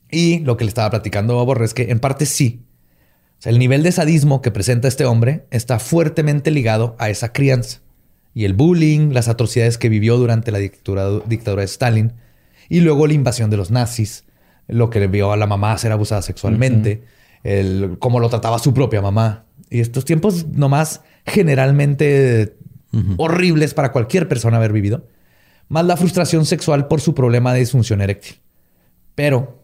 Y 0.09 0.39
lo 0.39 0.57
que 0.57 0.65
le 0.65 0.69
estaba 0.69 0.89
platicando 0.89 1.39
a 1.39 1.43
Borre 1.45 1.63
es 1.63 1.73
que 1.73 1.83
en 1.89 1.99
parte 2.01 2.25
sí. 2.25 2.65
O 3.41 3.43
sea, 3.43 3.51
el 3.51 3.57
nivel 3.57 3.81
de 3.81 3.91
sadismo 3.91 4.43
que 4.43 4.51
presenta 4.51 4.87
este 4.87 5.03
hombre 5.03 5.47
está 5.49 5.79
fuertemente 5.79 6.51
ligado 6.51 6.95
a 6.99 7.09
esa 7.09 7.33
crianza. 7.33 7.79
Y 8.35 8.45
el 8.45 8.53
bullying, 8.53 9.13
las 9.13 9.29
atrocidades 9.29 9.79
que 9.79 9.89
vivió 9.89 10.17
durante 10.17 10.51
la 10.51 10.59
dictadura, 10.59 11.09
dictadura 11.25 11.61
de 11.61 11.65
Stalin, 11.65 12.13
y 12.69 12.81
luego 12.81 13.07
la 13.07 13.13
invasión 13.13 13.49
de 13.49 13.57
los 13.57 13.71
nazis, 13.71 14.25
lo 14.67 14.91
que 14.91 14.99
le 14.99 15.07
vio 15.07 15.31
a 15.31 15.37
la 15.37 15.47
mamá 15.47 15.75
ser 15.79 15.91
abusada 15.91 16.21
sexualmente, 16.21 17.01
el, 17.43 17.95
cómo 17.97 18.19
lo 18.19 18.29
trataba 18.29 18.59
su 18.59 18.75
propia 18.75 19.01
mamá. 19.01 19.45
Y 19.71 19.79
estos 19.79 20.05
tiempos 20.05 20.45
nomás 20.45 21.01
generalmente 21.25 22.57
horribles 23.17 23.73
para 23.73 23.91
cualquier 23.91 24.27
persona 24.27 24.57
haber 24.57 24.71
vivido, 24.71 25.07
más 25.67 25.83
la 25.87 25.97
frustración 25.97 26.45
sexual 26.45 26.87
por 26.87 27.01
su 27.01 27.15
problema 27.15 27.53
de 27.53 27.61
disfunción 27.61 28.01
eréctil. 28.01 28.35
Pero 29.15 29.60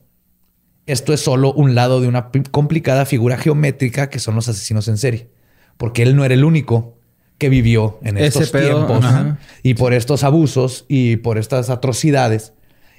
esto 0.88 1.14
es 1.14 1.22
solo 1.22 1.54
un 1.54 1.76
lado 1.76 2.02
de 2.02 2.08
una 2.08 2.32
complicada 2.52 3.06
figura 3.06 3.38
geométrica 3.38 4.10
que 4.10 4.20
son 4.20 4.36
los 4.36 4.48
asesinos 4.48 4.88
en 4.88 4.98
serie. 4.98 5.30
Porque 5.78 6.02
él 6.02 6.16
no 6.16 6.26
era 6.26 6.34
el 6.34 6.44
único 6.44 6.98
que 7.38 7.50
vivió 7.50 8.00
en 8.02 8.18
Ese 8.18 8.28
estos 8.28 8.50
pedo, 8.50 8.86
tiempos 8.86 9.06
ajá. 9.06 9.38
y 9.62 9.76
por 9.76 9.94
estos 9.94 10.24
abusos 10.24 10.86
y 10.88 11.18
por 11.18 11.38
estas 11.38 11.70
atrocidades. 11.70 12.54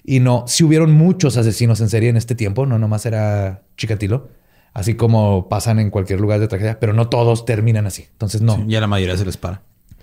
Y 0.04 0.20
no, 0.20 0.44
si 0.46 0.64
hubieron 0.64 0.92
muchos 0.92 1.36
asesinos 1.36 1.80
en 1.80 1.88
serie 1.88 2.08
en 2.08 2.16
este 2.16 2.34
tiempo, 2.34 2.64
no 2.64 2.78
nomás 2.78 3.04
era 3.04 3.62
Chikatilo, 3.76 4.28
así 4.74 4.94
como 4.94 5.48
pasan 5.48 5.80
en 5.80 5.90
cualquier 5.90 6.20
lugar 6.20 6.40
de 6.40 6.48
tragedia, 6.48 6.78
pero 6.78 6.92
no 6.92 7.08
todos 7.08 7.44
terminan 7.44 7.86
así. 7.86 8.06
Entonces, 8.12 8.40
no. 8.40 8.64
Y 8.68 8.76
a 8.76 8.80
la 8.80 8.86
mayoría 8.86 9.16
se 9.16 9.24
les 9.24 9.36
para. 9.36 9.62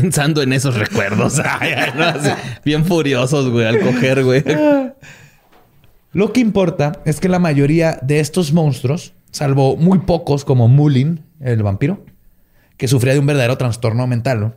Pensando 0.00 0.42
en 0.42 0.52
esos 0.52 0.76
recuerdos. 0.76 1.38
Ay, 1.44 1.70
ay, 1.76 1.90
no, 1.96 2.04
así, 2.04 2.30
bien 2.64 2.84
furiosos, 2.84 3.48
güey, 3.50 3.66
al 3.66 3.80
coger, 3.80 4.24
güey. 4.24 4.42
Lo 6.12 6.32
que 6.32 6.40
importa 6.40 7.00
es 7.04 7.20
que 7.20 7.28
la 7.28 7.38
mayoría 7.38 7.98
de 8.02 8.20
estos 8.20 8.52
monstruos, 8.52 9.14
salvo 9.30 9.76
muy 9.76 10.00
pocos 10.00 10.44
como 10.44 10.68
Mulin, 10.68 11.24
el 11.40 11.62
vampiro, 11.62 12.04
que 12.76 12.88
sufría 12.88 13.12
de 13.14 13.20
un 13.20 13.26
verdadero 13.26 13.56
trastorno 13.58 14.06
mental, 14.06 14.40
¿no? 14.40 14.54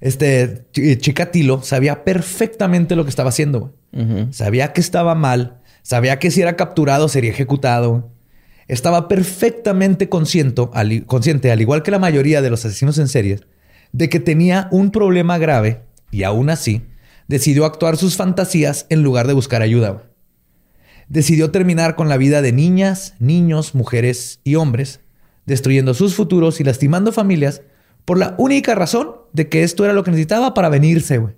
Este 0.00 0.66
Ch- 0.72 0.98
Chikatilo 0.98 1.62
sabía 1.62 2.04
perfectamente 2.04 2.96
lo 2.96 3.04
que 3.04 3.10
estaba 3.10 3.30
haciendo. 3.30 3.60
güey. 3.92 4.26
Sabía 4.30 4.72
que 4.74 4.80
estaba 4.80 5.14
mal, 5.14 5.58
sabía 5.82 6.18
que 6.18 6.30
si 6.30 6.42
era 6.42 6.54
capturado 6.56 7.08
sería 7.08 7.30
ejecutado. 7.30 8.10
Estaba 8.68 9.08
perfectamente 9.08 10.08
consciente, 10.08 10.68
al, 10.74 11.06
consciente, 11.06 11.50
al 11.50 11.60
igual 11.60 11.82
que 11.82 11.90
la 11.92 11.98
mayoría 11.98 12.42
de 12.42 12.50
los 12.50 12.64
asesinos 12.64 12.98
en 12.98 13.08
series, 13.08 13.42
de 13.92 14.08
que 14.08 14.20
tenía 14.20 14.68
un 14.70 14.90
problema 14.90 15.38
grave 15.38 15.82
y 16.10 16.22
aún 16.22 16.50
así 16.50 16.82
decidió 17.28 17.64
actuar 17.64 17.96
sus 17.96 18.16
fantasías 18.16 18.86
en 18.88 19.02
lugar 19.02 19.26
de 19.26 19.32
buscar 19.32 19.62
ayuda. 19.62 20.04
Decidió 21.08 21.50
terminar 21.50 21.94
con 21.94 22.08
la 22.08 22.16
vida 22.16 22.42
de 22.42 22.52
niñas, 22.52 23.14
niños, 23.18 23.74
mujeres 23.74 24.40
y 24.44 24.56
hombres, 24.56 25.00
destruyendo 25.44 25.94
sus 25.94 26.14
futuros 26.14 26.60
y 26.60 26.64
lastimando 26.64 27.12
familias 27.12 27.62
por 28.04 28.18
la 28.18 28.34
única 28.38 28.74
razón 28.74 29.12
de 29.32 29.48
que 29.48 29.62
esto 29.62 29.84
era 29.84 29.92
lo 29.92 30.04
que 30.04 30.10
necesitaba 30.10 30.54
para 30.54 30.68
venirse, 30.68 31.18
güey. 31.18 31.34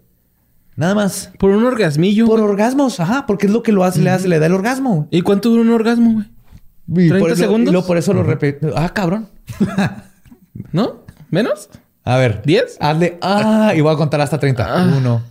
Nada 0.77 0.95
más. 0.95 1.33
Por 1.39 1.51
un 1.51 1.65
orgasmillo. 1.65 2.27
Por 2.27 2.41
güey. 2.41 2.51
orgasmos, 2.51 3.01
ajá, 3.01 3.27
porque 3.27 3.47
es 3.47 3.53
lo 3.53 3.63
que 3.63 3.73
lo 3.73 3.85
hace, 3.85 4.01
le 4.01 4.11
hace, 4.11 4.29
le 4.29 4.39
da 4.39 4.47
el 4.47 4.53
orgasmo. 4.53 4.95
güey. 4.95 5.09
¿Y 5.11 5.23
cuánto 5.23 5.51
dura 5.51 5.63
un 5.63 5.71
orgasmo, 5.71 6.13
güey? 6.13 7.07
Y 7.07 7.09
30 7.09 7.19
por 7.19 7.37
segundos. 7.37 7.69
y 7.69 7.73
luego 7.73 7.87
por 7.87 7.99
eso 7.99 8.15
lo 8.15 8.23
repito. 8.23 8.73
Ah, 8.77 8.95
cabrón. 8.95 9.29
¿No? 10.73 11.05
¿Menos? 11.31 11.69
A 12.09 12.17
ver. 12.17 12.41
¿Diez? 12.45 12.79
Hazle. 12.81 13.19
Ah, 13.21 13.73
y 13.77 13.81
voy 13.83 13.93
a 13.93 13.97
contar 13.97 14.21
hasta 14.23 14.39
30. 14.39 14.75
Uno. 14.97 15.23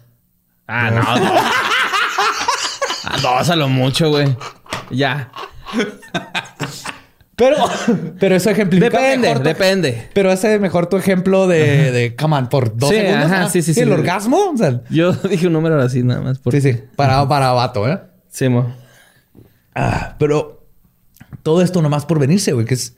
Ah, 0.67 0.91
no. 0.91 1.01
no. 1.01 1.31
Ah, 3.09 3.17
dos 3.21 3.49
a 3.49 3.55
lo 3.55 3.69
mucho, 3.69 4.09
güey. 4.09 4.35
Ya. 4.91 5.31
Pero, 7.37 7.55
pero 8.19 8.35
eso 8.35 8.49
ejemplifica 8.49 8.97
Depende, 8.99 9.27
mejor 9.29 9.37
tu- 9.43 9.47
depende. 9.47 10.09
Pero 10.13 10.31
ese 10.31 10.59
mejor 10.59 10.87
tu 10.87 10.97
ejemplo 10.97 11.47
de, 11.47 11.91
de 11.93 12.15
come 12.17 12.35
on, 12.35 12.49
por 12.49 12.75
dos 12.75 12.89
Sí, 12.89 12.95
segundos. 12.97 13.31
ajá, 13.31 13.43
ah, 13.45 13.49
sí, 13.49 13.61
sí, 13.61 13.73
sí. 13.73 13.79
El 13.79 13.93
orgasmo. 13.93 14.37
O 14.53 14.57
sea, 14.57 14.81
Yo 14.89 15.13
dije 15.29 15.47
un 15.47 15.53
número 15.53 15.79
así 15.81 16.03
nada 16.03 16.19
más. 16.21 16.39
Por... 16.39 16.51
sí, 16.53 16.61
sí. 16.61 16.81
Para, 16.95 17.25
para 17.29 17.51
vato, 17.53 17.87
¿eh? 17.87 17.99
Sí, 18.29 18.49
mo. 18.49 18.73
Ah, 19.73 20.15
pero 20.19 20.65
todo 21.43 21.61
esto 21.61 21.81
nomás 21.81 22.05
por 22.05 22.19
venirse, 22.19 22.51
güey, 22.53 22.65
que 22.65 22.73
es. 22.73 22.95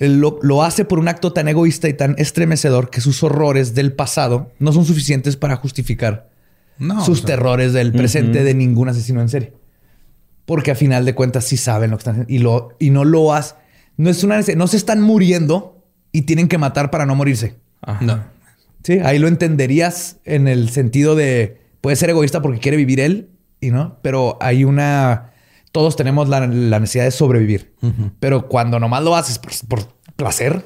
Lo, 0.00 0.38
lo 0.42 0.62
hace 0.62 0.84
por 0.84 0.98
un 0.98 1.08
acto 1.08 1.32
tan 1.32 1.46
egoísta 1.46 1.88
y 1.88 1.92
tan 1.94 2.14
estremecedor 2.18 2.88
que 2.90 3.00
sus 3.02 3.22
horrores 3.22 3.74
del 3.74 3.92
pasado 3.92 4.50
no 4.58 4.72
son 4.72 4.84
suficientes 4.86 5.36
para 5.36 5.56
justificar 5.56 6.30
No. 6.78 7.04
sus 7.04 7.18
o 7.18 7.26
sea, 7.26 7.36
terrores 7.36 7.72
del 7.74 7.92
presente 7.92 8.42
de 8.42 8.54
ningún 8.54 8.88
asesino 8.88 9.20
en 9.20 9.28
serie. 9.28 9.52
Porque 10.46 10.70
a 10.70 10.74
final 10.74 11.04
de 11.04 11.14
cuentas 11.14 11.44
sí 11.44 11.56
saben 11.58 11.90
lo 11.90 11.98
que 11.98 12.00
están 12.00 12.14
haciendo 12.14 12.32
y, 12.32 12.38
lo, 12.38 12.70
y 12.78 12.90
no 12.90 13.04
lo 13.04 13.32
hacen. 13.34 13.58
No 13.98 14.08
es 14.08 14.24
una 14.24 14.40
no 14.56 14.66
se 14.66 14.76
están 14.78 15.02
muriendo 15.02 15.84
y 16.12 16.22
tienen 16.22 16.48
que 16.48 16.56
matar 16.58 16.90
para 16.90 17.04
no 17.04 17.14
morirse. 17.14 17.56
Ajá. 17.82 18.04
No. 18.04 18.24
Sí, 18.82 18.98
ahí 19.04 19.18
lo 19.18 19.28
entenderías 19.28 20.16
en 20.24 20.48
el 20.48 20.70
sentido 20.70 21.14
de 21.14 21.60
puede 21.82 21.96
ser 21.96 22.08
egoísta 22.08 22.40
porque 22.40 22.58
quiere 22.58 22.78
vivir 22.78 22.98
él 23.00 23.28
y 23.60 23.70
no, 23.70 23.98
pero 24.00 24.38
hay 24.40 24.64
una. 24.64 25.26
Todos 25.72 25.94
tenemos 25.96 26.28
la, 26.28 26.46
la 26.46 26.80
necesidad 26.80 27.04
de 27.04 27.10
sobrevivir, 27.12 27.74
pero 28.18 28.48
cuando 28.48 28.78
nomás 28.80 29.02
lo 29.04 29.14
haces 29.16 29.38
por, 29.38 29.52
por 29.68 29.92
placer, 30.16 30.64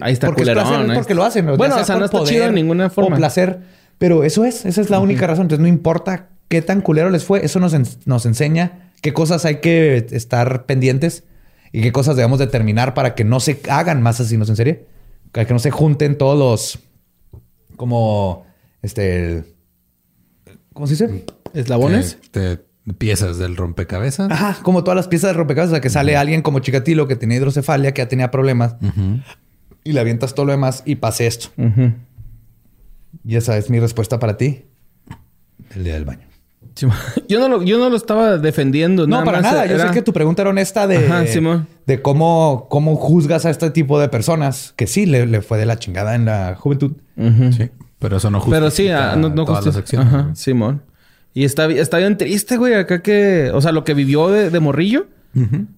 Ahí 0.00 0.12
está 0.12 0.26
porque 0.28 0.42
es 0.42 0.48
culerón. 0.48 0.64
placer, 0.68 0.84
es 0.86 0.90
¿eh? 0.90 0.94
porque 0.94 1.14
lo 1.14 1.24
hacen. 1.24 1.46
Bueno, 1.56 1.76
o 1.76 1.84
sea, 1.84 1.94
por 1.94 1.98
no 2.00 2.04
está 2.06 2.18
poder 2.18 2.32
chido 2.34 2.46
de 2.46 2.52
ninguna 2.52 2.90
forma. 2.90 3.14
O 3.14 3.18
placer, 3.18 3.60
pero 3.98 4.24
eso 4.24 4.44
es, 4.44 4.64
esa 4.64 4.80
es 4.80 4.90
la 4.90 4.98
única 5.00 5.26
razón. 5.26 5.42
Entonces 5.44 5.62
no 5.62 5.68
importa 5.68 6.28
qué 6.48 6.62
tan 6.62 6.80
culero 6.80 7.10
les 7.10 7.24
fue, 7.24 7.44
eso 7.44 7.58
nos, 7.60 7.74
en- 7.74 7.86
nos 8.04 8.26
enseña 8.26 8.90
qué 9.02 9.12
cosas 9.12 9.44
hay 9.44 9.60
que 9.60 10.06
estar 10.10 10.66
pendientes 10.66 11.24
y 11.72 11.80
qué 11.82 11.92
cosas 11.92 12.16
debemos 12.16 12.38
determinar 12.38 12.94
para 12.94 13.14
que 13.14 13.24
no 13.24 13.40
se 13.40 13.60
hagan 13.68 14.02
más 14.02 14.20
asesinos 14.20 14.48
en 14.48 14.56
serie, 14.56 14.86
para 15.32 15.46
que 15.46 15.52
no 15.52 15.58
se 15.58 15.70
junten 15.70 16.16
todos 16.18 16.38
los 16.38 16.78
como 17.76 18.46
este 18.82 19.44
¿cómo 20.72 20.86
se 20.86 20.92
dice? 20.94 21.24
¿Eslabones? 21.54 22.18
te- 22.30 22.60
piezas 22.98 23.38
del 23.38 23.56
rompecabezas. 23.56 24.30
Ajá, 24.30 24.58
como 24.62 24.84
todas 24.84 24.96
las 24.96 25.08
piezas 25.08 25.30
de 25.30 25.34
rompecabezas, 25.34 25.70
o 25.72 25.74
sea, 25.76 25.80
que 25.80 25.90
sale 25.90 26.16
alguien 26.16 26.42
como 26.42 26.58
Chikatilo 26.58 27.08
que 27.08 27.16
tenía 27.16 27.38
hidrocefalia, 27.38 27.94
que 27.94 28.02
ya 28.02 28.08
tenía 28.08 28.30
problemas 28.30 28.76
y 29.84 29.92
le 29.92 30.00
avientas 30.00 30.34
todo 30.34 30.46
lo 30.46 30.52
demás 30.52 30.82
y 30.84 30.96
pase 30.96 31.26
esto. 31.26 31.48
Ujú. 31.56 31.92
Y 33.24 33.36
esa 33.36 33.56
es 33.56 33.70
mi 33.70 33.80
respuesta 33.80 34.18
para 34.18 34.36
ti. 34.36 34.64
El 35.74 35.84
día 35.84 35.94
del 35.94 36.04
baño. 36.04 36.26
Sí, 36.74 36.86
yo, 37.28 37.38
no 37.40 37.48
lo, 37.48 37.62
yo 37.62 37.78
no 37.78 37.88
lo 37.88 37.96
estaba 37.96 38.36
defendiendo. 38.38 39.06
No, 39.06 39.24
para 39.24 39.40
más 39.40 39.52
nada. 39.52 39.66
Yo 39.66 39.76
era- 39.76 39.88
sé 39.88 39.94
que 39.94 40.02
tu 40.02 40.12
pregunta 40.12 40.42
era 40.42 40.50
honesta 40.50 40.86
de, 40.86 41.06
Ajá, 41.06 41.24
de 41.86 42.02
cómo, 42.02 42.66
cómo 42.68 42.96
juzgas 42.96 43.46
a 43.46 43.50
este 43.50 43.70
tipo 43.70 43.98
de 44.00 44.08
personas 44.08 44.74
que 44.76 44.86
sí 44.86 45.06
le, 45.06 45.26
le 45.26 45.40
fue 45.40 45.56
de 45.58 45.66
la 45.66 45.78
chingada 45.78 46.14
en 46.16 46.24
la 46.26 46.56
juventud. 46.56 46.92
Sí. 47.16 47.70
Pero 47.98 48.16
eso 48.18 48.28
no 48.30 48.40
justifica 48.40 48.58
Pero 48.58 48.70
sí, 48.70 48.88
ah, 48.88 49.14
no, 49.16 49.28
no 49.30 49.44
todas 49.46 49.64
las 49.64 49.74
justifica. 49.76 50.02
acciones. 50.02 50.24
Ajá, 50.26 50.34
Simón. 50.34 50.82
Y 51.34 51.44
está, 51.44 51.66
está 51.66 51.98
bien 51.98 52.16
triste, 52.16 52.56
güey, 52.56 52.74
acá 52.74 53.02
que... 53.02 53.50
O 53.52 53.60
sea, 53.60 53.72
lo 53.72 53.82
que 53.82 53.92
vivió 53.92 54.28
de, 54.28 54.50
de 54.50 54.60
morrillo. 54.60 55.08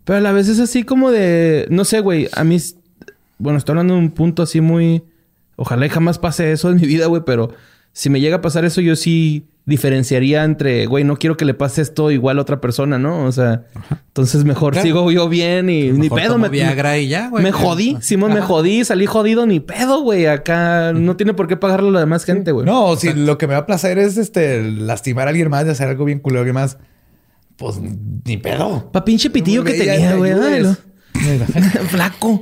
Pero 0.05 0.19
a 0.19 0.21
la 0.21 0.33
vez 0.33 0.49
es 0.49 0.61
así 0.61 0.83
como 0.83 1.11
de... 1.11 1.67
No 1.71 1.87
sé, 1.87 2.01
güey. 2.01 2.29
A 2.35 2.45
mí... 2.45 2.59
Bueno, 3.39 3.59
estoy 3.59 3.73
hablando 3.73 3.95
de 3.95 4.01
un 4.01 4.11
punto 4.11 4.43
así 4.43 4.61
muy... 4.61 5.03
Ojalá 5.57 5.87
y 5.87 5.89
jamás 5.89 6.19
pase 6.19 6.53
eso 6.53 6.71
en 6.71 6.77
mi 6.77 6.87
vida, 6.87 7.07
güey. 7.07 7.23
Pero 7.25 7.55
si 7.95 8.11
me 8.11 8.21
llega 8.21 8.37
a 8.37 8.41
pasar 8.43 8.67
eso, 8.67 8.83
yo 8.83 8.97
sí 8.97 9.47
diferenciaría 9.67 10.45
entre, 10.45 10.87
güey, 10.87 11.03
no 11.03 11.17
quiero 11.17 11.37
que 11.37 11.45
le 11.45 11.53
pase 11.53 11.83
esto 11.83 12.13
igual 12.13 12.39
a 12.39 12.43
otra 12.43 12.61
persona, 12.61 12.99
¿no? 13.01 13.25
O 13.25 13.33
sea, 13.33 13.65
entonces 13.91 14.45
mejor 14.45 14.73
Claro. 14.75 14.87
sigo 14.87 15.11
yo 15.11 15.29
bien 15.29 15.69
y 15.69 15.91
ni 15.91 16.09
pedo. 16.09 16.39
Me, 16.39 16.49
Viagra 16.49 16.99
y 16.99 17.09
ya, 17.09 17.29
güey. 17.29 17.43
me 17.43 17.51
jodí, 17.51 17.97
Simón, 18.01 18.33
me 18.33 18.41
jodí, 18.41 18.85
salí 18.85 19.07
jodido, 19.07 19.45
ni 19.45 19.59
pedo, 19.59 20.03
güey. 20.03 20.27
Acá 20.27 20.93
no 20.93 21.17
tiene 21.17 21.35
por 21.35 21.49
qué 21.49 21.57
pagarlo 21.57 21.91
la 21.91 21.99
demás 21.99 22.25
gente, 22.25 22.53
güey. 22.53 22.65
No, 22.65 22.95
si 22.95 23.13
lo 23.13 23.39
que 23.39 23.49
me 23.49 23.55
va 23.55 23.61
a 23.61 23.67
placer 23.67 23.99
es 23.99 24.17
este 24.17 24.63
lastimar 24.63 25.27
a 25.27 25.31
alguien 25.31 25.51
más, 25.51 25.65
de 25.65 25.73
hacer 25.73 25.89
algo 25.89 26.05
bien 26.05 26.21
culero 26.21 26.39
a 26.39 26.43
alguien 26.43 26.55
más, 26.55 26.79
pues 27.57 27.81
ni 28.25 28.37
pedo. 28.37 28.93
Pa' 28.93 29.05
pinche 29.05 29.31
pitillo 29.31 29.65
que 29.65 29.73
tenía, 29.75 30.15
güey. 30.15 30.33
Flaco. 31.89 32.41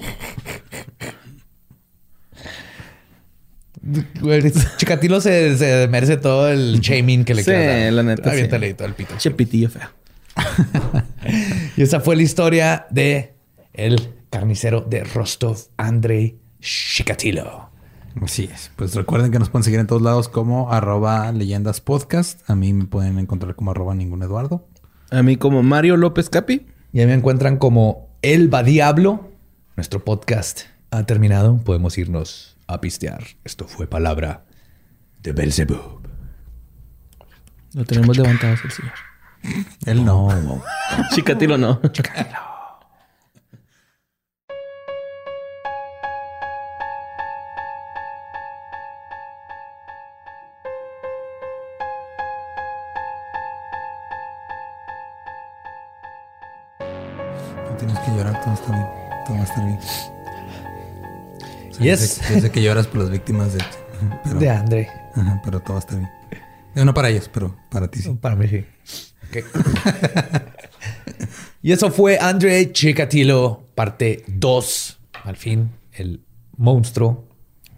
Güey, 4.20 4.42
Chikatilo 4.78 5.20
se, 5.20 5.56
se 5.58 5.88
merece 5.88 6.16
todo 6.16 6.48
el 6.50 6.80
shaming 6.80 7.24
que 7.24 7.34
le 7.34 7.42
Sí, 7.42 7.50
quieras 7.50 7.84
dar. 7.84 7.92
la 7.92 8.02
neta, 8.02 8.22
sí. 8.24 8.30
Aviéntale 8.30 8.74
todo 8.74 8.88
el 8.88 8.94
pito. 8.94 9.10
Pinche 9.10 9.30
pitillo 9.30 9.68
feo. 9.68 9.88
Y 11.76 11.82
esa 11.82 12.00
fue 12.00 12.16
la 12.16 12.22
historia 12.22 12.86
de 12.90 13.34
el 13.72 14.10
carnicero 14.30 14.80
de 14.82 15.04
Rostov, 15.04 15.58
Andrei 15.76 16.38
Chikatilo. 16.60 17.70
Así 18.22 18.48
es. 18.52 18.70
Pues 18.76 18.94
recuerden 18.94 19.32
que 19.32 19.38
nos 19.40 19.50
pueden 19.50 19.64
seguir 19.64 19.80
en 19.80 19.86
todos 19.88 20.02
lados 20.02 20.28
como 20.28 20.72
arroba 20.72 21.30
leyendas 21.32 21.80
podcast. 21.80 22.48
A 22.48 22.54
mí 22.54 22.72
me 22.72 22.84
pueden 22.84 23.18
encontrar 23.18 23.56
como 23.56 23.72
arroba 23.72 23.94
ningún 23.94 24.22
Eduardo. 24.22 24.68
A 25.10 25.22
mí 25.22 25.36
como 25.36 25.62
Mario 25.62 25.96
López 25.96 26.30
Capi. 26.30 26.66
Y 26.92 27.00
ahí 27.00 27.06
me 27.06 27.14
encuentran 27.14 27.56
como 27.56 28.08
El 28.22 28.52
Va 28.52 28.62
Diablo. 28.62 29.30
Nuestro 29.76 30.04
podcast 30.04 30.60
ha 30.92 31.04
terminado. 31.06 31.58
Podemos 31.58 31.98
irnos 31.98 32.53
a 32.66 32.80
pistear. 32.80 33.24
Esto 33.44 33.66
fue 33.66 33.86
palabra 33.86 34.44
de 35.20 35.32
Belzebub. 35.32 36.08
Lo 37.74 37.84
tenemos 37.84 38.16
levantados 38.16 38.60
el 38.64 38.70
señor. 38.70 38.94
Él 39.86 40.04
no. 40.04 40.28
Chicatilo 41.14 41.58
no. 41.58 41.80
No 57.74 57.76
tienes 57.78 57.98
que 57.98 58.10
llorar, 58.12 58.40
todo 58.44 58.54
está 58.54 58.72
bien. 58.72 58.86
Todo 59.26 59.34
va 59.36 59.40
a 59.40 59.44
estar 59.44 59.66
bien. 59.66 60.13
Sea, 61.74 61.84
Yes. 61.84 62.18
Yo 62.18 62.24
sé, 62.24 62.34
yo 62.34 62.40
sé 62.40 62.50
que 62.50 62.62
lloras 62.62 62.86
por 62.86 63.00
las 63.00 63.10
víctimas 63.10 63.52
de... 63.54 63.64
Pero, 64.24 64.38
De 64.38 64.50
André. 64.50 64.88
Ajá, 65.14 65.40
pero 65.44 65.60
todo 65.60 65.78
estar 65.78 65.98
bien. 65.98 66.10
No 66.86 66.92
para 66.92 67.08
ellos, 67.08 67.30
pero 67.32 67.56
para 67.70 67.88
ti 67.88 68.00
sí. 68.00 68.10
Para 68.20 68.34
mí 68.34 68.48
sí. 68.48 68.64
Y 71.62 71.72
eso 71.72 71.90
fue 71.90 72.18
Andrei 72.18 72.72
Chikatilo, 72.72 73.68
parte 73.74 74.24
2. 74.26 74.98
Al 75.24 75.36
fin, 75.36 75.70
el 75.92 76.20
monstruo 76.56 77.24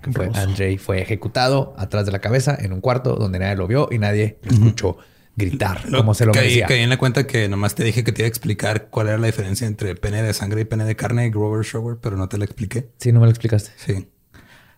que 0.03 0.13
fue 0.13 0.31
Andrei 0.35 0.79
fue 0.79 1.01
ejecutado 1.01 1.75
atrás 1.79 2.07
de 2.07 2.13
la 2.13 2.19
cabeza 2.21 2.57
en 2.59 2.73
un 2.73 2.81
cuarto 2.81 3.15
donde 3.17 3.39
nadie 3.39 3.57
lo 3.57 3.67
vio 3.67 3.89
y 3.91 3.99
nadie 3.99 4.39
lo 4.43 4.53
escuchó 4.53 4.99
gritar 5.37 5.83
como 5.91 6.15
se 6.15 6.25
lo 6.27 6.33
caí, 6.33 6.43
merecía. 6.45 6.67
caí 6.67 6.81
en 6.81 6.89
la 6.91 6.97
cuenta 6.99 7.27
que 7.27 7.49
nomás 7.49 7.75
te 7.75 7.85
dije 7.85 8.03
que 8.05 8.13
te 8.13 8.23
iba 8.23 8.27
a 8.27 8.29
explicar 8.29 8.89
cuál 8.91 9.09
era 9.09 9.19
la 9.19 9.27
diferencia 9.27 9.67
entre 9.67 9.95
pene 9.95 10.23
de 10.23 10.33
sangre 10.33 10.63
y 10.63 10.65
pene 10.65 10.85
de 10.85 10.97
carne, 10.97 11.29
Grover 11.31 11.65
Shower, 11.65 11.99
pero 12.01 12.17
no 12.17 12.29
te 12.29 12.39
la 12.39 12.45
expliqué. 12.47 12.89
Sí, 12.99 13.13
no 13.13 13.21
me 13.21 13.27
lo 13.27 13.31
explicaste. 13.31 13.71
Sí. 13.77 14.09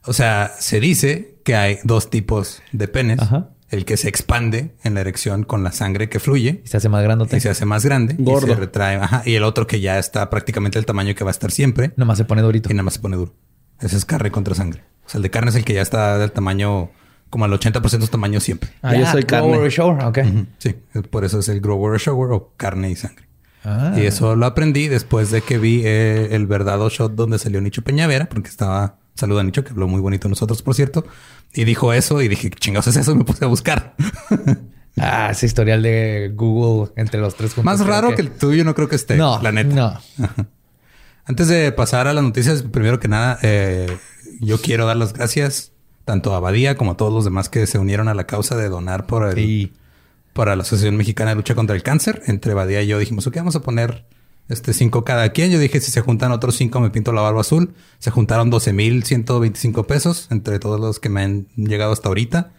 O 0.04 0.12
sea, 0.12 0.52
se 0.58 0.80
dice 0.80 1.36
que 1.44 1.54
hay 1.56 1.78
dos 1.84 2.10
tipos 2.10 2.62
de 2.72 2.88
penes. 2.88 3.20
Ajá. 3.20 3.50
El 3.70 3.84
que 3.84 3.98
se 3.98 4.08
expande 4.08 4.74
en 4.82 4.94
la 4.94 5.02
erección 5.02 5.44
con 5.44 5.62
la 5.62 5.72
sangre 5.72 6.08
que 6.08 6.20
fluye 6.20 6.62
Y 6.64 6.68
se 6.68 6.78
hace 6.78 6.88
más 6.88 7.02
grandote. 7.02 7.36
y 7.36 7.40
se 7.40 7.50
hace 7.50 7.66
más 7.66 7.84
grande 7.84 8.14
Gordo. 8.18 8.46
y 8.46 8.50
se 8.50 8.56
retrae. 8.56 8.96
Ajá. 8.96 9.22
Y 9.26 9.34
el 9.34 9.42
otro 9.44 9.66
que 9.66 9.80
ya 9.80 9.98
está 9.98 10.30
prácticamente 10.30 10.78
el 10.78 10.86
tamaño 10.86 11.14
que 11.14 11.22
va 11.22 11.28
a 11.30 11.32
estar 11.32 11.50
siempre 11.50 11.92
Nomás 11.96 12.16
se 12.16 12.24
pone 12.24 12.40
durito. 12.40 12.70
y 12.70 12.74
nada 12.74 12.84
más 12.84 12.94
se 12.94 13.00
pone 13.00 13.16
duro. 13.16 13.34
Ese 13.80 13.96
es 13.98 14.06
carne 14.06 14.30
contra 14.30 14.54
sangre. 14.54 14.84
O 15.04 15.10
sea, 15.10 15.18
el 15.18 15.22
de 15.22 15.30
carne 15.30 15.50
es 15.50 15.56
el 15.56 15.64
que 15.66 15.74
ya 15.74 15.82
está 15.82 16.16
del 16.18 16.32
tamaño 16.32 16.90
como 17.30 17.44
al 17.44 17.52
80% 17.52 17.82
de 17.90 18.00
su 18.06 18.08
tamaño 18.08 18.40
siempre. 18.40 18.70
Ah, 18.82 18.94
yo 18.94 19.06
soy 19.06 19.22
Grower 19.22 19.58
carne. 19.58 19.70
Shower, 19.70 20.04
ok. 20.04 20.18
Sí, 20.58 20.74
por 21.10 21.24
eso 21.24 21.38
es 21.40 21.48
el 21.48 21.60
grower 21.60 22.00
shower 22.00 22.32
o 22.32 22.52
carne 22.56 22.90
y 22.90 22.96
sangre. 22.96 23.26
Ah. 23.64 23.94
Y 23.96 24.06
eso 24.06 24.36
lo 24.36 24.46
aprendí 24.46 24.88
después 24.88 25.30
de 25.30 25.42
que 25.42 25.58
vi 25.58 25.82
eh, 25.84 26.28
el 26.34 26.46
verdadero 26.46 26.88
shot 26.88 27.14
donde 27.14 27.38
salió 27.38 27.60
Nicho 27.60 27.82
Peñavera, 27.82 28.28
porque 28.28 28.48
estaba, 28.48 28.96
saluda 29.14 29.40
a 29.40 29.44
Nicho, 29.44 29.64
que 29.64 29.70
habló 29.70 29.88
muy 29.88 30.00
bonito 30.00 30.28
nosotros, 30.28 30.62
por 30.62 30.74
cierto, 30.74 31.04
y 31.52 31.64
dijo 31.64 31.92
eso 31.92 32.22
y 32.22 32.28
dije, 32.28 32.50
¿qué 32.50 32.58
chingados 32.58 32.86
es 32.86 32.96
eso? 32.96 33.12
Y 33.12 33.16
me 33.16 33.24
puse 33.24 33.44
a 33.44 33.48
buscar. 33.48 33.94
Ah, 35.00 35.28
ese 35.30 35.46
historial 35.46 35.80
de 35.80 36.32
Google 36.34 36.90
entre 36.96 37.20
los 37.20 37.36
tres 37.36 37.54
juntos. 37.54 37.64
Más 37.64 37.86
raro 37.86 38.16
que... 38.16 38.20
el 38.20 38.32
tuyo 38.32 38.64
no 38.64 38.74
creo 38.74 38.88
que 38.88 38.96
esté, 38.96 39.16
No, 39.16 39.40
la 39.40 39.52
neta. 39.52 39.72
no. 39.72 40.00
Antes 41.24 41.46
de 41.46 41.70
pasar 41.70 42.08
a 42.08 42.12
las 42.12 42.24
noticias, 42.24 42.62
primero 42.62 42.98
que 42.98 43.06
nada, 43.06 43.38
eh, 43.42 43.96
yo 44.40 44.60
quiero 44.60 44.86
dar 44.86 44.96
las 44.96 45.12
gracias 45.12 45.70
tanto 46.08 46.34
a 46.34 46.40
Badía 46.40 46.74
como 46.74 46.92
a 46.92 46.96
todos 46.96 47.12
los 47.12 47.22
demás 47.26 47.50
que 47.50 47.66
se 47.66 47.78
unieron 47.78 48.08
a 48.08 48.14
la 48.14 48.26
causa 48.26 48.56
de 48.56 48.70
donar 48.70 49.06
por 49.06 49.28
el, 49.28 49.34
Sí. 49.34 49.72
para 50.32 50.56
la 50.56 50.62
Asociación 50.62 50.96
Mexicana 50.96 51.32
de 51.32 51.36
Lucha 51.36 51.54
contra 51.54 51.76
el 51.76 51.82
Cáncer. 51.82 52.22
Entre 52.26 52.54
Badía 52.54 52.80
y 52.80 52.86
yo 52.86 52.98
dijimos, 52.98 53.26
ok, 53.26 53.36
vamos 53.36 53.56
a 53.56 53.60
poner 53.60 54.06
este 54.48 54.72
cinco 54.72 55.04
cada 55.04 55.28
quien. 55.32 55.50
Yo 55.50 55.58
dije, 55.58 55.82
si 55.82 55.90
se 55.90 56.00
juntan 56.00 56.32
otros 56.32 56.56
cinco, 56.56 56.80
me 56.80 56.88
pinto 56.88 57.12
la 57.12 57.20
barba 57.20 57.42
azul. 57.42 57.74
Se 57.98 58.10
juntaron 58.10 58.48
12,125 58.48 59.86
pesos 59.86 60.28
entre 60.30 60.58
todos 60.58 60.80
los 60.80 60.98
que 60.98 61.10
me 61.10 61.20
han 61.24 61.46
llegado 61.56 61.92
hasta 61.92 62.08
ahorita. 62.08 62.52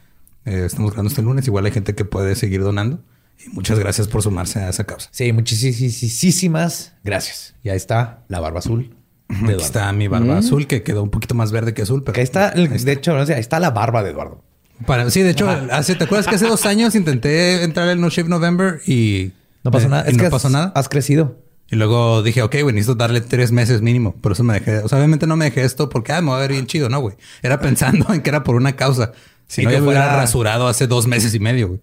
Eh, 0.46 0.66
estamos 0.68 0.92
grabando 0.92 1.10
este 1.10 1.24
lunes. 1.24 1.48
Igual 1.48 1.66
hay 1.66 1.72
gente 1.72 1.96
que 1.96 2.06
puede 2.06 2.36
seguir 2.36 2.62
donando. 2.62 3.02
Y 3.44 3.50
muchas 3.50 3.80
gracias 3.80 4.08
por 4.08 4.22
sumarse 4.22 4.60
a 4.60 4.70
esa 4.70 4.84
causa. 4.84 5.10
Sí, 5.12 5.34
muchísimas 5.34 6.94
gracias. 7.04 7.56
Y 7.64 7.70
ahí 7.70 7.78
está 7.78 8.26
la 8.28 8.40
barba 8.40 8.60
azul. 8.60 8.96
Aquí 9.30 9.40
Eduardo. 9.46 9.62
está 9.64 9.92
mi 9.94 10.08
barba 10.08 10.40
azul, 10.40 10.66
que 10.68 10.82
quedó 10.84 11.04
un 11.04 11.10
poquito 11.10 11.36
más 11.36 11.52
verde 11.52 11.74
que 11.74 11.84
azul. 11.84 12.04
Pero 12.04 12.18
ahí 12.18 12.24
está, 12.24 12.50
el- 12.50 12.70
de 12.84 12.92
hecho, 12.92 13.16
no 13.16 13.26
sé, 13.26 13.36
ahí 13.36 13.40
está 13.40 13.60
la 13.60 13.72
barba 13.72 14.04
de 14.04 14.10
Eduardo. 14.12 14.42
Para- 14.86 15.10
sí, 15.12 15.22
de 15.22 15.32
hecho, 15.32 15.48
hace, 15.72 15.96
¿te 15.96 16.06
acuerdas 16.06 16.26
que 16.28 16.36
hace 16.36 16.48
dos 16.48 16.66
años 16.66 16.96
intenté 16.96 17.64
entrar 17.64 17.88
en 17.90 18.02
No 18.02 18.10
Shave 18.10 18.30
November 18.30 18.80
y 18.88 19.32
No 19.64 19.72
pasó 19.72 19.88
nada. 19.90 20.04
Es 20.04 20.16
no 20.18 20.24
que 20.24 20.30
pasó 20.30 20.48
has, 20.48 20.54
nada. 20.54 20.72
has 20.76 20.90
crecido. 20.90 21.38
Y 21.72 21.76
luego 21.76 22.24
dije, 22.24 22.42
ok, 22.42 22.56
güey, 22.64 22.74
necesito 22.74 22.96
darle 22.96 23.22
tres 23.22 23.52
meses 23.52 23.82
mínimo. 23.82 24.14
Por 24.16 24.32
eso 24.32 24.44
me 24.44 24.54
dejé. 24.56 24.80
O 24.80 24.88
sea, 24.88 24.98
obviamente 24.98 25.28
no 25.28 25.36
me 25.36 25.46
dejé 25.46 25.64
esto 25.64 25.90
porque 25.90 26.14
ah, 26.14 26.22
me 26.22 26.32
va 26.32 26.38
a 26.38 26.40
ver 26.40 26.52
bien 26.54 26.66
chido, 26.66 26.90
no, 26.90 27.00
güey. 27.00 27.16
Era 27.44 27.60
pensando 27.60 28.08
en 28.14 28.22
que 28.22 28.30
era 28.30 28.44
por 28.44 28.56
una 28.56 28.76
causa. 28.76 29.12
Si 29.48 29.62
Y 29.62 29.66
no, 29.66 29.70
que 29.70 29.76
yo 29.76 29.82
me 29.84 29.90
hubiera 29.90 30.06
fuera- 30.06 30.22
rasurado 30.22 30.68
hace 30.68 30.88
dos 30.88 31.06
meses 31.06 31.36
y 31.36 31.40
medio, 31.40 31.68
güey. 31.68 31.80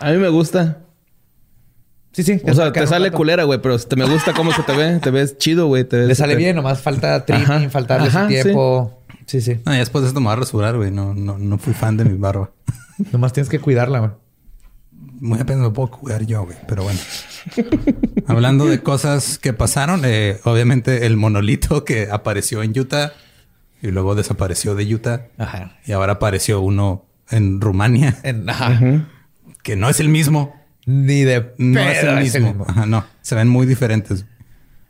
A 0.00 0.10
mí 0.10 0.16
me 0.16 0.28
gusta. 0.28 0.78
Sí, 2.12 2.22
sí. 2.22 2.40
O 2.44 2.54
sea, 2.54 2.72
te 2.72 2.86
sale 2.86 3.10
culera, 3.12 3.44
güey, 3.44 3.60
pero 3.60 3.78
te 3.78 3.94
me 3.96 4.04
gusta 4.06 4.32
cómo 4.32 4.52
se 4.52 4.62
te 4.62 4.74
ve. 4.74 4.98
Te 4.98 5.10
ves 5.10 5.38
chido, 5.38 5.66
güey. 5.66 5.84
te 5.84 5.98
ves 5.98 6.08
Le 6.08 6.14
sale 6.14 6.34
bien, 6.36 6.56
nomás 6.56 6.80
falta 6.80 7.24
trimming, 7.24 7.44
Ajá. 7.44 7.70
falta 7.70 7.94
darle 7.94 8.08
Ajá, 8.08 8.22
su 8.22 8.28
tiempo. 8.28 9.02
Sí, 9.26 9.40
sí. 9.40 9.60
No, 9.64 9.74
y 9.74 9.78
después 9.78 10.02
de 10.02 10.08
esto 10.08 10.20
me 10.20 10.24
voy 10.26 10.32
a 10.32 10.36
rasurar, 10.36 10.76
güey. 10.76 10.90
No, 10.90 11.14
no, 11.14 11.38
no 11.38 11.58
fui 11.58 11.74
fan 11.74 11.96
de 11.96 12.04
mi 12.04 12.16
barba. 12.16 12.50
Nomás 13.12 13.32
tienes 13.32 13.48
que 13.50 13.58
cuidarla, 13.60 13.98
güey. 14.00 14.10
Muy 15.20 15.38
apenas 15.40 15.62
me 15.62 15.70
puedo 15.70 15.90
cuidar 15.90 16.24
yo, 16.24 16.44
güey. 16.44 16.56
Pero 16.66 16.84
bueno. 16.84 16.98
Hablando 18.26 18.66
de 18.66 18.82
cosas 18.82 19.38
que 19.38 19.52
pasaron, 19.52 20.02
eh, 20.04 20.38
obviamente 20.44 21.06
el 21.06 21.16
monolito 21.16 21.84
que 21.84 22.08
apareció 22.10 22.62
en 22.62 22.78
Utah 22.78 23.12
y 23.82 23.88
luego 23.88 24.14
desapareció 24.14 24.74
de 24.74 24.92
Utah 24.94 25.26
Ajá. 25.38 25.76
y 25.86 25.92
ahora 25.92 26.14
apareció 26.14 26.60
uno 26.60 27.06
en 27.30 27.60
Rumania 27.60 28.16
En- 28.22 28.48
ajá. 28.48 29.06
que 29.62 29.76
no 29.76 29.88
es 29.88 30.00
el 30.00 30.08
mismo. 30.08 30.54
Ni 30.88 31.22
de 31.24 31.52
No 31.58 31.80
es 31.80 32.02
el 32.02 32.16
mismo. 32.16 32.64
Ajá, 32.66 32.86
no. 32.86 33.04
Se 33.20 33.34
ven 33.34 33.48
muy 33.48 33.66
diferentes. 33.66 34.24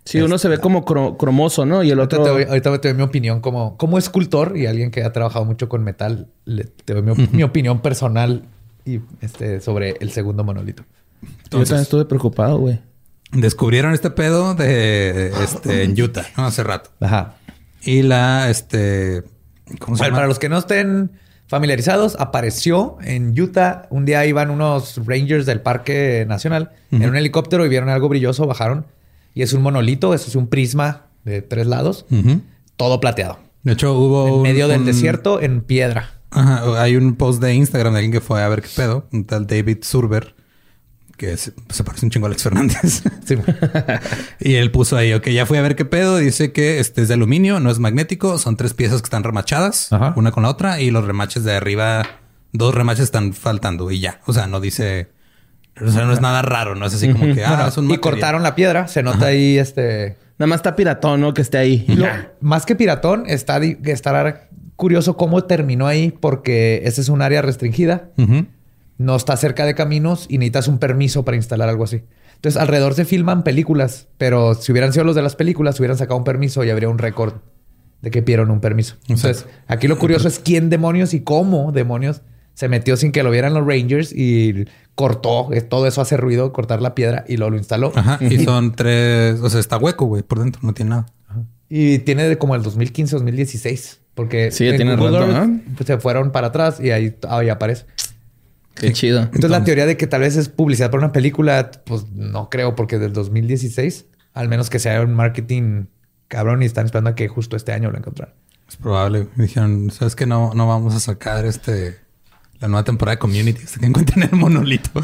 Sí, 0.05 0.21
uno 0.21 0.39
se 0.39 0.49
ve 0.49 0.59
como 0.59 0.85
cro- 0.87 1.17
cromoso, 1.19 1.67
¿no? 1.67 1.83
Y 1.83 1.91
el 1.91 1.99
Ahorita 1.99 2.21
otro... 2.21 2.25
te, 2.25 2.31
doy, 2.31 2.49
ahorita 2.49 2.81
te 2.81 2.89
doy 2.89 2.97
mi 2.97 3.03
opinión 3.03 3.41
como, 3.41 3.77
como 3.77 3.99
escultor 3.99 4.57
y 4.57 4.67
alguien 4.67 4.91
que 4.91 5.03
ha 5.03 5.13
trabajado 5.13 5.45
mucho 5.45 5.69
con 5.69 5.83
metal. 5.85 6.29
le- 6.45 6.65
te 6.65 6.95
doy 6.95 7.03
mi, 7.03 7.27
mi 7.33 7.43
opinión 7.43 7.83
personal 7.83 8.45
y 8.87 9.01
este 9.21 9.61
sobre 9.61 9.97
el 10.01 10.11
segundo 10.13 10.45
monolito. 10.45 10.85
Yo 10.85 11.29
también 11.29 11.43
Entonces, 11.45 11.81
estuve 11.83 12.05
preocupado, 12.07 12.59
güey. 12.59 12.79
descubrieron 13.33 13.93
este 13.93 14.11
pedo 14.11 14.55
de 14.55 15.33
este 15.43 15.83
en 15.83 16.01
Utah, 16.01 16.27
¿no? 16.37 16.47
Hace 16.47 16.63
rato. 16.63 16.91
Ajá. 17.01 17.35
Y 17.83 18.03
la 18.03 18.49
este 18.51 19.25
¿cómo 19.79 19.97
se 19.97 20.03
Bueno, 20.03 20.05
llama? 20.05 20.17
para 20.17 20.29
los 20.29 20.39
que 20.39 20.49
no 20.49 20.57
estén 20.59 21.11
familiarizados, 21.49 22.17
apareció 22.21 22.97
en 23.03 23.39
Utah. 23.39 23.87
Un 23.91 24.05
día 24.05 24.25
iban 24.27 24.51
unos 24.51 25.01
rangers 25.07 25.47
del 25.47 25.61
Parque 25.61 26.25
Nacional 26.29 26.71
en 26.91 27.09
un 27.09 27.17
helicóptero 27.17 27.65
y 27.67 27.69
vieron 27.69 27.89
algo 27.89 28.09
brilloso, 28.09 28.47
bajaron. 28.47 28.87
Y 29.35 29.43
es 29.43 29.53
un 29.53 29.63
monolito, 29.63 30.15
eso 30.15 30.29
es 30.29 30.37
un 30.37 30.47
prisma 30.49 31.07
de 31.25 31.43
tres 31.43 31.67
lados, 31.67 32.07
todo 32.77 33.01
plateado. 33.01 33.39
De 33.63 33.73
hecho, 33.73 33.93
hubo 33.99 34.29
En 34.29 34.35
un- 34.35 34.43
medio 34.43 34.69
del 34.69 34.81
un- 34.81 34.87
desierto, 34.87 35.41
en 35.41 35.63
piedra. 35.63 36.13
Ajá, 36.31 36.83
hay 36.83 36.97
un 36.97 37.15
post 37.17 37.41
de 37.43 37.55
Instagram 37.55 37.93
de 37.95 37.99
alguien 38.01 38.13
que 38.13 38.21
fue 38.21 38.43
a 38.43 38.49
ver 38.49 38.63
qué 38.63 38.69
pedo, 38.77 39.07
un 39.13 39.25
tal 39.25 39.47
David 39.47 39.79
Surber, 39.83 40.35
que 41.19 41.37
se, 41.37 41.53
se 41.69 41.85
parece 41.85 42.07
un 42.07 42.11
chingo 42.11 42.25
a 42.27 42.29
Alex 42.29 42.43
Fernández. 42.45 43.03
Sí. 43.27 43.37
y 44.41 44.55
él 44.55 44.71
puso 44.71 44.97
ahí, 44.97 45.13
ok, 45.13 45.29
ya 45.29 45.45
fui 45.45 45.59
a 45.59 45.63
ver 45.63 45.77
qué 45.77 45.85
pedo. 45.85 46.17
Dice 46.17 46.53
que 46.53 46.79
este 46.81 47.03
es 47.03 47.09
de 47.09 47.15
aluminio, 47.15 47.61
no 47.61 47.71
es 47.71 47.79
magnético. 47.79 48.39
Son 48.39 48.57
tres 48.57 48.73
piezas 48.73 49.03
que 49.03 49.07
están 49.07 49.25
remachadas, 49.25 49.93
Ajá. 49.93 50.15
una 50.17 50.31
con 50.31 50.45
la 50.45 50.49
otra, 50.49 50.81
y 50.81 50.91
los 50.91 51.05
remaches 51.05 51.45
de 51.45 51.53
arriba 51.55 52.07
dos 52.53 52.75
remaches 52.75 53.05
están 53.05 53.35
faltando 53.35 53.91
y 53.91 54.01
ya. 54.01 54.21
O 54.27 54.33
sea, 54.33 54.47
no 54.47 54.61
dice. 54.61 55.11
O 55.81 55.91
sea, 55.91 56.05
no 56.07 56.13
es 56.13 56.21
nada 56.21 56.41
raro, 56.43 56.75
no 56.75 56.87
es 56.87 56.95
así 56.95 57.13
como 57.13 57.35
que. 57.35 57.45
Ah, 57.45 57.67
es 57.69 57.77
un 57.77 57.85
y 57.85 57.89
material. 57.89 58.01
cortaron 58.01 58.43
la 58.43 58.55
piedra. 58.55 58.89
Se 58.89 59.03
nota 59.03 59.27
ahí 59.27 59.59
este. 59.59 60.17
Nada 60.39 60.49
más 60.49 60.59
está 60.61 60.75
piratón, 60.77 61.21
¿no? 61.21 61.35
Que 61.35 61.43
esté 61.43 61.59
ahí. 61.59 61.85
Lo- 61.89 62.07
más 62.41 62.65
que 62.65 62.75
piratón, 62.77 63.25
está 63.27 63.61
di- 63.61 63.77
estará 63.85 64.49
curioso 64.77 65.17
cómo 65.17 65.43
terminó 65.45 65.87
ahí, 65.89 66.13
porque 66.21 66.83
ese 66.85 67.01
es 67.01 67.09
un 67.11 67.21
área 67.23 67.43
restringida. 67.43 68.11
Ujú. 68.17 68.47
No 68.99 69.17
está 69.17 69.37
cerca 69.37 69.65
de 69.65 69.75
caminos 69.75 70.27
y 70.29 70.39
necesitas 70.39 70.69
un 70.69 70.79
permiso 70.79 71.25
para 71.25 71.37
instalar 71.37 71.69
algo 71.69 71.85
así. 71.85 72.03
Entonces, 72.35 72.61
alrededor 72.61 72.95
se 72.95 73.05
filman 73.05 73.43
películas, 73.45 74.09
pero 74.19 74.55
si 74.55 74.71
hubieran 74.73 74.93
sido 74.93 75.05
los 75.05 75.15
de 75.17 75.23
las 75.23 75.35
películas, 75.37 75.79
hubieran 75.81 75.97
sacado 75.97 76.19
un 76.19 76.25
permiso 76.25 76.63
y 76.65 76.71
habría 76.71 76.89
un 76.89 76.99
récord 76.99 77.35
de 78.03 78.11
que 78.11 78.23
pidieron 78.23 78.51
un 78.51 78.61
permiso. 78.61 78.97
Entonces, 79.09 79.47
aquí 79.67 79.89
lo 79.89 79.99
curioso 79.99 80.29
es 80.29 80.39
quién 80.39 80.69
demonios 80.71 81.15
y 81.15 81.21
cómo 81.21 81.73
demonios 81.73 82.23
se 82.55 82.69
metió 82.69 82.97
sin 82.97 83.11
que 83.13 83.23
lo 83.23 83.31
vieran 83.31 83.55
los 83.55 83.67
Rangers 83.67 84.13
y 84.13 84.67
cortó. 84.95 85.53
eh, 85.53 85.61
Todo 85.63 85.87
eso 85.87 86.01
hace 86.01 86.17
ruido, 86.17 86.53
cortar 86.53 86.81
la 86.83 86.95
piedra 86.95 87.25
y 87.29 87.37
luego 87.37 87.51
lo 87.53 87.57
instaló. 87.57 87.93
Ajá. 87.95 88.19
Y 88.25 88.45
son 88.45 88.73
tres. 88.73 89.41
O 89.41 89.49
sea, 89.51 89.61
está 89.61 89.77
hueco, 89.79 90.07
güey, 90.07 90.23
por 90.23 90.39
dentro, 90.41 90.61
no 90.65 90.75
tiene 90.75 90.91
nada. 90.91 91.07
Y 91.69 91.99
tiene 92.01 92.29
de 92.29 92.39
como 92.39 92.55
el 92.57 92.63
2015, 92.63 93.17
2016. 93.17 94.01
Porque 94.15 94.51
Sí, 94.51 94.65
ya 94.65 94.71
en 94.71 94.77
tiene 94.77 94.97
Google 94.97 95.19
rato, 95.21 95.47
¿no? 95.47 95.61
pues, 95.77 95.87
se 95.87 95.99
fueron 95.99 96.33
para 96.33 96.49
atrás 96.49 96.81
y 96.81 96.91
ahí, 96.91 97.17
ahí 97.29 97.49
aparece. 97.49 97.85
Qué 98.81 98.93
chido. 98.93 99.21
Entonces, 99.23 99.51
la 99.51 99.65
teoría 99.65 99.87
de 99.87 99.97
que 99.97 100.07
tal 100.07 100.21
vez 100.23 100.37
es 100.37 100.49
publicidad 100.49 100.91
para 100.91 101.05
una 101.05 101.13
película, 101.13 101.71
pues 101.85 102.07
no 102.13 102.49
creo, 102.51 102.75
porque 102.75 102.99
del 102.99 103.13
2016, 103.13 104.07
al 104.35 104.49
menos 104.49 104.71
que 104.71 104.79
sea 104.79 105.01
un 105.03 105.15
marketing 105.15 105.87
cabrón 106.29 106.63
y 106.63 106.67
están 106.67 106.85
esperando 106.87 107.11
a 107.11 107.15
que 107.15 107.29
justo 107.29 107.57
este 107.57 107.73
año 107.73 107.91
lo 107.91 107.99
encontraran. 107.99 108.35
Es 108.69 108.77
probable. 108.77 109.29
Me 109.37 109.45
dijeron, 109.45 109.91
¿sabes 109.91 110.15
que 110.15 110.27
No, 110.27 110.53
no 110.55 110.67
vamos 110.69 110.95
a 110.95 111.01
sacar 111.01 111.45
este 111.47 111.97
la 112.61 112.67
nueva 112.69 112.83
temporada 112.85 113.15
de 113.15 113.19
Community 113.21 113.63
hasta 113.65 113.79
que 113.81 113.87
encuentren 113.87 114.23
el 114.25 114.33
monolito. 114.39 114.91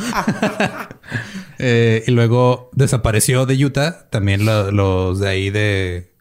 Eh, 1.59 2.03
y 2.07 2.11
luego 2.11 2.71
desapareció 2.75 3.47
de 3.47 3.65
Utah. 3.65 4.09
También 4.11 4.45
lo- 4.45 4.73
los 4.73 5.21
de 5.21 5.29
ahí 5.29 5.51
de... 5.51 6.13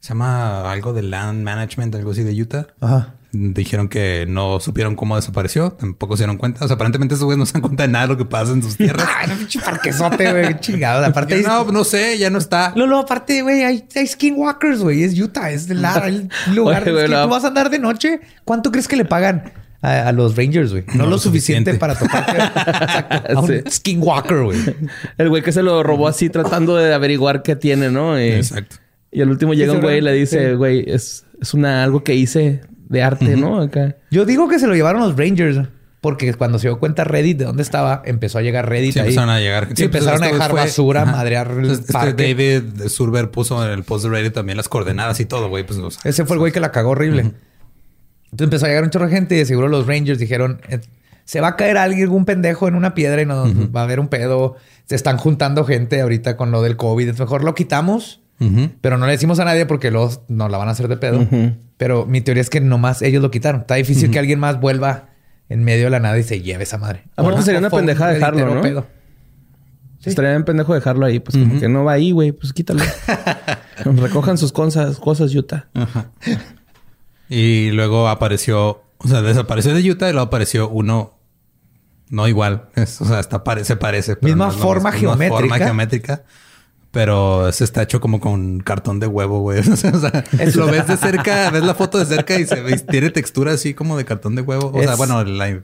Se 0.00 0.10
llama 0.10 0.70
algo 0.70 0.92
de 0.92 1.02
Land 1.02 1.42
Management, 1.42 1.94
algo 1.96 2.12
así 2.12 2.22
de 2.22 2.40
Utah. 2.40 2.68
Ajá. 2.80 3.14
Dijeron 3.38 3.88
que 3.88 4.24
no 4.28 4.60
supieron 4.60 4.96
cómo 4.96 5.16
desapareció. 5.16 5.72
Tampoco 5.72 6.16
se 6.16 6.22
dieron 6.22 6.36
cuenta. 6.38 6.64
O 6.64 6.68
sea, 6.68 6.76
aparentemente 6.76 7.14
esos 7.14 7.24
güeyes 7.24 7.38
no 7.38 7.44
se 7.46 7.52
dan 7.54 7.62
cuenta 7.62 7.82
de 7.82 7.88
nada 7.88 8.06
de 8.06 8.12
lo 8.14 8.18
que 8.18 8.24
pasa 8.24 8.52
en 8.52 8.62
sus 8.62 8.76
tierras. 8.78 9.06
Ay, 9.16 9.28
no, 9.28 9.36
pinche 9.36 9.60
parquesote, 9.60 10.30
güey. 10.32 10.60
Chingado. 10.60 11.04
Aparte, 11.04 11.42
no, 11.42 11.64
no 11.72 11.84
sé, 11.84 12.16
ya 12.18 12.30
no 12.30 12.38
está. 12.38 12.72
Lolo, 12.76 12.98
aparte, 12.98 13.42
güey, 13.42 13.62
hay, 13.64 13.84
hay 13.94 14.06
skinwalkers, 14.06 14.80
güey. 14.80 15.02
Es 15.02 15.18
Utah, 15.20 15.50
es 15.50 15.68
el, 15.68 15.84
el 15.84 16.54
lugar. 16.54 16.82
Oye, 16.82 16.92
güey, 16.92 17.04
es 17.04 17.10
que 17.10 17.16
la- 17.16 17.24
tú 17.24 17.28
vas 17.30 17.44
a 17.44 17.48
andar 17.48 17.68
de 17.70 17.78
noche. 17.78 18.20
¿Cuánto 18.44 18.70
crees 18.70 18.88
que 18.88 18.96
le 18.96 19.04
pagan 19.04 19.52
a, 19.82 20.08
a 20.08 20.12
los 20.12 20.36
Rangers, 20.36 20.70
güey? 20.72 20.84
No, 20.94 21.04
No 21.04 21.10
lo 21.10 21.18
suficiente, 21.18 21.72
suficiente. 21.72 21.78
para 21.78 21.94
tocar 21.94 22.24
Exacto, 22.80 23.38
a 23.38 23.40
un 23.40 23.46
Sí. 23.48 23.62
skinwalker, 23.70 24.42
güey. 24.44 24.58
El 25.18 25.28
güey 25.28 25.42
que 25.42 25.52
se 25.52 25.62
lo 25.62 25.82
robó 25.82 26.08
así 26.08 26.30
tratando 26.30 26.76
de 26.76 26.94
averiguar 26.94 27.42
qué 27.42 27.56
tiene, 27.56 27.90
¿no? 27.90 28.18
Y, 28.20 28.28
Exacto. 28.32 28.76
y 29.12 29.20
al 29.22 29.30
último 29.30 29.52
llega 29.54 29.72
un 29.72 29.80
güey 29.80 29.98
y 29.98 30.00
le 30.00 30.12
dice, 30.12 30.50
Sí. 30.50 30.54
güey, 30.56 30.84
es, 30.90 31.24
es 31.40 31.54
una 31.54 31.84
algo 31.84 32.02
que 32.02 32.14
hice 32.14 32.62
de 32.88 33.02
arte, 33.02 33.36
¿no? 33.36 33.60
Acá. 33.60 33.96
Yo 34.10 34.24
digo 34.24 34.48
que 34.48 34.58
se 34.58 34.66
lo 34.66 34.74
llevaron 34.74 35.02
los 35.02 35.16
Rangers. 35.16 35.68
Porque 36.02 36.32
cuando 36.34 36.60
se 36.60 36.68
dio 36.68 36.78
cuenta 36.78 37.02
Reddit 37.02 37.38
de 37.38 37.44
dónde 37.46 37.62
estaba, 37.64 38.00
empezó 38.04 38.38
a 38.38 38.42
llegar 38.42 38.68
Reddit 38.68 38.92
Sí, 38.92 38.98
ahí. 39.00 39.06
empezaron 39.06 39.30
a 39.30 39.40
llegar. 39.40 39.68
Sí, 39.74 39.84
empezaron 39.84 40.22
a 40.22 40.26
dejar 40.28 40.50
fue- 40.52 40.60
basura, 40.60 41.02
Ajá. 41.02 41.10
madrear 41.10 41.50
el 41.50 41.70
Este 41.70 41.92
parque. 41.92 42.22
David 42.34 42.86
Surber 42.88 43.30
puso 43.32 43.64
en 43.64 43.72
el 43.72 43.82
post 43.82 44.04
de 44.04 44.10
Reddit 44.10 44.32
también 44.32 44.56
las 44.56 44.68
coordenadas 44.68 45.18
y 45.18 45.24
todo, 45.24 45.48
güey. 45.48 45.66
Pues, 45.66 45.80
o 45.80 45.90
sea, 45.90 46.08
Ese 46.08 46.24
fue 46.24 46.36
el 46.36 46.40
güey 46.40 46.52
que 46.52 46.60
la 46.60 46.70
cagó 46.70 46.90
horrible. 46.90 47.22
Entonces 47.22 48.44
empezó 48.44 48.66
a 48.66 48.68
llegar 48.68 48.84
un 48.84 48.90
chorro 48.90 49.06
de 49.06 49.12
gente 49.14 49.34
y 49.34 49.38
de 49.38 49.46
seguro 49.46 49.66
los 49.68 49.86
Rangers 49.86 50.18
dijeron, 50.20 50.60
eh, 50.68 50.80
se 51.24 51.40
va 51.40 51.48
a 51.48 51.56
caer 51.56 51.76
alguien, 51.76 52.04
algún 52.04 52.24
pendejo 52.24 52.68
en 52.68 52.76
una 52.76 52.94
piedra 52.94 53.20
y 53.22 53.26
nos 53.26 53.48
va 53.74 53.80
a 53.80 53.84
haber 53.84 53.98
un 53.98 54.06
pedo. 54.08 54.56
Se 54.84 54.94
están 54.94 55.16
juntando 55.16 55.64
gente 55.64 56.00
ahorita 56.00 56.36
con 56.36 56.52
lo 56.52 56.62
del 56.62 56.76
COVID. 56.76 57.08
Es 57.08 57.18
mejor 57.18 57.42
lo 57.42 57.54
quitamos, 57.56 58.20
pero 58.80 58.98
no 58.98 59.06
le 59.06 59.12
decimos 59.12 59.38
a 59.40 59.44
nadie 59.44 59.66
porque 59.66 59.90
luego 59.90 60.24
nos 60.28 60.50
la 60.50 60.58
van 60.58 60.68
a 60.68 60.72
hacer 60.72 60.88
de 60.88 60.96
pedo. 60.96 61.26
Pero 61.76 62.06
mi 62.06 62.20
teoría 62.20 62.40
es 62.40 62.50
que 62.50 62.60
nomás 62.60 63.02
ellos 63.02 63.22
lo 63.22 63.30
quitaron. 63.30 63.62
Está 63.62 63.74
difícil 63.76 64.10
que 64.10 64.18
alguien 64.18 64.38
más 64.40 64.60
vuelva 64.60 65.10
en 65.48 65.62
medio 65.64 65.84
de 65.84 65.90
la 65.90 66.00
nada 66.00 66.18
y 66.18 66.22
se 66.22 66.40
lleve 66.42 66.64
esa 66.64 66.78
madre. 66.78 67.04
Aparte 67.16 67.42
sería 67.42 67.60
una 67.60 67.70
pendejada 67.70 68.12
dejarlo, 68.12 68.54
¿no? 68.54 68.60
pedo. 68.62 68.86
Sí. 70.00 70.10
Estaría 70.10 70.30
bien 70.32 70.44
pendejo 70.44 70.74
dejarlo 70.74 71.06
ahí. 71.06 71.18
Pues 71.20 71.36
como 71.36 71.58
que 71.58 71.68
no 71.68 71.84
va 71.84 71.92
ahí, 71.92 72.12
güey. 72.12 72.32
Pues 72.32 72.52
quítalo. 72.52 72.82
Recojan 73.84 74.38
sus 74.38 74.52
cosas, 74.52 74.98
cosas, 74.98 75.34
Utah. 75.34 75.66
Ajá. 75.74 76.10
Y 77.28 77.70
luego 77.72 78.08
apareció, 78.08 78.84
o 78.98 79.08
sea, 79.08 79.20
desapareció 79.20 79.74
de 79.74 79.90
Utah 79.90 80.08
y 80.08 80.12
luego 80.12 80.26
apareció 80.28 80.68
uno 80.68 81.18
no 82.08 82.28
igual. 82.28 82.68
Es- 82.76 83.00
o 83.00 83.04
sea, 83.04 83.18
hasta 83.18 83.42
pare- 83.42 83.64
se 83.64 83.74
parece. 83.76 84.16
Misma 84.20 84.46
no 84.46 84.52
geométrica. 84.52 85.28
forma 85.28 85.58
geométrica. 85.58 86.22
Pero 86.96 87.52
se 87.52 87.62
está 87.62 87.82
hecho 87.82 88.00
como 88.00 88.20
con 88.20 88.60
cartón 88.60 89.00
de 89.00 89.06
huevo, 89.06 89.40
güey. 89.40 89.60
O 89.70 89.76
sea, 89.76 90.24
lo 90.54 90.66
ves 90.68 90.86
de 90.86 90.96
cerca, 90.96 91.50
ves 91.52 91.62
la 91.62 91.74
foto 91.74 91.98
de 91.98 92.06
cerca 92.06 92.38
y 92.40 92.46
se 92.46 92.62
ve, 92.62 92.78
tiene 92.78 93.10
textura 93.10 93.52
así 93.52 93.74
como 93.74 93.98
de 93.98 94.06
cartón 94.06 94.34
de 94.34 94.40
huevo. 94.40 94.72
O 94.74 94.82
sea, 94.82 94.94
bueno, 94.94 95.22
la- 95.22 95.60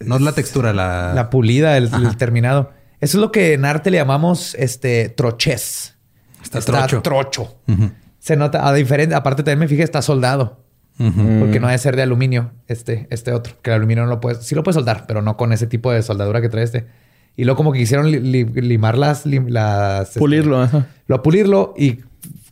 no 0.00 0.16
es 0.16 0.22
la 0.22 0.32
textura, 0.32 0.72
la... 0.72 1.12
La 1.14 1.28
pulida, 1.28 1.76
el, 1.76 1.90
el 1.92 2.16
terminado. 2.16 2.70
Eso 3.02 3.18
es 3.18 3.20
lo 3.20 3.30
que 3.30 3.52
en 3.52 3.66
arte 3.66 3.90
le 3.90 3.98
llamamos 3.98 4.54
este 4.58 5.10
troches. 5.10 5.94
Está 6.42 6.60
trocho. 6.62 7.02
trocho. 7.02 7.54
Ujú. 7.68 7.90
Se 8.18 8.36
nota, 8.36 8.66
a 8.66 8.72
diferente, 8.72 9.14
aparte 9.14 9.42
también 9.42 9.58
me 9.58 9.68
fijé, 9.68 9.82
está 9.82 10.00
soldado. 10.00 10.64
Porque 10.96 11.60
no 11.60 11.66
debe 11.66 11.76
ser 11.78 11.96
de 11.96 12.02
aluminio, 12.02 12.52
este, 12.66 13.08
este 13.10 13.32
otro. 13.32 13.56
Que 13.60 13.70
el 13.70 13.76
aluminio 13.76 14.04
no 14.04 14.08
lo 14.08 14.20
puedes, 14.20 14.46
sí 14.46 14.54
lo 14.54 14.62
puedes 14.62 14.76
soldar, 14.76 15.04
pero 15.06 15.20
no 15.20 15.36
con 15.36 15.52
ese 15.52 15.66
tipo 15.66 15.92
de 15.92 16.02
soldadura 16.02 16.40
que 16.40 16.48
trae 16.48 16.64
este. 16.64 16.86
Y 17.36 17.44
luego 17.44 17.56
como 17.56 17.72
que 17.72 17.78
quisieron 17.78 18.10
li- 18.10 18.20
li- 18.20 18.44
limar 18.44 18.98
las, 18.98 19.24
lim- 19.26 19.48
las 19.48 20.08
este, 20.08 20.18
Pulirlo, 20.20 20.60
ajá. 20.62 20.86
lo 21.06 21.22
pulirlo 21.22 21.72
y, 21.76 22.00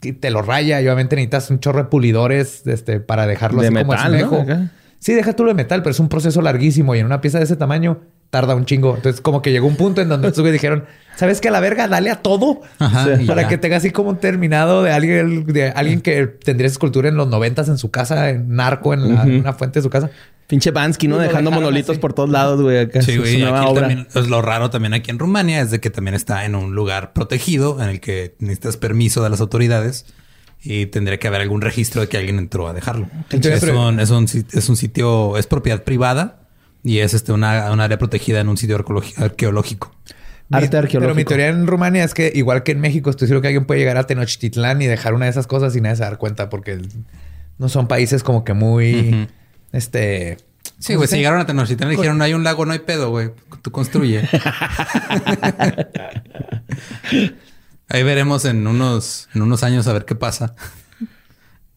y 0.02 0.12
te 0.12 0.30
lo 0.30 0.42
raya. 0.42 0.80
Y 0.80 0.84
obviamente 0.86 1.16
necesitas 1.16 1.50
un 1.50 1.60
chorro 1.60 1.78
de 1.80 1.84
pulidores 1.90 2.66
este, 2.66 3.00
para 3.00 3.26
dejarlo 3.26 3.60
De 3.60 3.68
así 3.68 3.76
como 3.76 3.92
metal, 3.92 4.10
¿no? 4.12 4.16
espejo. 4.16 4.40
Acá. 4.42 4.70
Sí, 4.98 5.14
deja 5.14 5.32
tú 5.34 5.44
lo 5.44 5.48
de 5.50 5.54
metal, 5.54 5.82
pero 5.82 5.92
es 5.92 6.00
un 6.00 6.08
proceso 6.08 6.42
larguísimo 6.42 6.94
y 6.94 6.98
en 6.98 7.06
una 7.06 7.20
pieza 7.20 7.38
de 7.38 7.44
ese 7.44 7.56
tamaño 7.56 8.00
tarda 8.30 8.54
un 8.54 8.64
chingo. 8.64 8.94
Entonces, 8.96 9.20
como 9.20 9.42
que 9.42 9.50
llegó 9.50 9.66
un 9.66 9.76
punto 9.76 10.00
en 10.02 10.08
donde 10.08 10.28
estos 10.28 10.44
dijeron, 10.52 10.84
¿sabes 11.16 11.40
qué? 11.40 11.48
A 11.48 11.50
la 11.50 11.58
verga, 11.60 11.88
dale 11.88 12.10
a 12.10 12.16
todo. 12.16 12.60
Ajá, 12.78 13.08
Para 13.26 13.42
ya. 13.42 13.48
que 13.48 13.58
tenga 13.58 13.78
así 13.78 13.90
como 13.90 14.10
un 14.10 14.18
terminado 14.18 14.82
de 14.82 14.92
alguien, 14.92 15.46
de 15.46 15.70
alguien 15.70 16.00
que 16.00 16.26
tendría 16.26 16.68
escultura 16.68 17.08
en 17.08 17.16
los 17.16 17.28
noventas 17.28 17.68
en 17.68 17.76
su 17.78 17.90
casa, 17.90 18.30
en 18.30 18.54
narco, 18.54 18.94
en, 18.94 19.14
la- 19.14 19.22
en 19.24 19.40
una 19.40 19.52
fuente 19.54 19.80
de 19.80 19.82
su 19.82 19.90
casa. 19.90 20.10
Pinche 20.50 20.70
Bansky, 20.72 21.06
¿no? 21.08 21.16
Dejando 21.16 21.50
dejaron 21.50 21.54
monolitos 21.64 21.90
así. 21.92 22.00
por 22.00 22.12
todos 22.12 22.28
lados, 22.28 22.60
güey. 22.60 22.78
Acá. 22.80 23.00
Sí, 23.02 23.16
güey. 23.16 23.32
su 23.32 23.38
y 23.38 23.42
nueva 23.42 23.60
aquí 23.62 23.70
obra. 23.70 23.80
también 23.88 24.08
es 24.14 24.28
lo 24.28 24.42
raro 24.42 24.68
también 24.68 24.92
aquí 24.92 25.10
en 25.10 25.18
Rumania 25.18 25.60
es 25.62 25.70
de 25.70 25.80
que 25.80 25.90
también 25.90 26.14
está 26.14 26.44
en 26.44 26.54
un 26.56 26.74
lugar 26.74 27.12
protegido 27.12 27.80
en 27.82 27.88
el 27.88 28.00
que 28.00 28.34
necesitas 28.40 28.76
permiso 28.76 29.22
de 29.22 29.30
las 29.30 29.40
autoridades 29.40 30.06
y 30.62 30.86
tendría 30.86 31.18
que 31.18 31.28
haber 31.28 31.40
algún 31.40 31.60
registro 31.62 32.02
de 32.02 32.08
que 32.08 32.18
alguien 32.18 32.38
entró 32.38 32.66
a 32.68 32.72
dejarlo. 32.74 33.08
Entonces, 33.30 33.62
es, 33.62 33.70
un, 33.70 33.98
es, 34.00 34.10
un, 34.10 34.24
es 34.24 34.68
un 34.68 34.76
sitio, 34.76 35.38
es 35.38 35.46
propiedad 35.46 35.84
privada 35.84 36.40
y 36.82 36.98
es 36.98 37.14
este 37.14 37.32
una, 37.32 37.70
un 37.72 37.80
área 37.80 37.96
protegida 37.96 38.40
en 38.40 38.48
un 38.48 38.56
sitio 38.58 38.76
arqueológico. 39.16 39.94
Arte 40.50 40.66
Mi- 40.66 40.68
Pero 40.70 40.78
arqueológico. 40.82 41.14
mi 41.14 41.24
teoría 41.24 41.46
en 41.48 41.66
Rumania 41.66 42.02
es 42.04 42.12
que, 42.12 42.32
igual 42.34 42.64
que 42.64 42.72
en 42.72 42.80
México, 42.80 43.08
estoy 43.08 43.28
seguro 43.28 43.40
que 43.42 43.48
alguien 43.48 43.66
puede 43.66 43.78
llegar 43.80 43.96
a 43.98 44.04
Tenochtitlán 44.08 44.82
y 44.82 44.86
dejar 44.86 45.14
una 45.14 45.26
de 45.26 45.30
esas 45.30 45.46
cosas 45.46 45.76
y 45.76 45.80
nadie 45.80 45.96
se 45.96 46.02
dar 46.02 46.18
cuenta 46.18 46.48
porque 46.50 46.80
no 47.58 47.68
son 47.68 47.86
países 47.86 48.22
como 48.24 48.42
que 48.44 48.52
muy. 48.52 49.28
Este... 49.72 50.38
Sí, 50.78 50.94
¿cómo 50.94 50.98
güey, 50.98 51.08
se 51.08 51.16
llegaron 51.18 51.40
a 51.40 51.46
Tenochtitlán 51.46 51.92
y 51.92 51.96
dijeron, 51.96 52.16
no 52.18 52.24
hay 52.24 52.32
un 52.32 52.42
lago, 52.42 52.64
no 52.64 52.72
hay 52.72 52.78
pedo, 52.78 53.10
güey. 53.10 53.32
Tú 53.60 53.70
construye. 53.70 54.26
Ahí 57.88 58.02
veremos 58.02 58.44
en 58.46 58.66
unos, 58.66 59.28
en 59.34 59.42
unos 59.42 59.62
años 59.62 59.86
a 59.88 59.92
ver 59.92 60.04
qué 60.06 60.14
pasa. 60.14 60.54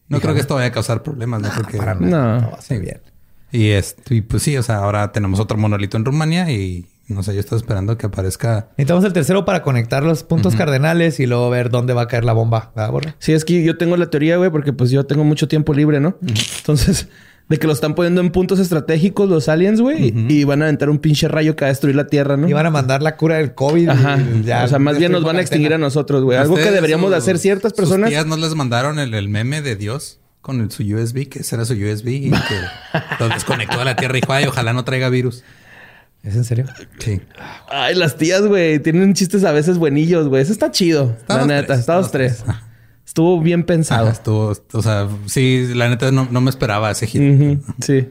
No 0.08 0.20
creo 0.20 0.32
que 0.34 0.40
esto 0.40 0.54
vaya 0.54 0.68
a 0.68 0.72
causar 0.72 1.02
problemas, 1.02 1.42
no 1.42 1.50
creo 1.50 1.66
que... 1.66 1.76
Para 1.76 1.94
nada. 1.94 2.40
No. 2.40 2.40
No, 2.40 2.54
a 2.56 2.62
ser 2.62 2.80
bien. 2.80 3.02
Y, 3.52 3.70
este, 3.70 4.14
y 4.16 4.20
pues 4.22 4.42
sí, 4.42 4.56
o 4.56 4.62
sea, 4.62 4.76
ahora 4.78 5.12
tenemos 5.12 5.38
otro 5.38 5.56
monolito 5.58 5.96
en 5.96 6.04
Rumania 6.04 6.50
y 6.50 6.86
no 7.06 7.22
sé, 7.22 7.34
yo 7.34 7.40
estoy 7.40 7.58
esperando 7.58 7.98
que 7.98 8.06
aparezca. 8.06 8.68
Necesitamos 8.78 9.04
el 9.04 9.12
tercero 9.12 9.44
para 9.44 9.62
conectar 9.62 10.02
los 10.02 10.22
puntos 10.22 10.56
cardenales 10.56 11.20
y 11.20 11.26
luego 11.26 11.50
ver 11.50 11.68
dónde 11.68 11.92
va 11.92 12.02
a 12.02 12.08
caer 12.08 12.24
la 12.24 12.32
bomba. 12.32 12.72
¿verdad, 12.74 12.90
Borre? 12.90 13.14
Sí, 13.18 13.32
es 13.32 13.44
que 13.44 13.62
yo 13.62 13.76
tengo 13.76 13.96
la 13.96 14.08
teoría, 14.08 14.38
güey, 14.38 14.50
porque 14.50 14.72
pues 14.72 14.90
yo 14.90 15.04
tengo 15.04 15.22
mucho 15.24 15.46
tiempo 15.46 15.74
libre, 15.74 16.00
¿no? 16.00 16.16
Entonces, 16.58 17.08
de 17.48 17.58
que 17.58 17.66
lo 17.66 17.72
están 17.74 17.94
poniendo 17.94 18.20
en 18.22 18.30
puntos 18.30 18.58
estratégicos 18.58 19.28
los 19.28 19.48
aliens, 19.50 19.80
güey, 19.80 20.14
y 20.28 20.44
van 20.44 20.62
a 20.62 20.64
aventar 20.64 20.88
un 20.88 20.98
pinche 20.98 21.28
rayo 21.28 21.56
que 21.56 21.64
va 21.64 21.68
a 21.68 21.72
destruir 21.72 21.94
la 21.94 22.06
Tierra, 22.06 22.36
¿no? 22.38 22.48
Y 22.48 22.52
van 22.54 22.64
a 22.66 22.70
mandar 22.70 23.02
la 23.02 23.16
cura 23.16 23.36
del 23.36 23.54
COVID. 23.54 23.82
y 23.84 23.88
Ajá. 23.88 24.18
ya 24.44 24.64
o 24.64 24.68
sea, 24.68 24.78
más 24.78 24.96
bien 24.98 25.12
nos 25.12 25.24
van 25.24 25.36
a 25.36 25.40
extinguir 25.42 25.74
a 25.74 25.78
nosotros, 25.78 26.22
güey. 26.24 26.38
Algo 26.38 26.54
que 26.56 26.70
deberíamos 26.70 27.10
de 27.10 27.16
sus- 27.16 27.22
hacer 27.24 27.38
ciertas 27.38 27.72
sus 27.72 27.76
personas. 27.76 28.08
tías 28.10 28.24
no 28.26 28.36
les 28.36 28.54
mandaron 28.54 28.98
el, 28.98 29.12
el 29.14 29.28
meme 29.28 29.60
de 29.60 29.76
Dios 29.76 30.20
con 30.40 30.60
el- 30.60 30.70
su 30.70 30.82
USB, 30.82 31.28
que 31.28 31.40
ese 31.40 31.54
era 31.56 31.64
su 31.66 31.74
USB 31.74 32.08
y 32.08 32.30
que 32.30 32.38
lo 33.20 33.28
desconectó 33.28 33.78
de 33.78 33.84
la 33.84 33.96
Tierra 33.96 34.16
y 34.18 34.22
ay, 34.28 34.44
ojalá 34.46 34.72
no 34.72 34.84
traiga 34.84 35.08
virus. 35.10 35.44
¿Es 36.22 36.36
en 36.36 36.44
serio? 36.44 36.64
Sí. 36.98 37.20
Ay, 37.68 37.94
las 37.94 38.16
tías, 38.16 38.40
güey, 38.46 38.78
tienen 38.78 39.12
chistes 39.12 39.44
a 39.44 39.52
veces 39.52 39.76
buenillos, 39.76 40.28
güey. 40.28 40.40
Eso 40.42 40.52
está 40.52 40.70
chido. 40.70 41.14
Estados 41.18 41.46
la 41.46 41.54
neta, 41.56 41.66
tres, 41.66 41.80
Estados 41.80 42.06
estados 42.06 42.10
tres. 42.44 42.44
Estuvo 43.06 43.40
bien 43.40 43.60
Ajá, 43.60 43.66
pensado. 43.66 44.08
estuvo, 44.08 44.52
o 44.72 44.82
sea, 44.82 45.08
sí, 45.26 45.72
la 45.74 45.88
neta 45.88 46.10
no, 46.10 46.26
no 46.30 46.40
me 46.40 46.50
esperaba 46.50 46.90
ese 46.90 47.06
hit. 47.06 47.20
Ujú, 47.20 47.62
Sí. 47.80 48.08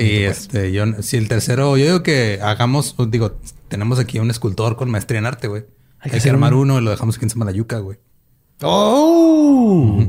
y 0.00 0.22
este, 0.24 0.72
yo, 0.72 0.84
si 1.02 1.16
el 1.16 1.28
tercero, 1.28 1.76
yo 1.76 1.84
digo 1.84 2.02
que 2.02 2.38
hagamos, 2.42 2.94
digo, 3.08 3.38
tenemos 3.68 3.98
aquí 3.98 4.18
un 4.18 4.30
escultor 4.30 4.76
con 4.76 4.90
maestría 4.90 5.18
en 5.18 5.26
arte, 5.26 5.48
güey. 5.48 5.64
Hay, 6.00 6.10
que, 6.10 6.30
armar 6.30 6.54
uno 6.54 6.78
y 6.80 6.82
lo 6.82 6.90
dejamos 6.90 7.16
aquí 7.16 7.26
en 7.26 7.52
yuca, 7.52 7.78
güey. 7.78 7.98
¡Oh! 8.62 10.02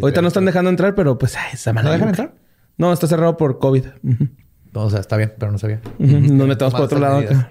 Ahorita 0.00 0.22
no 0.22 0.28
están 0.28 0.44
dejando 0.44 0.70
entrar, 0.70 0.94
pero 0.94 1.18
pues 1.18 1.36
esa 1.52 1.72
¿No 1.72 1.90
dejan 1.90 2.08
entrar? 2.08 2.34
No, 2.78 2.92
está 2.92 3.06
cerrado 3.06 3.36
por 3.36 3.58
COVID. 3.58 3.84
O 4.74 4.90
sea, 4.90 5.00
está 5.00 5.16
bien, 5.16 5.34
pero 5.38 5.52
no 5.52 5.58
sabía. 5.58 5.80
Nos 5.98 6.48
metemos 6.48 6.72
por 6.72 6.82
otro 6.82 6.98
lado 6.98 7.18
acá. 7.18 7.48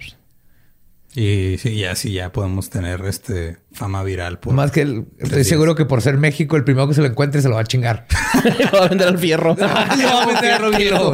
Y 1.13 1.57
sí, 1.57 1.77
ya 1.77 1.93
sí, 1.95 2.13
ya 2.13 2.31
podemos 2.31 2.69
tener 2.69 3.01
este 3.05 3.57
fama 3.73 4.01
viral. 4.01 4.39
Por 4.39 4.53
Más 4.53 4.71
que 4.71 5.03
estoy 5.19 5.43
seguro 5.43 5.75
que 5.75 5.85
por 5.85 6.01
ser 6.01 6.17
México, 6.17 6.55
el 6.55 6.63
primero 6.63 6.88
que 6.88 6.93
se 6.93 7.01
lo 7.01 7.07
encuentre 7.07 7.41
se 7.41 7.49
lo 7.49 7.55
va 7.55 7.61
a 7.61 7.65
chingar. 7.65 8.07
lo 8.71 8.79
va 8.79 8.85
a 8.85 8.88
vender 8.88 9.07
al 9.09 9.17
fierro. 9.17 9.55
no, 9.59 9.67
va 9.67 9.81
a 9.81 10.25
vender 10.25 10.51
al 10.53 10.75
fierro 10.75 11.11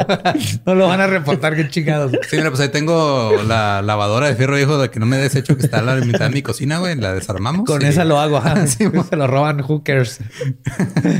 No 0.64 0.74
lo 0.76 0.86
van 0.86 1.00
a 1.00 1.08
reportar, 1.08 1.56
qué 1.56 1.68
chingados. 1.68 2.12
Sí, 2.28 2.36
mira, 2.36 2.50
pues 2.50 2.60
ahí 2.60 2.68
tengo 2.68 3.32
la 3.42 3.82
lavadora 3.82 4.28
de 4.28 4.36
fierro 4.36 4.54
viejo 4.54 4.78
de 4.78 4.88
que 4.88 5.00
no 5.00 5.06
me 5.06 5.16
desecho 5.16 5.56
que 5.56 5.64
está 5.64 5.80
a 5.80 5.82
la 5.82 5.96
mitad 5.96 6.28
de 6.28 6.34
mi 6.34 6.42
cocina, 6.42 6.78
güey. 6.78 6.94
La 6.94 7.12
desarmamos. 7.12 7.66
Con 7.66 7.84
esa 7.84 8.04
lo 8.04 8.20
hago, 8.20 8.36
ajá. 8.36 8.68
Sí, 8.68 8.84
se 9.10 9.16
lo 9.16 9.26
roban 9.26 9.62
hookers. 9.62 10.20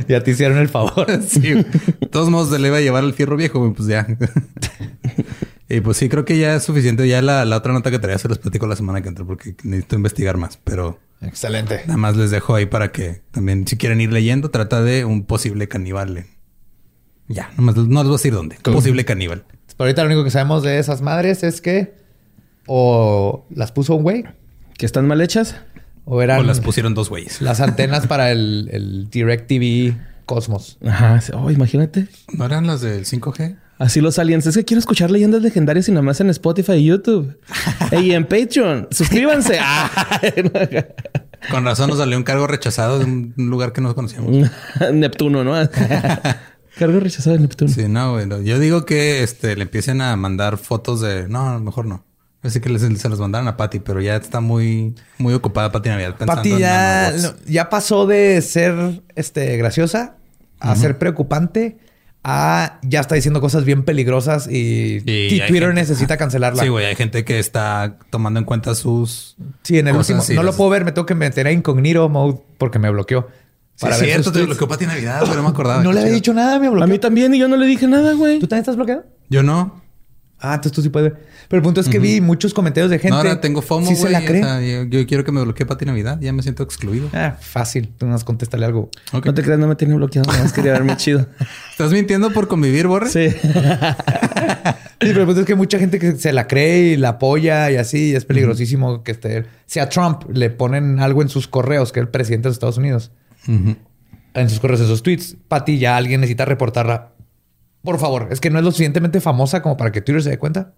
ya 0.07 0.23
te 0.23 0.31
hicieron 0.31 0.59
el 0.59 0.69
favor. 0.69 1.07
sí. 1.27 1.41
De 1.41 2.07
todos 2.13 2.31
modos, 2.31 2.51
se 2.51 2.61
le 2.61 2.69
iba 2.69 2.77
a 2.77 2.81
llevar 2.81 3.03
el 3.03 3.13
fierro 3.13 3.37
viejo, 3.37 3.59
güey, 3.59 3.73
pues 3.73 3.89
ya. 3.89 4.07
Y 5.69 5.81
pues 5.81 5.99
sí, 5.99 6.09
creo 6.09 6.25
que 6.25 6.39
ya 6.39 6.55
es 6.55 6.63
suficiente. 6.63 7.07
Ya 7.07 7.21
la, 7.21 7.45
otra 7.57 7.73
nota 7.73 7.91
que 7.91 7.99
traía 7.99 8.19
se 8.19 8.29
los 8.29 8.39
platico 8.39 8.67
la 8.67 8.77
semana 8.77 9.03
que 9.03 9.09
entra 9.09 9.25
porque 9.25 9.55
necesito 9.63 9.97
investigar 9.97 10.39
más. 10.39 10.59
Pero 10.65 10.99
excelente. 11.21 11.83
Nada 11.87 11.99
más 11.99 12.17
les 12.17 12.31
dejo 12.31 12.55
ahí 12.55 12.67
para 12.67 12.91
que 12.91 13.21
también, 13.33 13.67
si 13.67 13.77
quieren 13.77 14.01
ir 14.01 14.13
leyendo, 14.13 14.51
trata 14.51 14.83
de 14.83 15.05
un 15.05 15.25
posible 15.25 15.69
caníbal. 15.69 16.25
Ya, 17.29 17.51
nomás 17.59 17.77
no 17.77 17.83
les 17.83 18.09
voy 18.09 18.15
a 18.15 18.17
decir 18.17 18.33
dónde. 18.33 18.57
Posible 18.63 19.05
caníbal. 19.05 19.45
Pero 19.77 19.87
ahorita 19.87 20.03
lo 20.03 20.09
único 20.09 20.25
que 20.25 20.31
sabemos 20.31 20.63
de 20.63 20.79
esas 20.79 21.03
madres 21.03 21.45
es 21.45 21.61
que 21.61 21.95
o 22.67 23.45
las 23.51 23.71
puso 23.71 23.95
un 23.95 24.03
güey. 24.03 24.25
Que 24.79 24.87
están 24.87 25.07
mal 25.07 25.21
hechas. 25.21 25.57
O 26.07 26.23
eran. 26.23 26.41
O 26.41 26.43
las 26.45 26.61
pusieron 26.61 26.95
dos 26.95 27.11
güeyes. 27.11 27.43
Las 27.43 27.61
antenas 27.61 28.07
para 28.09 28.33
el, 28.33 28.71
el 28.73 29.11
DirecTV 29.11 29.97
Cosmos. 30.25 30.79
Ajá. 30.87 31.21
Oh, 31.35 31.51
imagínate. 31.51 32.09
¿No 32.33 32.47
eran 32.47 32.67
las 32.67 32.81
del 32.81 33.05
5G? 33.05 33.57
Así 33.79 34.01
los 34.01 34.19
aliens. 34.19 34.45
Es 34.47 34.57
que 34.57 34.65
quiero 34.65 34.81
escuchar 34.81 35.11
leyendas 35.11 35.41
legendarias 35.41 35.89
y 35.89 35.93
nada 35.93 36.03
más 36.03 36.21
en 36.21 36.31
Spotify 36.31 36.73
y 36.73 36.87
YouTube. 36.87 37.39
y 37.93 38.11
en 38.11 38.27
Patreon. 38.27 38.89
Suscríbanse. 38.91 39.59
Con 41.51 41.65
razón 41.65 41.89
nos 41.89 41.99
salió 41.99 42.17
un 42.17 42.25
cargo 42.25 42.49
rechazado 42.49 42.99
de 42.99 43.05
un 43.05 43.35
lugar 43.37 43.73
que 43.73 43.81
no 43.81 43.95
conocíamos. 43.95 44.51
Neptuno, 44.93 45.45
¿no? 45.45 45.55
cargo 46.77 47.01
rechazado 47.01 47.37
de 47.37 47.43
Neptuno. 47.43 47.71
Sí, 47.71 47.89
no, 47.89 48.13
bueno. 48.13 48.41
Yo 48.41 48.59
digo 48.59 48.85
que 48.85 49.23
este, 49.23 49.55
le 49.55 49.63
empiecen 49.63 50.01
a 50.01 50.17
mandar 50.17 50.59
fotos 50.59 51.01
de... 51.01 51.29
No, 51.29 51.61
mejor 51.61 51.87
no. 51.87 52.05
Así 52.43 52.61
que 52.61 52.77
se 52.79 53.09
los 53.09 53.21
mandaron 53.21 53.47
a 53.49 53.57
Patty, 53.57 53.81
pero 53.81 54.01
ya 54.01 54.17
está 54.17 54.41
muy, 54.41 54.95
muy 55.19 55.35
ocupada 55.35 55.71
Patty 55.71 55.89
Navidad. 55.89 56.17
Patty 56.19 56.59
ya, 56.59 57.13
ya 57.47 57.69
pasó 57.69 58.07
de 58.07 58.41
ser 58.43 59.03
este, 59.17 59.57
graciosa 59.57 60.17
a 60.61 60.75
ser 60.77 60.99
preocupante 60.99 61.79
Ah, 62.31 62.79
ya 62.83 63.01
está 63.01 63.15
diciendo 63.15 63.41
cosas 63.41 63.65
bien 63.65 63.85
peligrosas 63.85 64.49
y, 64.51 65.01
Twitter 65.49 65.73
necesita 65.73 66.19
cancelarla. 66.19 66.63
Sí, 66.63 66.69
güey, 66.69 66.85
hay 66.85 66.95
gente 66.95 67.25
que 67.25 67.39
está 67.39 67.97
tomando 68.11 68.39
en 68.39 68.45
cuenta 68.45 68.75
sus. 68.75 69.35
Sí, 69.63 69.79
en 69.79 69.89
el 69.89 69.97
último. 69.97 70.23
No 70.35 70.43
lo 70.43 70.53
puedo 70.53 70.69
ver, 70.69 70.85
me 70.85 70.93
tengo 70.93 71.07
que 71.07 71.15
meter 71.15 71.47
a 71.47 71.53
incognito 71.53 72.07
mode 72.11 72.39
porque 72.59 72.79
me 72.79 72.91
bloqueó. 72.91 73.29
Para 73.81 73.95
sí, 73.95 74.03
ver 74.03 74.11
cierto, 74.11 74.33
te 74.33 74.43
bloqueó 74.43 74.69
para 74.69 74.79
ti 74.79 74.85
Navidad, 74.85 75.21
pero 75.23 75.37
no 75.37 75.43
me 75.43 75.49
acordaba. 75.49 75.83
No 75.83 75.91
le 75.91 76.01
había 76.01 76.13
dicho 76.13 76.35
nada, 76.35 76.59
me 76.59 76.69
bloqueó. 76.69 76.85
A 76.85 76.87
mí 76.87 76.99
también 76.99 77.35
y 77.35 77.39
yo 77.39 77.49
no 77.49 77.57
le 77.57 77.67
dije 77.67 77.87
nada, 77.87 78.13
güey. 78.13 78.41
¿Tú 78.41 78.47
también 78.47 78.61
estás 78.61 78.77
bloqueado? 78.77 79.07
Yo 79.31 79.43
no. 79.43 79.81
Ah, 80.41 80.55
entonces 80.55 80.73
tú 80.73 80.83
sí 80.83 80.89
puedes 80.89 81.13
ver. 81.13 81.21
Pero 81.49 81.59
el 81.59 81.63
punto 81.65 81.81
es 81.81 81.89
que 81.89 81.99
vi 81.99 82.21
muchos 82.21 82.55
comentarios 82.55 82.91
de 82.91 82.99
gente. 82.99 83.11
No, 83.11 83.17
ahora 83.17 83.41
tengo 83.41 83.61
FOMO, 83.61 83.91
güey. 83.91 84.13
la 84.13 84.25
cree? 84.25 84.89
yo, 84.89 85.07
quiero 85.07 85.25
que 85.25 85.33
me 85.33 85.43
bloquee 85.43 85.67
Pati 85.67 85.85
Navidad. 85.85 86.19
Ya 86.21 86.33
me 86.33 86.43
siento 86.43 86.63
excluido. 86.63 87.09
Ah, 87.13 87.37
fácil. 87.41 87.89
Tú 87.97 88.07
nos 88.07 88.23
contéstale 88.23 88.65
algo. 88.65 88.91
No 89.13 89.35
te 89.35 89.43
creas, 89.43 89.59
no 89.59 89.67
me 89.67 89.75
tiene 89.75 89.95
bloqueado. 89.95 90.31
Nada 90.31 90.45
más 90.45 90.53
quería 90.53 90.73
verme 90.73 90.97
chido. 90.99 91.27
¿Estás 91.73 91.93
mintiendo 91.93 92.33
por 92.33 92.47
convivir, 92.47 92.87
Borre? 92.87 93.09
Sí. 93.09 93.31
sí, 93.41 93.47
pero 95.01 95.21
el 95.21 95.27
punto 95.27 95.41
es 95.41 95.47
que 95.47 95.57
mucha 95.57 95.79
gente 95.79 95.99
que 95.99 96.13
se 96.13 96.33
la 96.33 96.47
cree 96.47 96.93
y 96.93 96.97
la 96.97 97.11
apoya 97.11 97.71
y 97.73 97.77
así. 97.77 98.15
es 98.15 98.25
peligrosísimo 98.25 99.03
que 99.03 99.13
esté... 99.13 99.47
Si 99.67 99.81
a 99.81 99.89
Trump 99.89 100.23
le 100.33 100.51
ponen 100.51 101.01
algo 101.01 101.23
en 101.23 101.29
sus 101.29 101.49
correos, 101.49 101.91
que 101.91 102.01
es 102.01 102.05
el 102.05 102.11
presidente 102.11 102.45
de 102.45 102.51
los 102.51 102.57
Estados 102.57 102.79
Unidos, 102.79 103.11
en 103.47 104.51
sus 104.51 104.61
correos, 104.61 104.81
esos 104.81 105.03
tweets, 105.03 105.37
Pati, 105.49 105.79
ya 105.79 105.97
alguien 105.97 106.21
necesita 106.21 106.45
reportarla 106.45 107.13
por 107.83 107.99
favor, 107.99 108.29
es 108.31 108.41
que 108.41 108.51
no 108.51 108.59
es 108.59 108.65
lo 108.65 108.71
suficientemente 108.71 109.21
famosa 109.21 109.63
como 109.63 109.77
para 109.77 109.93
que 109.93 110.01
Twitter 110.01 110.23
se 110.23 110.31
dé 110.31 110.39
cuenta. 110.39 110.73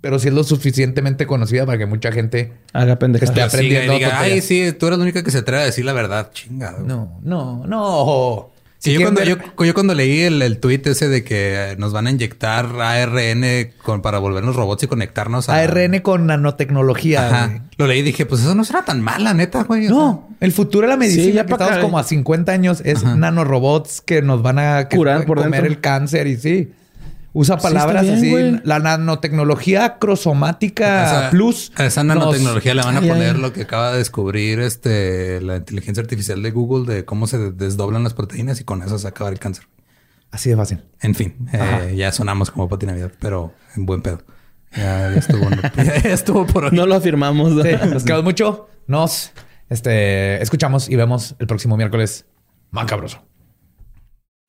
Pero 0.00 0.18
sí 0.18 0.28
es 0.28 0.34
lo 0.34 0.44
suficientemente 0.44 1.26
conocida 1.26 1.66
para 1.66 1.78
que 1.78 1.86
mucha 1.86 2.12
gente 2.12 2.52
haga 2.72 2.98
pendejadas. 2.98 3.30
Esté 3.30 3.42
aprendiendo. 3.42 3.94
Diga, 3.94 4.20
ay, 4.20 4.40
sí, 4.40 4.72
tú 4.78 4.86
eres 4.86 4.98
la 4.98 5.04
única 5.04 5.22
que 5.22 5.30
se 5.30 5.38
atreve 5.38 5.62
a 5.62 5.66
decir 5.66 5.84
la 5.84 5.92
verdad. 5.92 6.30
Chingado. 6.32 6.84
No, 6.84 7.18
no, 7.22 7.66
no 7.66 8.50
yo, 8.82 9.00
cuando, 9.00 9.22
yo, 9.22 9.74
cuando, 9.74 9.94
leí 9.94 10.20
el, 10.20 10.42
el 10.42 10.58
tweet 10.58 10.82
ese 10.84 11.08
de 11.08 11.24
que 11.24 11.74
nos 11.78 11.92
van 11.92 12.06
a 12.06 12.10
inyectar 12.10 12.66
ARN 12.80 13.72
con, 13.82 14.02
para 14.02 14.18
volvernos 14.18 14.54
robots 14.56 14.84
y 14.84 14.86
conectarnos 14.86 15.48
a... 15.48 15.56
ARN 15.56 16.00
con 16.00 16.26
nanotecnología. 16.26 17.62
Lo 17.76 17.86
leí 17.86 18.00
y 18.00 18.02
dije, 18.02 18.26
pues 18.26 18.42
eso 18.42 18.54
no 18.54 18.64
será 18.64 18.84
tan 18.84 19.00
mala, 19.00 19.34
neta, 19.34 19.64
güey. 19.64 19.88
No, 19.88 20.28
el 20.40 20.52
futuro 20.52 20.86
de 20.86 20.92
la 20.92 20.96
medicina, 20.96 21.46
que 21.46 21.52
estamos 21.52 21.78
como 21.78 21.98
a 21.98 22.04
50 22.04 22.52
años, 22.52 22.82
es 22.84 23.02
nanorobots 23.04 24.00
que 24.00 24.22
nos 24.22 24.42
van 24.42 24.58
a 24.58 24.88
curar 24.88 25.26
por 25.26 25.42
comer 25.42 25.66
el 25.66 25.80
cáncer 25.80 26.26
y 26.26 26.36
sí. 26.36 26.72
Usa 27.38 27.58
palabras 27.58 28.08
así. 28.08 28.34
La 28.64 28.78
nanotecnología 28.78 29.98
crosomática 29.98 31.28
plus. 31.30 31.70
A 31.76 31.84
esa 31.84 32.02
nanotecnología 32.02 32.72
le 32.72 32.82
van 32.82 32.96
a 32.96 33.00
poner 33.02 33.38
lo 33.38 33.52
que 33.52 33.60
acaba 33.60 33.92
de 33.92 33.98
descubrir 33.98 34.58
este 34.60 35.42
la 35.42 35.56
inteligencia 35.56 36.00
artificial 36.00 36.42
de 36.42 36.50
Google 36.50 36.90
de 36.90 37.04
cómo 37.04 37.26
se 37.26 37.52
desdoblan 37.52 38.04
las 38.04 38.14
proteínas 38.14 38.58
y 38.62 38.64
con 38.64 38.82
eso 38.82 38.98
se 38.98 39.06
acaba 39.06 39.28
el 39.28 39.38
cáncer. 39.38 39.68
Así 40.30 40.48
de 40.48 40.56
fácil. 40.56 40.82
En 41.02 41.14
fin, 41.14 41.34
eh, 41.52 41.92
ya 41.94 42.10
sonamos 42.10 42.50
como 42.50 42.70
Pati 42.70 42.86
Navidad, 42.86 43.12
pero 43.20 43.52
en 43.76 43.84
buen 43.84 44.00
pedo. 44.00 44.22
Ya, 44.74 45.12
estuvo, 45.12 45.46
ya, 45.76 45.92
estuvo 46.10 46.46
por 46.46 46.64
hoy. 46.64 46.70
No 46.72 46.86
lo 46.86 46.94
afirmamos. 46.94 47.52
Sí, 47.62 47.68
nos 47.90 48.02
quedamos 48.04 48.24
mucho. 48.24 48.66
Nos 48.86 49.32
este, 49.68 50.40
escuchamos 50.42 50.88
y 50.88 50.96
vemos 50.96 51.36
el 51.38 51.46
próximo 51.46 51.76
miércoles. 51.76 52.24
Macabroso. 52.70 53.20